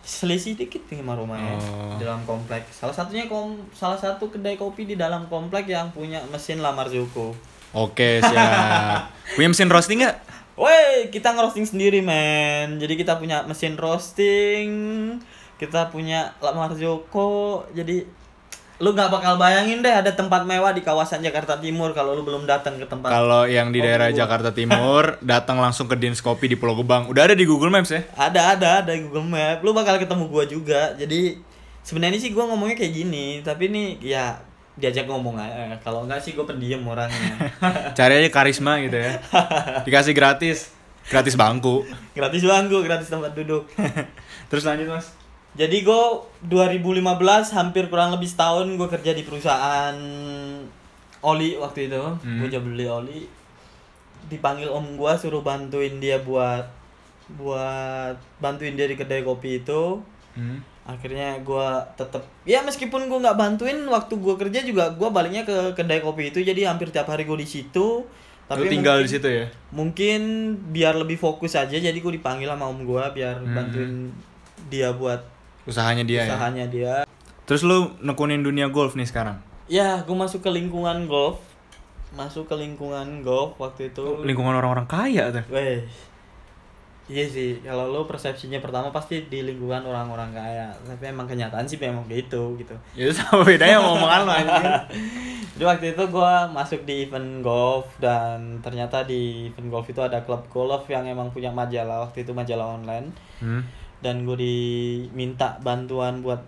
selisih 0.00 0.56
dikit 0.56 0.80
nih 0.88 1.04
sama 1.04 1.12
rumahnya. 1.16 1.54
Oh. 1.60 1.94
di 2.00 2.08
dalam 2.08 2.24
komplek 2.24 2.64
salah 2.72 2.96
satunya 2.96 3.28
kom 3.28 3.60
salah 3.72 4.00
satu 4.00 4.32
kedai 4.32 4.56
kopi 4.56 4.88
di 4.88 4.96
dalam 4.96 5.28
komplek 5.28 5.68
yang 5.68 5.92
punya 5.92 6.24
mesin 6.32 6.64
lamar 6.64 6.88
Zuko 6.88 7.36
Oke, 7.70 8.18
siap. 8.18 9.14
punya 9.38 9.48
mesin 9.48 9.70
roasting 9.70 10.02
nggak? 10.02 10.16
Woi, 10.54 11.08
kita 11.08 11.32
ngerosting 11.32 11.64
sendiri, 11.64 12.02
men. 12.02 12.76
Jadi 12.76 12.94
kita 12.94 13.16
punya 13.16 13.46
mesin 13.46 13.78
roasting, 13.78 14.68
kita 15.56 15.88
punya 15.88 16.34
lamar 16.38 16.74
Joko. 16.74 17.64
Jadi 17.72 18.04
lu 18.80 18.92
nggak 18.92 19.12
bakal 19.12 19.36
bayangin 19.36 19.84
deh 19.84 19.92
ada 19.92 20.08
tempat 20.10 20.48
mewah 20.48 20.72
di 20.72 20.80
kawasan 20.80 21.20
Jakarta 21.20 21.60
Timur 21.60 21.92
kalau 21.92 22.16
lu 22.16 22.24
belum 22.24 22.44
datang 22.44 22.76
ke 22.76 22.84
tempat. 22.84 23.08
Kalau 23.08 23.44
yang 23.44 23.68
di 23.70 23.80
Oh, 23.80 23.84
daerah 23.84 24.08
gua. 24.08 24.18
Jakarta 24.18 24.50
Timur 24.50 25.16
datang 25.32 25.60
langsung 25.60 25.84
ke 25.84 25.96
Dins 25.96 26.20
Kopi 26.20 26.48
di 26.48 26.56
Pulau 26.56 26.76
Gebang. 26.76 27.04
Udah 27.06 27.28
ada 27.28 27.36
di 27.36 27.44
Google 27.44 27.68
Maps 27.68 27.92
ya? 27.92 28.04
Ada 28.16 28.56
ada 28.56 28.68
ada 28.80 28.92
di 28.92 29.04
Google 29.04 29.28
Map. 29.28 29.60
Lu 29.60 29.72
bakal 29.72 29.96
ketemu 29.96 30.24
gua 30.28 30.44
juga. 30.44 30.96
Jadi 30.96 31.36
sebenarnya 31.80 32.20
sih 32.20 32.32
gua 32.32 32.48
ngomongnya 32.48 32.76
kayak 32.76 32.94
gini, 32.94 33.26
tapi 33.40 33.68
nih 33.68 34.00
ya 34.00 34.40
diajak 34.80 35.04
ngomong 35.06 35.36
aja. 35.36 35.76
Kalau 35.84 36.08
enggak 36.08 36.24
sih 36.24 36.32
gue 36.32 36.42
pendiam 36.42 36.80
orangnya. 36.88 37.52
Cari 37.98 38.24
aja 38.24 38.30
karisma 38.32 38.80
gitu 38.80 38.96
ya. 38.96 39.20
Dikasih 39.86 40.16
gratis. 40.16 40.72
Gratis 41.06 41.34
bangku. 41.36 41.84
gratis 42.16 42.42
bangku, 42.44 42.80
gratis 42.86 43.08
tempat 43.12 43.36
duduk. 43.36 43.68
Terus 44.50 44.64
lanjut, 44.64 44.88
Mas. 44.88 45.12
Jadi 45.58 45.82
gue 45.82 46.02
2015 46.46 47.02
hampir 47.58 47.90
kurang 47.90 48.14
lebih 48.14 48.30
setahun 48.30 48.70
gue 48.70 48.88
kerja 48.88 49.10
di 49.12 49.22
perusahaan 49.26 49.96
oli 51.20 51.58
waktu 51.58 51.90
itu. 51.90 52.00
Hmm. 52.00 52.38
Gue 52.40 52.48
coba 52.48 52.64
beli 52.70 52.86
oli. 52.86 53.20
Dipanggil 54.30 54.70
om 54.70 54.94
gue 54.94 55.12
suruh 55.18 55.42
bantuin 55.42 55.98
dia 55.98 56.22
buat 56.22 56.70
buat 57.34 58.14
bantuin 58.38 58.78
dia 58.78 58.86
di 58.86 58.94
kedai 58.94 59.26
kopi 59.26 59.62
itu. 59.66 59.98
Hmm. 60.38 60.62
Akhirnya 60.82 61.38
gue 61.38 61.68
tetap 61.94 62.24
ya 62.42 62.60
meskipun 62.60 63.06
gue 63.06 63.18
nggak 63.18 63.36
bantuin 63.36 63.78
waktu 63.84 64.14
gue 64.14 64.34
kerja 64.36 64.60
juga 64.60 64.90
gue 64.90 65.08
baliknya 65.08 65.42
ke 65.42 65.72
kedai 65.72 66.00
kopi 66.00 66.28
itu 66.28 66.40
jadi 66.40 66.66
hampir 66.66 66.88
tiap 66.88 67.06
hari 67.06 67.22
gue 67.22 67.36
di 67.36 67.46
situ 67.46 68.04
Lu 68.50 68.66
tinggal 68.66 68.98
di 68.98 69.06
situ 69.08 69.22
ya? 69.24 69.46
mungkin 69.70 70.20
biar 70.68 70.96
lebih 70.96 71.14
fokus 71.14 71.54
aja 71.54 71.70
jadi 71.70 71.94
gue 71.94 72.12
dipanggil 72.12 72.46
sama 72.46 72.66
om 72.66 72.80
gue 72.80 73.04
biar 73.12 73.38
Hmm. 73.38 73.54
bantuin 73.54 73.92
dia 74.66 74.90
buat 74.90 75.22
Usahanya 75.62 76.02
dia 76.02 76.24
ya. 76.24 76.28
usahanya 76.28 76.66
dia 76.66 76.94
Terus 77.44 77.62
lu 77.62 77.94
nekunin 78.00 78.40
dunia 78.40 78.66
golf 78.66 78.94
nih 78.94 79.04
sekarang. 79.04 79.38
ya 79.66 80.00
gue 80.00 80.16
masuk 80.16 80.40
ke 80.40 80.50
lingkungan 80.50 81.06
golf 81.06 81.38
masuk 82.10 82.44
ke 82.44 82.56
lingkungan 82.56 83.22
golf 83.22 83.54
waktu 83.56 83.86
itu 83.88 84.02
Lingkungan 84.20 84.56
orang-orang 84.56 84.82
kaya 84.84 85.30
tuh. 85.30 85.44
Weh. 85.48 85.86
Iya 87.10 87.26
sih, 87.26 87.58
kalau 87.60 87.90
lo 87.90 88.06
persepsinya 88.06 88.62
pertama 88.62 88.88
pasti 88.88 89.26
di 89.26 89.42
lingkungan 89.42 89.82
orang-orang 89.82 90.30
kaya, 90.30 90.70
tapi 90.86 91.10
emang 91.10 91.26
kenyataan 91.26 91.66
sih 91.66 91.74
memang 91.74 92.06
gitu 92.06 92.54
gitu. 92.54 92.70
Ya 92.94 93.10
sama 93.10 93.42
bedanya 93.42 93.82
mau 93.82 93.98
omongan 93.98 94.22
lo. 94.22 94.34
Jadi 95.58 95.64
waktu 95.66 95.86
itu 95.90 96.02
gua 96.06 96.46
masuk 96.46 96.86
di 96.86 97.04
event 97.04 97.42
golf 97.42 97.90
dan 97.98 98.62
ternyata 98.62 99.02
di 99.02 99.50
event 99.50 99.68
golf 99.68 99.86
itu 99.86 99.98
ada 99.98 100.22
klub 100.22 100.46
golf 100.46 100.86
yang 100.86 101.02
emang 101.04 101.28
punya 101.28 101.50
majalah 101.50 102.06
waktu 102.06 102.22
itu 102.22 102.30
majalah 102.30 102.78
online 102.78 103.10
Hmm. 103.40 103.64
dan 103.98 104.22
gue 104.22 104.36
diminta 104.36 105.56
bantuan 105.58 106.20
buat 106.20 106.44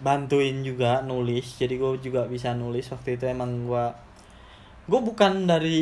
bantuin 0.00 0.64
juga 0.64 0.98
nulis 1.00 1.56
jadi 1.56 1.76
gue 1.76 2.00
juga 2.00 2.24
bisa 2.24 2.52
nulis 2.52 2.88
waktu 2.88 3.14
itu 3.14 3.28
emang 3.28 3.68
gue 3.68 3.84
gue 4.92 5.00
bukan 5.00 5.48
dari 5.48 5.80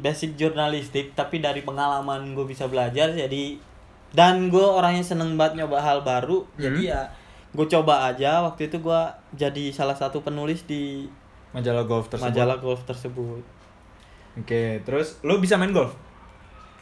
basic 0.00 0.32
jurnalistik 0.40 1.12
tapi 1.12 1.44
dari 1.44 1.60
pengalaman 1.60 2.32
gue 2.32 2.48
bisa 2.48 2.64
belajar 2.64 3.12
jadi 3.12 3.60
dan 4.16 4.48
gue 4.48 4.64
orangnya 4.64 5.04
seneng 5.04 5.36
banget 5.36 5.60
nyoba 5.60 5.84
hal 5.84 6.00
baru 6.00 6.48
jadi 6.56 6.80
ya 6.96 7.02
gue 7.52 7.66
coba 7.68 8.08
aja 8.08 8.40
waktu 8.48 8.72
itu 8.72 8.80
gue 8.80 9.00
jadi 9.36 9.64
salah 9.76 9.92
satu 9.92 10.24
penulis 10.24 10.64
di 10.64 11.04
Majalah 11.52 11.84
golf 11.84 12.08
tersebut. 12.08 12.32
majalah 12.32 12.56
golf 12.56 12.80
tersebut 12.88 13.44
Oke, 14.36 14.84
terus 14.84 15.16
lu 15.24 15.40
bisa 15.40 15.56
main 15.56 15.72
golf? 15.72 15.96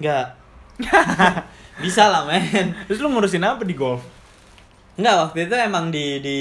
Enggak 0.03 0.35
bisa 1.87 2.11
lah 2.11 2.27
men 2.27 2.75
Terus 2.91 2.99
lu 2.99 3.11
ngurusin 3.11 3.47
apa 3.47 3.63
di 3.63 3.79
golf? 3.79 4.03
Enggak, 4.95 5.17
waktu 5.27 5.39
itu 5.51 5.55
emang 5.59 5.91
di 5.91 6.23
di 6.23 6.39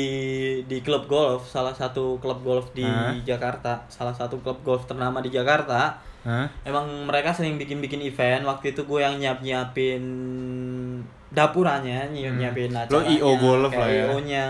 di 0.69 0.77
klub 0.85 1.09
golf, 1.09 1.49
salah 1.49 1.73
satu 1.73 2.21
klub 2.21 2.45
golf 2.45 2.69
di 2.77 2.85
Hah? 2.85 3.09
Jakarta, 3.25 3.81
salah 3.89 4.13
satu 4.13 4.37
klub 4.45 4.61
golf 4.61 4.85
ternama 4.85 5.25
di 5.25 5.33
Jakarta. 5.33 5.97
Hah? 6.21 6.45
Emang 6.61 6.85
mereka 7.09 7.33
sering 7.33 7.57
bikin-bikin 7.57 7.99
event. 8.05 8.45
Waktu 8.45 8.77
itu 8.77 8.85
gue 8.85 9.01
yang 9.01 9.17
nyiap-nyiapin 9.17 10.03
dapurannya, 11.33 12.13
nyiap 12.13 12.33
nyiapin 12.37 12.71
Hmm. 12.71 12.93
Lo 12.93 13.01
IO 13.01 13.31
golf 13.41 13.73
lah 13.73 13.89
ya? 13.89 14.05
IO-nya. 14.13 14.47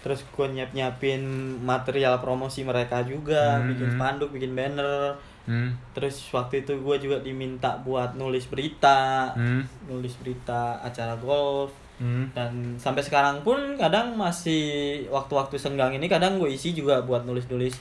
Terus 0.00 0.24
gue 0.24 0.46
nyiap-nyiapin 0.48 1.20
material 1.60 2.16
promosi 2.18 2.64
mereka 2.64 3.04
juga, 3.04 3.60
Hmm, 3.60 3.76
bikin 3.76 3.88
hmm. 3.92 3.96
spanduk, 4.00 4.30
bikin 4.32 4.56
banner. 4.56 5.14
Hmm. 5.44 5.76
Terus 5.92 6.16
waktu 6.32 6.64
itu 6.64 6.80
gue 6.80 6.96
juga 6.96 7.20
diminta 7.20 7.76
buat 7.84 8.16
nulis 8.16 8.48
berita, 8.48 9.36
Hmm. 9.36 9.68
nulis 9.84 10.16
berita 10.16 10.80
acara 10.80 11.12
golf 11.20 11.76
Hmm. 11.98 12.30
dan 12.30 12.50
sampai 12.76 13.02
sekarang 13.02 13.42
pun 13.42 13.56
kadang 13.74 14.14
masih 14.14 14.62
waktu-waktu 15.08 15.54
senggang 15.54 15.90
ini 15.90 16.06
kadang 16.06 16.38
gue 16.38 16.46
isi 16.48 16.70
juga 16.70 17.02
buat 17.02 17.22
nulis-nulis 17.22 17.74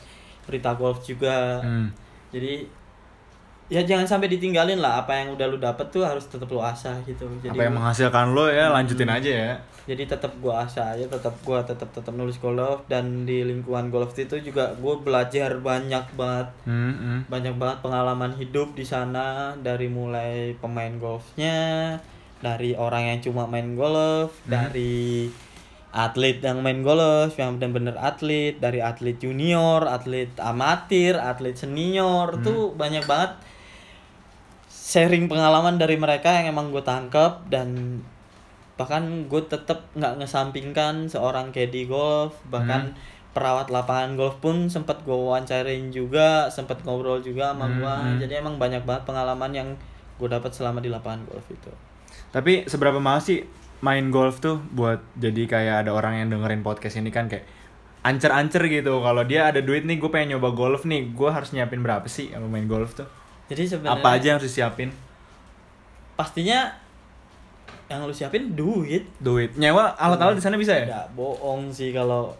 berita 0.43 0.73
golf 0.73 1.01
juga 1.01 1.59
Hmm. 1.59 1.93
jadi 2.29 2.65
ya 3.67 3.83
jangan 3.83 4.07
sampai 4.07 4.31
ditinggalin 4.31 4.79
lah 4.79 5.03
apa 5.03 5.11
yang 5.13 5.35
udah 5.35 5.45
lu 5.45 5.57
dapet 5.57 5.85
tuh 5.87 5.99
harus 6.01 6.23
tetap 6.23 6.47
lu 6.47 6.57
asah 6.57 6.95
gitu 7.03 7.27
jadi 7.37 7.51
Apa 7.51 7.63
yang 7.63 7.75
menghasilkan 7.75 8.31
lo 8.31 8.47
ya 8.47 8.71
lanjutin 8.71 9.05
aja 9.05 9.27
ya. 9.27 9.53
jadi 9.83 10.07
tetap 10.07 10.31
gue 10.37 10.49
asah 10.49 10.95
aja 10.95 11.03
tetap 11.05 11.35
gue 11.37 11.59
tetap 11.61 11.91
tetap 11.91 12.11
nulis 12.11 12.35
golf 12.37 12.87
dan 12.87 13.23
di 13.23 13.43
lingkungan 13.43 13.87
golf 13.87 14.15
itu 14.15 14.39
juga 14.39 14.71
gue 14.73 14.95
belajar 14.97 15.59
banyak 15.59 16.05
banget 16.15 16.47
Hmm. 16.63 16.95
hmm. 16.95 17.19
banyak 17.27 17.53
banget 17.53 17.77
pengalaman 17.81 18.31
hidup 18.33 18.71
di 18.71 18.81
sana 18.81 19.51
dari 19.59 19.87
mulai 19.87 20.55
pemain 20.57 20.95
golfnya 20.95 21.99
dari 22.41 22.77
orang 22.77 23.09
yang 23.09 23.19
cuma 23.23 23.49
main 23.49 23.73
golf 23.73 24.37
dari 24.45 25.27
atlet 25.97 26.37
yang 26.43 26.61
main 26.61 26.85
golf 26.85 27.33
yang 27.39 27.57
benar-benar 27.57 27.97
atlet 27.97 28.59
dari 28.61 28.83
atlet 28.83 29.17
junior 29.17 29.87
atlet 29.89 30.29
amatir 30.37 31.17
atlet 31.17 31.57
senior 31.57 32.37
tuh 32.45 32.75
banyak 32.77 33.01
banget 33.09 33.33
sharing 34.69 35.25
pengalaman 35.27 35.81
dari 35.81 35.97
mereka 35.97 36.37
yang 36.37 36.53
emang 36.53 36.69
gue 36.69 36.83
tangkep 36.85 37.49
dan 37.49 37.99
bahkan 38.77 39.25
gue 39.25 39.41
tetap 39.49 39.89
nggak 39.97 40.21
ngesampingkan 40.21 41.09
seorang 41.09 41.49
caddy 41.49 41.89
golf 41.89 42.37
bahkan 42.45 42.93
perawat 43.33 43.73
lapangan 43.73 44.13
golf 44.17 44.37
pun 44.37 44.69
sempat 44.69 45.01
gue 45.01 45.13
wawancarin 45.13 45.89
juga 45.89 46.49
sempat 46.53 46.81
ngobrol 46.85 47.21
juga 47.21 47.53
sama 47.53 47.65
Hmm, 47.65 47.77
gue 47.81 47.93
hmm. 47.93 48.17
jadi 48.21 48.33
emang 48.45 48.61
banyak 48.61 48.85
banget 48.85 49.03
pengalaman 49.09 49.51
yang 49.53 49.69
gue 50.17 50.29
dapat 50.29 50.49
selama 50.53 50.81
di 50.81 50.89
lapangan 50.89 51.25
golf 51.25 51.45
itu 51.49 51.69
Tapi 52.31 52.67
seberapa 52.67 52.97
mahal 52.99 53.23
sih 53.23 53.43
main 53.79 54.09
golf 54.09 54.41
tuh 54.41 54.57
buat 54.73 54.99
jadi 55.15 55.45
kayak 55.45 55.75
ada 55.85 55.91
orang 55.93 56.19
yang 56.21 56.27
dengerin 56.33 56.65
podcast 56.65 56.97
ini 56.97 57.13
kan 57.13 57.29
kayak 57.29 57.45
ancer-ancer 58.01 58.63
gitu. 58.67 58.99
Kalau 59.01 59.23
dia 59.23 59.49
ada 59.51 59.59
duit 59.59 59.83
nih, 59.83 59.99
gue 59.99 60.09
pengen 60.09 60.37
nyoba 60.37 60.55
golf 60.55 60.87
nih, 60.87 61.11
gue 61.11 61.29
harus 61.29 61.51
nyiapin 61.51 61.83
berapa 61.83 62.05
sih 62.07 62.31
kalau 62.31 62.47
main 62.47 62.65
golf 62.65 62.93
tuh? 62.95 63.07
jadi 63.47 63.63
sebenarnya 63.63 64.03
Apa 64.03 64.09
aja 64.19 64.25
yang 64.27 64.37
harus 64.39 64.51
disiapin? 64.51 64.91
pastinya 66.17 66.73
yang 67.87 68.03
lu 68.03 68.11
siapin 68.11 68.51
duit 68.51 69.07
Duit. 69.21 69.55
Nyewa 69.55 69.95
alat-alat 69.95 70.35
di 70.35 70.43
sana 70.43 70.59
bisa 70.59 70.75
ya? 70.75 70.83
Gak 70.83 71.15
bohong 71.15 71.71
sih 71.71 71.95
kalau 71.95 72.35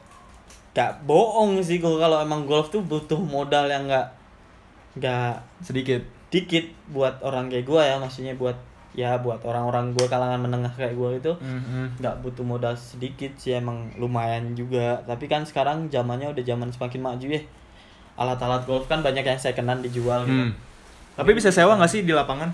gak 0.75 1.07
bohong 1.07 1.61
sih 1.63 1.79
gua 1.79 1.95
kalau 1.95 2.17
emang 2.19 2.43
golf 2.43 2.67
tuh 2.67 2.83
butuh 2.83 3.15
modal 3.17 3.69
yang 3.71 3.87
gak 3.87 4.11
gak 4.99 5.39
Sedikit. 5.63 6.03
dikit 6.27 6.67
buat 6.91 7.23
orang 7.23 7.47
kayak 7.47 7.63
gua 7.63 7.87
ya 7.87 7.95
maksudnya 7.95 8.35
buat 8.35 8.57
ya 8.97 9.13
buat 9.15 9.37
orang-orang 9.41 9.93
gua 9.93 10.07
kalangan 10.07 10.41
menengah 10.41 10.73
kayak 10.73 10.91
gua 10.91 11.13
itu 11.13 11.29
Hmm, 11.37 11.61
hmm. 11.61 11.87
nggak 11.97 12.15
butuh 12.19 12.41
modal 12.41 12.73
sedikit 12.73 13.29
sih 13.35 13.53
emang 13.53 13.93
lumayan 13.95 14.51
juga 14.51 14.97
tapi 15.03 15.25
kan 15.25 15.41
sekarang 15.41 15.85
zamannya 15.87 16.27
udah 16.27 16.41
zaman 16.41 16.67
semakin 16.67 17.01
maju 17.03 17.27
ya 17.29 17.41
alat-alat 18.15 18.65
golf 18.65 18.85
kan 18.85 18.99
banyak 18.99 19.21
yang 19.23 19.37
secondan 19.37 19.79
dijual 19.79 20.21
gitu 20.23 20.33
Hmm. 20.43 20.53
Tapi 21.15 21.31
bisa 21.31 21.49
sewa 21.49 21.73
nggak 21.73 21.87
sih 21.87 22.01
di 22.01 22.11
lapangan? 22.11 22.49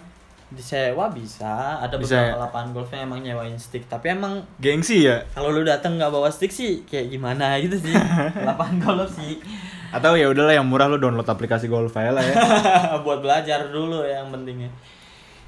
disewa 0.50 1.10
bisa 1.10 1.82
ada 1.82 1.98
Bisa 1.98 2.14
beberapa 2.14 2.30
ya? 2.30 2.44
lapangan 2.44 2.70
golf 2.72 2.90
yang 2.92 3.04
emang 3.04 3.20
nyewain 3.22 3.58
stick 3.58 3.88
tapi 3.88 4.12
emang 4.12 4.46
Gengsi 4.56 5.02
ya? 5.02 5.26
kalau 5.32 5.50
lu 5.50 5.64
dateng 5.64 5.98
nggak 5.98 6.08
bawa 6.10 6.30
stick 6.30 6.52
sih 6.52 6.84
kayak 6.84 7.10
gimana 7.10 7.58
gitu 7.58 7.74
sih 7.80 7.90
lapangan 8.44 8.78
golf 8.78 9.10
sih 9.14 9.42
Atau 9.90 10.14
ya 10.14 10.26
udahlah 10.28 10.54
yang 10.54 10.66
murah 10.66 10.86
lu 10.86 10.98
download 10.98 11.26
aplikasi 11.26 11.66
golf 11.66 11.94
aja 11.94 12.12
lah 12.12 12.22
ya. 12.22 12.36
buat 13.06 13.18
belajar 13.20 13.66
dulu 13.68 14.02
ya 14.02 14.22
yang 14.22 14.30
pentingnya 14.30 14.70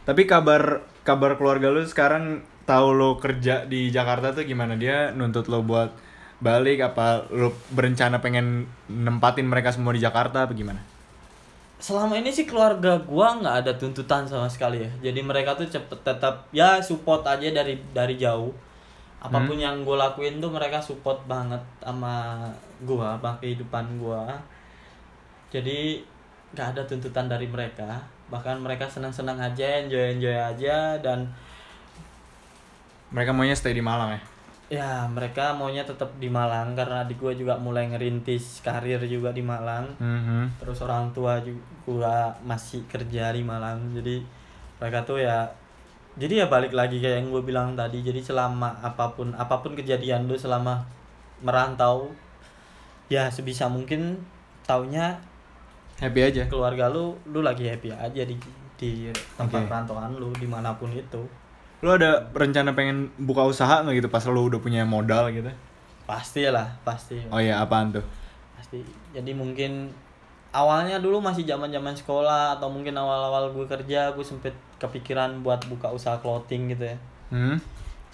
Tapi 0.06 0.30
kabar 0.30 0.86
kabar 1.02 1.38
keluarga 1.38 1.74
lu 1.74 1.82
sekarang 1.82 2.46
tahu 2.70 2.94
lo 2.94 3.18
kerja 3.18 3.66
di 3.66 3.90
Jakarta 3.90 4.34
tuh 4.34 4.46
gimana? 4.46 4.78
Dia 4.78 5.10
nuntut 5.10 5.50
lo 5.50 5.66
buat 5.66 5.94
balik 6.40 6.82
apa 6.86 7.26
lu 7.34 7.50
berencana 7.74 8.22
pengen 8.22 8.70
nempatin 8.86 9.50
mereka 9.50 9.74
semua 9.74 9.98
di 9.98 10.02
Jakarta 10.04 10.46
apa 10.46 10.54
gimana? 10.54 10.96
selama 11.76 12.16
ini 12.16 12.32
sih 12.32 12.48
keluarga 12.48 12.98
gua 13.04 13.36
nggak 13.36 13.56
ada 13.66 13.72
tuntutan 13.76 14.24
sama 14.24 14.48
sekali 14.48 14.84
ya. 14.88 15.12
Jadi 15.12 15.20
mereka 15.20 15.60
tuh 15.60 15.68
cepet 15.68 16.00
tetap 16.02 16.48
ya 16.56 16.80
support 16.80 17.28
aja 17.28 17.52
dari 17.52 17.76
dari 17.92 18.16
jauh. 18.16 18.52
Apa 19.20 19.42
pun 19.42 19.58
yang 19.58 19.82
gue 19.82 19.98
lakuin 19.98 20.38
tuh 20.38 20.54
mereka 20.54 20.78
support 20.78 21.26
banget 21.26 21.60
sama 21.82 22.46
gua 22.86 23.18
sama 23.18 23.36
kehidupan 23.42 23.98
gua. 23.98 24.38
Jadi 25.52 26.00
nggak 26.54 26.68
ada 26.78 26.82
tuntutan 26.88 27.28
dari 27.28 27.50
mereka 27.50 28.15
bahkan 28.28 28.58
mereka 28.58 28.86
senang-senang 28.86 29.38
aja 29.38 29.82
enjoy 29.82 30.14
enjoy 30.14 30.34
aja 30.34 30.98
dan 30.98 31.30
Mereka 33.10 33.32
maunya 33.32 33.56
stay 33.56 33.72
di 33.72 33.80
Malang 33.80 34.18
ya? 34.18 34.22
ya 34.66 35.06
mereka 35.06 35.54
maunya 35.54 35.86
tetap 35.86 36.10
di 36.18 36.26
Malang 36.26 36.74
karena 36.74 37.06
adik 37.06 37.22
gue 37.22 37.38
juga 37.38 37.54
mulai 37.54 37.86
ngerintis 37.86 38.66
karir 38.66 38.98
juga 39.06 39.30
di 39.30 39.46
Malang 39.46 39.94
Mhm. 40.02 40.58
terus 40.58 40.82
orang 40.82 41.14
tua 41.14 41.38
juga 41.86 42.34
masih 42.42 42.82
kerja 42.90 43.30
di 43.30 43.46
Malang 43.46 43.94
jadi 43.94 44.26
mereka 44.82 45.06
tuh 45.06 45.22
ya 45.22 45.46
jadi 46.18 46.44
ya 46.44 46.46
balik 46.50 46.74
lagi 46.74 46.98
kayak 46.98 47.22
yang 47.22 47.30
gue 47.30 47.46
bilang 47.46 47.78
tadi 47.78 48.02
jadi 48.02 48.18
selama 48.18 48.74
apa 48.82 49.14
pun 49.14 49.38
apa 49.38 49.62
pun 49.62 49.78
kejadian 49.78 50.26
lu 50.26 50.34
selama 50.34 50.82
merantau 51.46 52.10
ya 53.06 53.30
sebisa 53.30 53.70
mungkin 53.70 54.18
taunya 54.66 55.14
Happy 55.96 56.20
aja. 56.22 56.44
keluarga 56.46 56.88
lu 56.88 57.16
lu 57.26 57.40
lagi 57.40 57.64
happy 57.66 57.88
aja 57.90 58.22
di 58.22 58.36
di 58.76 59.08
tempat 59.34 59.64
Oke. 59.64 59.70
perantauan 59.72 60.12
lu 60.12 60.30
di 60.36 60.44
mana 60.44 60.76
pun 60.76 60.92
itu 60.92 61.24
Lu 61.80 61.92
ada 61.92 62.28
rencana 62.32 62.72
pengen 62.72 63.08
buka 63.18 63.44
usaha 63.44 63.80
nggak 63.80 63.96
gitu 63.98 64.10
pas 64.10 64.24
lu 64.26 64.48
udah 64.48 64.60
punya 64.60 64.84
modal 64.84 65.30
gitu? 65.30 65.48
pasti 66.04 66.46
lah 66.46 66.68
pasti 66.82 67.18
Oh 67.30 67.40
iya, 67.40 67.58
apaan 67.58 67.90
tuh? 67.90 68.04
pasti 68.54 68.84
jadi 69.10 69.32
mungkin 69.32 69.90
awalnya 70.52 71.00
dulu 71.00 71.20
masih 71.20 71.44
zaman 71.44 71.68
zaman 71.70 71.92
sekolah 71.92 72.56
atau 72.56 72.68
mungkin 72.68 72.94
awal 72.94 73.28
awal 73.28 73.52
gue 73.52 73.66
kerja 73.66 74.12
gue 74.12 74.22
sempet 74.22 74.52
kepikiran 74.78 75.40
buat 75.42 75.64
buka 75.66 75.90
usaha 75.90 76.16
clothing 76.18 76.72
gitu 76.72 76.86
ya 76.88 76.98
Hmm? 77.26 77.58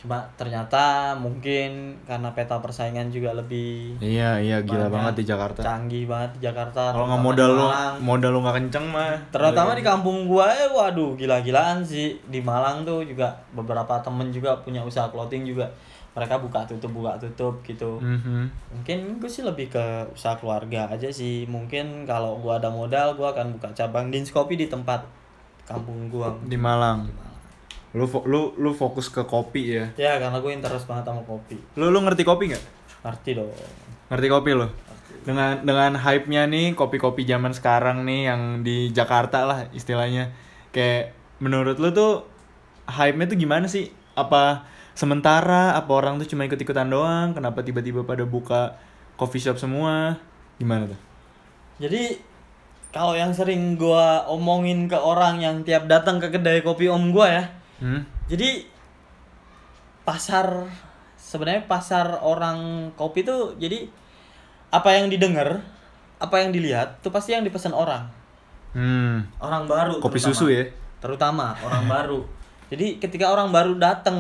Cuma 0.02 0.18
ternyata 0.34 1.14
mungkin 1.14 1.70
karena 2.04 2.34
peta 2.34 2.58
persaingan 2.58 3.08
juga 3.08 3.32
lebih 3.32 3.94
Iya 3.98 4.38
iya 4.38 4.58
gila 4.60 4.86
Banyak. 4.86 4.92
banget 4.92 5.14
di 5.16 5.24
Jakarta. 5.24 5.62
canggih 5.62 6.04
banget 6.06 6.32
di 6.34 6.40
Jakarta 6.42 6.90
Kalau 6.90 7.06
nggak 7.06 7.22
modal 7.22 7.48
di 7.48 7.54
lu 7.54 7.64
Malang. 7.64 7.96
modal 8.02 8.30
lu 8.30 8.40
nggak 8.42 8.56
kenceng 8.58 8.86
mah. 8.88 9.14
terutama 9.30 9.72
di 9.72 9.84
kampung 9.84 10.26
gua 10.26 10.50
eh 10.50 10.66
waduh 10.68 11.14
gila-gilaan 11.14 11.80
sih 11.82 12.18
di 12.26 12.42
Malang 12.42 12.82
tuh 12.82 13.02
juga 13.04 13.30
beberapa 13.52 13.94
temen 14.00 14.30
juga 14.30 14.58
punya 14.58 14.82
usaha 14.82 15.06
clothing 15.08 15.46
juga 15.46 15.70
mereka 16.12 16.36
buka 16.36 16.66
tutup 16.66 16.92
buka 16.92 17.16
tutup 17.18 17.62
gitu 17.62 17.96
Mhm. 17.96 18.44
mungkin 18.74 19.00
gue 19.16 19.30
sih 19.30 19.42
lebih 19.42 19.70
ke 19.70 19.80
usaha 20.10 20.34
keluarga 20.34 20.84
aja 20.88 21.08
sih 21.08 21.46
mungkin 21.46 22.04
kalau 22.04 22.36
gua 22.36 22.58
ada 22.58 22.68
modal 22.68 23.14
gua 23.14 23.32
akan 23.32 23.56
buka 23.56 23.70
cabang 23.72 24.10
Dins 24.10 24.28
Kopi 24.28 24.56
di 24.56 24.66
tempat 24.66 25.06
kampung 25.64 26.10
gua 26.10 26.34
Di 26.42 26.58
Malang. 26.58 27.06
Lu 27.06 27.14
fo- 27.14 27.31
lu 27.92 28.08
lu 28.56 28.72
fokus 28.72 29.12
ke 29.12 29.28
kopi 29.28 29.76
ya. 29.76 29.86
ya 30.00 30.16
karena 30.16 30.40
gue 30.40 30.52
interest 30.56 30.88
banget 30.88 31.12
sama 31.12 31.22
kopi 31.28 31.60
Lu 31.76 31.92
lu 31.92 32.00
ngerti 32.00 32.24
kopi 32.24 32.56
nggak? 32.56 32.64
ngerti 33.04 33.30
dong 33.36 33.52
Ngerti 34.08 34.28
kopi 34.28 34.52
lo? 34.56 34.68
Dengan 35.22 35.60
dengan 35.62 35.96
hype-nya 36.00 36.48
nih 36.48 36.74
kopi-kopi 36.74 37.28
zaman 37.28 37.52
sekarang 37.52 38.04
nih 38.08 38.32
yang 38.32 38.42
di 38.66 38.90
Jakarta 38.92 39.44
lah 39.46 39.60
istilahnya. 39.72 40.32
Kayak 40.72 41.16
menurut 41.40 41.78
lu 41.80 41.92
tuh 41.92 42.26
hype-nya 42.88 43.28
tuh 43.28 43.38
gimana 43.40 43.68
sih? 43.68 43.88
Apa 44.16 44.68
sementara 44.92 45.76
apa 45.76 45.92
orang 45.96 46.20
tuh 46.20 46.28
cuma 46.28 46.44
ikut-ikutan 46.44 46.92
doang? 46.92 47.32
Kenapa 47.32 47.64
tiba-tiba 47.64 48.04
pada 48.04 48.28
buka 48.28 48.76
coffee 49.16 49.40
shop 49.40 49.56
semua? 49.60 50.20
Gimana 50.60 50.92
tuh? 50.92 51.00
jadi 51.82 52.22
kalau 52.94 53.18
yang 53.18 53.34
sering 53.34 53.74
gua 53.74 54.30
omongin 54.30 54.86
ke 54.86 54.94
orang 54.94 55.42
yang 55.42 55.66
tiap 55.66 55.90
datang 55.90 56.22
ke 56.22 56.30
kedai 56.30 56.62
kopi 56.62 56.86
om 56.86 57.10
gua 57.10 57.28
ya 57.32 57.44
Hmm? 57.82 58.06
jadi 58.28 58.64
pasar 60.02 60.70
sebenarnya 61.16 61.66
pasar 61.66 62.20
orang 62.20 62.58
kopi 62.94 63.22
tuh 63.22 63.58
jadi 63.58 63.86
apa 64.70 64.90
yang 64.94 65.08
didengar 65.08 65.62
apa 66.18 66.36
yang 66.38 66.50
dilihat 66.50 67.02
tuh 67.02 67.10
pasti 67.10 67.34
yang 67.34 67.42
dipesan 67.42 67.74
orang 67.74 68.08
Hmm. 68.72 69.28
orang 69.38 69.68
baru 69.68 70.00
Kopi 70.00 70.16
terutama. 70.16 70.32
susu 70.32 70.46
ya? 70.48 70.64
terutama 70.98 71.46
orang 71.60 71.86
baru 71.86 72.20
jadi 72.70 72.96
ketika 72.98 73.28
orang 73.28 73.52
baru 73.52 73.76
datang 73.76 74.16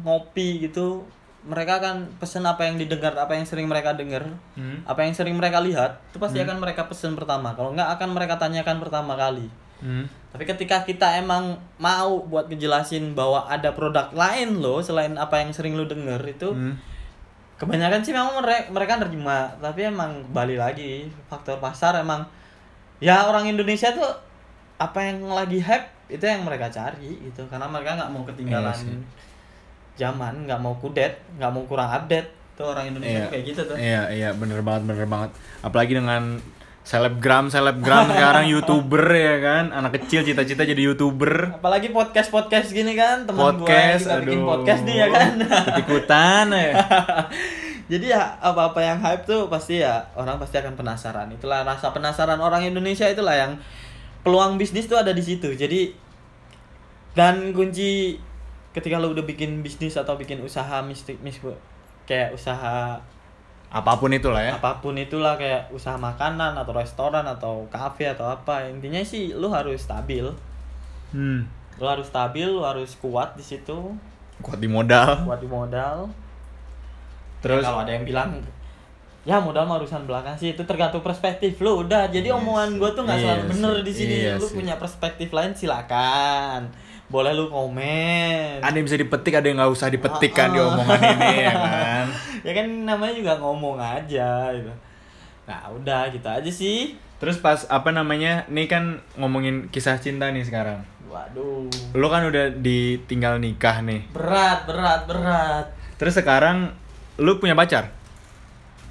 ngopi 0.00 0.62
gitu 0.62 1.02
mereka 1.42 1.78
akan 1.78 2.14
pesen 2.16 2.42
apa 2.42 2.62
yang 2.62 2.76
didengar 2.76 3.14
apa 3.14 3.34
yang 3.34 3.42
sering 3.42 3.66
mereka 3.66 3.94
dengar 3.94 4.22
Hmm. 4.54 4.78
apa 4.84 5.02
yang 5.02 5.10
sering 5.10 5.34
mereka 5.34 5.58
lihat 5.58 5.98
itu 6.06 6.18
pasti 6.18 6.38
akan 6.38 6.60
mereka 6.60 6.86
pesen 6.86 7.14
pertama 7.14 7.50
kalau 7.52 7.72
nggak 7.72 7.98
akan 7.98 8.08
mereka 8.12 8.36
tanyakan 8.36 8.78
pertama 8.78 9.16
kali 9.16 9.50
Hmm. 9.76 10.08
tapi 10.32 10.44
ketika 10.44 10.80
kita 10.82 11.16
emang 11.16 11.52
mau 11.76 12.22
buat 12.22 12.46
ngejelasin 12.46 13.12
bahwa 13.12 13.44
ada 13.44 13.70
produk 13.70 14.08
lain 14.10 14.56
loh 14.56 14.80
selain 14.80 15.12
apa 15.14 15.38
yang 15.38 15.50
sering 15.50 15.74
lu 15.74 15.84
denger 15.84 16.20
itu 16.22 16.48
Hmm. 16.48 16.74
kebanyakan 17.56 18.00
sih 18.00 18.10
memang 18.10 18.36
mereka 18.36 18.68
mereka 18.68 18.92
nerima 18.98 19.48
tapi 19.58 19.84
emang 19.84 20.24
balik 20.30 20.56
lagi 20.56 21.08
faktor 21.26 21.56
pasar 21.56 21.96
emang 21.96 22.24
ya 22.98 23.24
orang 23.24 23.44
Indonesia 23.46 23.88
tuh 23.90 24.08
apa 24.76 25.00
yang 25.02 25.24
lagi 25.26 25.56
hype 25.58 25.88
itu 26.08 26.20
yang 26.20 26.40
mereka 26.40 26.68
cari 26.68 27.16
gitu 27.18 27.44
karena 27.46 27.64
mereka 27.66 27.96
nggak 27.96 28.10
mau 28.10 28.22
ketinggalan 28.22 28.70
Iya 28.70 28.84
sih. 28.86 28.96
zaman 29.96 30.44
nggak 30.44 30.60
mau 30.60 30.76
kudet 30.76 31.16
nggak 31.34 31.48
mau 31.48 31.64
kurang 31.64 31.88
update 31.90 32.28
tuh 32.52 32.66
orang 32.66 32.88
Indonesia 32.88 33.24
tuh 33.24 33.32
kayak 33.32 33.44
gitu 33.46 33.60
tuh 33.64 33.76
Iya, 33.76 34.02
iya, 34.10 34.28
bener 34.32 34.60
banget, 34.60 34.84
bener 34.86 35.04
banget. 35.06 35.28
Apalagi 35.60 35.92
dengan 35.92 36.40
selebgram, 36.86 37.50
selebgram 37.50 38.06
sekarang 38.14 38.46
youtuber 38.54 39.02
ya 39.10 39.42
kan, 39.42 39.74
anak 39.74 39.98
kecil 39.98 40.22
cita-cita 40.22 40.62
jadi 40.62 40.86
youtuber. 40.86 41.58
apalagi 41.58 41.90
podcast 41.90 42.30
podcast 42.30 42.70
gini 42.70 42.94
kan 42.94 43.26
teman 43.26 43.58
gue 43.58 43.66
Podcast, 43.66 44.06
juga 44.06 44.22
bikin 44.22 44.38
aduh. 44.38 44.46
podcast 44.54 44.82
nih 44.86 44.96
ya 44.96 45.06
kan 45.10 45.30
Ikut-ikutan 45.42 46.46
ya. 46.54 46.72
Jadi 47.86 48.10
ya 48.10 48.34
apa-apa 48.42 48.82
yang 48.82 48.98
hype 48.98 49.30
tuh 49.30 49.46
pasti 49.46 49.78
ya 49.78 50.02
orang 50.18 50.42
pasti 50.42 50.58
akan 50.58 50.74
penasaran. 50.74 51.30
Itulah 51.30 51.62
rasa 51.62 51.94
penasaran 51.94 52.42
orang 52.42 52.66
Indonesia 52.66 53.06
itulah 53.06 53.38
yang 53.38 53.62
peluang 54.26 54.58
bisnis 54.58 54.90
tuh 54.90 54.98
ada 54.98 55.14
di 55.14 55.22
situ. 55.22 55.54
Jadi 55.54 55.94
dan 57.14 57.54
kunci 57.54 58.18
ketika 58.74 58.98
lo 58.98 59.14
udah 59.14 59.22
bikin 59.22 59.62
bisnis 59.62 59.94
atau 59.94 60.18
bikin 60.18 60.42
usaha 60.42 60.82
mistik 60.82 61.22
mis 61.22 61.38
kayak 62.10 62.34
usaha 62.34 62.98
Apa 63.66 63.98
pun 63.98 64.14
itulah 64.14 64.40
ya. 64.40 64.52
apa 64.56 64.78
pun 64.78 64.94
itulah 64.94 65.34
kayak 65.34 65.68
usaha 65.74 65.98
makanan 65.98 66.54
atau 66.54 66.72
restoran 66.72 67.26
atau 67.26 67.66
kafe 67.66 68.06
atau 68.06 68.30
apa 68.30 68.62
intinya 68.70 69.02
sih 69.02 69.34
lu 69.34 69.50
harus 69.50 69.82
stabil. 69.82 70.24
Hmm. 71.14 71.46
lu 71.76 71.84
harus 71.84 72.08
stabil 72.08 72.48
lu 72.48 72.64
harus 72.64 72.96
kuat 72.96 73.36
di 73.36 73.44
situ. 73.44 73.76
Kuat 74.40 74.58
di 74.62 74.68
modal. 74.70 75.26
kuat 75.28 75.40
di 75.42 75.48
modal. 75.50 76.08
Terus? 77.44 77.60
Ya, 77.62 77.68
kalau 77.68 77.80
ada 77.84 77.92
yang 77.92 78.04
bilang 78.06 78.30
ya 79.26 79.42
modal 79.42 79.66
mah 79.66 79.76
urusan 79.82 80.06
belakang 80.06 80.38
sih. 80.38 80.54
Itu 80.54 80.64
tergantung 80.64 81.02
perspektif 81.04 81.58
lu. 81.60 81.82
Udah 81.84 82.08
jadi 82.08 82.30
Iya 82.32 82.38
omongan 82.38 82.78
gue 82.78 82.90
tuh 82.94 83.02
nggak 83.04 83.18
Iya 83.18 83.24
selalu 83.26 83.42
bener 83.52 83.74
di 83.82 83.92
sini. 83.92 84.14
Iya 84.24 84.32
lu 84.38 84.46
punya 84.48 84.74
perspektif 84.80 85.28
lain 85.34 85.52
silakan. 85.52 86.70
Boleh 87.06 87.36
lu 87.38 87.46
komen. 87.46 88.58
Ada 88.64 88.74
yang 88.74 88.86
bisa 88.86 88.98
dipetik, 88.98 89.34
ada 89.38 89.46
yang 89.46 89.58
nggak 89.62 89.70
usah 89.70 89.86
dipetik 89.92 90.32
kan 90.34 90.50
di 90.50 90.58
Ah, 90.58 90.66
ah. 90.66 90.70
omongan 90.74 91.00
ini 91.12 91.34
ya 91.38 91.54
kan. 91.54 92.04
ya 92.46 92.54
kan 92.54 92.86
namanya 92.86 93.10
juga 93.10 93.34
ngomong 93.36 93.74
aja 93.74 94.54
gitu 94.54 94.70
nah 95.44 95.66
udah 95.68 96.06
gitu 96.08 96.26
aja 96.26 96.46
sih 96.46 96.94
Terus 97.16 97.40
pas 97.40 97.64
apa 97.72 97.96
namanya, 97.96 98.44
nih 98.44 98.68
kan 98.68 99.00
ngomongin 99.16 99.72
kisah 99.72 99.96
cinta 99.96 100.28
nih 100.28 100.44
sekarang. 100.44 100.84
waduh 101.08 101.64
Lu 101.96 102.12
kan 102.12 102.28
udah 102.28 102.52
ditinggal 102.52 103.40
nikah 103.40 103.80
nih. 103.80 104.04
berat 104.12 104.68
berat 104.68 105.08
berat 105.08 105.64
Terus 105.96 106.12
sekarang 106.12 106.76
lu 107.16 107.40
punya 107.40 107.56
pacar? 107.56 107.88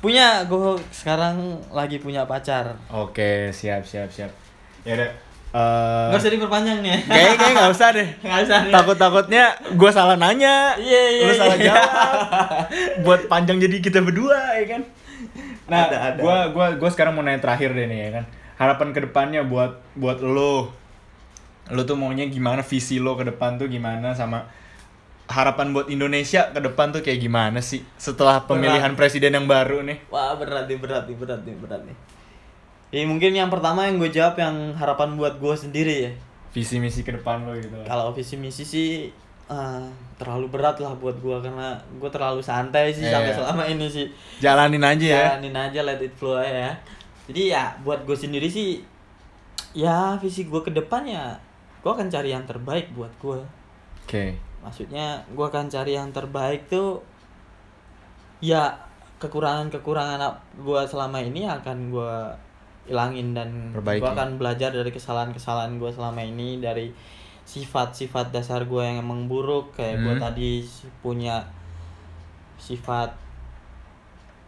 punya 0.02 0.42
gue 0.46 0.74
sekarang 0.90 1.38
lagi 1.70 1.98
punya 1.98 2.26
pacar 2.26 2.74
Oke, 2.90 3.54
siap 3.54 3.86
siap 3.86 4.10
siap. 4.10 4.34
Ya 4.82 4.98
udah. 4.98 5.10
Eh, 5.56 6.06
nggak 6.12 6.20
usah 6.20 6.34
diperpanjang 6.36 6.78
nih 6.84 6.92
ya 6.92 7.00
Kayaknya 7.08 7.36
kayak 7.40 7.54
nggak 7.56 7.72
usah 7.72 7.88
deh. 7.96 8.08
nggak 8.28 8.40
usah. 8.44 8.60
Takut-takutnya 8.76 9.44
gue 9.72 9.92
salah 9.96 10.16
nanya, 10.20 10.76
Iya, 10.76 11.04
iya, 11.16 11.26
lu 11.26 11.34
salah 11.34 11.58
iya. 11.58 11.66
jawab. 11.72 11.88
Buat 13.08 13.22
panjang 13.32 13.58
jadi 13.64 13.76
kita 13.80 14.04
berdua 14.04 14.60
ya 14.60 14.66
kan. 14.76 14.82
Nah, 15.66 15.90
Ada, 15.90 15.98
ada. 16.14 16.20
gua 16.22 16.38
gua 16.54 16.68
gua 16.78 16.90
sekarang 16.94 17.18
mau 17.18 17.26
nanya 17.26 17.42
terakhir 17.42 17.74
deh 17.74 17.88
nih 17.90 18.00
ya 18.06 18.10
kan. 18.22 18.26
Harapan 18.56 18.88
ke 18.94 19.00
depannya 19.02 19.42
buat 19.42 19.80
buat 19.98 20.22
lo. 20.22 20.70
Lo 21.74 21.82
tuh 21.82 21.98
maunya 21.98 22.30
gimana 22.30 22.62
visi 22.62 23.02
lo 23.02 23.18
ke 23.18 23.26
depan 23.26 23.58
tuh 23.58 23.66
gimana 23.66 24.14
sama 24.14 24.46
harapan 25.26 25.74
buat 25.74 25.90
Indonesia 25.90 26.54
ke 26.54 26.62
depan 26.62 26.94
tuh 26.94 27.02
kayak 27.02 27.18
gimana 27.18 27.58
sih 27.58 27.82
setelah 27.98 28.46
pemilihan 28.46 28.94
presiden 28.94 29.34
yang 29.34 29.50
baru 29.50 29.82
nih? 29.82 30.06
Wah 30.14 30.38
berat 30.38 30.70
nih 30.70 30.78
berat 30.78 31.10
nih 31.10 31.18
berat 31.18 31.42
nih 31.42 31.56
berat 31.58 31.82
nih. 31.82 31.98
Ya 32.90 33.02
mungkin 33.04 33.32
yang 33.32 33.50
pertama 33.50 33.86
yang 33.86 33.98
gue 33.98 34.10
jawab 34.10 34.38
yang 34.38 34.74
harapan 34.74 35.16
buat 35.16 35.38
gue 35.38 35.56
sendiri 35.56 35.96
ya. 36.08 36.12
Visi 36.52 36.80
misi 36.80 37.02
ke 37.02 37.12
depan 37.12 37.44
lo 37.44 37.54
gitu. 37.56 37.76
Kalau 37.84 38.16
visi 38.16 38.36
misi 38.36 38.64
sih 38.64 39.12
eh, 39.46 39.84
terlalu 40.16 40.48
berat 40.48 40.80
lah 40.80 40.96
buat 40.96 41.18
gue 41.18 41.38
karena 41.38 41.76
gue 42.00 42.10
terlalu 42.10 42.40
santai 42.40 42.90
sih 42.90 43.04
sampai 43.04 43.32
Iya. 43.32 43.38
selama 43.38 43.64
ini 43.68 43.86
sih. 43.86 44.06
Jalanin 44.40 44.82
aja 44.82 45.06
ya. 45.06 45.18
Jalanin 45.36 45.56
aja 45.56 45.80
let 45.84 46.00
it 46.00 46.14
flow 46.16 46.40
aja 46.40 46.72
ya. 46.72 46.74
Jadi 47.28 47.42
ya 47.52 47.74
buat 47.82 48.06
gue 48.06 48.16
sendiri 48.16 48.48
sih 48.48 48.80
ya 49.76 50.16
visi 50.16 50.48
gue 50.48 50.62
ke 50.62 50.72
depan 50.72 51.04
ya 51.04 51.36
gue 51.84 51.92
akan 51.92 52.08
cari 52.08 52.32
yang 52.32 52.48
terbaik 52.48 52.90
buat 52.96 53.12
gue. 53.20 53.42
Oke. 54.08 54.40
Maksudnya 54.64 55.20
gue 55.28 55.46
akan 55.46 55.68
cari 55.68 55.94
yang 55.94 56.10
terbaik 56.10 56.66
tuh 56.66 57.04
ya 58.40 58.72
kekurangan-kekurangan 59.18 60.22
gue 60.56 60.82
selama 60.86 61.20
ini 61.20 61.44
akan 61.44 61.78
gue 61.90 62.16
ilangin 62.86 63.34
dan 63.34 63.72
Perbaiki. 63.72 64.00
gue 64.00 64.10
akan 64.12 64.30
belajar 64.36 64.70
dari 64.70 64.90
kesalahan-kesalahan 64.90 65.76
gue 65.76 65.90
selama 65.90 66.20
ini 66.20 66.58
dari 66.58 66.94
sifat-sifat 67.44 68.30
dasar 68.30 68.64
gue 68.64 68.80
yang 68.80 69.00
emang 69.00 69.26
buruk 69.26 69.74
kayak 69.74 70.00
gue 70.00 70.14
Hmm. 70.14 70.24
tadi 70.24 70.66
punya 71.00 71.46
sifat 72.58 73.14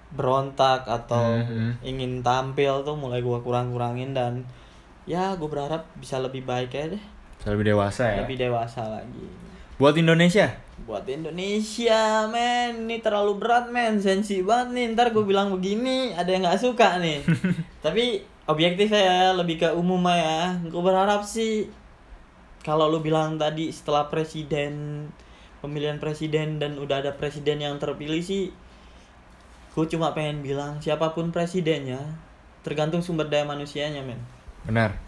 berontak 0.09 0.87
atau 0.87 1.35
Mhm. 1.37 1.83
ingin 1.83 2.11
tampil 2.21 2.81
tuh 2.81 2.95
mulai 2.95 3.19
gue 3.19 3.37
kurang-kurangin 3.37 4.13
dan 4.13 4.41
ya 5.03 5.35
gue 5.35 5.45
berharap 5.45 5.83
bisa 5.95 6.17
lebih 6.17 6.41
baik 6.41 6.71
ya 6.71 6.87
deh 6.87 7.03
Bisa 7.37 7.47
lebih 7.51 7.65
dewasa 7.69 8.03
ya. 8.07 8.17
lebih 8.23 8.37
dewasa 8.39 8.81
lagi 8.87 9.25
Buat 9.77 9.93
Indonesia. 9.95 10.49
Buat 10.85 11.07
Indonesia 11.09 12.27
men. 12.29 12.85
Ini 12.85 13.01
terlalu 13.01 13.39
berat 13.39 13.73
men. 13.73 13.97
Sensi 13.97 14.43
banget 14.45 14.75
nih. 14.77 14.85
Ntar 14.93 15.15
gue 15.15 15.23
bilang 15.25 15.49
begini 15.55 16.13
ada 16.13 16.29
yang 16.29 16.45
nggak 16.45 16.61
suka 16.61 17.01
nih. 17.01 17.25
Tapi 17.85 18.21
objektif 18.45 18.93
ya 18.93 19.33
lebih 19.33 19.63
ke 19.63 19.69
umum 19.73 20.03
ya. 20.11 20.59
Gue 20.69 20.81
berharap 20.85 21.25
sih 21.25 21.65
kalau 22.67 22.91
lu 22.91 22.99
bilang 22.99 23.39
tadi 23.39 23.71
setelah 23.71 24.11
presiden 24.11 25.07
pemilihan 25.63 26.03
presiden 26.03 26.59
dan 26.59 26.75
udah 26.75 26.99
ada 26.99 27.15
presiden 27.15 27.63
yang 27.63 27.79
terpilih 27.79 28.19
sih 28.19 28.51
gue 29.71 29.85
cuma 29.87 30.11
pengen 30.11 30.41
bilang 30.43 30.83
siapa 30.83 31.15
pun 31.15 31.31
presidennya 31.31 32.01
tergantung 32.65 32.99
sumber 32.99 33.29
daya 33.31 33.47
manusianya 33.47 34.03
men. 34.03 34.19
Benar. 34.67 34.99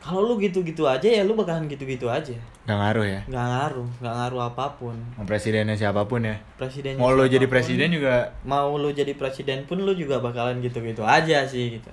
kalau 0.00 0.24
lu 0.24 0.40
gitu-gitu 0.40 0.88
aja 0.88 1.04
ya 1.04 1.26
lu 1.26 1.36
bakalan 1.36 1.68
gitu-gitu 1.68 2.08
aja 2.08 2.38
Gak 2.68 2.76
ngaruh 2.76 3.06
ya. 3.08 3.20
nggak 3.24 3.46
ngaruh 3.48 3.88
nggak 3.96 4.14
ngaruh 4.20 4.40
apa 4.52 4.64
pun. 4.76 4.92
Mau 5.16 5.24
presidennya 5.24 5.72
siapa 5.72 6.04
pun 6.04 6.20
ya. 6.20 6.36
presiden 6.60 7.00
Mau 7.00 7.16
lo 7.16 7.24
jadi 7.24 7.48
presiden 7.48 7.88
juga 7.96 8.28
mau 8.44 8.76
lu 8.76 8.92
jadi 8.92 9.16
presiden 9.16 9.64
pun 9.64 9.80
lu 9.80 9.96
juga 9.96 10.20
bakalan 10.20 10.60
gitu-gitu 10.60 11.00
aja 11.00 11.48
sih 11.48 11.80
gitu. 11.80 11.88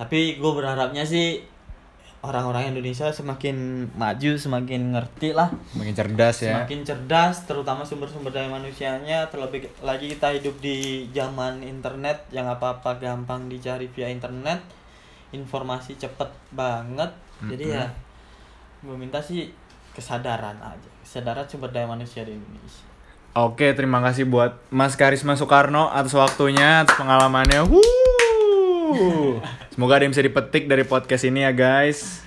Tapi 0.00 0.40
gue 0.40 0.52
berharapnya 0.56 1.04
sih 1.04 1.44
orang-orang 2.24 2.72
Indonesia 2.72 3.12
semakin 3.12 3.84
maju 4.00 4.32
semakin 4.40 4.96
ngerti 4.96 5.36
lah. 5.36 5.52
Makin 5.76 5.92
cerdas 5.92 6.40
ya. 6.40 6.56
semakin 6.56 6.80
cerdas 6.88 7.44
terutama 7.44 7.84
sumber-sumber 7.84 8.32
daya 8.32 8.48
manusianya. 8.48 9.28
Terlebih 9.28 9.68
lagi 9.84 10.08
kita 10.16 10.32
hidup 10.40 10.56
di 10.64 11.04
zaman 11.12 11.60
internet 11.60 12.24
yang 12.32 12.48
apa-apa 12.48 12.96
gampang 12.96 13.52
dicari 13.52 13.92
via 13.92 14.08
internet. 14.08 14.64
Informasi 15.36 16.00
cepet 16.00 16.32
banget. 16.56 17.12
Jadi 17.44 17.76
ya 17.76 17.92
gue 18.80 18.96
minta 18.96 19.20
sih 19.20 19.67
kesadaran 19.98 20.54
aja 20.62 20.88
kesadaran 21.02 21.44
sumber 21.50 21.74
daya 21.74 21.90
manusia 21.90 22.22
di 22.22 22.38
Indonesia 22.38 22.88
Oke, 23.38 23.70
terima 23.70 24.02
kasih 24.02 24.26
buat 24.26 24.58
Mas 24.66 24.98
Karisma 24.98 25.38
Soekarno 25.38 25.94
atas 25.94 26.10
waktunya, 26.10 26.82
atas 26.82 26.98
pengalamannya. 26.98 27.70
Wuh. 27.70 29.38
Semoga 29.76 30.00
ada 30.00 30.02
yang 30.02 30.10
bisa 30.10 30.26
dipetik 30.26 30.66
dari 30.66 30.82
podcast 30.82 31.22
ini 31.22 31.46
ya 31.46 31.54
guys. 31.54 32.24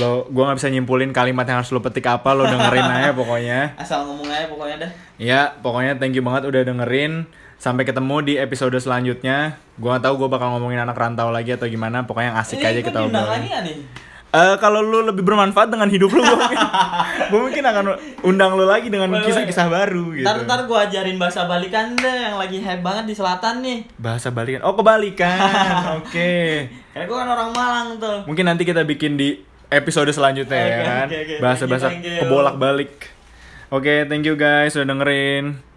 Lo, 0.00 0.24
gua 0.32 0.48
nggak 0.48 0.64
bisa 0.64 0.72
nyimpulin 0.72 1.12
kalimat 1.12 1.44
yang 1.44 1.60
harus 1.60 1.68
lo 1.68 1.84
petik 1.84 2.08
apa, 2.08 2.32
lo 2.32 2.48
dengerin 2.48 2.86
aja 2.86 3.12
pokoknya. 3.12 3.60
asal 3.82 4.08
ngomong 4.08 4.24
aja 4.30 4.48
pokoknya 4.48 4.76
dah 4.88 4.90
Ya, 5.20 5.52
pokoknya 5.60 6.00
thank 6.00 6.16
you 6.16 6.24
banget 6.24 6.48
udah 6.48 6.62
dengerin. 6.64 7.28
Sampai 7.60 7.84
ketemu 7.84 8.16
di 8.24 8.34
episode 8.40 8.78
selanjutnya. 8.80 9.60
Gua 9.76 9.98
nggak 9.98 10.08
tahu 10.08 10.14
gua 10.16 10.28
bakal 10.32 10.48
ngomongin 10.56 10.80
anak 10.80 10.96
rantau 10.96 11.28
lagi 11.28 11.52
atau 11.52 11.68
gimana. 11.68 12.08
Pokoknya 12.08 12.32
yang 12.32 12.40
asik 12.40 12.64
aja 12.64 12.80
gua 12.80 12.88
kita 12.88 12.98
diundang 13.04 13.28
obrolin. 13.28 13.52
lagi 13.52 13.68
nih 13.68 13.76
Eh, 14.34 14.56
kalau 14.58 14.82
lu 14.82 15.06
lebih 15.06 15.22
bermanfaat 15.22 15.70
dengan 15.70 15.86
hidup 15.86 16.10
lu, 16.10 16.18
gua 16.18 16.34
mungkin, 16.34 16.58
gua 17.30 17.40
mungkin 17.46 17.62
akan 17.62 17.84
undang 18.26 18.58
lu 18.58 18.66
lagi 18.66 18.90
dengan 18.90 19.06
kisah-kisah 19.22 19.70
baru 19.70 20.10
gitu. 20.10 20.26
Ntar 20.26 20.42
ntar 20.42 20.60
gue 20.66 20.74
ajarin 20.74 21.14
bahasa 21.22 21.46
balikan 21.46 21.94
deh 21.94 22.16
yang 22.26 22.34
lagi 22.34 22.58
hype 22.58 22.82
banget 22.82 23.06
di 23.06 23.14
selatan 23.14 23.62
nih. 23.62 23.86
Bahasa 23.94 24.34
balikan. 24.34 24.66
Oh, 24.66 24.74
kebalikan. 24.74 25.38
Oke. 26.02 26.66
Karena 26.90 27.04
gue 27.06 27.16
kan 27.16 27.28
orang 27.30 27.50
Malang 27.54 27.88
tuh. 28.02 28.26
Mungkin 28.26 28.44
nanti 28.50 28.66
kita 28.66 28.82
bikin 28.82 29.14
di 29.14 29.38
episode 29.70 30.10
selanjutnya 30.10 30.58
ya 30.58 30.66
Oke, 30.66 30.82
kan. 30.82 31.06
Bahasa-bahasa 31.38 31.86
kebolak-balik. 31.94 33.14
Oke, 33.70 34.02
thank 34.10 34.26
you 34.26 34.34
guys 34.34 34.74
sudah 34.74 34.90
dengerin. 34.90 35.73